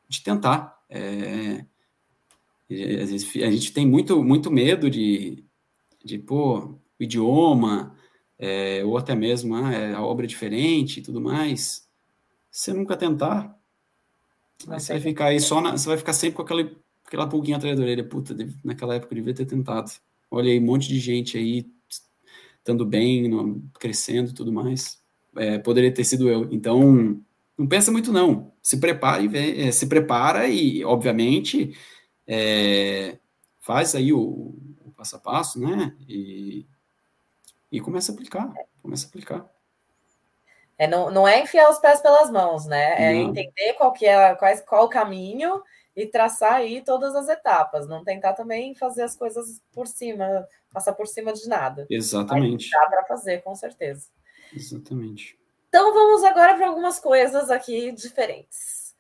de 0.09 0.23
tentar. 0.23 0.72
É, 0.95 1.65
às 3.03 3.11
vezes 3.11 3.37
a 3.37 3.51
gente 3.51 3.73
tem 3.73 3.87
muito, 3.87 4.23
muito 4.23 4.51
medo 4.51 4.91
de, 4.91 5.45
de 6.05 6.19
pô, 6.19 6.59
o 6.59 6.81
idioma, 7.01 7.97
é, 8.39 8.85
ou 8.85 8.99
até 8.99 9.15
mesmo 9.15 9.55
ah, 9.55 9.73
é, 9.73 9.95
a 9.95 10.03
obra 10.03 10.27
é 10.27 10.29
diferente 10.29 11.01
e 11.01 11.03
tudo 11.03 11.21
mais. 11.21 11.89
Você 12.51 12.73
nunca 12.73 12.97
tentar, 12.97 13.59
você 14.67 14.93
vai 14.93 15.01
ficar 15.01 15.27
aí 15.27 15.41
só 15.41 15.61
na, 15.61 15.73
você 15.73 15.89
vai 15.89 15.97
ficar 15.97 16.13
sempre 16.13 16.37
com 16.37 16.43
aquela, 16.43 16.71
aquela 17.07 17.29
pulguinha 17.29 17.57
atrás 17.57 17.77
da 17.77 17.83
orelha. 17.83 18.05
Puta, 18.05 18.37
naquela 18.63 18.95
época 18.95 19.13
eu 19.13 19.17
devia 19.17 19.35
ter 19.35 19.47
tentado. 19.47 19.91
Olha 20.31 20.51
aí, 20.51 20.59
um 20.59 20.65
monte 20.65 20.89
de 20.89 20.99
gente 20.99 21.37
aí 21.39 21.67
estando 22.59 22.87
bem, 22.87 23.31
crescendo 23.79 24.31
e 24.31 24.35
tudo 24.35 24.53
mais. 24.53 25.01
É, 25.37 25.59
poderia 25.59 25.93
ter 25.93 26.05
sido 26.05 26.29
eu. 26.29 26.49
Então, 26.53 27.21
não 27.57 27.67
pensa 27.67 27.93
muito 27.93 28.13
não. 28.13 28.53
Se 28.63 28.79
prepara 28.79 29.23
e 29.23 29.29
vem, 29.29 29.69
é, 29.69 29.73
se 29.73 29.87
prepara 29.87 30.49
e, 30.49 30.85
obviamente, 30.85 31.77
é, 32.27 33.19
faz 33.61 33.95
aí 33.95 34.13
o, 34.13 34.55
o, 34.85 34.93
passo 34.97 35.17
a 35.17 35.19
passo, 35.19 35.61
né? 35.61 35.95
E, 36.09 36.67
e 37.71 37.81
começa 37.81 38.13
a 38.13 38.15
aplicar. 38.15 38.53
Começa 38.81 39.07
a 39.07 39.09
aplicar. 39.09 39.47
É, 40.79 40.87
não, 40.87 41.11
não 41.11 41.29
é 41.29 41.41
enfiar 41.41 41.71
os 41.71 41.79
pés 41.79 42.01
pelas 42.01 42.31
mãos, 42.31 42.67
né? 42.67 43.11
É 43.11 43.13
não. 43.13 43.31
entender 43.31 43.75
qual 43.75 43.93
que 43.93 44.07
é 44.07 44.35
qual, 44.35 44.57
qual 44.67 44.85
o 44.87 44.89
caminho 44.89 45.63
e 45.95 46.07
traçar 46.07 46.55
aí 46.55 46.83
todas 46.83 47.15
as 47.15 47.29
etapas. 47.29 47.87
Não 47.87 48.03
tentar 48.03 48.33
também 48.33 48.75
fazer 48.75 49.03
as 49.03 49.15
coisas 49.15 49.63
por 49.73 49.87
cima, 49.87 50.47
passar 50.73 50.95
por 50.95 51.07
cima 51.07 51.33
de 51.33 51.47
nada. 51.47 51.87
Exatamente. 51.91 52.71
Dá 52.71 52.87
para 52.87 53.05
fazer, 53.05 53.43
com 53.43 53.55
certeza. 53.55 54.09
Exatamente. 54.55 55.39
Então 55.75 55.95
vamos 55.95 56.23
agora 56.23 56.55
para 56.55 56.67
algumas 56.67 57.01
coisas 57.01 57.51
aqui 57.51 57.93
diferentes. 57.93 58.95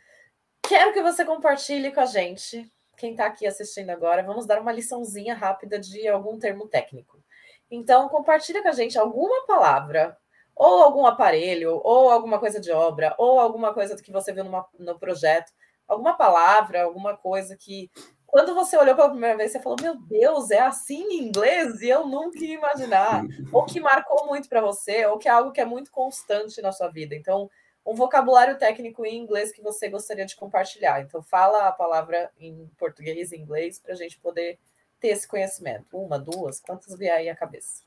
Quero 0.66 0.94
que 0.94 1.02
você 1.02 1.22
compartilhe 1.22 1.92
com 1.92 2.00
a 2.00 2.06
gente, 2.06 2.66
quem 2.96 3.10
está 3.10 3.26
aqui 3.26 3.46
assistindo 3.46 3.90
agora, 3.90 4.22
vamos 4.22 4.46
dar 4.46 4.58
uma 4.58 4.72
liçãozinha 4.72 5.34
rápida 5.34 5.78
de 5.78 6.08
algum 6.08 6.38
termo 6.38 6.66
técnico. 6.66 7.22
Então, 7.70 8.08
compartilha 8.08 8.62
com 8.62 8.68
a 8.68 8.72
gente 8.72 8.98
alguma 8.98 9.44
palavra, 9.44 10.16
ou 10.56 10.82
algum 10.82 11.04
aparelho, 11.04 11.78
ou 11.84 12.08
alguma 12.08 12.38
coisa 12.38 12.58
de 12.58 12.72
obra, 12.72 13.14
ou 13.18 13.38
alguma 13.38 13.74
coisa 13.74 13.94
que 14.02 14.10
você 14.10 14.32
viu 14.32 14.42
numa, 14.42 14.66
no 14.78 14.98
projeto, 14.98 15.52
alguma 15.86 16.14
palavra, 16.16 16.84
alguma 16.84 17.14
coisa 17.14 17.54
que 17.54 17.90
quando 18.32 18.54
você 18.54 18.78
olhou 18.78 18.96
pela 18.96 19.10
primeira 19.10 19.36
vez, 19.36 19.52
você 19.52 19.60
falou: 19.60 19.76
Meu 19.82 19.94
Deus, 19.94 20.50
é 20.50 20.58
assim 20.58 21.02
em 21.02 21.28
inglês? 21.28 21.82
E 21.82 21.90
eu 21.90 22.06
nunca 22.06 22.42
ia 22.42 22.54
imaginar. 22.54 23.22
ou 23.52 23.66
que 23.66 23.78
marcou 23.78 24.26
muito 24.26 24.48
para 24.48 24.62
você, 24.62 25.04
ou 25.04 25.18
que 25.18 25.28
é 25.28 25.30
algo 25.30 25.52
que 25.52 25.60
é 25.60 25.66
muito 25.66 25.92
constante 25.92 26.62
na 26.62 26.72
sua 26.72 26.88
vida. 26.88 27.14
Então, 27.14 27.50
um 27.84 27.94
vocabulário 27.94 28.56
técnico 28.56 29.04
em 29.04 29.18
inglês 29.18 29.52
que 29.52 29.60
você 29.60 29.86
gostaria 29.90 30.24
de 30.24 30.34
compartilhar. 30.34 31.02
Então, 31.02 31.22
fala 31.22 31.68
a 31.68 31.72
palavra 31.72 32.30
em 32.40 32.70
português 32.78 33.32
e 33.32 33.36
inglês 33.36 33.78
para 33.78 33.92
a 33.92 33.96
gente 33.96 34.18
poder 34.18 34.58
ter 34.98 35.08
esse 35.08 35.28
conhecimento. 35.28 35.84
Uma, 35.92 36.18
duas, 36.18 36.58
quantas 36.58 36.98
vier 36.98 37.14
aí 37.14 37.28
a 37.28 37.36
cabeça? 37.36 37.82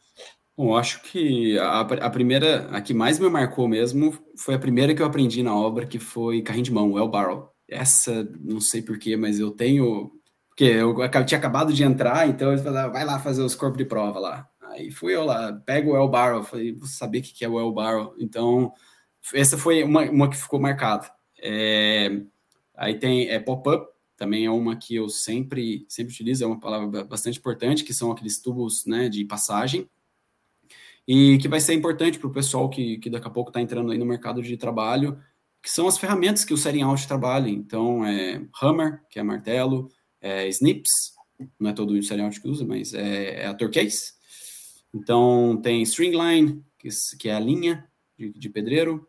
Bom, 0.55 0.77
acho 0.77 1.01
que 1.01 1.57
a, 1.57 1.79
a, 1.79 2.09
primeira, 2.11 2.67
a 2.69 2.79
que 2.81 2.93
mais 2.93 3.17
me 3.17 3.29
marcou 3.31 3.67
mesmo, 3.67 4.15
foi 4.37 4.53
a 4.53 4.59
primeira 4.59 4.93
que 4.93 5.01
eu 5.01 5.07
aprendi 5.07 5.41
na 5.41 5.57
obra, 5.57 5.87
que 5.87 5.97
foi 5.97 6.43
carrinho 6.43 6.65
de 6.65 6.71
mão, 6.71 6.91
o 6.91 6.99
El 6.99 7.07
Barrel. 7.07 7.51
Essa, 7.67 8.23
não 8.39 8.61
sei 8.61 8.83
porquê, 8.83 9.17
mas 9.17 9.39
eu 9.39 9.49
tenho 9.49 10.11
porque 10.55 11.17
eu 11.17 11.25
tinha 11.25 11.37
acabado 11.37 11.73
de 11.73 11.83
entrar, 11.83 12.29
então 12.29 12.51
eles 12.51 12.63
falaram, 12.63 12.93
vai 12.93 13.03
lá 13.03 13.19
fazer 13.19 13.41
os 13.41 13.53
corpos 13.53 13.77
de 13.77 13.83
prova 13.83 14.19
lá. 14.19 14.49
Aí 14.61 14.89
fui 14.89 15.13
eu 15.13 15.25
lá, 15.25 15.51
pego 15.51 15.91
o 15.91 15.97
El 15.97 16.07
Barrel, 16.07 16.43
falei, 16.43 16.71
vou 16.73 16.87
saber 16.87 17.19
o 17.19 17.21
que 17.21 17.43
é 17.43 17.49
o 17.49 17.59
El 17.59 17.73
Barrel. 17.73 18.15
Então, 18.17 18.71
essa 19.33 19.57
foi 19.57 19.83
uma, 19.83 20.03
uma 20.03 20.29
que 20.29 20.37
ficou 20.37 20.57
marcada. 20.57 21.11
É, 21.41 22.21
aí 22.73 22.97
tem 22.97 23.27
é, 23.27 23.37
pop-up, 23.37 23.85
também 24.15 24.45
é 24.45 24.49
uma 24.49 24.77
que 24.77 24.95
eu 24.95 25.09
sempre, 25.09 25.85
sempre 25.89 26.13
utilizo, 26.13 26.45
é 26.45 26.47
uma 26.47 26.59
palavra 26.59 27.03
bastante 27.03 27.37
importante, 27.37 27.83
que 27.83 27.93
são 27.93 28.09
aqueles 28.09 28.39
tubos 28.39 28.85
né, 28.85 29.09
de 29.09 29.25
passagem, 29.25 29.89
e 31.05 31.37
que 31.37 31.49
vai 31.49 31.59
ser 31.59 31.73
importante 31.73 32.17
para 32.17 32.29
o 32.29 32.33
pessoal 32.33 32.69
que, 32.69 32.97
que 32.99 33.09
daqui 33.09 33.27
a 33.27 33.31
pouco 33.31 33.49
está 33.49 33.59
entrando 33.59 33.91
aí 33.91 33.97
no 33.97 34.05
mercado 34.05 34.41
de 34.41 34.55
trabalho, 34.55 35.19
que 35.61 35.69
são 35.69 35.85
as 35.85 35.97
ferramentas 35.97 36.45
que 36.45 36.53
o 36.53 36.57
Setting 36.57 36.83
Out 36.83 37.07
trabalha. 37.07 37.49
Então, 37.49 38.05
é 38.05 38.41
Hammer, 38.61 39.01
que 39.09 39.19
é 39.19 39.23
martelo, 39.23 39.89
é, 40.25 40.47
Snips, 40.49 41.13
não 41.59 41.69
é 41.69 41.73
todo 41.73 41.93
o 41.93 42.01
serial 42.01 42.31
que 42.31 42.47
usa, 42.47 42.65
mas 42.65 42.95
é, 42.95 43.43
é 43.43 43.45
a 43.45 43.53
Turquês. 43.53 44.15
Então 44.91 45.59
tem 45.61 45.83
Stringline, 45.83 46.63
que, 46.79 46.89
que 47.19 47.29
é 47.29 47.35
a 47.35 47.39
linha 47.39 47.87
de, 48.17 48.33
de 48.33 48.49
pedreiro. 48.49 49.07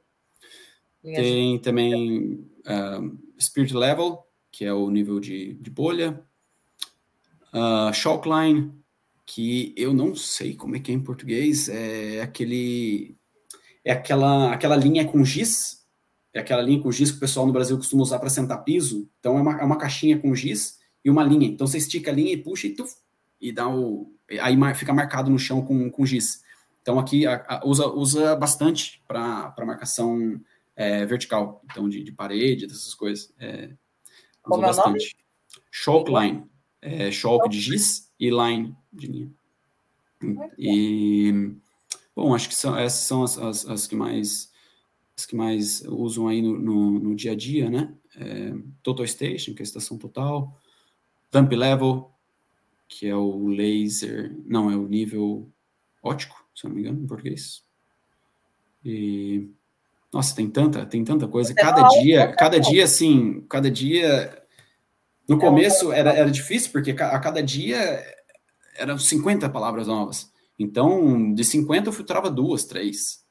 Linha 1.03 1.17
Tem 1.17 1.57
de... 1.57 1.63
também 1.63 2.47
uh, 2.67 3.19
Spirit 3.41 3.75
Level, 3.75 4.19
que 4.53 4.67
é 4.67 4.75
o 4.75 4.91
nível 4.91 5.19
de, 5.19 5.55
de 5.55 5.71
bolha. 5.71 6.23
Uh, 7.55 7.95
Shockline, 7.95 8.73
que 9.25 9.73
eu 9.75 9.95
não 9.95 10.15
sei 10.15 10.55
como 10.55 10.77
é 10.77 10.81
que 10.81 10.93
é 10.93 10.95
em 10.95 11.01
português, 11.03 11.71
é 11.71 12.21
aquele 12.21 13.17
é 13.83 13.93
aquela 13.93 14.53
aquela 14.53 14.77
linha 14.77 15.07
com 15.07 15.25
giz, 15.25 15.87
é 16.35 16.41
aquela 16.41 16.61
linha 16.61 16.83
com 16.83 16.93
giz 16.93 17.11
que 17.11 17.17
o 17.17 17.21
pessoal 17.21 17.47
no 17.47 17.53
Brasil 17.53 17.77
costuma 17.79 18.03
usar 18.03 18.19
para 18.19 18.29
sentar 18.29 18.65
piso. 18.65 19.09
Então 19.19 19.39
é 19.39 19.41
uma, 19.41 19.61
é 19.61 19.65
uma 19.65 19.79
caixinha 19.79 20.19
com 20.19 20.35
giz 20.35 20.77
e 21.07 21.11
uma 21.11 21.23
linha. 21.23 21.47
Então 21.47 21.69
você 21.69 21.79
estica 21.79 22.11
a 22.11 22.15
linha 22.15 22.33
e 22.33 22.37
puxa 22.37 22.67
e 22.67 22.75
tuf, 22.75 22.97
e 23.41 23.53
dá 23.53 23.69
o 23.69 24.13
aí 24.41 24.57
fica 24.75 24.93
marcado 24.93 25.31
no 25.31 25.39
chão 25.39 25.65
com, 25.65 25.89
com 25.89 26.05
giz. 26.05 26.43
Então 26.83 26.99
aqui 26.99 27.25
a, 27.25 27.45
a, 27.49 27.65
usa 27.65 27.87
usa 27.87 28.35
bastante 28.35 29.01
para 29.07 29.55
marcação 29.65 30.41
é, 30.75 31.07
vertical, 31.07 31.63
então 31.65 31.89
de, 31.89 32.03
de 32.03 32.11
parede, 32.11 32.67
dessas 32.67 32.93
coisas. 32.93 33.33
É, 33.39 33.71
Como 34.43 34.65
é 34.65 34.67
bastante. 34.67 34.89
nome? 34.89 35.01
Shockline. 35.71 36.45
É, 36.83 37.11
shock 37.13 37.49
de 37.49 37.61
giz 37.61 38.13
e 38.19 38.29
line 38.29 38.77
de 38.93 39.07
linha. 39.07 39.33
E 40.59 41.55
bom, 42.17 42.35
acho 42.35 42.49
que 42.49 42.55
são, 42.55 42.77
essas 42.77 43.07
são 43.07 43.23
as, 43.23 43.39
as, 43.39 43.67
as, 43.67 43.87
que 43.87 43.95
mais 43.95 44.51
as 45.17 45.25
que 45.25 45.37
mais 45.37 45.83
usam 45.87 46.27
aí 46.27 46.43
no, 46.43 46.59
no, 46.59 46.91
no 46.99 47.15
dia 47.15 47.33
a 47.33 47.37
dia, 47.37 47.71
né? 47.71 47.95
É, 48.17 48.55
total 48.83 49.07
Station, 49.07 49.55
que 49.55 49.63
é 49.63 49.63
a 49.63 49.69
estação 49.69 49.99
total, 49.99 50.57
Dump 51.37 51.53
Level, 51.53 52.11
que 52.89 53.07
é 53.07 53.15
o 53.15 53.49
laser, 53.49 54.35
não, 54.47 54.71
é 54.71 54.77
o 54.77 54.89
nível 54.89 55.51
ótico, 56.03 56.45
se 56.55 56.65
eu 56.65 56.71
não 56.71 56.77
me 56.77 56.83
engano, 56.83 57.03
em 57.03 57.07
português. 57.07 57.63
E 58.85 59.51
nossa, 60.13 60.35
tem 60.35 60.49
tanta, 60.49 60.87
tem 60.87 61.05
tanta 61.05 61.29
coisa. 61.29 61.53
Cada 61.53 61.87
dia, 61.89 62.33
cada 62.33 62.59
dia, 62.59 62.85
assim, 62.85 63.45
cada 63.51 63.71
dia. 63.71 64.43
No 65.29 65.37
é 65.37 65.41
começo 65.41 65.93
era, 65.93 66.13
era 66.13 66.31
difícil, 66.31 66.71
porque 66.73 66.93
a 66.93 67.19
cada 67.19 67.43
dia 67.43 68.03
eram 68.77 68.99
50 68.99 69.49
palavras 69.51 69.89
novas. 69.89 70.33
Então, 70.59 71.35
de 71.35 71.45
50 71.45 71.89
eu 71.89 71.93
filtrava 71.93 72.31
duas, 72.31 72.65
três. 72.65 73.25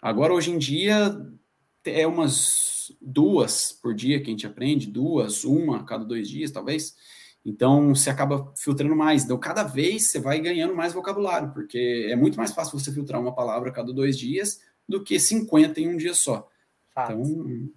Agora, 0.00 0.32
hoje 0.32 0.50
em 0.50 0.58
dia, 0.58 1.14
é 1.84 2.06
umas 2.06 2.92
duas 3.00 3.72
por 3.72 3.94
dia 3.94 4.18
que 4.20 4.28
a 4.28 4.30
gente 4.30 4.46
aprende, 4.46 4.86
duas, 4.86 5.44
uma 5.44 5.78
a 5.78 5.84
cada 5.84 6.04
dois 6.04 6.28
dias, 6.28 6.50
talvez. 6.50 6.94
Então, 7.44 7.94
você 7.94 8.08
acaba 8.08 8.52
filtrando 8.56 8.96
mais. 8.96 9.24
Então, 9.24 9.38
cada 9.38 9.62
vez 9.62 10.10
você 10.10 10.18
vai 10.18 10.40
ganhando 10.40 10.74
mais 10.74 10.94
vocabulário, 10.94 11.52
porque 11.52 12.08
é 12.10 12.16
muito 12.16 12.36
mais 12.36 12.52
fácil 12.52 12.78
você 12.78 12.90
filtrar 12.90 13.20
uma 13.20 13.34
palavra 13.34 13.68
a 13.68 13.72
cada 13.72 13.92
dois 13.92 14.18
dias 14.18 14.60
do 14.88 15.02
que 15.02 15.20
50 15.20 15.80
em 15.80 15.88
um 15.88 15.96
dia 15.96 16.14
só. 16.14 16.48
Fato. 16.94 17.12
Então, 17.12 17.68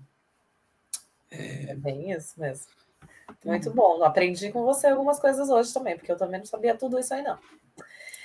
é... 1.29 1.71
é 1.71 1.75
bem 1.75 2.11
isso 2.11 2.39
mesmo. 2.39 2.65
Muito 3.43 3.69
bom. 3.71 4.03
Aprendi 4.03 4.51
com 4.51 4.63
você 4.63 4.87
algumas 4.87 5.19
coisas 5.19 5.49
hoje 5.49 5.73
também, 5.73 5.97
porque 5.97 6.11
eu 6.11 6.17
também 6.17 6.39
não 6.39 6.45
sabia 6.45 6.77
tudo 6.77 6.97
isso 6.97 7.13
aí, 7.13 7.21
não. 7.21 7.37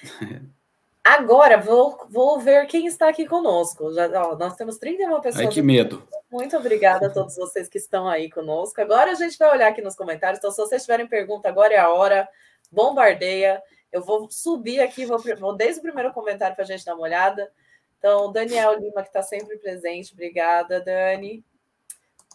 Agora, 1.05 1.59
vou, 1.59 2.07
vou 2.09 2.39
ver 2.39 2.67
quem 2.67 2.87
está 2.87 3.09
aqui 3.09 3.27
conosco. 3.27 3.93
Já, 3.93 4.09
ó, 4.25 4.37
nós 4.37 4.55
temos 4.55 4.79
31 4.79 5.21
pessoas. 5.21 5.47
Ai, 5.47 5.53
que 5.53 5.61
medo. 5.61 6.07
Muito 6.31 6.57
obrigada 6.57 7.09
a 7.09 7.11
todos 7.11 7.35
vocês 7.35 7.69
que 7.69 7.77
estão 7.77 8.09
aí 8.09 8.31
conosco. 8.31 8.81
Agora 8.81 9.11
a 9.11 9.15
gente 9.15 9.37
vai 9.37 9.51
olhar 9.51 9.69
aqui 9.69 9.83
nos 9.83 9.97
comentários. 9.97 10.39
Então, 10.39 10.51
se 10.53 10.59
vocês 10.59 10.83
tiverem 10.83 11.09
pergunta, 11.09 11.49
agora 11.49 11.75
é 11.75 11.79
a 11.79 11.91
hora. 11.91 12.29
Bombardeia. 12.71 13.61
Eu 13.91 14.03
vou 14.03 14.31
subir 14.31 14.81
aqui, 14.81 15.05
vou, 15.05 15.19
vou 15.39 15.55
desde 15.55 15.81
o 15.81 15.83
primeiro 15.83 16.13
comentário 16.13 16.55
para 16.55 16.65
a 16.65 16.67
gente 16.67 16.85
dar 16.85 16.95
uma 16.95 17.03
olhada. 17.03 17.51
Então, 17.99 18.33
Daniel 18.33 18.79
Lima, 18.79 19.03
que 19.03 19.09
está 19.09 19.23
sempre 19.23 19.59
presente. 19.59 20.13
Obrigada, 20.13 20.81
Dani. 20.81 21.45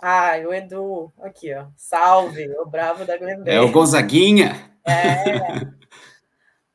Ai, 0.02 0.45
o 0.45 0.53
Edu, 0.53 1.11
aqui, 1.19 1.53
ó. 1.53 1.68
Salve, 1.76 2.48
o 2.60 2.65
bravo 2.65 3.03
da 3.06 3.18
Glendale. 3.18 3.49
É 3.49 3.60
o 3.60 3.72
Gonzaguinha. 3.72 4.77
É. 4.85 5.65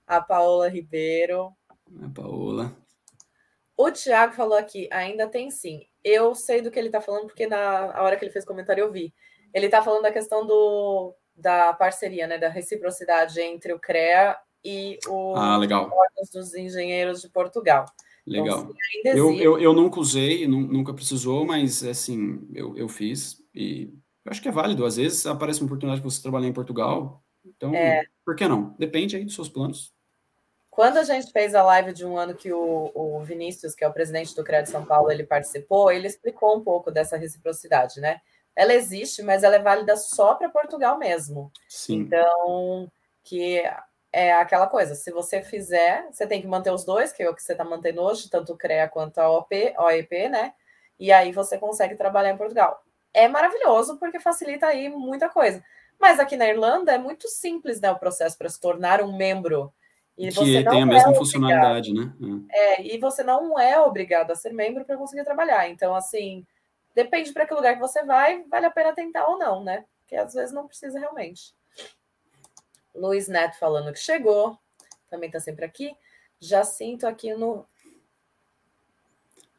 A 0.06 0.20
Paola 0.20 0.68
Ribeiro. 0.68 1.54
Paola. 2.14 2.76
O 3.76 3.90
Thiago 3.90 4.34
falou 4.34 4.56
aqui, 4.56 4.88
ainda 4.92 5.26
tem 5.26 5.50
sim. 5.50 5.86
Eu 6.04 6.34
sei 6.34 6.60
do 6.60 6.70
que 6.70 6.78
ele 6.78 6.88
está 6.88 7.00
falando, 7.00 7.26
porque 7.26 7.46
na 7.46 8.00
hora 8.02 8.16
que 8.16 8.24
ele 8.24 8.32
fez 8.32 8.44
comentário 8.44 8.82
eu 8.82 8.92
vi. 8.92 9.12
Ele 9.52 9.66
está 9.66 9.82
falando 9.82 10.02
da 10.02 10.12
questão 10.12 10.46
do, 10.46 11.14
da 11.34 11.72
parceria, 11.72 12.26
né? 12.26 12.38
Da 12.38 12.48
reciprocidade 12.48 13.40
entre 13.40 13.72
o 13.72 13.78
CREA 13.78 14.36
e 14.64 14.98
o 15.08 15.34
ah, 15.34 15.56
legal. 15.56 15.90
dos 16.32 16.54
engenheiros 16.54 17.20
de 17.20 17.28
Portugal. 17.28 17.86
Legal. 18.26 18.72
Então, 19.00 19.16
eu, 19.16 19.34
eu, 19.34 19.58
eu 19.58 19.72
nunca 19.72 19.98
usei, 19.98 20.46
nunca 20.46 20.94
precisou, 20.94 21.44
mas 21.44 21.82
assim, 21.82 22.48
eu, 22.54 22.76
eu 22.76 22.88
fiz 22.88 23.42
e 23.52 23.92
eu 24.24 24.30
acho 24.30 24.40
que 24.40 24.48
é 24.48 24.52
válido. 24.52 24.84
Às 24.84 24.96
vezes 24.96 25.26
aparece 25.26 25.60
uma 25.60 25.66
oportunidade 25.66 26.00
de 26.00 26.04
você 26.04 26.22
trabalhar 26.22 26.46
em 26.46 26.52
Portugal, 26.52 27.22
então 27.44 27.74
é. 27.74 28.04
por 28.24 28.36
que 28.36 28.46
não? 28.46 28.76
Depende 28.78 29.16
aí 29.16 29.24
dos 29.24 29.34
seus 29.34 29.48
planos. 29.48 29.92
Quando 30.72 30.96
a 30.96 31.04
gente 31.04 31.30
fez 31.30 31.54
a 31.54 31.62
live 31.62 31.92
de 31.92 32.02
um 32.02 32.16
ano 32.16 32.34
que 32.34 32.50
o, 32.50 32.90
o 32.94 33.20
Vinícius, 33.22 33.74
que 33.74 33.84
é 33.84 33.88
o 33.88 33.92
presidente 33.92 34.34
do 34.34 34.42
CREA 34.42 34.62
de 34.62 34.70
São 34.70 34.86
Paulo, 34.86 35.12
ele 35.12 35.22
participou, 35.22 35.92
ele 35.92 36.06
explicou 36.06 36.56
um 36.56 36.64
pouco 36.64 36.90
dessa 36.90 37.18
reciprocidade, 37.18 38.00
né? 38.00 38.22
Ela 38.56 38.72
existe, 38.72 39.22
mas 39.22 39.44
ela 39.44 39.56
é 39.56 39.58
válida 39.58 39.94
só 39.98 40.34
para 40.34 40.48
Portugal 40.48 40.98
mesmo. 40.98 41.52
Sim. 41.68 41.98
Então, 41.98 42.90
que 43.22 43.62
é 44.10 44.32
aquela 44.32 44.66
coisa, 44.66 44.94
se 44.94 45.12
você 45.12 45.42
fizer, 45.42 46.06
você 46.10 46.26
tem 46.26 46.40
que 46.40 46.46
manter 46.46 46.72
os 46.72 46.86
dois, 46.86 47.12
que 47.12 47.22
é 47.22 47.28
o 47.28 47.34
que 47.34 47.42
você 47.42 47.52
está 47.52 47.64
mantendo 47.64 48.00
hoje, 48.00 48.30
tanto 48.30 48.54
o 48.54 48.56
CREA 48.56 48.88
quanto 48.88 49.18
a 49.18 49.30
OP, 49.30 49.74
OEP, 49.76 50.30
né? 50.30 50.54
E 50.98 51.12
aí 51.12 51.32
você 51.32 51.58
consegue 51.58 51.96
trabalhar 51.96 52.30
em 52.30 52.38
Portugal. 52.38 52.82
É 53.12 53.28
maravilhoso 53.28 53.98
porque 53.98 54.18
facilita 54.18 54.68
aí 54.68 54.88
muita 54.88 55.28
coisa. 55.28 55.62
Mas 56.00 56.18
aqui 56.18 56.34
na 56.34 56.48
Irlanda 56.48 56.92
é 56.92 56.98
muito 56.98 57.28
simples, 57.28 57.78
né, 57.78 57.90
o 57.90 57.98
processo 57.98 58.38
para 58.38 58.48
se 58.48 58.58
tornar 58.58 59.02
um 59.02 59.14
membro. 59.14 59.70
E 60.16 60.28
que 60.30 60.64
tem 60.64 60.82
a 60.82 60.86
mesma 60.86 61.12
é 61.12 61.14
funcionalidade, 61.14 61.92
né? 61.92 62.12
É. 62.50 62.82
é, 62.82 62.94
e 62.94 62.98
você 62.98 63.22
não 63.22 63.58
é 63.58 63.80
obrigado 63.80 64.30
a 64.30 64.36
ser 64.36 64.52
membro 64.52 64.84
para 64.84 64.96
conseguir 64.96 65.24
trabalhar. 65.24 65.68
Então, 65.68 65.94
assim, 65.94 66.46
depende 66.94 67.32
para 67.32 67.46
que 67.46 67.54
lugar 67.54 67.74
que 67.74 67.80
você 67.80 68.04
vai, 68.04 68.42
vale 68.44 68.66
a 68.66 68.70
pena 68.70 68.94
tentar 68.94 69.26
ou 69.26 69.38
não, 69.38 69.64
né? 69.64 69.84
Porque 70.00 70.16
às 70.16 70.34
vezes 70.34 70.54
não 70.54 70.68
precisa 70.68 70.98
realmente. 70.98 71.54
Luiz 72.94 73.26
Neto 73.26 73.58
falando 73.58 73.92
que 73.92 73.98
chegou, 73.98 74.58
também 75.08 75.28
está 75.28 75.40
sempre 75.40 75.64
aqui. 75.64 75.94
Já 76.38 76.62
sinto 76.64 77.06
aqui 77.06 77.32
no. 77.34 77.64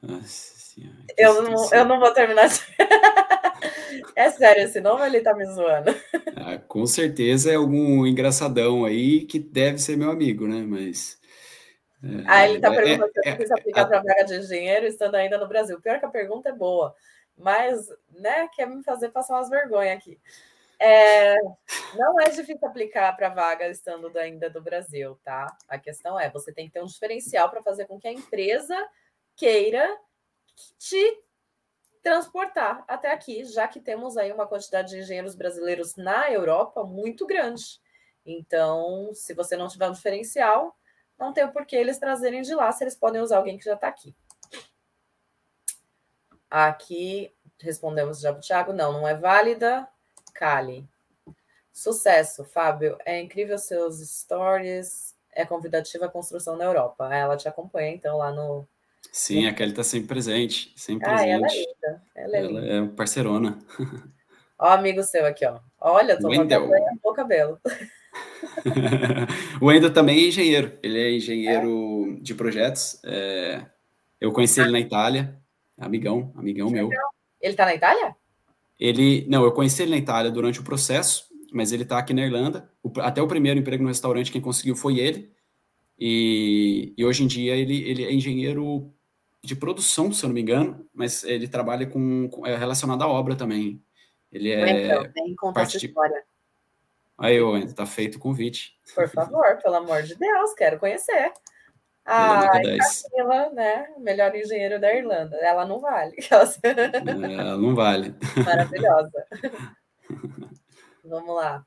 Nossa 0.01 0.59
senhora, 0.59 0.97
eu, 1.17 1.41
não, 1.41 1.73
eu 1.73 1.85
não 1.85 1.99
vou 1.99 2.13
terminar. 2.13 2.49
é 4.15 4.29
sério 4.31 4.63
esse 4.63 4.79
nome 4.81 5.05
ele 5.05 5.21
tá 5.21 5.33
me 5.33 5.45
zoando? 5.45 5.95
Ah, 6.35 6.57
com 6.57 6.85
certeza 6.85 7.51
é 7.51 7.55
algum 7.55 8.05
engraçadão 8.05 8.85
aí 8.85 9.25
que 9.25 9.39
deve 9.39 9.77
ser 9.79 9.97
meu 9.97 10.11
amigo, 10.11 10.47
né? 10.47 10.63
Mas. 10.67 11.19
É, 12.03 12.23
ah, 12.25 12.49
ele 12.49 12.59
tá 12.59 12.73
é, 12.73 12.75
perguntando 12.75 13.11
é, 13.23 13.45
se 13.45 13.51
eu 13.51 13.57
aplicar 13.57 13.81
é, 13.81 13.85
para 13.85 14.01
vaga 14.01 14.23
de 14.25 14.35
engenheiro 14.35 14.85
estando 14.85 15.15
ainda 15.15 15.37
no 15.37 15.47
Brasil. 15.47 15.79
Pior 15.79 15.99
que 15.99 16.05
a 16.05 16.09
pergunta 16.09 16.49
é 16.49 16.53
boa, 16.53 16.93
mas, 17.37 17.87
né, 18.11 18.49
quer 18.53 18.67
me 18.67 18.83
fazer 18.83 19.09
passar 19.09 19.35
umas 19.35 19.49
vergonhas 19.49 19.97
aqui. 19.97 20.19
É, 20.79 21.37
não 21.95 22.19
é 22.19 22.25
difícil 22.25 22.67
aplicar 22.67 23.15
para 23.15 23.29
vaga 23.29 23.69
estando 23.69 24.11
ainda 24.17 24.49
do 24.49 24.61
Brasil, 24.61 25.17
tá? 25.23 25.55
A 25.69 25.77
questão 25.77 26.19
é, 26.19 26.29
você 26.29 26.51
tem 26.51 26.67
que 26.67 26.73
ter 26.73 26.83
um 26.83 26.87
diferencial 26.87 27.49
para 27.49 27.63
fazer 27.63 27.85
com 27.85 27.97
que 27.97 28.07
a 28.07 28.11
empresa 28.11 28.75
queira 29.35 29.97
te 30.77 31.19
transportar 32.03 32.83
até 32.87 33.11
aqui, 33.11 33.45
já 33.45 33.67
que 33.67 33.79
temos 33.79 34.17
aí 34.17 34.31
uma 34.31 34.45
quantidade 34.45 34.89
de 34.89 34.99
engenheiros 34.99 35.35
brasileiros 35.35 35.95
na 35.95 36.29
Europa 36.29 36.83
muito 36.83 37.25
grande. 37.25 37.81
Então, 38.25 39.11
se 39.13 39.33
você 39.33 39.55
não 39.55 39.67
tiver 39.67 39.89
um 39.89 39.93
diferencial, 39.93 40.77
não 41.17 41.33
tem 41.33 41.45
o 41.45 41.51
porquê 41.51 41.77
eles 41.77 41.97
trazerem 41.97 42.41
de 42.41 42.53
lá, 42.53 42.71
se 42.71 42.83
eles 42.83 42.95
podem 42.95 43.21
usar 43.21 43.37
alguém 43.37 43.57
que 43.57 43.65
já 43.65 43.73
está 43.73 43.87
aqui. 43.87 44.13
Aqui 46.49 47.33
respondemos 47.59 48.19
já 48.19 48.31
para 48.31 48.39
o 48.39 48.43
Thiago, 48.43 48.73
não, 48.73 48.91
não 48.91 49.07
é 49.07 49.15
válida. 49.15 49.87
Kali. 50.33 50.87
Sucesso, 51.71 52.43
Fábio. 52.43 52.97
É 53.05 53.19
incrível 53.19 53.57
seus 53.57 53.99
stories. 53.99 55.15
É 55.31 55.45
convidativa 55.45 56.05
a 56.05 56.09
construção 56.09 56.55
na 56.55 56.65
Europa. 56.65 57.13
Ela 57.13 57.37
te 57.37 57.47
acompanha, 57.47 57.91
então, 57.91 58.17
lá 58.17 58.31
no. 58.31 58.67
Sim, 59.15 59.45
a 59.45 59.53
Kelly 59.53 59.69
está 59.69 59.83
sempre 59.83 60.07
presente. 60.07 60.73
Sempre 60.75 61.07
ah, 61.07 61.13
presente. 61.13 61.31
ela 61.31 61.45
é 61.45 61.55
linda. 61.55 62.03
Ela 62.15 62.35
é, 62.35 62.39
ela 62.39 62.61
linda. 62.61 62.73
é 62.73 62.87
parceirona. 62.95 63.59
Ó, 64.57 64.67
amigo 64.69 65.03
seu 65.03 65.23
aqui, 65.23 65.45
ó. 65.45 65.59
Olha, 65.79 66.19
tô 66.19 66.31
acompanhando 66.31 66.71
o 67.03 67.13
cabelo. 67.13 67.59
o 69.61 69.67
Wendel 69.67 69.93
também 69.93 70.17
é 70.17 70.27
engenheiro. 70.29 70.71
Ele 70.81 70.99
é 70.99 71.11
engenheiro 71.15 72.17
é. 72.17 72.23
de 72.23 72.33
projetos. 72.33 72.99
É... 73.05 73.63
Eu 74.19 74.31
conheci 74.31 74.59
ele 74.59 74.71
na 74.71 74.79
Itália. 74.79 75.39
Amigão, 75.77 76.33
amigão 76.35 76.71
meu. 76.71 76.89
Ele 77.39 77.53
tá 77.53 77.65
na 77.65 77.75
Itália? 77.75 78.15
Ele, 78.79 79.27
não, 79.29 79.43
eu 79.43 79.51
conheci 79.51 79.83
ele 79.83 79.91
na 79.91 79.97
Itália 79.97 80.31
durante 80.31 80.59
o 80.59 80.63
processo, 80.63 81.27
mas 81.51 81.71
ele 81.71 81.83
está 81.83 81.99
aqui 81.99 82.15
na 82.15 82.25
Irlanda. 82.25 82.67
Até 82.97 83.21
o 83.21 83.27
primeiro 83.27 83.59
emprego 83.59 83.83
no 83.83 83.89
restaurante, 83.89 84.31
quem 84.31 84.41
conseguiu 84.41 84.75
foi 84.75 84.97
ele. 84.97 85.31
E, 85.99 86.93
e 86.97 87.05
hoje 87.05 87.23
em 87.23 87.27
dia 87.27 87.55
ele, 87.55 87.87
ele 87.87 88.05
é 88.05 88.11
engenheiro 88.11 88.91
de 89.43 89.55
produção, 89.55 90.11
se 90.11 90.23
eu 90.23 90.29
não 90.29 90.33
me 90.33 90.41
engano, 90.41 90.87
mas 90.93 91.23
ele 91.23 91.47
trabalha 91.47 91.85
com, 91.85 92.29
com 92.29 92.47
é 92.47 92.55
relacionado 92.55 93.03
à 93.03 93.07
obra 93.07 93.35
também. 93.35 93.83
Ele 94.31 94.51
é 94.51 94.85
então, 94.85 95.11
vem 95.13 95.35
contar 95.35 95.61
parte 95.61 95.77
essa 95.77 95.85
história. 95.85 96.15
De... 96.15 96.25
Aí, 97.17 97.41
Owen, 97.41 97.71
tá 97.71 97.85
feito 97.85 98.15
o 98.15 98.19
convite. 98.19 98.77
Por 98.95 99.07
favor, 99.09 99.57
pelo 99.61 99.75
amor 99.75 100.01
de 100.03 100.15
Deus, 100.15 100.53
quero 100.53 100.79
conhecer. 100.79 101.31
Ah, 102.05 102.49
Camila, 102.51 103.49
né? 103.51 103.87
Melhor 103.97 104.35
engenheiro 104.35 104.79
da 104.79 104.93
Irlanda. 104.93 105.37
Ela 105.37 105.65
não 105.65 105.79
vale. 105.79 106.15
Ela 107.39 107.57
não 107.57 107.75
vale. 107.75 108.15
Maravilhosa. 108.45 109.25
Vamos 111.03 111.35
lá. 111.35 111.65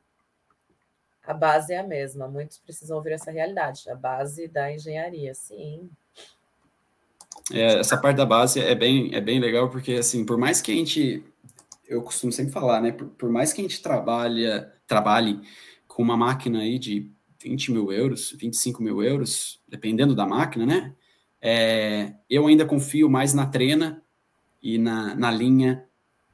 A 1.23 1.32
base 1.32 1.73
é 1.73 1.78
a 1.78 1.82
mesma. 1.82 2.28
Muitos 2.28 2.59
precisam 2.59 2.97
ouvir 2.97 3.12
essa 3.12 3.31
realidade. 3.31 3.89
A 3.90 3.94
base 3.94 4.47
da 4.48 4.70
engenharia, 4.70 5.35
sim. 5.35 5.90
É, 7.52 7.78
essa 7.78 7.97
parte 7.97 8.16
da 8.16 8.27
base 8.27 8.60
é 8.60 8.74
bem, 8.74 9.14
é 9.14 9.20
bem 9.20 9.39
legal, 9.39 9.70
porque, 9.70 9.94
assim, 9.94 10.24
por 10.24 10.36
mais 10.36 10.60
que 10.60 10.73
a 10.73 10.74
gente. 10.74 11.24
Eu 11.89 12.02
costumo 12.02 12.32
sempre 12.32 12.52
falar, 12.52 12.81
né? 12.81 12.90
Por, 12.93 13.06
por 13.09 13.31
mais 13.31 13.52
que 13.52 13.60
a 13.60 13.64
gente 13.64 13.81
trabalha, 13.81 14.73
trabalhe 14.86 15.40
com 15.86 16.02
uma 16.02 16.16
máquina 16.16 16.60
aí 16.60 16.78
de 16.78 17.10
20 17.40 17.73
mil 17.73 17.93
euros, 17.93 18.35
25 18.36 18.82
mil 18.82 19.02
euros, 19.02 19.60
dependendo 19.68 20.14
da 20.14 20.27
máquina, 20.27 20.66
né? 20.66 20.94
É, 21.40 22.12
eu 22.28 22.47
ainda 22.47 22.64
confio 22.64 23.09
mais 23.09 23.32
na 23.32 23.47
trena 23.47 24.02
e 24.60 24.78
na, 24.78 25.14
na 25.14 25.31
linha, 25.31 25.85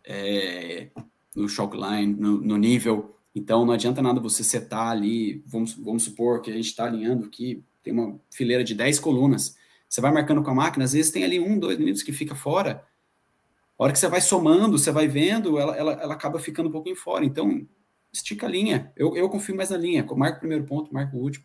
é, 0.05 0.89
no 1.37 1.49
shockline, 1.49 2.15
no, 2.15 2.41
no, 2.41 2.57
nível. 2.57 3.15
Então, 3.35 3.67
não 3.67 3.75
adianta 3.75 4.01
nada 4.01 4.21
você 4.21 4.43
setar 4.43 4.89
ali, 4.89 5.43
vamos, 5.47 5.75
vamos 5.75 6.05
supor 6.05 6.41
que 6.41 6.51
a 6.51 6.55
gente 6.55 6.67
está 6.67 6.87
alinhando 6.87 7.27
aqui, 7.27 7.63
tem 7.83 7.93
uma 7.93 8.19
fileira 8.31 8.65
de 8.65 8.75
10 8.75 8.99
colunas. 9.01 9.57
Você 9.93 10.01
vai 10.01 10.11
marcando 10.11 10.43
com 10.43 10.51
a 10.51 10.55
máquina, 10.55 10.87
às 10.87 10.95
vezes 10.95 11.13
tem 11.13 11.23
ali 11.23 11.39
um, 11.39 11.59
dois 11.59 11.79
minutos 11.79 12.03
que 12.03 12.15
fica 12.15 12.35
fora. 12.35 12.83
A 13.79 13.85
hora 13.85 13.93
que 13.93 13.99
você 13.99 14.09
vai 14.09 14.23
somando, 14.23 14.79
você 14.79 14.91
vai 14.91 15.07
vendo, 15.07 15.59
ela, 15.59 15.77
ela, 15.77 15.93
ela 15.93 16.15
acaba 16.15 16.39
ficando 16.39 16.71
um 16.71 16.73
pouquinho 16.73 16.97
fora. 16.97 17.27
Então, 17.27 17.69
estica 18.11 18.47
a 18.47 18.49
linha. 18.49 18.91
Eu, 18.97 19.15
eu 19.15 19.29
confio 19.29 19.55
mais 19.55 19.69
na 19.69 19.77
linha. 19.77 20.03
Marca 20.17 20.39
o 20.39 20.41
primeiro 20.41 20.65
ponto, 20.65 20.95
marca 20.95 21.15
o 21.15 21.21
último. 21.21 21.45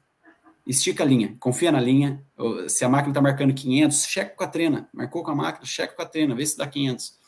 Estica 0.65 1.03
a 1.03 1.05
linha, 1.05 1.35
confia 1.41 1.73
na 1.73 1.81
linha. 1.81 2.25
Se 2.69 2.85
a 2.85 2.89
máquina 2.89 3.11
está 3.11 3.21
marcando 3.21 3.53
500, 3.53 4.05
checa 4.05 4.33
com 4.33 4.43
a 4.45 4.47
trena. 4.47 4.89
Marcou 4.93 5.23
com 5.23 5.31
a 5.31 5.35
máquina, 5.35 5.65
checa 5.65 5.93
com 5.93 6.01
a 6.01 6.05
trena, 6.05 6.33
vê 6.33 6.45
se 6.45 6.57
dá 6.57 6.65
500. 6.65 7.19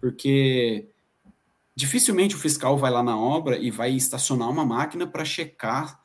Porque 0.00 0.88
dificilmente 1.76 2.34
o 2.34 2.38
fiscal 2.38 2.78
vai 2.78 2.90
lá 2.90 3.02
na 3.02 3.18
obra 3.18 3.58
e 3.58 3.70
vai 3.70 3.92
estacionar 3.92 4.48
uma 4.48 4.64
máquina 4.64 5.06
para 5.06 5.22
checar 5.22 6.00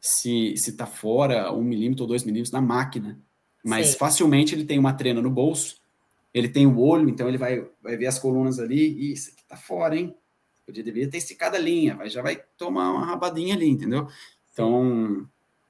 se 0.00 0.54
está 0.54 0.86
fora 0.86 1.52
um 1.52 1.62
milímetro 1.62 2.02
ou 2.02 2.08
dois 2.08 2.24
milímetros 2.24 2.50
na 2.50 2.60
máquina. 2.60 3.16
Mas 3.62 3.88
Sim. 3.88 3.98
facilmente 3.98 4.54
ele 4.54 4.64
tem 4.64 4.78
uma 4.78 4.92
trena 4.92 5.22
no 5.22 5.30
bolso, 5.30 5.76
ele 6.34 6.48
tem 6.48 6.66
o 6.66 6.80
olho, 6.80 7.08
então 7.08 7.28
ele 7.28 7.38
vai, 7.38 7.66
vai 7.82 7.96
ver 7.96 8.06
as 8.06 8.18
colunas 8.18 8.58
ali, 8.58 8.92
e 8.92 9.12
isso 9.12 9.30
aqui 9.30 9.42
está 9.42 9.56
fora, 9.56 9.96
hein? 9.96 10.14
Podia 10.66 10.82
deveria 10.82 11.10
ter 11.10 11.18
esticado 11.18 11.56
a 11.56 11.60
linha, 11.60 11.94
mas 11.94 12.12
já 12.12 12.22
vai 12.22 12.40
tomar 12.56 12.90
uma 12.90 13.04
rabadinha 13.04 13.54
ali, 13.54 13.68
entendeu? 13.68 14.08
Então, 14.52 15.26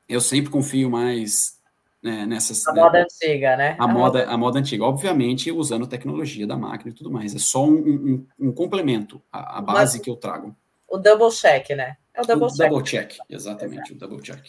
eu 0.08 0.20
sempre 0.20 0.50
confio 0.50 0.90
mais 0.90 1.60
né, 2.02 2.26
nessas. 2.26 2.66
A 2.66 2.72
né, 2.72 2.82
moda 2.82 3.02
antiga, 3.02 3.56
né? 3.56 3.76
A, 3.78 3.84
a 3.84 3.88
moda, 3.88 4.18
moda, 4.18 4.30
a 4.30 4.36
moda 4.36 4.58
antiga, 4.58 4.84
obviamente, 4.84 5.50
usando 5.50 5.86
tecnologia 5.86 6.46
da 6.46 6.56
máquina 6.56 6.90
e 6.90 6.94
tudo 6.94 7.10
mais. 7.10 7.34
É 7.34 7.38
só 7.38 7.64
um, 7.64 7.76
um, 7.78 8.26
um 8.48 8.52
complemento 8.52 9.22
à, 9.32 9.58
à 9.58 9.62
base 9.62 9.96
mas, 9.96 10.04
que 10.04 10.10
eu 10.10 10.16
trago. 10.16 10.54
O 10.88 10.98
double 10.98 11.30
check, 11.30 11.70
né? 11.70 11.96
É 12.12 12.20
o 12.20 12.26
double 12.26 12.46
o 12.46 12.50
check. 12.50 12.68
Double 12.68 12.84
check, 12.84 13.16
exatamente, 13.30 13.92
Exato. 13.92 13.94
o 13.94 13.98
double 13.98 14.20
check. 14.20 14.44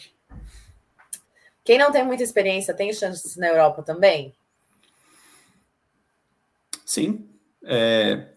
Quem 1.64 1.78
não 1.78 1.90
tem 1.90 2.04
muita 2.04 2.22
experiência 2.22 2.74
tem 2.74 2.92
chances 2.92 3.36
na 3.36 3.48
Europa 3.48 3.82
também? 3.82 4.34
Sim. 6.84 7.26
É, 7.64 8.28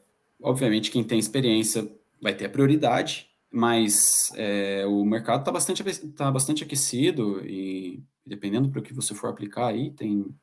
obviamente, 0.41 0.90
quem 0.90 1.04
tem 1.04 1.20
experiência 1.20 1.91
vai 2.22 2.34
ter 2.34 2.45
a 2.45 2.49
prioridade, 2.49 3.30
mas 3.52 4.32
é, 4.36 4.86
o 4.86 5.04
mercado 5.04 5.40
está 5.41 5.52
bastante, 5.52 5.84
tá 6.14 6.32
bastante 6.32 6.64
aquecido 6.64 7.45
e 7.45 8.02
dependendo 8.26 8.70
para 8.70 8.80
o 8.80 8.84
que 8.84 8.94
você 8.94 9.14
for 9.14 9.30
aplicar 9.30 9.68
aí, 9.68 9.91
tem. 9.91 10.34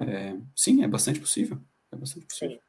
É, 0.00 0.36
sim, 0.56 0.82
é 0.82 0.88
bastante 0.88 1.20
possível. 1.20 1.58
É 1.92 1.96
bastante 1.96 2.26
possível. 2.26 2.56
Sim. 2.56 2.62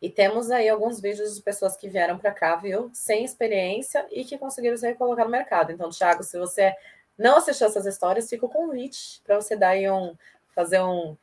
E 0.00 0.10
temos 0.10 0.50
aí 0.50 0.68
alguns 0.68 1.00
vídeos 1.00 1.36
de 1.36 1.42
pessoas 1.42 1.76
que 1.76 1.88
vieram 1.88 2.18
para 2.18 2.32
cá, 2.32 2.56
viu, 2.56 2.90
sem 2.92 3.24
experiência 3.24 4.04
e 4.10 4.24
que 4.24 4.36
conseguiram 4.36 4.76
se 4.76 4.86
recolocar 4.86 5.24
no 5.24 5.30
mercado. 5.30 5.70
Então, 5.70 5.90
Thiago, 5.90 6.24
se 6.24 6.36
você 6.38 6.74
não 7.22 7.36
assistiu 7.36 7.66
essas 7.66 7.86
histórias, 7.86 8.28
fica 8.28 8.44
o 8.44 8.48
convite 8.48 9.22
para 9.24 9.40
você 9.40 9.56
dar 9.56 9.70
aí 9.70 9.90
um, 9.90 10.16
fazer 10.54 10.80
um 10.80 11.16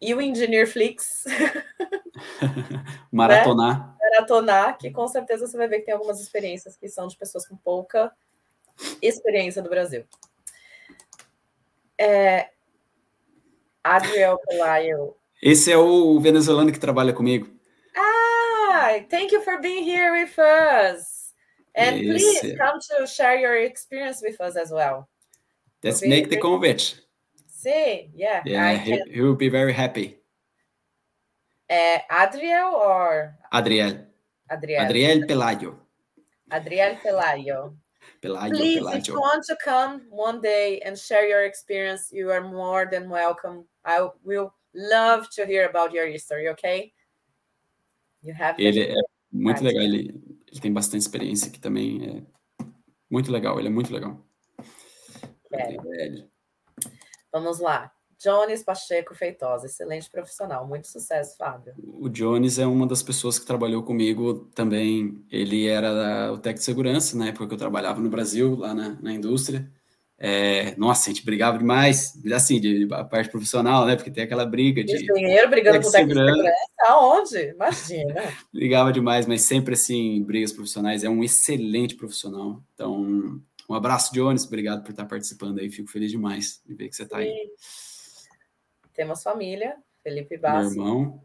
e 0.00 0.14
o 0.14 0.20
Engineer 0.20 0.66
Flix. 0.66 1.24
Maratonar. 3.12 3.88
Né? 3.88 3.94
Maratonar, 4.00 4.78
que 4.78 4.90
com 4.90 5.06
certeza 5.08 5.46
você 5.46 5.56
vai 5.56 5.68
ver 5.68 5.80
que 5.80 5.86
tem 5.86 5.94
algumas 5.94 6.20
experiências 6.20 6.76
que 6.76 6.88
são 6.88 7.06
de 7.06 7.16
pessoas 7.16 7.46
com 7.46 7.56
pouca 7.56 8.12
experiência 9.00 9.62
do 9.62 9.68
Brasil. 9.68 10.04
É... 11.98 12.50
Adriel 13.82 14.38
Pelayo. 14.38 15.14
Esse 15.42 15.70
é 15.70 15.76
o 15.76 16.18
venezuelano 16.18 16.72
que 16.72 16.78
trabalha 16.78 17.12
comigo. 17.12 17.48
Ah, 17.94 19.00
thank 19.10 19.34
you 19.34 19.42
for 19.42 19.60
being 19.60 19.84
here 19.84 20.10
with 20.12 20.38
us. 20.38 21.32
And 21.76 21.96
Esse. 21.96 22.40
please 22.40 22.56
come 22.56 22.78
to 22.78 23.06
share 23.06 23.38
your 23.38 23.56
experience 23.56 24.22
with 24.22 24.40
us 24.40 24.56
as 24.56 24.70
well. 24.70 25.08
Let's 25.84 26.00
make 26.00 26.30
the 26.30 26.38
convite. 26.38 26.96
See, 27.46 28.08
yeah. 28.14 28.40
Yeah, 28.44 28.76
he, 28.76 29.00
he, 29.12 29.20
will 29.20 29.36
be 29.36 29.50
very 29.50 29.72
happy. 29.72 30.16
Uh, 31.68 31.98
Adriel 32.10 32.72
or 32.72 33.36
Adriel? 33.52 34.06
Adriel. 34.50 34.84
Adriel 34.84 35.20
Pelayo. 35.28 35.74
Adriel 36.50 36.96
Pelayo. 37.04 37.74
Pelayo, 38.22 38.50
Please, 38.50 38.80
Pelayo. 38.80 38.96
if 38.96 39.08
you 39.08 39.20
want 39.20 39.44
to 39.44 39.56
come 39.62 40.02
one 40.08 40.40
day 40.40 40.80
and 40.84 40.98
share 40.98 41.28
your 41.28 41.44
experience, 41.44 42.08
you 42.10 42.30
are 42.30 42.40
more 42.40 42.88
than 42.90 43.10
welcome. 43.10 43.64
I 43.84 44.08
will 44.24 44.54
love 44.74 45.28
to 45.36 45.44
hear 45.44 45.68
about 45.68 45.92
your 45.92 46.06
history, 46.06 46.48
okay? 46.48 46.92
You 48.22 48.32
have 48.32 48.56
ele 48.58 48.88
é 48.88 49.02
muito 49.30 49.62
legal, 49.62 49.82
ele, 49.82 50.14
ele 50.50 50.60
tem 50.60 50.72
bastante 50.72 51.02
experiência 51.02 51.48
aqui 51.48 51.60
também. 51.60 52.24
É 52.60 52.64
muito 53.10 53.30
legal, 53.30 53.58
ele 53.58 53.68
é 53.68 53.70
muito 53.70 53.92
legal. 53.92 54.18
Vamos 57.32 57.58
lá. 57.58 57.92
Jones 58.18 58.62
Pacheco 58.62 59.14
Feitosa, 59.14 59.66
excelente 59.66 60.08
profissional, 60.10 60.66
muito 60.66 60.86
sucesso, 60.88 61.36
Fábio. 61.36 61.74
O 61.76 62.08
Jones 62.08 62.58
é 62.58 62.66
uma 62.66 62.86
das 62.86 63.02
pessoas 63.02 63.38
que 63.38 63.44
trabalhou 63.44 63.82
comigo 63.82 64.50
também. 64.54 65.22
Ele 65.30 65.66
era 65.66 66.32
o 66.32 66.38
técnico 66.38 66.60
de 66.60 66.64
segurança 66.64 67.18
na 67.18 67.28
época 67.28 67.48
que 67.48 67.54
eu 67.54 67.58
trabalhava 67.58 68.00
no 68.00 68.08
Brasil, 68.08 68.56
lá 68.56 68.72
na, 68.72 68.96
na 69.00 69.12
indústria. 69.12 69.70
É, 70.16 70.74
nossa, 70.76 71.10
a 71.10 71.12
gente 71.12 71.24
brigava 71.24 71.58
demais, 71.58 72.14
assim, 72.32 72.60
de, 72.60 72.88
a 72.92 73.04
parte 73.04 73.28
profissional, 73.28 73.84
né? 73.84 73.96
Porque 73.96 74.10
tem 74.10 74.24
aquela 74.24 74.46
briga 74.46 74.82
de. 74.82 74.94
Engenheiro 74.94 75.50
brigando 75.50 75.82
com 75.82 75.90
técnico 75.90 76.20
de 76.20 76.26
segurança, 76.26 76.54
aonde? 76.86 77.50
Imagina. 77.50 78.14
Brigava 78.54 78.92
demais, 78.92 79.26
mas 79.26 79.42
sempre 79.42 79.74
assim, 79.74 80.22
brigas 80.22 80.52
profissionais. 80.52 81.02
É 81.04 81.10
um 81.10 81.22
excelente 81.22 81.96
profissional. 81.96 82.62
Então, 82.72 83.38
um 83.68 83.74
abraço, 83.74 84.12
Jones. 84.12 84.44
Obrigado 84.46 84.82
por 84.82 84.90
estar 84.90 85.06
participando 85.06 85.58
aí. 85.58 85.70
Fico 85.70 85.90
feliz 85.90 86.10
demais 86.10 86.62
de 86.66 86.74
ver 86.74 86.88
que 86.88 86.96
você 86.96 87.04
está 87.04 87.18
aí. 87.18 87.50
Temos 88.92 89.22
família. 89.22 89.76
Felipe 90.02 90.36
Bassi. 90.36 90.76
Meu 90.76 90.86
irmão. 90.86 91.24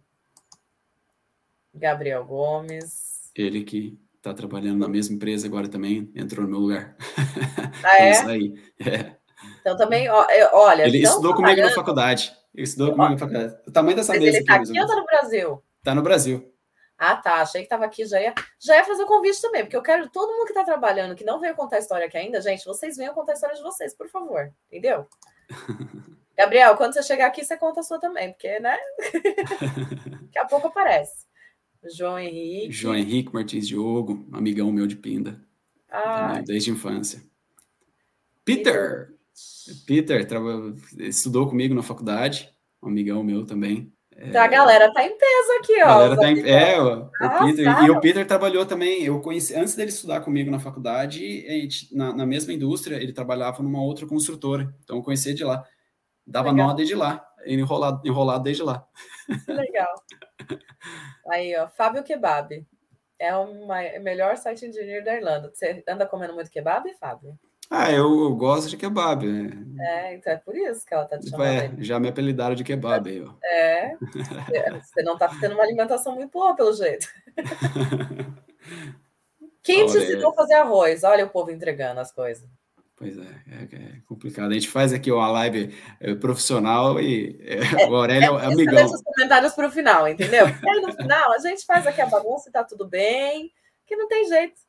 Gabriel 1.73 2.25
Gomes. 2.25 3.31
Ele 3.35 3.63
que 3.63 3.99
está 4.17 4.33
trabalhando 4.33 4.79
na 4.79 4.87
mesma 4.87 5.15
empresa 5.15 5.47
agora 5.47 5.67
também, 5.67 6.11
entrou 6.15 6.45
no 6.45 6.51
meu 6.51 6.59
lugar. 6.59 6.95
Ah, 7.81 7.97
é? 7.97 8.25
aí. 8.25 8.55
é? 8.79 9.15
Então 9.61 9.77
também, 9.77 10.09
olha... 10.09 10.85
Ele 10.85 11.01
estudou 11.01 11.33
comigo 11.33 11.61
na 11.61 11.71
faculdade. 11.71 12.33
Ele 12.53 12.65
estudou 12.65 12.93
comigo 12.93 13.11
na 13.11 13.17
faculdade. 13.17 13.57
O 13.65 13.71
tamanho 13.71 13.95
dessa 13.95 14.11
Mas 14.11 14.21
mesa 14.21 14.37
ele 14.37 14.43
está 14.43 14.55
aqui, 14.55 14.69
aqui 14.69 14.79
ou 14.79 14.85
está 14.85 14.95
no 14.97 15.05
Brasil? 15.05 15.63
Está 15.77 15.95
no 15.95 16.01
Brasil. 16.01 16.53
Ah, 16.99 17.15
tá. 17.15 17.35
Achei 17.35 17.61
que 17.61 17.67
estava 17.67 17.85
aqui, 17.85 18.05
já 18.05 18.21
ia, 18.21 18.35
já 18.59 18.75
ia 18.75 18.83
fazer 18.83 19.03
o 19.03 19.07
convite 19.07 19.41
também, 19.41 19.63
porque 19.63 19.77
eu 19.77 19.81
quero 19.81 20.09
todo 20.09 20.33
mundo 20.33 20.43
que 20.43 20.51
está 20.51 20.65
trabalhando, 20.65 21.15
que 21.15 21.23
não 21.23 21.39
veio 21.39 21.55
contar 21.55 21.77
a 21.77 21.79
história 21.79 22.07
aqui 22.07 22.17
ainda, 22.17 22.41
gente, 22.41 22.65
vocês 22.65 22.97
venham 22.97 23.13
contar 23.13 23.31
a 23.31 23.35
história 23.35 23.55
de 23.55 23.63
vocês, 23.63 23.95
por 23.95 24.09
favor. 24.09 24.53
Entendeu? 24.67 25.07
Gabriel, 26.37 26.75
quando 26.75 26.93
você 26.93 27.01
chegar 27.01 27.27
aqui, 27.27 27.43
você 27.43 27.57
conta 27.57 27.79
a 27.79 27.83
sua 27.83 27.99
também, 27.99 28.31
porque, 28.31 28.59
né? 28.59 28.77
Daqui 30.27 30.39
a 30.39 30.45
pouco 30.45 30.67
aparece. 30.67 31.25
João 31.95 32.19
Henrique. 32.19 32.71
João 32.71 32.95
Henrique 32.95 33.33
Martins 33.33 33.67
Diogo, 33.67 34.27
amigão 34.33 34.71
meu 34.71 34.85
de 34.85 34.97
Pinda. 34.97 35.41
Ah. 35.89 36.41
Desde 36.45 36.69
a 36.69 36.73
infância. 36.73 37.23
Peter! 38.43 39.13
Peter, 39.85 40.27
Peter 40.27 41.07
estudou 41.07 41.47
comigo 41.47 41.73
na 41.73 41.83
faculdade, 41.83 42.53
um 42.81 42.89
amigão 42.89 43.23
meu 43.23 43.45
também. 43.45 43.93
Então, 44.21 44.41
a 44.41 44.47
galera 44.47 44.91
tá 44.93 45.03
em 45.03 45.17
peso 45.17 45.51
aqui, 45.59 45.83
ó. 45.83 46.15
Tá 46.15 46.29
em... 46.29 46.49
É, 46.49 46.79
ó, 46.79 47.03
o 47.03 47.45
Peter, 47.45 47.83
e 47.83 47.89
o 47.89 47.99
Peter 48.01 48.27
trabalhou 48.27 48.65
também, 48.65 49.03
eu 49.03 49.21
conheci, 49.21 49.55
antes 49.55 49.75
dele 49.75 49.89
estudar 49.89 50.21
comigo 50.21 50.51
na 50.51 50.59
faculdade, 50.59 51.19
gente, 51.19 51.95
na, 51.95 52.13
na, 52.13 52.25
mesma 52.25 52.51
indústria, 52.51 52.97
ele 52.97 53.13
trabalhava 53.13 53.63
numa 53.63 53.81
outra 53.81 54.05
construtora, 54.05 54.73
então 54.83 54.97
eu 54.97 55.03
conhecia 55.03 55.33
de 55.33 55.43
lá. 55.43 55.65
Dava 56.27 56.51
legal. 56.51 56.67
nó 56.67 56.73
desde 56.73 56.95
lá, 56.95 57.25
enrolado, 57.45 58.05
enrolado 58.05 58.43
desde 58.43 58.61
lá. 58.61 58.85
Legal. 59.47 60.03
Aí, 61.29 61.55
ó, 61.55 61.67
Fábio 61.69 62.03
Kebab. 62.03 62.65
É 63.17 63.35
o 63.35 63.67
melhor 64.01 64.37
site 64.37 64.65
engineer 64.65 65.03
da 65.03 65.13
Irlanda. 65.13 65.51
Você 65.53 65.83
anda 65.85 66.05
comendo 66.05 66.33
muito 66.33 66.49
kebab, 66.49 66.89
Fábio? 66.97 67.37
Ah, 67.69 67.91
eu, 67.91 68.23
eu 68.23 68.35
gosto 68.35 68.67
de 68.67 68.77
kebab. 68.77 69.27
Né? 69.27 69.51
É, 69.79 70.15
então 70.15 70.33
é 70.33 70.37
por 70.37 70.57
isso 70.57 70.85
que 70.85 70.93
ela 70.93 71.05
tá 71.05 71.17
te 71.17 71.25
tipo, 71.25 71.37
chamando. 71.37 71.79
É, 71.79 71.83
já 71.83 71.99
me 71.99 72.09
apelidaram 72.09 72.55
de 72.55 72.63
kebab 72.63 73.09
aí, 73.09 73.21
ó. 73.21 73.33
É, 73.43 73.95
você 74.81 75.03
não 75.03 75.17
tá 75.17 75.29
tendo 75.39 75.53
uma 75.53 75.63
alimentação 75.63 76.15
muito 76.15 76.31
boa, 76.31 76.55
pelo 76.55 76.73
jeito. 76.73 77.07
Quem 79.61 79.85
te 79.85 79.97
ensinou 79.97 80.31
a 80.31 80.35
fazer 80.35 80.55
arroz? 80.55 81.03
Olha 81.03 81.25
o 81.25 81.29
povo 81.29 81.51
entregando 81.51 81.99
as 81.99 82.11
coisas. 82.11 82.49
Pois 82.95 83.17
é, 83.17 83.21
é, 83.21 83.75
é, 83.75 84.01
complicado. 84.07 84.49
A 84.51 84.53
gente 84.53 84.67
faz 84.67 84.91
aqui 84.91 85.09
uma 85.09 85.29
live 85.31 85.73
é, 86.01 86.15
profissional 86.15 86.99
e 86.99 87.39
é, 87.45 87.87
o 87.87 87.95
Aurélio 87.95 88.37
é, 88.37 88.43
é 88.43 88.45
amigão. 88.47 88.85
os 88.85 89.01
comentários 89.01 89.53
para 89.53 89.67
o 89.67 89.71
final, 89.71 90.07
entendeu? 90.07 90.47
Porque 90.51 90.81
no 90.81 90.91
final 90.91 91.31
a 91.31 91.37
gente 91.37 91.65
faz 91.65 91.87
aqui 91.87 92.01
a 92.01 92.07
bagunça 92.07 92.49
e 92.49 92.51
tá 92.51 92.63
tudo 92.63 92.85
bem, 92.85 93.53
que 93.85 93.95
não 93.95 94.07
tem 94.07 94.27
jeito. 94.27 94.59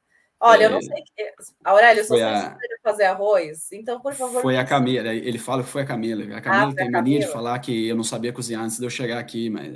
Olha, 0.40 0.64
eu 0.64 0.70
não 0.70 0.78
é. 0.78 0.82
sei. 0.82 1.02
Que... 1.14 1.32
Aurélio, 1.62 2.00
eu 2.00 2.04
sou 2.04 2.16
a... 2.22 2.56
fazer 2.82 3.04
arroz, 3.04 3.70
então, 3.72 4.00
por 4.00 4.14
favor. 4.14 4.40
Foi 4.40 4.56
a 4.56 4.64
Camila, 4.64 5.08
ele 5.08 5.38
fala 5.38 5.62
que 5.62 5.68
foi 5.68 5.82
a 5.82 5.86
Camila. 5.86 6.36
A 6.36 6.40
Camila 6.40 6.72
ah, 6.72 6.74
tem 6.74 6.88
a 6.88 6.90
mania 6.90 7.20
de 7.20 7.26
falar 7.26 7.58
que 7.58 7.86
eu 7.86 7.94
não 7.94 8.04
sabia 8.04 8.32
cozinhar 8.32 8.64
antes 8.64 8.78
de 8.78 8.84
eu 8.86 8.90
chegar 8.90 9.18
aqui, 9.18 9.50
mas 9.50 9.70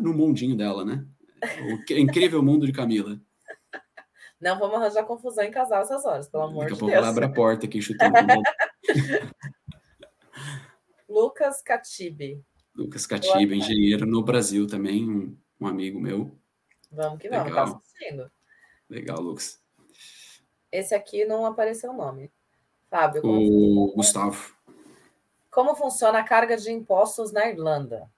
no 0.00 0.14
mundinho 0.14 0.56
dela, 0.56 0.84
né? 0.84 1.04
O 1.42 1.92
incrível 1.94 2.42
mundo 2.42 2.66
de 2.66 2.72
Camila. 2.72 3.20
Não 4.40 4.58
vamos 4.58 4.76
arranjar 4.76 5.04
confusão 5.04 5.44
em 5.44 5.50
casal 5.50 5.80
essas 5.80 6.04
horas, 6.04 6.28
pelo 6.28 6.44
amor 6.44 6.64
Daqui 6.64 6.74
de 6.74 6.80
Deus. 6.80 6.90
Daqui 6.90 6.94
a 6.94 7.00
pouco 7.00 7.04
ela 7.04 7.08
abre 7.08 7.24
a 7.24 7.28
porta 7.28 7.64
aqui 7.64 7.80
chutando. 7.80 8.14
Lucas 11.08 11.62
Catibe. 11.62 12.44
Lucas 12.74 13.06
Catibe, 13.06 13.56
engenheiro 13.56 14.04
no 14.04 14.22
Brasil 14.22 14.66
também, 14.66 15.08
um, 15.08 15.34
um 15.58 15.66
amigo 15.66 15.98
meu. 15.98 16.38
Vamos 16.92 17.18
que 17.18 17.30
vamos, 17.30 17.46
Legal. 17.46 17.66
tá 17.66 17.78
assistindo. 17.78 18.30
Legal, 18.90 19.20
Lucas. 19.20 19.65
Esse 20.70 20.94
aqui 20.94 21.24
não 21.24 21.46
apareceu 21.46 21.90
o 21.90 21.96
nome. 21.96 22.30
Fábio. 22.90 23.22
o 23.24 23.92
Gustavo. 23.94 24.54
Como 25.50 25.74
funciona 25.74 26.18
a 26.18 26.24
carga 26.24 26.56
de 26.56 26.70
impostos 26.70 27.32
na 27.32 27.48
Irlanda? 27.48 28.08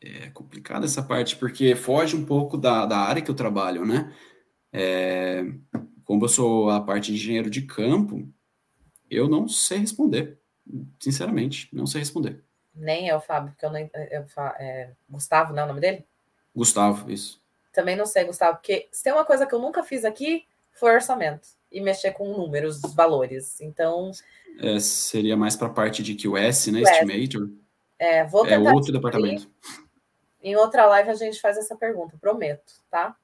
é 0.00 0.30
complicada 0.30 0.84
essa 0.84 1.02
parte, 1.02 1.36
porque 1.36 1.74
foge 1.74 2.16
um 2.16 2.24
pouco 2.24 2.56
da, 2.56 2.86
da 2.86 2.98
área 2.98 3.22
que 3.22 3.30
eu 3.30 3.34
trabalho, 3.34 3.84
né? 3.84 4.14
É, 4.72 5.44
como 6.04 6.24
eu 6.24 6.28
sou 6.28 6.70
a 6.70 6.80
parte 6.80 7.12
de 7.12 7.18
engenheiro 7.18 7.50
de 7.50 7.62
campo, 7.62 8.28
eu 9.10 9.28
não 9.28 9.48
sei 9.48 9.78
responder. 9.78 10.38
Sinceramente, 11.00 11.68
não 11.72 11.86
sei 11.86 12.00
responder. 12.00 12.44
Nem 12.74 13.08
eu, 13.08 13.20
Fábio, 13.20 13.50
porque 13.50 13.66
eu 13.66 13.70
não. 13.70 13.78
É, 13.78 14.92
Gustavo, 15.08 15.52
não 15.52 15.62
é 15.62 15.64
o 15.64 15.68
nome 15.68 15.80
dele? 15.80 16.06
Gustavo, 16.54 17.10
isso. 17.10 17.42
Também 17.78 17.94
não 17.94 18.06
sei, 18.06 18.24
Gustavo, 18.24 18.56
porque 18.56 18.88
se 18.90 19.04
tem 19.04 19.12
uma 19.12 19.24
coisa 19.24 19.46
que 19.46 19.54
eu 19.54 19.60
nunca 19.60 19.84
fiz 19.84 20.04
aqui, 20.04 20.44
foi 20.72 20.94
orçamento 20.94 21.46
e 21.70 21.80
mexer 21.80 22.10
com 22.10 22.36
números, 22.36 22.80
valores. 22.92 23.60
Então. 23.60 24.10
É, 24.58 24.80
seria 24.80 25.36
mais 25.36 25.54
para 25.54 25.68
a 25.68 25.72
parte 25.72 26.02
de 26.02 26.16
QS, 26.16 26.72
né? 26.72 26.80
QS. 26.80 26.90
Estimator. 26.90 27.48
É, 27.96 28.24
vou 28.24 28.44
é 28.44 28.48
tentar. 28.48 28.70
É 28.70 28.74
outro 28.74 28.92
departamento. 28.92 29.48
Em 30.42 30.56
outra 30.56 30.86
live 30.86 31.08
a 31.08 31.14
gente 31.14 31.40
faz 31.40 31.56
essa 31.56 31.76
pergunta, 31.76 32.18
prometo, 32.20 32.82
tá? 32.90 33.14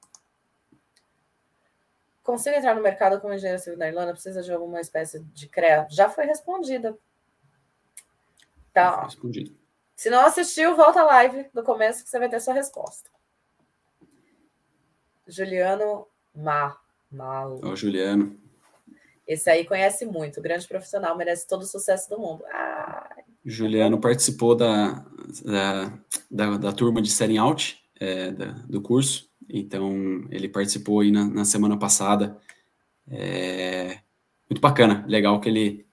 Consigo 2.23 2.55
entrar 2.55 2.75
no 2.75 2.81
mercado 2.81 3.19
como 3.19 3.33
engenheiro 3.33 3.61
civil 3.61 3.77
na 3.77 3.89
Irlanda? 3.89 4.13
Precisa 4.13 4.41
de 4.41 4.53
alguma 4.53 4.79
espécie 4.79 5.19
de 5.19 5.49
CREA? 5.49 5.85
Já 5.91 6.07
foi 6.07 6.23
respondida. 6.27 6.97
Tá. 8.71 9.03
Respondido. 9.03 9.53
Se 9.97 10.09
não 10.09 10.21
assistiu, 10.25 10.77
volta 10.77 11.01
a 11.01 11.05
live 11.05 11.49
do 11.53 11.61
começo 11.61 12.05
que 12.05 12.09
você 12.09 12.17
vai 12.17 12.29
ter 12.29 12.39
sua 12.39 12.53
resposta. 12.53 13.14
Juliano 15.27 16.07
Mar. 16.35 16.79
Mal. 17.11 17.61
Ó, 17.63 17.75
Juliano. 17.75 18.37
Esse 19.27 19.49
aí 19.49 19.65
conhece 19.65 20.05
muito, 20.05 20.41
grande 20.41 20.67
profissional, 20.67 21.17
merece 21.17 21.47
todo 21.47 21.61
o 21.61 21.65
sucesso 21.65 22.09
do 22.09 22.19
mundo. 22.19 22.43
Ai. 22.51 23.23
Juliano 23.43 23.99
participou 23.99 24.55
da, 24.55 25.05
da, 25.43 25.99
da, 26.29 26.57
da 26.57 26.71
turma 26.71 27.01
de 27.01 27.09
Setting 27.09 27.37
Out 27.37 27.79
é, 27.99 28.31
da, 28.31 28.51
do 28.67 28.81
curso, 28.81 29.29
então 29.47 30.27
ele 30.29 30.49
participou 30.49 30.99
aí 30.99 31.11
na, 31.11 31.25
na 31.25 31.45
semana 31.45 31.77
passada. 31.77 32.39
É, 33.07 33.99
muito 34.49 34.61
bacana, 34.61 35.05
legal 35.07 35.39
que 35.39 35.49
ele 35.49 35.85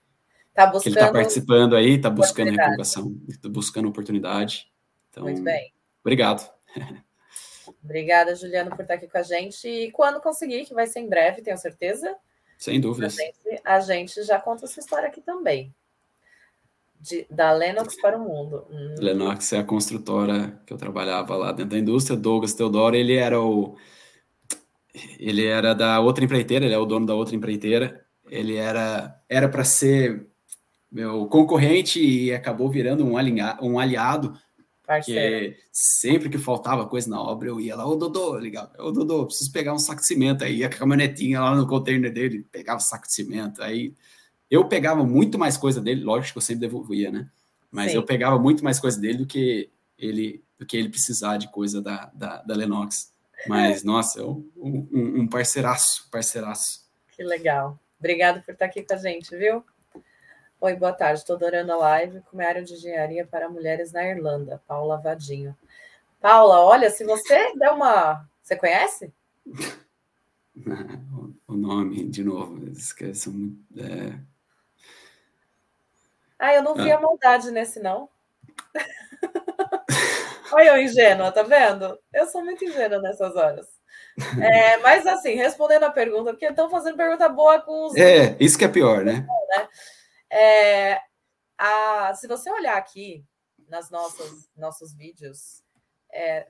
tá 0.54 0.66
buscando 0.66 0.82
que 0.82 0.88
ele 0.88 0.98
está 0.98 1.12
participando 1.12 1.76
aí, 1.76 1.90
está 1.92 2.10
buscando 2.10 2.50
recuperação, 2.50 3.20
está 3.28 3.48
buscando 3.48 3.88
oportunidade. 3.88 4.66
Então, 5.10 5.24
muito 5.24 5.42
bem. 5.42 5.72
Obrigado. 6.02 6.50
Obrigada, 7.82 8.34
Juliano, 8.34 8.70
por 8.70 8.82
estar 8.82 8.94
aqui 8.94 9.08
com 9.08 9.18
a 9.18 9.22
gente. 9.22 9.68
E 9.68 9.90
quando 9.90 10.20
conseguir, 10.20 10.64
que 10.64 10.74
vai 10.74 10.86
ser 10.86 11.00
em 11.00 11.08
breve, 11.08 11.42
tenho 11.42 11.58
certeza. 11.58 12.14
Sem 12.58 12.80
dúvidas. 12.80 13.18
A 13.18 13.22
gente, 13.22 13.62
a 13.64 13.80
gente 13.80 14.22
já 14.22 14.38
conta 14.38 14.64
essa 14.64 14.80
história 14.80 15.08
aqui 15.08 15.20
também 15.20 15.74
de, 17.02 17.26
da 17.28 17.52
Lennox 17.52 18.00
para 18.00 18.16
o 18.16 18.20
mundo. 18.20 18.64
Hum. 18.70 18.94
Lennox 18.98 19.52
é 19.52 19.58
a 19.58 19.64
construtora 19.64 20.60
que 20.64 20.72
eu 20.72 20.78
trabalhava 20.78 21.36
lá 21.36 21.50
dentro 21.50 21.72
da 21.72 21.78
indústria. 21.78 22.16
Douglas 22.16 22.54
Teodoro, 22.54 22.94
ele 22.94 23.16
era 23.16 23.40
o 23.40 23.76
ele 25.18 25.46
era 25.46 25.74
da 25.74 26.00
outra 26.00 26.22
empreiteira, 26.22 26.66
ele 26.66 26.74
é 26.74 26.78
o 26.78 26.84
dono 26.84 27.06
da 27.06 27.14
outra 27.14 27.34
empreiteira. 27.34 28.04
Ele 28.30 28.56
era 28.56 29.20
era 29.28 29.48
para 29.48 29.64
ser 29.64 30.26
meu 30.90 31.26
concorrente 31.26 32.00
e 32.00 32.32
acabou 32.32 32.70
virando 32.70 33.04
um, 33.04 33.16
alinha, 33.16 33.58
um 33.60 33.80
aliado. 33.80 34.38
Parceiro. 34.96 35.56
Sempre 35.70 36.28
que 36.28 36.38
faltava 36.38 36.86
coisa 36.86 37.08
na 37.08 37.20
obra, 37.20 37.48
eu 37.48 37.60
ia 37.60 37.74
lá, 37.74 37.86
ô 37.86 37.96
Dodô, 37.96 38.38
ligava, 38.38 38.72
ô 38.78 38.90
Dodô, 38.90 39.26
preciso 39.26 39.52
pegar 39.52 39.72
um 39.72 39.78
saco 39.78 40.00
de 40.00 40.06
cimento. 40.06 40.44
Aí 40.44 40.62
a 40.62 40.68
caminhonetinha 40.68 41.40
lá 41.40 41.54
no 41.54 41.66
container 41.66 42.12
dele, 42.12 42.46
pegava 42.50 42.78
o 42.78 42.82
saco 42.82 43.06
de 43.06 43.12
cimento. 43.12 43.62
Aí 43.62 43.94
eu 44.50 44.68
pegava 44.68 45.04
muito 45.04 45.38
mais 45.38 45.56
coisa 45.56 45.80
dele, 45.80 46.04
lógico 46.04 46.32
que 46.32 46.38
eu 46.38 46.42
sempre 46.42 46.60
devolvia, 46.60 47.10
né? 47.10 47.28
Mas 47.70 47.92
Sim. 47.92 47.96
eu 47.96 48.02
pegava 48.02 48.38
muito 48.38 48.62
mais 48.62 48.78
coisa 48.78 49.00
dele 49.00 49.18
do 49.18 49.26
que 49.26 49.70
ele 49.98 50.42
do 50.58 50.66
que 50.66 50.76
ele 50.76 50.88
precisar 50.88 51.38
de 51.38 51.50
coisa 51.50 51.82
da, 51.82 52.10
da, 52.14 52.42
da 52.42 52.54
Lennox. 52.54 53.12
Mas, 53.48 53.82
nossa, 53.84 54.20
é 54.20 54.24
um, 54.24 54.48
um, 54.56 55.20
um 55.20 55.26
parceiraço, 55.26 56.08
parceiraço. 56.10 56.88
Que 57.16 57.24
legal. 57.24 57.78
Obrigado 57.98 58.42
por 58.44 58.52
estar 58.52 58.66
aqui 58.66 58.82
com 58.82 58.94
a 58.94 58.96
gente, 58.96 59.36
viu? 59.36 59.64
Oi, 60.62 60.76
boa 60.76 60.92
tarde. 60.92 61.18
Estou 61.18 61.34
adorando 61.34 61.72
a 61.72 61.76
live 61.76 62.20
com 62.30 62.40
a 62.40 62.46
área 62.46 62.62
de 62.62 62.74
engenharia 62.74 63.26
para 63.26 63.48
mulheres 63.48 63.90
na 63.90 64.06
Irlanda, 64.06 64.62
Paula 64.64 64.96
Vadinho. 64.96 65.58
Paula, 66.20 66.60
olha, 66.60 66.88
se 66.88 67.04
você 67.04 67.52
der 67.56 67.72
uma. 67.72 68.24
Você 68.40 68.54
conhece? 68.54 69.12
o 71.48 71.56
nome, 71.56 72.08
de 72.08 72.22
novo, 72.22 72.70
esqueçam. 72.70 73.56
É... 73.76 74.16
Ah, 76.38 76.54
eu 76.54 76.62
não 76.62 76.76
vi 76.76 76.92
ah. 76.92 76.96
a 76.96 77.00
maldade 77.00 77.50
nesse, 77.50 77.80
não. 77.80 78.08
Olha 80.52 80.76
eu 80.76 80.80
ingênua, 80.80 81.32
tá 81.32 81.42
vendo? 81.42 81.98
Eu 82.12 82.26
sou 82.26 82.44
muito 82.44 82.64
ingênua 82.64 83.00
nessas 83.00 83.34
horas. 83.34 83.66
É, 84.40 84.76
mas 84.76 85.04
assim, 85.08 85.34
respondendo 85.34 85.84
a 85.84 85.90
pergunta, 85.90 86.30
porque 86.30 86.46
estão 86.46 86.70
fazendo 86.70 86.96
pergunta 86.96 87.28
boa 87.28 87.60
com 87.60 87.86
os. 87.86 87.96
É, 87.96 88.36
isso 88.38 88.56
que 88.56 88.64
é 88.64 88.68
pior, 88.68 89.04
né? 89.04 89.26
né? 89.56 89.68
É, 90.32 90.98
a, 91.58 92.14
se 92.14 92.26
você 92.26 92.50
olhar 92.50 92.78
aqui 92.78 93.24
nas 93.68 93.90
nossas 93.90 94.48
nossos 94.56 94.94
vídeos, 94.94 95.62
é, 96.10 96.48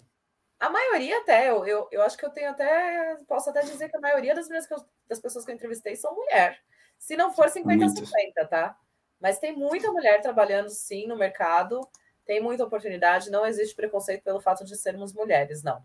a 0.61 0.71
maioria 0.71 1.19
até, 1.19 1.51
eu, 1.51 1.67
eu, 1.67 1.89
eu 1.91 2.03
acho 2.03 2.17
que 2.17 2.25
eu 2.25 2.31
tenho 2.31 2.51
até, 2.51 3.17
posso 3.27 3.51
até 3.51 3.63
dizer 3.63 3.91
que 3.91 3.97
a 3.97 4.01
maioria 4.01 4.33
das, 4.33 4.49
minhas, 4.49 4.69
das 5.09 5.19
pessoas 5.19 5.45
que 5.45 5.51
eu 5.51 5.55
entrevistei 5.57 5.97
são 5.97 6.15
mulher. 6.15 6.63
Se 6.97 7.17
não 7.17 7.33
for 7.33 7.49
50-50, 7.49 8.49
tá? 8.49 8.79
Mas 9.21 9.41
tem 9.41 9.53
muita 9.57 9.91
mulher 9.91 10.23
trabalhando 10.23 10.71
sim 10.71 11.09
no 11.09 11.17
mercado, 11.17 11.81
tem 12.25 12.41
muita 12.41 12.65
oportunidade, 12.65 13.31
não 13.31 13.45
existe 13.45 13.75
preconceito 13.75 14.23
pelo 14.23 14.41
fato 14.41 14.65
de 14.65 14.77
sermos 14.77 15.13
mulheres, 15.13 15.65
não. 15.65 15.85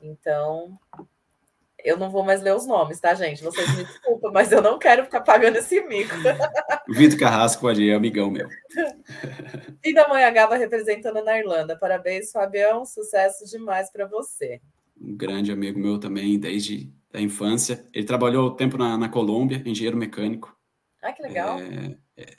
Então, 0.00 0.76
eu 1.84 1.96
não 1.96 2.10
vou 2.10 2.24
mais 2.24 2.42
ler 2.42 2.54
os 2.54 2.66
nomes, 2.66 2.98
tá, 2.98 3.14
gente? 3.14 3.42
Vocês 3.42 3.76
me 3.76 3.84
desculpem, 3.84 4.32
mas 4.32 4.50
eu 4.50 4.62
não 4.62 4.78
quero 4.78 5.04
ficar 5.04 5.20
pagando 5.20 5.56
esse 5.56 5.80
mico. 5.82 6.14
Vitor 6.88 7.18
Carrasco 7.18 7.60
pode 7.60 7.82
ir, 7.82 7.92
amigão 7.92 8.30
meu. 8.30 8.48
E 9.84 9.94
da 9.94 10.08
Mãe 10.08 10.32
Gava 10.32 10.56
representando 10.56 11.22
na 11.22 11.38
Irlanda. 11.38 11.78
Parabéns, 11.78 12.32
Fabião. 12.32 12.84
Sucesso 12.84 13.44
demais 13.46 13.90
para 13.90 14.06
você. 14.06 14.60
Um 15.00 15.16
grande 15.16 15.52
amigo 15.52 15.78
meu 15.78 15.98
também, 15.98 16.38
desde 16.38 16.92
a 17.12 17.20
infância. 17.20 17.86
Ele 17.92 18.06
trabalhou 18.06 18.50
tempo 18.50 18.76
na, 18.76 18.96
na 18.96 19.08
Colômbia, 19.08 19.62
engenheiro 19.64 19.96
mecânico. 19.96 20.56
Ah, 21.02 21.12
que 21.12 21.22
legal. 21.22 21.58
É, 21.60 21.96
é, 22.16 22.36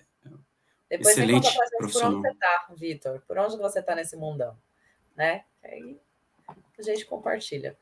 Depois 0.90 1.18
excelente 1.18 1.48
me 1.48 1.56
conta 1.56 1.70
pra 1.78 1.88
gente 1.88 1.94
por 1.94 2.04
onde 2.04 2.22
você 2.22 2.30
está, 2.30 2.68
Vitor. 2.76 3.22
Por 3.28 3.38
onde 3.38 3.58
você 3.58 3.80
está 3.80 3.96
nesse 3.96 4.18
mundão, 4.18 4.58
né? 5.16 5.46
Aí 5.64 5.98
a 6.78 6.82
gente 6.82 7.06
compartilha. 7.06 7.78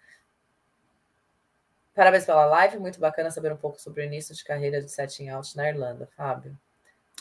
Parabéns 1.96 2.26
pela 2.26 2.46
live, 2.46 2.78
muito 2.78 3.00
bacana 3.00 3.32
saber 3.32 3.54
um 3.54 3.58
pouco 3.58 3.80
sobre 3.80 4.02
o 4.02 4.06
início 4.06 4.36
de 4.36 4.44
carreira 4.44 4.82
de 4.82 4.92
setting 4.92 5.30
out 5.30 5.56
na 5.56 5.70
Irlanda, 5.70 6.10
Fábio. 6.18 6.56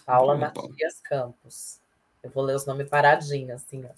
Paula 0.05 0.37
Matias 0.37 1.01
Campos. 1.01 1.81
Eu 2.21 2.31
vou 2.31 2.43
ler 2.43 2.57
os 2.57 2.67
nomes 2.67 2.89
paradinho, 2.89 3.55
assim, 3.55 3.85
ó. 3.85 3.91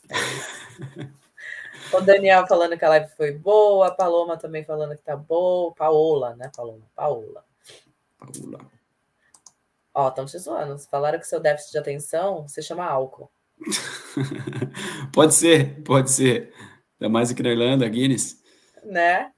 o 1.96 2.00
Daniel 2.02 2.46
falando 2.46 2.76
que 2.76 2.84
a 2.84 2.90
live 2.90 3.08
foi 3.16 3.32
boa, 3.32 3.86
a 3.86 3.90
Paloma 3.90 4.36
também 4.36 4.64
falando 4.64 4.94
que 4.94 5.02
tá 5.02 5.16
boa. 5.16 5.72
Paola, 5.74 6.36
né, 6.36 6.50
Paloma? 6.54 6.84
Paola. 6.94 7.42
Paola. 8.18 8.70
Ó, 9.94 10.08
estão 10.08 10.26
te 10.26 10.38
zoando. 10.38 10.78
Falaram 10.78 11.18
que 11.18 11.26
seu 11.26 11.40
déficit 11.40 11.72
de 11.72 11.78
atenção 11.78 12.46
se 12.46 12.60
chama 12.60 12.84
álcool. 12.84 13.30
pode 15.14 15.32
ser, 15.32 15.82
pode 15.84 16.10
ser. 16.10 16.52
Ainda 17.00 17.10
mais 17.10 17.30
aqui 17.30 17.42
na 17.42 17.48
Irlanda, 17.48 17.88
Guinness. 17.88 18.42
Né? 18.84 19.32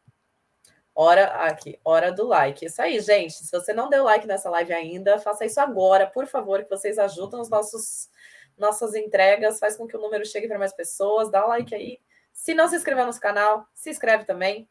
Hora 1.01 1.27
aqui, 1.45 1.79
hora 1.85 2.11
do 2.11 2.27
like. 2.27 2.67
Isso 2.67 2.83
aí, 2.83 2.99
gente. 2.99 3.35
Se 3.35 3.53
você 3.53 3.73
não 3.73 3.89
deu 3.89 4.03
like 4.03 4.27
nessa 4.27 4.51
live 4.51 4.73
ainda, 4.73 5.17
faça 5.21 5.47
isso 5.47 5.61
agora, 5.61 6.09
por 6.09 6.27
favor, 6.27 6.65
que 6.65 6.69
vocês 6.69 6.99
ajudam 6.99 7.41
os 7.41 7.49
nossos 7.49 8.11
nossas 8.59 8.97
entregas, 8.97 9.61
faz 9.61 9.77
com 9.77 9.87
que 9.87 9.97
o 9.97 10.01
número 10.01 10.27
chegue 10.27 10.49
para 10.49 10.59
mais 10.59 10.73
pessoas. 10.73 11.31
Dá 11.31 11.47
um 11.47 11.51
like 11.51 11.73
aí. 11.73 12.01
Se 12.33 12.53
não 12.53 12.67
se 12.67 12.75
inscreveu 12.75 13.07
no 13.07 13.21
canal, 13.21 13.65
se 13.73 13.89
inscreve 13.91 14.25
também. 14.25 14.69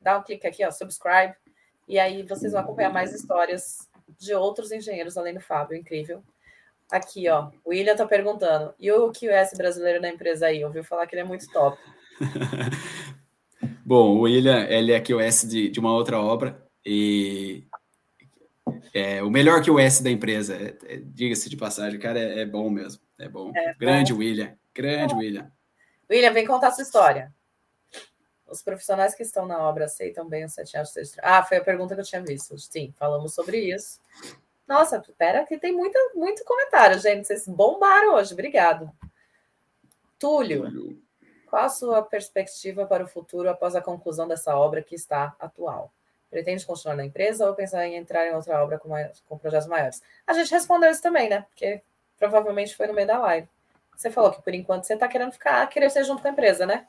Dá 0.00 0.18
um 0.18 0.22
clique 0.24 0.48
aqui, 0.48 0.66
ó, 0.66 0.70
subscribe. 0.72 1.36
E 1.86 1.96
aí 1.96 2.24
vocês 2.24 2.50
vão 2.50 2.62
acompanhar 2.62 2.92
mais 2.92 3.14
histórias 3.14 3.88
de 4.18 4.34
outros 4.34 4.72
engenheiros 4.72 5.16
além 5.16 5.34
do 5.34 5.40
Fábio, 5.40 5.76
incrível. 5.76 6.24
Aqui, 6.90 7.28
ó, 7.28 7.52
o 7.64 7.70
William 7.70 7.94
tá 7.94 8.04
perguntando. 8.04 8.74
E 8.80 8.90
o 8.90 9.12
QS 9.12 9.56
brasileiro 9.56 10.02
da 10.02 10.08
empresa 10.08 10.46
aí? 10.46 10.64
Ouviu 10.64 10.82
falar 10.82 11.06
que 11.06 11.14
ele 11.14 11.22
é 11.22 11.24
muito 11.24 11.48
top. 11.52 11.78
Bom, 13.88 14.18
o 14.18 14.20
William, 14.20 14.66
ele 14.68 14.92
é 14.92 15.00
QS 15.00 15.48
de, 15.48 15.70
de 15.70 15.80
uma 15.80 15.94
outra 15.94 16.20
obra 16.20 16.62
e 16.84 17.64
é 18.92 19.22
o 19.22 19.30
melhor 19.30 19.64
QS 19.64 20.02
da 20.02 20.10
empresa. 20.10 20.54
É, 20.54 20.76
é, 20.92 20.96
Diga-se 21.02 21.48
de 21.48 21.56
passagem, 21.56 21.98
cara, 21.98 22.18
é, 22.18 22.40
é, 22.40 22.44
bom 22.44 22.68
mesmo. 22.68 23.00
É 23.18 23.26
bom. 23.30 23.50
É 23.56 23.72
grande 23.78 24.12
bom. 24.12 24.18
William, 24.18 24.54
grande 24.74 25.14
William. 25.14 25.50
William, 26.10 26.34
vem 26.34 26.46
contar 26.46 26.70
sua 26.72 26.82
história. 26.82 27.32
Os 28.46 28.60
profissionais 28.60 29.14
que 29.14 29.22
estão 29.22 29.46
na 29.46 29.58
obra 29.58 29.86
aceitam 29.86 30.28
bem 30.28 30.44
os 30.44 30.52
sete 30.52 30.76
anos 30.76 30.92
de 30.92 31.00
Ah, 31.22 31.42
foi 31.42 31.56
a 31.56 31.64
pergunta 31.64 31.94
que 31.94 32.02
eu 32.02 32.04
tinha 32.04 32.22
visto. 32.22 32.58
Sim, 32.58 32.92
falamos 32.94 33.32
sobre 33.32 33.74
isso. 33.74 33.98
Nossa, 34.66 35.02
pera 35.16 35.46
que 35.46 35.56
tem 35.56 35.72
muita, 35.72 35.98
muito 36.14 36.44
comentário, 36.44 37.00
gente. 37.00 37.26
Vocês 37.26 37.48
bombaram 37.48 38.16
hoje. 38.16 38.34
Obrigado. 38.34 38.92
Túlio, 40.18 41.00
qual 41.48 41.64
a 41.64 41.68
sua 41.68 42.02
perspectiva 42.02 42.86
para 42.86 43.04
o 43.04 43.08
futuro 43.08 43.48
após 43.48 43.74
a 43.74 43.80
conclusão 43.80 44.28
dessa 44.28 44.54
obra 44.56 44.82
que 44.82 44.94
está 44.94 45.34
atual? 45.40 45.92
Pretende 46.30 46.66
continuar 46.66 46.94
na 46.96 47.06
empresa 47.06 47.46
ou 47.46 47.54
pensar 47.54 47.86
em 47.86 47.96
entrar 47.96 48.26
em 48.26 48.34
outra 48.34 48.62
obra 48.62 48.78
com, 48.78 48.88
mais, 48.88 49.22
com 49.28 49.38
projetos 49.38 49.66
maiores? 49.66 50.02
A 50.26 50.34
gente 50.34 50.50
respondeu 50.50 50.90
isso 50.90 51.02
também, 51.02 51.28
né? 51.28 51.46
Porque 51.48 51.80
provavelmente 52.18 52.76
foi 52.76 52.86
no 52.86 52.92
meio 52.92 53.06
da 53.06 53.18
live. 53.18 53.48
Você 53.96 54.10
falou 54.10 54.30
que 54.30 54.42
por 54.42 54.54
enquanto 54.54 54.84
você 54.84 54.94
está 54.94 55.08
querendo 55.08 55.32
ficar, 55.32 55.66
querer 55.68 55.90
ser 55.90 56.04
junto 56.04 56.20
com 56.20 56.28
a 56.28 56.30
empresa, 56.30 56.66
né? 56.66 56.86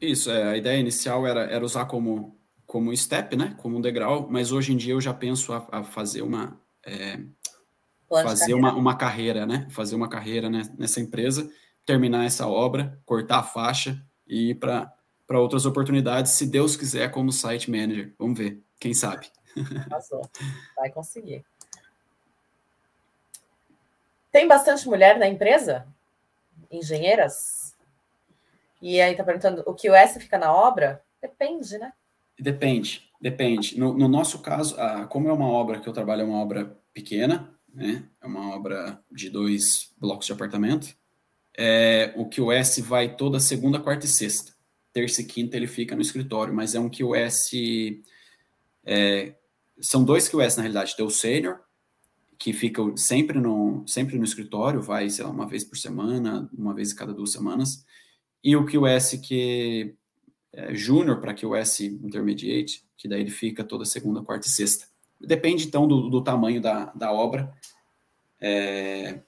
Isso, 0.00 0.30
é, 0.30 0.42
a 0.42 0.56
ideia 0.56 0.78
inicial 0.78 1.26
era, 1.26 1.44
era 1.44 1.64
usar 1.64 1.86
como, 1.86 2.36
como 2.66 2.94
step, 2.96 3.36
né? 3.36 3.54
Como 3.58 3.78
um 3.78 3.80
degrau, 3.80 4.26
mas 4.28 4.50
hoje 4.50 4.72
em 4.72 4.76
dia 4.76 4.94
eu 4.94 5.00
já 5.00 5.14
penso 5.14 5.52
a, 5.52 5.66
a 5.70 5.82
fazer 5.84 6.22
uma. 6.22 6.60
É, 6.84 7.18
fazer 8.08 8.54
uma, 8.54 8.74
uma 8.74 8.96
carreira, 8.96 9.46
né? 9.46 9.68
Fazer 9.70 9.94
uma 9.94 10.08
carreira 10.08 10.50
nessa 10.50 11.00
empresa, 11.00 11.48
terminar 11.84 12.24
essa 12.24 12.46
obra, 12.46 13.00
cortar 13.04 13.38
a 13.38 13.42
faixa 13.42 14.00
e 14.26 14.50
ir 14.50 14.54
para 14.54 14.92
outras 15.30 15.66
oportunidades, 15.66 16.32
se 16.32 16.46
Deus 16.46 16.76
quiser, 16.76 17.10
como 17.10 17.32
site 17.32 17.70
manager. 17.70 18.14
Vamos 18.18 18.38
ver, 18.38 18.62
quem 18.78 18.94
sabe. 18.94 19.30
Passou. 19.88 20.28
Vai 20.76 20.90
conseguir. 20.90 21.44
Tem 24.30 24.46
bastante 24.46 24.86
mulher 24.88 25.18
na 25.18 25.26
empresa? 25.26 25.86
Engenheiras? 26.70 27.76
E 28.80 29.00
aí 29.00 29.14
tá 29.16 29.24
perguntando, 29.24 29.62
o 29.66 29.74
que 29.74 29.90
o 29.90 29.94
S 29.94 30.18
fica 30.20 30.38
na 30.38 30.52
obra? 30.52 31.02
Depende, 31.20 31.76
né? 31.78 31.92
Depende, 32.38 33.08
depende. 33.20 33.78
No, 33.78 33.92
no 33.92 34.08
nosso 34.08 34.38
caso, 34.38 34.74
ah, 34.78 35.06
como 35.06 35.28
é 35.28 35.32
uma 35.32 35.48
obra 35.48 35.80
que 35.80 35.88
eu 35.88 35.92
trabalho, 35.92 36.22
é 36.22 36.24
uma 36.24 36.40
obra 36.40 36.78
pequena, 36.94 37.54
né? 37.68 38.08
É 38.22 38.26
uma 38.26 38.54
obra 38.54 39.02
de 39.10 39.28
dois 39.28 39.92
blocos 39.98 40.26
de 40.26 40.32
apartamento. 40.32 40.96
É, 41.62 42.14
o 42.16 42.24
QS 42.24 42.78
vai 42.80 43.14
toda 43.16 43.38
segunda, 43.38 43.78
quarta 43.78 44.06
e 44.06 44.08
sexta. 44.08 44.54
Terça 44.92 45.20
e 45.20 45.24
quinta 45.24 45.56
ele 45.56 45.66
fica 45.66 45.94
no 45.94 46.00
escritório, 46.00 46.54
mas 46.54 46.74
é 46.74 46.80
um 46.80 46.88
QS. 46.88 47.50
É, 48.84 49.34
são 49.78 50.02
dois 50.02 50.26
QS 50.26 50.56
na 50.56 50.62
realidade. 50.62 50.96
Tem 50.96 51.04
o 51.04 51.10
sênior, 51.10 51.60
que 52.38 52.54
fica 52.54 52.82
sempre 52.96 53.38
no, 53.38 53.84
sempre 53.86 54.16
no 54.16 54.24
escritório, 54.24 54.80
vai, 54.80 55.10
sei 55.10 55.24
lá, 55.24 55.30
uma 55.30 55.46
vez 55.46 55.62
por 55.62 55.76
semana, 55.76 56.48
uma 56.56 56.72
vez 56.72 56.94
cada 56.94 57.12
duas 57.12 57.32
semanas 57.32 57.84
e 58.42 58.56
o 58.56 58.64
QS 58.64 59.20
que 59.22 59.94
é 60.52 60.74
júnior 60.74 61.20
para 61.20 61.34
QS 61.34 61.80
intermediate, 61.80 62.84
que 62.96 63.06
daí 63.06 63.20
ele 63.20 63.30
fica 63.30 63.62
toda 63.62 63.84
segunda, 63.84 64.22
quarta 64.22 64.46
e 64.46 64.50
sexta. 64.50 64.86
Depende, 65.20 65.66
então, 65.66 65.86
do, 65.86 66.08
do 66.08 66.22
tamanho 66.22 66.60
da, 66.60 66.86
da 66.86 67.12
obra. 67.12 67.52
É, 68.40 69.20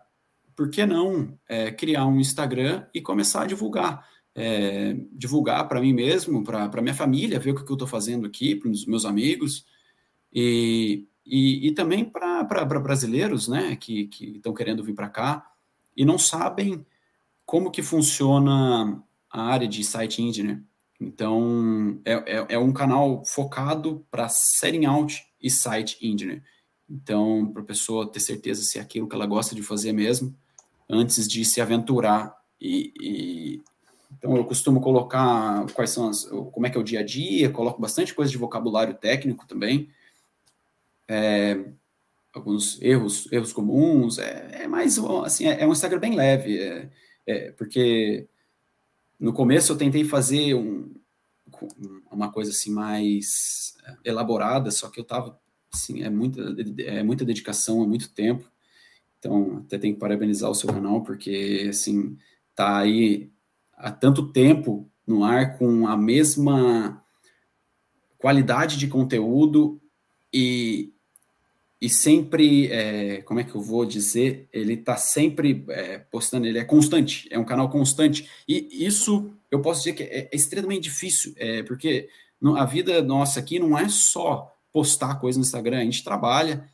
por 0.54 0.68
que 0.68 0.84
não 0.84 1.38
é, 1.48 1.70
criar 1.70 2.06
um 2.06 2.20
Instagram 2.20 2.86
e 2.92 3.00
começar 3.00 3.42
a 3.42 3.46
divulgar? 3.46 4.06
É, 4.36 4.96
divulgar 5.12 5.66
para 5.68 5.80
mim 5.80 5.92
mesmo, 5.92 6.42
para 6.42 6.82
minha 6.82 6.94
família, 6.94 7.38
ver 7.38 7.52
o 7.52 7.54
que 7.54 7.70
eu 7.70 7.74
estou 7.74 7.88
fazendo 7.88 8.26
aqui, 8.26 8.56
para 8.56 8.68
os 8.68 8.84
meus 8.84 9.04
amigos, 9.04 9.64
e, 10.32 11.06
e, 11.26 11.68
e 11.68 11.72
também 11.72 12.04
para 12.04 12.64
brasileiros 12.64 13.48
né, 13.48 13.76
que 13.76 14.10
estão 14.20 14.52
querendo 14.52 14.84
vir 14.84 14.94
para 14.94 15.08
cá 15.08 15.50
e 15.96 16.04
não 16.04 16.18
sabem 16.18 16.84
como 17.46 17.70
que 17.70 17.82
funciona 17.82 19.02
a 19.30 19.42
área 19.42 19.68
de 19.68 19.82
site 19.84 20.22
engineer. 20.22 20.62
Então, 21.00 22.00
é, 22.04 22.12
é, 22.12 22.46
é 22.50 22.58
um 22.58 22.72
canal 22.72 23.24
focado 23.24 24.04
para 24.10 24.28
setting 24.28 24.86
out 24.86 25.24
e 25.42 25.50
site 25.50 25.98
engineer. 26.00 26.42
Então, 26.88 27.50
para 27.52 27.62
a 27.62 27.66
pessoa 27.66 28.10
ter 28.10 28.20
certeza 28.20 28.62
se 28.62 28.78
é 28.78 28.82
aquilo 28.82 29.08
que 29.08 29.14
ela 29.14 29.26
gosta 29.26 29.54
de 29.54 29.62
fazer 29.62 29.92
mesmo, 29.92 30.34
antes 30.88 31.26
de 31.26 31.44
se 31.44 31.60
aventurar. 31.60 32.34
E, 32.60 32.92
e, 33.00 33.62
então 34.16 34.36
eu 34.36 34.44
costumo 34.44 34.80
colocar 34.80 35.66
quais 35.72 35.90
são 35.90 36.08
as, 36.08 36.24
como 36.24 36.66
é 36.66 36.70
que 36.70 36.78
é 36.78 36.80
o 36.80 36.84
dia 36.84 37.00
a 37.00 37.04
dia, 37.04 37.50
coloco 37.50 37.80
bastante 37.80 38.14
coisa 38.14 38.30
de 38.30 38.38
vocabulário 38.38 38.94
técnico 38.94 39.46
também, 39.46 39.88
é, 41.08 41.64
alguns 42.32 42.80
erros, 42.82 43.30
erros 43.32 43.52
comuns, 43.52 44.18
é, 44.18 44.62
é 44.62 44.68
mais 44.68 44.98
assim, 44.98 45.46
é, 45.46 45.62
é, 45.62 45.66
um 45.66 45.72
Instagram 45.72 46.00
bem 46.00 46.14
leve, 46.14 46.58
é, 46.58 46.90
é, 47.26 47.52
porque 47.52 48.28
no 49.18 49.32
começo 49.32 49.72
eu 49.72 49.76
tentei 49.76 50.04
fazer 50.04 50.54
um, 50.54 50.92
uma 52.10 52.30
coisa 52.32 52.50
assim 52.50 52.70
mais 52.70 53.74
elaborada, 54.04 54.70
só 54.70 54.90
que 54.90 54.98
eu 54.98 55.04
tava 55.04 55.38
assim, 55.72 56.02
é 56.02 56.10
muita, 56.10 56.54
é 56.82 57.02
muita 57.02 57.24
dedicação, 57.24 57.82
é 57.82 57.86
muito 57.86 58.12
tempo. 58.12 58.50
Então, 59.18 59.58
até 59.64 59.78
tenho 59.78 59.94
que 59.94 60.00
parabenizar 60.00 60.50
o 60.50 60.54
seu 60.54 60.68
canal, 60.68 61.02
porque 61.02 61.66
assim, 61.68 62.16
tá 62.54 62.78
aí 62.78 63.32
há 63.72 63.90
tanto 63.90 64.30
tempo 64.30 64.90
no 65.06 65.24
ar 65.24 65.58
com 65.58 65.86
a 65.86 65.96
mesma 65.96 67.02
qualidade 68.18 68.76
de 68.76 68.86
conteúdo 68.86 69.80
e, 70.32 70.93
e 71.84 71.90
sempre, 71.90 72.72
é, 72.72 73.20
como 73.20 73.40
é 73.40 73.44
que 73.44 73.54
eu 73.54 73.60
vou 73.60 73.84
dizer, 73.84 74.48
ele 74.50 74.72
está 74.72 74.96
sempre 74.96 75.66
é, 75.68 75.98
postando, 75.98 76.46
ele 76.46 76.56
é 76.58 76.64
constante, 76.64 77.28
é 77.30 77.38
um 77.38 77.44
canal 77.44 77.68
constante. 77.68 78.26
E 78.48 78.86
isso 78.86 79.30
eu 79.50 79.60
posso 79.60 79.80
dizer 79.80 79.92
que 79.92 80.02
é, 80.02 80.30
é 80.32 80.34
extremamente 80.34 80.84
difícil, 80.84 81.34
é, 81.36 81.62
porque 81.62 82.08
a 82.56 82.64
vida 82.64 83.02
nossa 83.02 83.38
aqui 83.38 83.58
não 83.58 83.78
é 83.78 83.86
só 83.90 84.50
postar 84.72 85.16
coisa 85.16 85.38
no 85.38 85.44
Instagram, 85.44 85.78
a 85.78 85.84
gente 85.84 86.02
trabalha, 86.02 86.66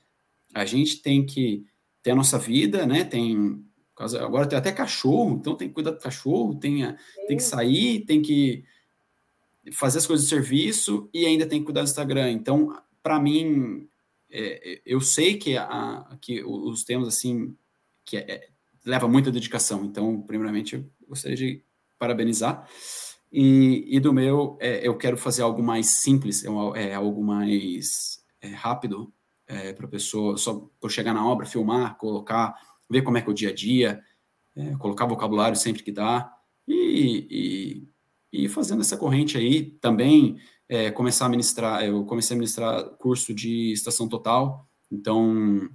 a 0.54 0.64
gente 0.64 1.02
tem 1.02 1.26
que 1.26 1.66
ter 2.04 2.12
a 2.12 2.14
nossa 2.14 2.38
vida, 2.38 2.86
né? 2.86 3.02
Tem 3.02 3.64
agora 3.96 4.46
tem 4.46 4.56
até 4.56 4.70
cachorro, 4.70 5.38
então 5.40 5.56
tem 5.56 5.66
que 5.66 5.74
cuidar 5.74 5.90
do 5.90 5.98
cachorro, 5.98 6.54
tem, 6.54 6.84
a, 6.84 6.96
tem 7.26 7.36
que 7.36 7.42
sair, 7.42 8.04
tem 8.06 8.22
que 8.22 8.64
fazer 9.72 9.98
as 9.98 10.06
coisas 10.06 10.24
de 10.24 10.30
serviço 10.30 11.10
e 11.12 11.26
ainda 11.26 11.46
tem 11.46 11.58
que 11.58 11.64
cuidar 11.64 11.82
do 11.82 11.88
Instagram. 11.88 12.30
Então, 12.30 12.80
para 13.02 13.18
mim, 13.18 13.89
é, 14.30 14.72
é, 14.72 14.82
eu 14.86 15.00
sei 15.00 15.36
que, 15.36 15.56
a, 15.56 16.16
que 16.20 16.42
os 16.44 16.84
temas 16.84 17.08
assim 17.08 17.56
que 18.04 18.16
é, 18.16 18.20
é, 18.20 18.48
leva 18.84 19.08
muita 19.08 19.30
dedicação. 19.30 19.84
Então, 19.84 20.22
primeiramente, 20.22 20.76
eu 20.76 20.84
gostaria 21.08 21.36
de 21.36 21.64
parabenizar. 21.98 22.68
E, 23.32 23.84
e 23.88 24.00
do 24.00 24.12
meu, 24.12 24.56
é, 24.60 24.86
eu 24.86 24.96
quero 24.96 25.16
fazer 25.16 25.42
algo 25.42 25.62
mais 25.62 26.00
simples, 26.00 26.44
é, 26.44 26.48
é 26.90 26.94
algo 26.94 27.22
mais 27.22 28.20
rápido 28.54 29.12
para 29.76 29.84
a 29.84 29.90
pessoa, 29.90 30.36
só 30.36 30.70
por 30.80 30.92
chegar 30.92 31.12
na 31.12 31.26
obra, 31.26 31.44
filmar, 31.44 31.98
colocar, 31.98 32.54
ver 32.88 33.02
como 33.02 33.18
é 33.18 33.20
que 33.20 33.28
é 33.28 33.30
o 33.32 33.34
dia 33.34 33.50
a 33.50 33.52
dia, 33.52 34.00
colocar 34.78 35.06
vocabulário 35.06 35.56
sempre 35.56 35.82
que 35.82 35.90
dá. 35.90 36.32
E, 36.68 37.84
e, 38.32 38.44
e 38.44 38.48
fazendo 38.48 38.80
essa 38.80 38.96
corrente 38.96 39.36
aí, 39.36 39.72
também 39.80 40.38
é, 40.70 40.88
começar 40.88 41.26
a 41.26 41.28
ministrar, 41.28 41.84
eu 41.84 42.04
comecei 42.04 42.36
a 42.36 42.38
ministrar 42.38 42.84
curso 42.90 43.34
de 43.34 43.72
estação 43.72 44.08
total, 44.08 44.64
então, 44.88 45.68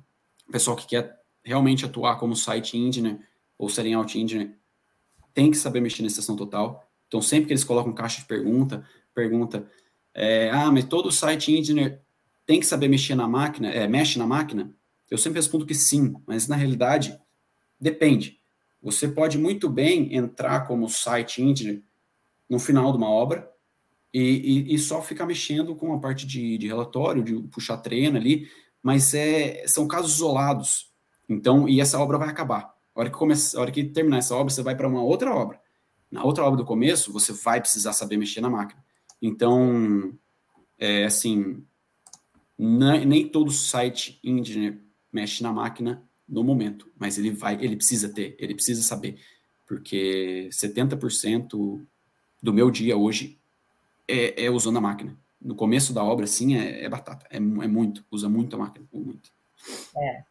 pessoal 0.49 0.77
que 0.77 0.88
quer 0.88 1.19
realmente 1.43 1.84
atuar 1.84 2.17
como 2.17 2.34
site 2.34 2.77
engineer 2.77 3.19
ou 3.57 3.67
setting 3.67 3.93
out 3.93 4.17
engineer, 4.17 4.57
tem 5.34 5.51
que 5.51 5.57
saber 5.57 5.81
mexer 5.81 6.01
na 6.01 6.07
estação 6.07 6.38
total, 6.38 6.89
então 7.09 7.22
sempre 7.22 7.47
que 7.47 7.51
eles 7.51 7.65
colocam 7.65 7.91
caixa 7.91 8.22
de 8.22 8.26
pergunta, 8.26 8.88
pergunta, 9.13 9.69
é, 10.13 10.49
ah, 10.51 10.72
mas 10.72 10.85
todo 10.85 11.11
site 11.11 11.51
engineer 11.51 12.01
tem 12.45 12.61
que 12.61 12.65
saber 12.65 12.88
mexer 12.88 13.15
na 13.15 13.27
máquina, 13.27 13.69
é, 13.69 13.85
mexe 13.89 14.17
na 14.17 14.26
máquina? 14.26 14.73
Eu 15.11 15.17
sempre 15.17 15.39
respondo 15.39 15.65
que 15.65 15.76
sim, 15.76 16.15
mas 16.26 16.47
na 16.47 16.55
realidade, 16.55 17.19
depende. 17.77 18.39
Você 18.81 19.09
pode 19.09 19.38
muito 19.38 19.67
bem 19.67 20.15
entrar 20.15 20.61
como 20.61 20.88
site 20.88 21.41
engineer 21.41 21.84
no 22.49 22.59
final 22.59 22.91
de 22.93 22.97
uma 22.97 23.09
obra, 23.09 23.53
e, 24.17 24.69
e, 24.71 24.75
e, 24.75 24.79
só 24.79 25.01
ficar 25.01 25.25
mexendo 25.25 25.75
com 25.75 25.93
a 25.93 25.99
parte 25.99 26.25
de, 26.25 26.57
de, 26.57 26.67
relatório, 26.67 27.21
de 27.21 27.35
puxar 27.49 27.75
treino 27.75 28.15
ali, 28.15 28.49
mas 28.81 29.13
é, 29.13 29.67
são 29.67 29.89
casos 29.89 30.13
isolados. 30.13 30.89
Então, 31.27 31.67
e 31.67 31.81
essa 31.81 31.99
obra 31.99 32.17
vai 32.17 32.29
acabar. 32.29 32.73
A 32.95 32.99
hora 33.01 33.09
que, 33.09 33.17
começa, 33.17 33.57
a 33.57 33.61
hora 33.61 33.71
que 33.71 33.83
terminar 33.83 34.19
essa 34.19 34.33
obra, 34.33 34.53
você 34.53 34.61
vai 34.61 34.73
para 34.73 34.87
uma 34.87 35.03
outra 35.03 35.35
obra. 35.35 35.59
Na 36.09 36.23
outra 36.23 36.45
obra 36.45 36.55
do 36.55 36.63
começo, 36.63 37.11
você 37.11 37.33
vai 37.33 37.59
precisar 37.59 37.91
saber 37.91 38.15
mexer 38.15 38.39
na 38.39 38.49
máquina. 38.49 38.81
Então, 39.21 40.17
é 40.79 41.03
assim, 41.03 41.61
nem 42.57 43.27
todo 43.27 43.51
site 43.51 44.17
engineer 44.23 44.79
mexe 45.11 45.43
na 45.43 45.51
máquina 45.51 46.07
no 46.25 46.41
momento, 46.41 46.89
mas 46.97 47.17
ele 47.17 47.31
vai, 47.31 47.55
ele 47.55 47.75
precisa 47.75 48.07
ter, 48.07 48.37
ele 48.39 48.55
precisa 48.55 48.81
saber, 48.81 49.19
porque 49.67 50.47
70% 50.53 51.85
do 52.41 52.53
meu 52.53 52.71
dia 52.71 52.95
hoje 52.95 53.39
é, 54.07 54.45
é, 54.45 54.49
usando 54.49 54.77
a 54.77 54.82
máquina. 54.82 55.18
No 55.41 55.56
começo 55.56 55.94
da 55.94 56.03
obra, 56.03 56.26
sim, 56.26 56.57
é, 56.57 56.84
é 56.84 56.90
batata. 56.90 57.26
É, 57.30 57.38
é, 57.38 57.40
muito, 57.40 58.03
usa 58.11 58.30
muito 58.30 58.56
a 58.56 58.60
máquina, 58.60 58.86
muito. 58.91 59.30
É. 59.98 60.23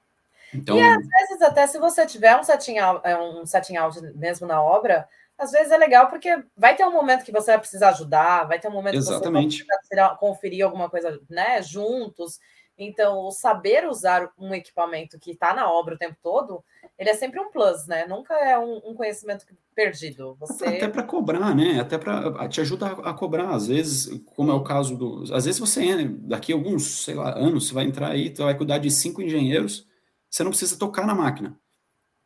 Então, 0.53 0.77
e 0.77 0.83
às 0.83 1.07
vezes, 1.07 1.43
até 1.43 1.67
se 1.67 1.79
você 1.79 2.07
tiver 2.07 2.39
um 2.39 2.43
setting, 2.43 2.79
out, 2.79 3.01
é, 3.05 3.19
um 3.19 3.45
setting 3.45 3.77
out 3.77 4.01
mesmo 4.17 4.47
na 4.47 4.63
obra, 4.63 5.09
às 5.37 5.51
vezes 5.51 5.73
é 5.73 5.77
legal 5.77 6.09
porque 6.09 6.45
vai 6.57 6.77
ter 6.77 6.87
um 6.87 6.93
momento 6.93 7.25
que 7.25 7.33
você 7.33 7.51
vai 7.53 7.59
precisar 7.59 7.89
ajudar, 7.91 8.45
vai 8.45 8.59
ter 8.61 8.69
um 8.69 8.73
momento 8.73 8.97
Exatamente. 8.97 9.59
que 9.59 9.65
você 9.65 9.97
vai 9.97 10.17
conferir 10.17 10.65
alguma 10.65 10.89
coisa 10.89 11.21
né, 11.29 11.61
juntos. 11.61 12.39
Então, 12.77 13.19
o 13.21 13.31
saber 13.31 13.87
usar 13.89 14.33
um 14.39 14.53
equipamento 14.53 15.19
que 15.19 15.31
está 15.31 15.55
na 15.55 15.71
obra 15.71 15.95
o 15.95 15.99
tempo 15.99 16.17
todo, 16.23 16.65
ele 16.99 17.11
é 17.11 17.15
sempre 17.15 17.41
um 17.41 17.51
plus, 17.51 17.87
né? 17.87 18.07
Nunca 18.07 18.35
é 18.35 18.59
um, 18.59 18.81
um 18.85 18.95
conhecimento 18.95 19.47
perdido. 19.75 20.37
Você... 20.41 20.67
Até 20.67 20.89
para 20.89 21.03
cobrar, 21.03 21.55
né? 21.55 21.81
Até 21.81 21.99
para 21.99 22.49
te 22.49 22.61
ajuda 22.61 22.87
a, 22.87 23.11
a, 23.11 23.15
cobrar. 23.15 23.51
Às 23.51 23.69
vezes, 23.69 24.21
como 24.27 24.51
é 24.51 24.55
o 24.55 24.65
caso 24.65 24.97
do. 24.97 25.23
Às 25.35 25.45
vezes 25.45 25.59
você, 25.59 25.95
né, 25.97 26.15
daqui 26.21 26.53
a 26.53 26.57
alguns, 26.57 27.05
sei 27.05 27.15
lá, 27.15 27.37
anos, 27.37 27.69
você 27.69 27.75
vai 27.75 27.85
entrar 27.85 28.11
aí, 28.11 28.35
você 28.35 28.43
vai 28.43 28.57
cuidar 28.57 28.79
de 28.79 28.91
cinco 28.91 29.23
engenheiros, 29.23 29.87
você 30.29 30.43
não 30.43 30.51
precisa 30.51 30.79
tocar 30.79 31.07
na 31.07 31.15
máquina. 31.15 31.59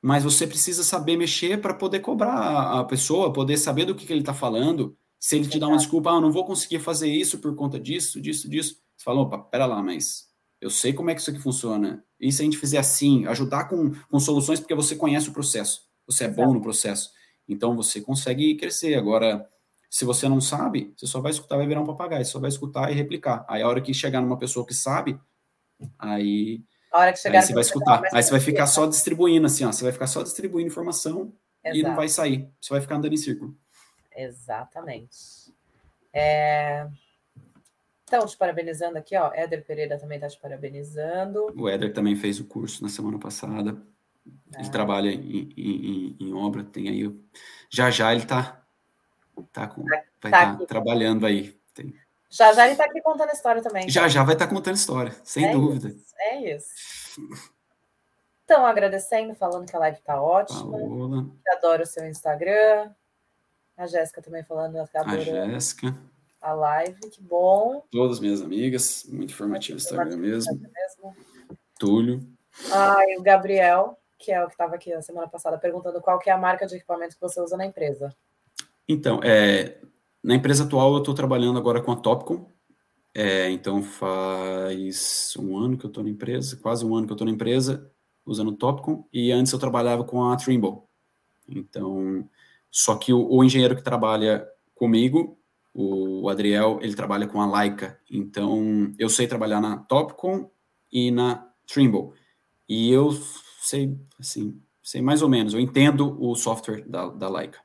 Mas 0.01 0.25
você 0.25 0.47
precisa 0.47 0.85
saber 0.85 1.17
mexer 1.17 1.61
para 1.61 1.75
poder 1.75 2.01
cobrar 2.01 2.33
a, 2.33 2.81
a, 2.81 2.85
pessoa, 2.85 3.33
poder 3.33 3.57
saber 3.59 3.85
do 3.85 3.95
que, 3.95 4.07
que 4.07 4.13
ele 4.13 4.21
está 4.21 4.35
falando. 4.35 4.97
Se 5.19 5.37
ele 5.37 5.49
te 5.49 5.59
dá 5.59 5.67
uma 5.67 5.77
desculpa, 5.77 6.11
ah, 6.11 6.15
eu 6.15 6.21
não 6.21 6.31
vou 6.31 6.45
conseguir 6.45 6.79
fazer 6.79 7.09
isso 7.09 7.39
por 7.39 7.55
conta 7.57 7.81
disso, 7.81 8.21
disso, 8.21 8.49
disso. 8.49 8.77
Você 8.97 9.05
fala, 9.05 9.21
opa, 9.21 9.39
pera 9.39 9.67
lá, 9.67 9.83
mas 9.83 10.28
eu 10.61 10.71
sei 10.71 10.93
como 10.93 11.11
é 11.11 11.15
que 11.15 11.21
isso 11.21 11.31
aqui 11.31 11.39
funciona. 11.39 12.05
E 12.21 12.33
se 12.33 12.43
a 12.43 12.45
gente 12.45 12.59
fizer 12.59 12.79
assim, 12.79 13.27
ajudar 13.27 13.65
com, 13.65 13.93
com 14.11 14.19
soluções, 14.19 14.59
porque 14.59 14.75
você 14.75 14.97
conhece 14.97 15.29
o 15.29 15.33
processo, 15.33 15.83
você 16.07 16.25
é 16.25 16.29
bom 16.29 16.53
no 16.53 16.61
processo. 16.61 17.11
Então 17.49 17.77
você 17.77 18.01
consegue 18.01 18.57
crescer. 18.57 18.95
Agora, 18.95 19.49
se 19.89 20.05
você 20.05 20.29
não 20.29 20.41
sabe, 20.41 20.93
você 20.97 21.07
só 21.07 21.21
vai 21.21 21.31
escutar, 21.31 21.57
vai 21.57 21.67
virar 21.67 21.81
um 21.81 21.87
papagaio, 21.87 22.25
você 22.25 22.33
só 22.33 22.39
vai 22.39 22.49
escutar 22.49 22.91
e 22.91 22.95
replicar. 22.95 23.45
Aí 23.49 23.63
a 23.63 23.69
hora 23.69 23.81
que 23.81 23.95
chegar 23.95 24.21
numa 24.21 24.37
pessoa 24.37 24.67
que 24.67 24.75
sabe, 24.75 25.19
aí, 25.99 26.63
a 26.93 26.99
hora 26.99 27.13
que 27.13 27.19
chegar 27.21 27.39
aí 27.39 27.47
você 27.47 27.55
vai 27.55 27.63
escutar. 27.63 28.03
Aí 28.13 28.23
você 28.23 28.31
vai 28.31 28.41
ficar 28.41 28.67
só 28.67 28.87
distribuindo, 28.87 29.47
assim, 29.47 29.65
ó, 29.65 29.73
você 29.73 29.85
vai 29.85 29.93
ficar 29.93 30.07
só 30.07 30.23
distribuindo 30.23 30.69
informação 30.69 31.33
Exato. 31.65 31.79
e 31.79 31.83
não 31.83 31.97
vai 31.97 32.09
sair. 32.09 32.51
Você 32.61 32.71
vai 32.71 32.81
ficar 32.81 32.97
andando 32.97 33.15
em 33.15 33.17
círculo. 33.17 33.57
Exatamente. 34.15 35.55
É... 36.13 36.87
Estão 38.09 38.25
te 38.25 38.39
parabenizando 38.39 38.97
aqui, 38.97 39.15
ó. 39.15 39.31
Éder 39.35 39.63
Pereira 39.67 39.99
também 39.99 40.17
está 40.17 40.27
te 40.29 40.41
parabenizando. 40.41 41.53
O 41.55 41.69
Éder 41.69 41.93
também 41.93 42.17
fez 42.17 42.41
o 42.41 42.47
curso 42.47 42.83
na 42.83 42.89
semana 42.89 43.19
passada. 43.19 43.77
Ele 44.57 44.67
ah. 44.67 44.71
trabalha 44.71 45.11
em, 45.11 45.53
em, 45.55 46.17
em, 46.19 46.33
obra, 46.33 46.65
tem 46.65 46.89
aí. 46.89 47.15
Já 47.69 47.91
já 47.91 48.11
ele 48.11 48.23
está 48.23 48.63
tá 49.53 49.67
com, 49.67 49.85
tá, 49.85 49.99
vai 50.23 50.31
tá 50.33 50.57
tá 50.57 50.67
trabalhando 50.67 51.27
aí. 51.27 51.55
Tem. 51.75 51.95
Já 52.31 52.55
já 52.55 52.65
ele 52.65 52.73
está 52.73 52.87
aqui 52.87 52.99
contando 53.03 53.31
história 53.31 53.63
também. 53.63 53.87
Já 53.91 54.09
já 54.09 54.23
vai 54.23 54.35
estar 54.35 54.47
tá 54.47 54.55
contando 54.55 54.77
história, 54.77 55.15
sem 55.23 55.45
é 55.45 55.53
dúvida. 55.53 55.89
Isso, 55.89 56.15
é 56.17 56.55
isso. 56.55 57.21
Então, 58.43 58.65
agradecendo, 58.65 59.35
falando 59.35 59.69
que 59.69 59.77
a 59.77 59.81
live 59.81 59.99
está 59.99 60.19
ótima. 60.19 60.79
Paola. 60.79 61.27
Que 61.45 61.51
adoro 61.51 61.83
o 61.83 61.87
seu 61.87 62.09
Instagram. 62.09 62.91
A 63.77 63.87
Jéssica 63.87 64.23
também 64.23 64.43
falando. 64.45 64.79
A 64.79 65.19
Jéssica 65.19 65.95
a 66.41 66.53
live, 66.53 67.01
que 67.11 67.23
bom. 67.23 67.85
Todas 67.91 68.21
minhas 68.21 68.41
amigas, 68.41 69.05
muito 69.09 69.33
informativo 69.33 69.79
o 69.79 69.81
Instagram 69.81 70.17
mesmo. 70.17 70.53
mesmo. 70.53 71.17
Túlio. 71.79 72.27
Ah, 72.73 73.03
e 73.09 73.19
o 73.19 73.23
Gabriel, 73.23 73.97
que 74.19 74.33
é 74.33 74.43
o 74.43 74.47
que 74.47 74.55
estava 74.55 74.75
aqui 74.75 74.93
na 74.93 75.03
semana 75.03 75.29
passada, 75.29 75.59
perguntando 75.59 76.01
qual 76.01 76.19
que 76.19 76.29
é 76.29 76.33
a 76.33 76.39
marca 76.39 76.67
de 76.67 76.77
equipamento 76.77 77.15
que 77.15 77.21
você 77.21 77.41
usa 77.41 77.57
na 77.57 77.67
empresa. 77.67 78.15
Então, 78.89 79.21
é, 79.23 79.79
na 80.23 80.35
empresa 80.35 80.65
atual 80.65 80.93
eu 80.95 80.99
estou 80.99 81.15
trabalhando 81.15 81.59
agora 81.59 81.81
com 81.81 81.93
a 81.93 81.97
Topcom, 81.97 82.47
é, 83.15 83.51
então 83.51 83.83
faz 83.83 85.35
um 85.39 85.57
ano 85.57 85.77
que 85.77 85.85
eu 85.85 85.89
estou 85.89 86.03
na 86.03 86.11
empresa, 86.11 86.57
quase 86.57 86.85
um 86.85 86.95
ano 86.95 87.07
que 87.07 87.13
eu 87.13 87.17
estou 87.17 87.27
na 87.27 87.33
empresa, 87.33 87.91
usando 88.25 88.49
o 88.49 88.57
Topcom, 88.57 89.07
e 89.13 89.31
antes 89.31 89.53
eu 89.53 89.59
trabalhava 89.59 90.05
com 90.05 90.25
a 90.25 90.37
Trimble. 90.37 90.83
Então, 91.49 92.29
só 92.71 92.97
que 92.97 93.13
o, 93.13 93.27
o 93.31 93.45
engenheiro 93.45 93.77
que 93.77 93.83
trabalha 93.83 94.47
comigo, 94.75 95.39
o 95.75 96.29
Adriel, 96.29 96.79
ele 96.83 96.95
trabalha 96.95 97.27
com 97.27 97.41
a 97.41 97.61
Leica, 97.61 98.01
então 98.11 98.93
eu 98.99 99.09
sei 99.09 99.27
trabalhar 99.27 99.61
na 99.61 99.77
Topcom 99.77 100.51
e 100.91 101.11
na 101.11 101.49
Trimble. 101.67 102.13
E 102.69 102.91
eu 102.91 103.13
sei, 103.61 103.97
assim, 104.19 104.61
sei 104.83 105.01
mais 105.01 105.23
ou 105.23 105.29
menos. 105.29 105.55
Eu 105.55 105.61
entendo 105.61 106.17
o 106.21 106.35
software 106.35 106.85
da, 106.87 107.09
da 107.09 107.29
Leica. 107.29 107.61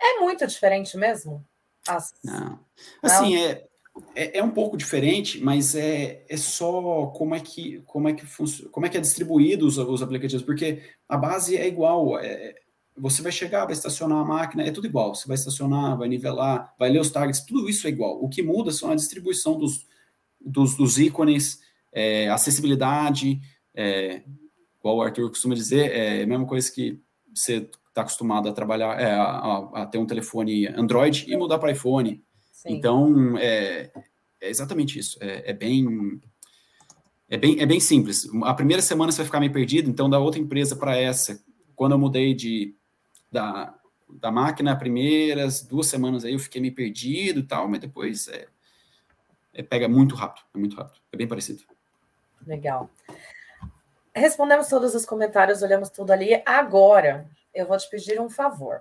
É 0.00 0.20
muito 0.20 0.46
diferente 0.46 0.96
mesmo? 0.96 1.44
As... 1.86 2.14
Não. 2.22 2.60
Assim, 3.02 3.34
Não. 3.34 3.42
É, 3.42 3.68
é, 4.14 4.38
é, 4.38 4.44
um 4.44 4.50
pouco 4.50 4.76
diferente, 4.76 5.42
mas 5.42 5.74
é, 5.74 6.24
é 6.28 6.36
só 6.36 7.06
como 7.08 7.34
é 7.34 7.40
que 7.40 7.82
como 7.86 8.08
é 8.08 8.12
que 8.12 8.24
funciona, 8.24 8.70
como 8.70 8.86
é 8.86 8.88
que 8.88 8.96
é 8.96 9.00
distribuído 9.00 9.66
os, 9.66 9.76
os 9.76 10.02
aplicativos, 10.02 10.44
porque 10.44 10.82
a 11.08 11.16
base 11.16 11.56
é 11.56 11.66
igual. 11.66 12.18
É, 12.18 12.54
você 12.98 13.22
vai 13.22 13.32
chegar, 13.32 13.64
vai 13.64 13.72
estacionar 13.72 14.18
a 14.18 14.24
máquina, 14.24 14.62
é 14.62 14.70
tudo 14.70 14.86
igual. 14.86 15.14
Você 15.14 15.26
vai 15.26 15.36
estacionar, 15.36 15.96
vai 15.96 16.08
nivelar, 16.08 16.74
vai 16.78 16.90
ler 16.90 17.00
os 17.00 17.10
targets, 17.10 17.44
tudo 17.44 17.68
isso 17.68 17.86
é 17.86 17.90
igual. 17.90 18.22
O 18.22 18.28
que 18.28 18.42
muda 18.42 18.70
são 18.70 18.90
a 18.90 18.94
distribuição 18.94 19.58
dos, 19.58 19.86
dos, 20.40 20.76
dos 20.76 20.98
ícones, 20.98 21.60
é, 21.92 22.28
acessibilidade, 22.28 23.40
é, 23.74 24.22
igual 24.78 24.96
o 24.96 25.02
Arthur 25.02 25.28
costuma 25.28 25.54
dizer, 25.54 25.90
é 25.92 26.22
a 26.22 26.26
mesma 26.26 26.46
coisa 26.46 26.70
que 26.70 27.00
você 27.34 27.68
está 27.88 28.02
acostumado 28.02 28.48
a 28.48 28.52
trabalhar, 28.52 29.00
é, 29.00 29.12
a, 29.12 29.70
a, 29.74 29.86
ter 29.86 29.98
um 29.98 30.06
telefone 30.06 30.66
Android 30.68 31.26
e 31.28 31.36
mudar 31.36 31.58
para 31.58 31.72
iPhone. 31.72 32.22
Sim. 32.52 32.74
Então, 32.74 33.36
é, 33.38 33.90
é, 34.40 34.48
exatamente 34.48 34.98
isso. 34.98 35.18
É, 35.20 35.50
é, 35.50 35.52
bem, 35.52 36.20
é, 37.28 37.36
bem, 37.36 37.60
é 37.60 37.66
bem 37.66 37.80
simples. 37.80 38.28
A 38.42 38.54
primeira 38.54 38.82
semana 38.82 39.12
você 39.12 39.18
vai 39.18 39.26
ficar 39.26 39.40
meio 39.40 39.52
perdido, 39.52 39.90
então 39.90 40.08
da 40.08 40.18
outra 40.18 40.40
empresa 40.40 40.76
para 40.76 40.96
essa, 40.96 41.40
quando 41.74 41.92
eu 41.92 41.98
mudei 41.98 42.34
de, 42.34 42.74
da, 43.30 43.74
da 44.08 44.30
máquina, 44.30 44.78
primeiras 44.78 45.62
duas 45.62 45.86
semanas 45.86 46.24
aí 46.24 46.32
eu 46.32 46.38
fiquei 46.38 46.60
meio 46.60 46.74
perdido 46.74 47.40
e 47.40 47.42
tal, 47.42 47.68
mas 47.68 47.80
depois 47.80 48.28
é, 48.28 48.46
é, 49.52 49.62
pega 49.62 49.88
muito 49.88 50.14
rápido, 50.14 50.44
é 50.54 50.58
muito 50.58 50.76
rápido, 50.76 51.00
é 51.12 51.16
bem 51.16 51.28
parecido. 51.28 51.62
Legal. 52.46 52.90
Respondemos 54.14 54.68
todos 54.68 54.94
os 54.94 55.04
comentários, 55.04 55.62
olhamos 55.62 55.90
tudo 55.90 56.12
ali. 56.12 56.42
Agora, 56.44 57.28
eu 57.54 57.66
vou 57.66 57.76
te 57.76 57.88
pedir 57.88 58.20
um 58.20 58.30
favor. 58.30 58.80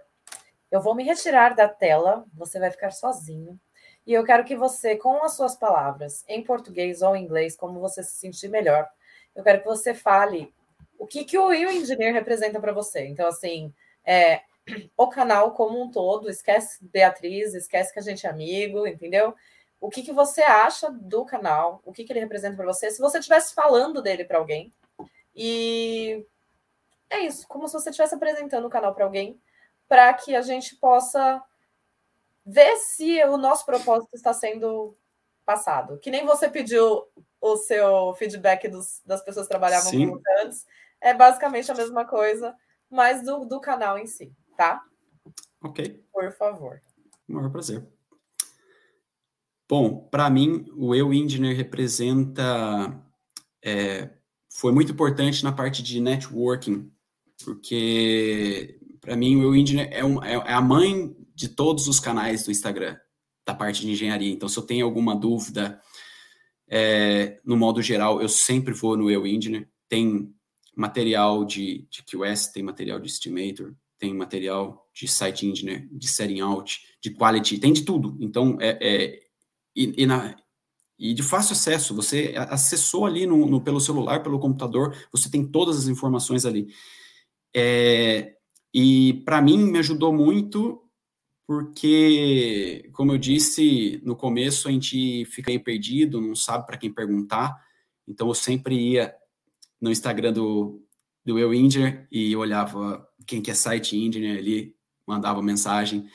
Eu 0.71 0.81
vou 0.81 0.95
me 0.95 1.03
retirar 1.03 1.55
da 1.55 1.67
tela, 1.67 2.25
você 2.33 2.59
vai 2.59 2.71
ficar 2.71 2.91
sozinho. 2.91 3.59
E 4.05 4.13
eu 4.13 4.23
quero 4.23 4.45
que 4.45 4.55
você, 4.55 4.95
com 4.95 5.23
as 5.23 5.33
suas 5.33 5.55
palavras, 5.55 6.23
em 6.27 6.43
português 6.43 7.01
ou 7.01 7.15
em 7.15 7.23
inglês, 7.23 7.55
como 7.55 7.79
você 7.79 8.01
se 8.01 8.15
sentir 8.15 8.47
melhor, 8.47 8.87
eu 9.35 9.43
quero 9.43 9.59
que 9.59 9.65
você 9.65 9.93
fale 9.93 10.53
o 10.97 11.05
que, 11.05 11.23
que 11.23 11.37
o 11.37 11.47
Will 11.47 11.69
Engineer 11.69 12.13
representa 12.13 12.59
para 12.59 12.71
você. 12.71 13.05
Então, 13.05 13.27
assim, 13.27 13.73
é, 14.07 14.41
o 14.95 15.07
canal 15.07 15.51
como 15.51 15.81
um 15.81 15.91
todo, 15.91 16.29
esquece 16.29 16.79
Beatriz, 16.81 17.53
esquece 17.53 17.91
que 17.93 17.99
a 17.99 18.01
gente 18.01 18.25
é 18.25 18.29
amigo, 18.29 18.87
entendeu? 18.87 19.35
O 19.81 19.89
que, 19.89 20.01
que 20.01 20.13
você 20.13 20.41
acha 20.41 20.89
do 20.89 21.25
canal, 21.25 21.81
o 21.85 21.91
que, 21.91 22.05
que 22.05 22.13
ele 22.13 22.21
representa 22.21 22.55
para 22.55 22.65
você, 22.65 22.89
se 22.89 23.01
você 23.01 23.19
estivesse 23.19 23.53
falando 23.53 24.01
dele 24.01 24.23
para 24.23 24.39
alguém. 24.39 24.73
E 25.35 26.25
é 27.09 27.19
isso, 27.19 27.47
como 27.47 27.67
se 27.67 27.73
você 27.73 27.89
estivesse 27.89 28.15
apresentando 28.15 28.65
o 28.65 28.69
canal 28.69 28.95
para 28.95 29.03
alguém, 29.03 29.39
para 29.87 30.11
que 30.13 30.35
a 30.35 30.41
gente 30.41 30.75
possa 30.77 31.43
ver 32.45 32.77
se 32.77 33.21
o 33.25 33.37
nosso 33.37 33.65
propósito 33.65 34.15
está 34.15 34.33
sendo 34.33 34.97
passado. 35.45 35.99
Que 35.99 36.09
nem 36.09 36.25
você 36.25 36.49
pediu 36.49 37.05
o 37.39 37.57
seu 37.57 38.15
feedback 38.15 38.67
dos, 38.67 39.01
das 39.05 39.21
pessoas 39.21 39.45
que 39.45 39.51
trabalhavam 39.51 39.89
Sim. 39.89 40.09
com 40.09 40.21
antes. 40.41 40.65
É 40.99 41.13
basicamente 41.13 41.71
a 41.71 41.75
mesma 41.75 42.03
coisa 42.05 42.55
mas 42.89 43.23
do, 43.23 43.45
do 43.45 43.59
canal 43.59 43.97
em 43.97 44.07
si, 44.07 44.31
tá? 44.55 44.83
Ok. 45.61 46.03
Por 46.11 46.31
favor. 46.33 46.81
O 47.27 47.33
maior 47.33 47.51
prazer. 47.51 47.85
Bom, 49.69 50.07
para 50.09 50.29
mim, 50.29 50.65
o 50.75 50.95
Eu 50.95 51.13
Engineer 51.13 51.55
representa. 51.55 53.03
É, 53.63 54.09
foi 54.49 54.71
muito 54.71 54.91
importante 54.93 55.43
na 55.43 55.51
parte 55.51 55.83
de 55.83 55.99
networking, 55.99 56.89
porque 57.43 58.79
para 59.01 59.15
mim 59.15 59.35
o 59.35 59.43
Eu 59.43 59.55
Engineer 59.55 59.89
é, 59.91 60.05
um, 60.05 60.23
é, 60.23 60.33
é 60.33 60.53
a 60.53 60.61
mãe 60.61 61.15
de 61.35 61.49
todos 61.49 61.87
os 61.87 61.99
canais 61.99 62.45
do 62.45 62.51
Instagram, 62.51 62.97
da 63.45 63.53
parte 63.53 63.81
de 63.81 63.91
engenharia. 63.91 64.31
Então, 64.31 64.47
se 64.47 64.57
eu 64.57 64.63
tenho 64.63 64.85
alguma 64.85 65.15
dúvida, 65.15 65.81
é, 66.69 67.39
no 67.43 67.57
modo 67.57 67.81
geral, 67.81 68.21
eu 68.21 68.29
sempre 68.29 68.73
vou 68.73 68.95
no 68.95 69.11
Eu 69.11 69.27
Engineer. 69.27 69.69
Tem 69.89 70.33
material 70.77 71.43
de, 71.43 71.87
de 71.89 72.03
QS, 72.03 72.49
tem 72.49 72.61
material 72.61 72.99
de 72.99 73.07
Estimator, 73.07 73.73
tem 73.97 74.13
material 74.13 74.87
de 74.93 75.07
Site 75.07 75.47
Engineer, 75.47 75.87
de 75.91 76.07
Setting 76.07 76.39
Out, 76.39 76.79
de 77.01 77.09
Quality, 77.09 77.57
tem 77.57 77.73
de 77.73 77.83
tudo. 77.83 78.15
Então, 78.19 78.57
é, 78.61 78.77
é 78.79 79.19
e, 79.75 80.03
e, 80.03 80.05
na, 80.05 80.35
e 80.99 81.15
de 81.15 81.23
fácil 81.23 81.53
acesso, 81.53 81.95
você 81.95 82.35
acessou 82.37 83.07
ali 83.07 83.25
no, 83.25 83.47
no, 83.47 83.59
pelo 83.59 83.79
celular, 83.79 84.21
pelo 84.21 84.39
computador, 84.39 84.95
você 85.11 85.31
tem 85.31 85.43
todas 85.43 85.77
as 85.77 85.87
informações 85.87 86.45
ali. 86.45 86.67
É, 87.55 88.35
e 88.71 89.23
para 89.25 89.41
mim 89.41 89.57
me 89.57 89.79
ajudou 89.79 90.13
muito, 90.13 90.83
porque, 91.47 92.87
como 92.93 93.13
eu 93.13 93.17
disse 93.17 93.99
no 94.03 94.15
começo, 94.15 94.67
a 94.67 94.71
gente 94.71 95.25
fica 95.25 95.49
meio 95.49 95.63
perdido, 95.63 96.21
não 96.21 96.35
sabe 96.35 96.67
para 96.67 96.77
quem 96.77 96.93
perguntar. 96.93 97.55
Então 98.07 98.27
eu 98.27 98.35
sempre 98.35 98.75
ia 98.75 99.13
no 99.79 99.91
Instagram 99.91 100.33
do, 100.33 100.81
do 101.25 101.37
Eu 101.37 101.53
Engineer 101.53 102.07
e 102.11 102.35
olhava 102.35 103.07
quem 103.25 103.41
que 103.41 103.51
é 103.51 103.53
site 103.53 103.97
engineer 103.97 104.37
ali, 104.37 104.75
mandava 105.05 105.41
mensagem, 105.41 106.09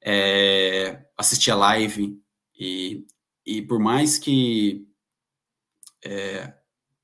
é, 0.00 1.04
assistia 1.16 1.54
live 1.54 2.20
e, 2.58 3.06
e 3.44 3.62
por 3.62 3.78
mais 3.78 4.18
que 4.18 4.86
é, 6.04 6.54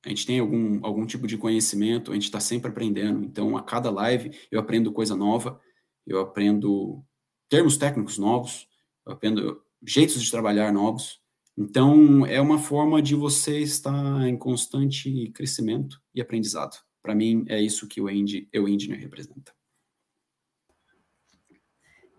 a 0.04 0.08
gente 0.08 0.26
tenha 0.26 0.40
algum, 0.40 0.84
algum 0.84 1.06
tipo 1.06 1.26
de 1.26 1.36
conhecimento, 1.36 2.10
a 2.10 2.14
gente 2.14 2.24
está 2.24 2.40
sempre 2.40 2.70
aprendendo. 2.70 3.24
Então, 3.24 3.56
a 3.56 3.62
cada 3.62 3.90
live 3.90 4.30
eu 4.50 4.60
aprendo 4.60 4.92
coisa 4.92 5.16
nova, 5.16 5.60
eu 6.06 6.20
aprendo 6.20 7.04
termos 7.48 7.76
técnicos 7.76 8.18
novos, 8.18 8.68
eu 9.06 9.12
aprendo 9.12 9.62
jeitos 9.86 10.22
de 10.22 10.30
trabalhar 10.30 10.72
novos. 10.72 11.20
Então, 11.60 12.24
é 12.24 12.40
uma 12.40 12.56
forma 12.56 13.02
de 13.02 13.16
você 13.16 13.58
estar 13.58 14.22
em 14.28 14.36
constante 14.36 15.28
crescimento 15.32 16.00
e 16.14 16.20
aprendizado. 16.20 16.78
Para 17.02 17.16
mim, 17.16 17.44
é 17.48 17.60
isso 17.60 17.88
que 17.88 18.00
o, 18.00 18.08
Engi, 18.08 18.48
o 18.54 18.68
Engineer 18.68 19.00
representa. 19.00 19.52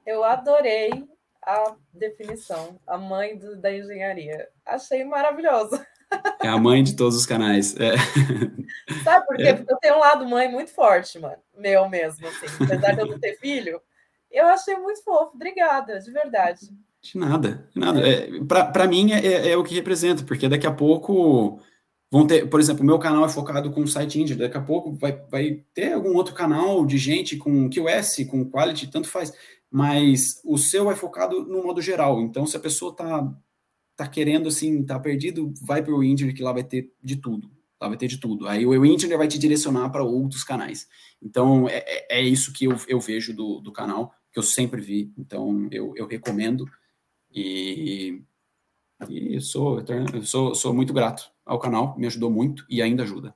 Eu 0.05 0.25
adorei 0.25 0.89
a 1.41 1.73
definição, 1.93 2.81
a 2.85 2.97
mãe 2.97 3.37
do, 3.37 3.55
da 3.55 3.73
engenharia. 3.73 4.49
Achei 4.65 5.05
maravilhoso. 5.05 5.79
É 6.43 6.49
a 6.49 6.57
mãe 6.57 6.83
de 6.83 6.97
todos 6.97 7.15
os 7.15 7.25
canais. 7.25 7.77
É. 7.77 7.93
Sabe 9.05 9.25
por 9.25 9.37
quê? 9.37 9.43
É. 9.43 9.53
Porque 9.53 9.71
eu 9.71 9.77
tenho 9.77 9.95
um 9.95 9.99
lado 9.99 10.27
mãe 10.27 10.51
muito 10.51 10.71
forte, 10.71 11.17
mano. 11.17 11.41
Meu 11.55 11.87
mesmo, 11.87 12.27
assim. 12.27 12.47
Apesar 12.61 12.91
de 12.91 12.99
eu 12.99 13.05
não 13.05 13.19
ter 13.19 13.37
filho, 13.37 13.81
eu 14.29 14.47
achei 14.47 14.75
muito 14.75 15.01
fofo. 15.01 15.35
Obrigada, 15.35 15.97
de 15.99 16.11
verdade. 16.11 16.67
De 17.01 17.17
nada, 17.17 17.69
de 17.73 17.79
nada. 17.79 18.07
É, 18.07 18.43
Para 18.43 18.87
mim 18.87 19.11
é, 19.11 19.25
é, 19.25 19.49
é, 19.51 19.57
o 19.57 19.63
que 19.63 19.73
representa, 19.73 20.23
porque 20.23 20.49
daqui 20.49 20.67
a 20.67 20.71
pouco 20.71 21.61
vão 22.11 22.27
ter, 22.27 22.49
por 22.49 22.59
exemplo, 22.59 22.83
o 22.83 22.85
meu 22.85 22.99
canal 22.99 23.23
é 23.25 23.29
focado 23.29 23.71
com 23.71 23.87
site 23.87 24.19
indie, 24.19 24.35
daqui 24.35 24.57
a 24.57 24.61
pouco 24.61 24.91
vai, 24.93 25.13
vai 25.29 25.63
ter 25.73 25.93
algum 25.93 26.15
outro 26.15 26.33
canal 26.33 26.85
de 26.85 26.97
gente 26.97 27.37
com 27.37 27.69
QS, 27.69 28.25
com 28.29 28.49
quality, 28.49 28.87
tanto 28.87 29.07
faz, 29.07 29.31
mas 29.71 30.41
o 30.43 30.57
seu 30.57 30.89
é 30.91 30.95
focado 30.95 31.45
no 31.45 31.63
modo 31.63 31.81
geral. 31.81 32.21
Então, 32.21 32.45
se 32.45 32.57
a 32.57 32.59
pessoa 32.59 32.95
tá, 32.95 33.33
tá 33.95 34.07
querendo 34.07 34.49
assim, 34.49 34.83
tá 34.83 34.99
perdido, 34.99 35.53
vai 35.61 35.81
para 35.83 35.93
o 35.93 36.03
Engineer 36.03 36.35
que 36.35 36.43
lá 36.43 36.51
vai 36.51 36.63
ter 36.63 36.91
de 37.01 37.15
tudo. 37.17 37.49
Lá 37.81 37.87
vai 37.87 37.97
ter 37.97 38.07
de 38.07 38.17
tudo. 38.17 38.47
Aí 38.47 38.65
o 38.65 38.85
Engineer 38.85 39.17
vai 39.17 39.27
te 39.27 39.39
direcionar 39.39 39.89
para 39.89 40.03
outros 40.03 40.43
canais. 40.43 40.87
Então, 41.21 41.69
é, 41.69 41.83
é, 41.85 42.19
é 42.19 42.21
isso 42.21 42.51
que 42.51 42.65
eu, 42.65 42.75
eu 42.87 42.99
vejo 42.99 43.33
do, 43.33 43.61
do 43.61 43.71
canal, 43.71 44.13
que 44.33 44.39
eu 44.39 44.43
sempre 44.43 44.81
vi. 44.81 45.13
Então, 45.17 45.67
eu, 45.71 45.93
eu 45.95 46.07
recomendo. 46.07 46.65
E, 47.31 48.21
e 49.07 49.35
eu 49.35 49.41
sou, 49.41 49.79
eu 50.13 50.23
sou, 50.23 50.55
sou 50.55 50.73
muito 50.73 50.93
grato 50.93 51.31
ao 51.45 51.59
canal, 51.59 51.97
me 51.97 52.07
ajudou 52.07 52.29
muito 52.29 52.65
e 52.69 52.81
ainda 52.81 53.03
ajuda. 53.03 53.35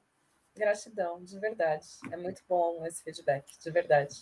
Gratidão, 0.55 1.23
de 1.23 1.39
verdade. 1.39 1.85
É 2.11 2.17
muito 2.17 2.41
bom 2.47 2.85
esse 2.85 3.03
feedback, 3.03 3.45
de 3.59 3.71
verdade. 3.71 4.15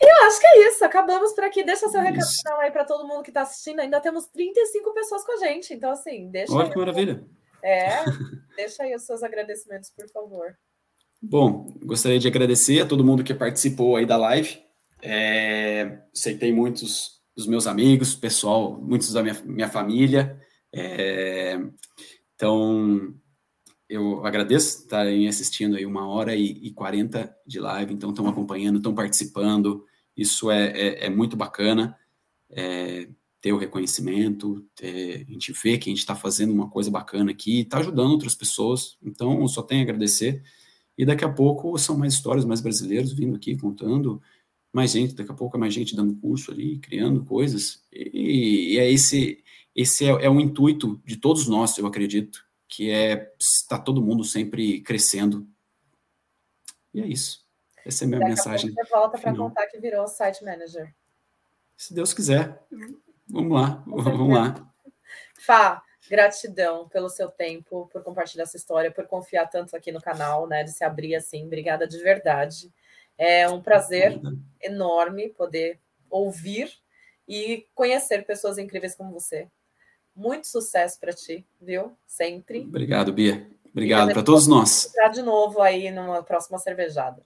E 0.00 0.04
eu 0.04 0.26
acho 0.26 0.40
que 0.40 0.46
é 0.46 0.68
isso. 0.68 0.84
Acabamos 0.84 1.32
por 1.32 1.44
aqui. 1.44 1.64
Deixa 1.64 1.88
seu 1.88 2.00
recado 2.00 2.24
final 2.24 2.60
aí 2.60 2.70
para 2.70 2.84
todo 2.84 3.06
mundo 3.06 3.22
que 3.22 3.30
está 3.30 3.42
assistindo. 3.42 3.80
Ainda 3.80 4.00
temos 4.00 4.26
35 4.26 4.94
pessoas 4.94 5.24
com 5.24 5.32
a 5.32 5.36
gente. 5.48 5.74
Então, 5.74 5.90
assim, 5.90 6.30
deixa. 6.30 6.52
Olha 6.52 6.70
que 6.70 6.78
maravilha. 6.78 7.24
É, 7.62 8.04
deixa 8.56 8.84
aí 8.84 8.94
os 8.94 9.02
seus 9.02 9.24
agradecimentos, 9.24 9.90
por 9.90 10.08
favor. 10.08 10.56
Bom, 11.20 11.66
gostaria 11.82 12.20
de 12.20 12.28
agradecer 12.28 12.80
a 12.80 12.86
todo 12.86 13.04
mundo 13.04 13.24
que 13.24 13.34
participou 13.34 13.96
aí 13.96 14.06
da 14.06 14.16
live. 14.16 14.62
É, 15.02 15.98
sei 16.14 16.34
que 16.34 16.40
tem 16.40 16.52
muitos 16.52 17.17
dos 17.38 17.46
meus 17.46 17.68
amigos, 17.68 18.16
pessoal, 18.16 18.76
muitos 18.82 19.12
da 19.12 19.22
minha, 19.22 19.40
minha 19.44 19.68
família. 19.68 20.36
É, 20.74 21.56
então, 22.34 23.14
eu 23.88 24.26
agradeço 24.26 24.80
estarem 24.80 25.28
assistindo 25.28 25.76
aí 25.76 25.86
uma 25.86 26.04
hora 26.08 26.34
e 26.34 26.72
quarenta 26.72 27.32
de 27.46 27.60
live, 27.60 27.94
então 27.94 28.10
estão 28.10 28.26
acompanhando, 28.26 28.78
estão 28.78 28.92
participando, 28.92 29.84
isso 30.16 30.50
é, 30.50 30.66
é, 30.72 31.06
é 31.06 31.10
muito 31.10 31.36
bacana, 31.36 31.96
é, 32.50 33.08
ter 33.40 33.52
o 33.52 33.56
reconhecimento, 33.56 34.66
ter, 34.74 35.24
a 35.28 35.32
gente 35.32 35.52
vê 35.52 35.78
que 35.78 35.88
a 35.88 35.92
gente 35.92 36.00
está 36.00 36.16
fazendo 36.16 36.52
uma 36.52 36.68
coisa 36.68 36.90
bacana 36.90 37.30
aqui, 37.30 37.60
está 37.60 37.78
ajudando 37.78 38.10
outras 38.10 38.34
pessoas, 38.34 38.98
então 39.00 39.46
só 39.46 39.62
tenho 39.62 39.82
a 39.82 39.84
agradecer, 39.84 40.42
E 40.98 41.04
daqui 41.06 41.24
a 41.24 41.32
pouco 41.32 41.78
são 41.78 41.96
mais 41.96 42.14
histórias, 42.14 42.44
mais 42.44 42.60
brasileiros 42.60 43.12
vindo 43.12 43.36
aqui 43.36 43.56
contando, 43.56 44.20
mais 44.72 44.92
gente, 44.92 45.14
daqui 45.14 45.30
a 45.30 45.34
pouco 45.34 45.56
é 45.56 45.60
mais 45.60 45.72
gente 45.72 45.96
dando 45.96 46.16
curso 46.16 46.50
ali, 46.50 46.78
criando 46.78 47.24
coisas. 47.24 47.84
E, 47.92 48.74
e 48.74 48.78
é 48.78 48.90
esse, 48.90 49.42
esse 49.74 50.04
é, 50.04 50.08
é 50.08 50.30
o 50.30 50.40
intuito 50.40 51.00
de 51.04 51.16
todos 51.16 51.46
nós, 51.48 51.76
eu 51.78 51.86
acredito, 51.86 52.44
que 52.68 52.90
é 52.90 53.32
estar 53.38 53.78
todo 53.80 54.02
mundo 54.02 54.24
sempre 54.24 54.80
crescendo. 54.80 55.48
E 56.92 57.00
é 57.00 57.06
isso. 57.06 57.46
Essa 57.84 58.04
é 58.04 58.06
a 58.06 58.08
minha 58.08 58.20
daqui 58.20 58.30
mensagem. 58.32 58.70
A 58.70 58.84
você 58.84 58.90
volta 58.90 59.18
para 59.18 59.34
contar 59.34 59.66
que 59.66 59.78
virou 59.78 60.06
site 60.06 60.44
manager. 60.44 60.94
Se 61.76 61.94
Deus 61.94 62.12
quiser. 62.12 62.62
Vamos 63.28 63.52
lá, 63.52 63.82
vamos 63.86 64.34
lá. 64.34 64.72
Fá, 65.40 65.82
Gratidão 66.08 66.88
pelo 66.88 67.10
seu 67.10 67.28
tempo, 67.28 67.86
por 67.92 68.02
compartilhar 68.02 68.44
essa 68.44 68.56
história, 68.56 68.90
por 68.90 69.06
confiar 69.06 69.46
tanto 69.46 69.76
aqui 69.76 69.92
no 69.92 70.00
canal, 70.00 70.46
né? 70.46 70.64
De 70.64 70.72
se 70.72 70.82
abrir 70.82 71.14
assim. 71.14 71.44
Obrigada 71.44 71.86
de 71.86 71.98
verdade. 71.98 72.72
É 73.18 73.48
um 73.48 73.60
prazer 73.60 74.18
enorme 74.62 75.28
poder 75.30 75.80
ouvir 76.08 76.72
e 77.26 77.66
conhecer 77.74 78.24
pessoas 78.24 78.56
incríveis 78.56 78.94
como 78.94 79.12
você. 79.12 79.48
Muito 80.14 80.46
sucesso 80.46 80.98
para 80.98 81.12
ti, 81.12 81.46
viu? 81.60 81.92
Sempre. 82.06 82.60
Obrigado, 82.60 83.12
Bia. 83.12 83.46
Obrigado 83.70 84.12
para 84.12 84.22
todos 84.22 84.46
nós. 84.46 84.86
Estar 84.86 85.08
de 85.08 85.22
novo 85.22 85.60
aí 85.60 85.90
numa 85.90 86.22
próxima 86.22 86.58
cervejada. 86.58 87.22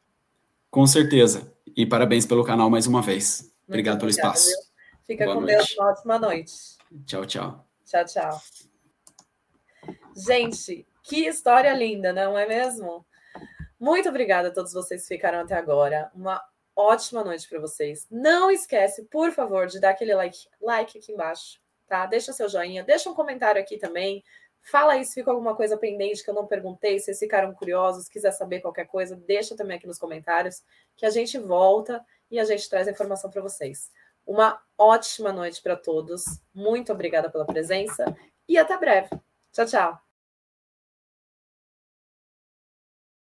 Com 0.70 0.86
certeza. 0.86 1.52
E 1.77 1.86
parabéns 1.86 2.27
pelo 2.27 2.44
canal 2.44 2.69
mais 2.69 2.86
uma 2.86 3.01
vez. 3.01 3.43
Muito 3.43 3.69
obrigado 3.69 3.98
pelo 3.98 4.10
espaço. 4.10 4.48
Viu? 4.48 4.56
Fica 5.06 5.24
Boa 5.24 5.36
com 5.36 5.43
noite. 5.43 5.56
Deus. 5.56 5.77
Uma 5.78 5.90
ótima 5.90 6.19
noite. 6.19 6.52
Tchau, 7.06 7.27
tchau. 7.27 7.66
Tchau, 7.85 8.05
tchau. 8.05 8.40
Gente, 10.14 10.86
que 11.02 11.27
história 11.27 11.73
linda, 11.74 12.12
não 12.12 12.36
é 12.39 12.47
mesmo? 12.47 13.05
Muito 13.83 14.09
obrigada 14.09 14.47
a 14.47 14.53
todos 14.53 14.73
vocês 14.73 15.03
que 15.03 15.09
ficaram 15.09 15.41
até 15.41 15.57
agora. 15.57 16.09
Uma 16.15 16.41
ótima 16.77 17.25
noite 17.25 17.49
para 17.49 17.59
vocês. 17.59 18.07
Não 18.09 18.49
esquece, 18.49 19.03
por 19.07 19.33
favor, 19.33 19.67
de 19.67 19.81
dar 19.81 19.91
aquele 19.91 20.15
like, 20.15 20.39
like 20.61 20.97
aqui 20.97 21.11
embaixo, 21.11 21.59
tá? 21.89 22.07
Deixa 22.07 22.33
seu 22.33 22.49
joinha, 22.49 22.85
deixa 22.85 23.11
um 23.11 23.15
comentário 23.15 23.61
aqui 23.61 23.79
também. 23.79 24.23
Fala 24.71 24.93
aí 24.93 25.05
se 25.05 25.15
ficou 25.15 25.33
alguma 25.33 25.57
coisa 25.57 25.77
pendente 25.77 26.23
que 26.23 26.31
eu 26.31 26.35
não 26.35 26.47
perguntei, 26.47 27.01
se 27.01 27.07
vocês 27.07 27.19
ficaram 27.19 27.53
curiosos, 27.53 28.09
quiser 28.09 28.31
saber 28.31 28.61
qualquer 28.61 28.87
coisa, 28.87 29.17
deixa 29.17 29.57
também 29.57 29.79
aqui 29.79 29.89
nos 29.89 29.99
comentários, 29.99 30.63
que 30.97 31.05
a 31.05 31.11
gente 31.11 31.37
volta 31.37 32.05
e 32.31 32.39
a 32.39 32.45
gente 32.45 32.71
traz 32.71 32.87
a 32.87 32.93
informação 32.93 33.33
para 33.33 33.43
vocês. 33.43 33.91
Uma 34.25 34.63
ótima 34.79 35.33
noite 35.33 35.61
para 35.61 35.75
todos. 35.75 36.23
Muito 36.55 36.93
obrigada 36.93 37.29
pela 37.29 37.45
presença 37.45 38.17
e 38.49 38.57
até 38.57 38.79
breve. 38.79 39.09
Tchau, 39.51 39.67
tchau. 39.67 40.11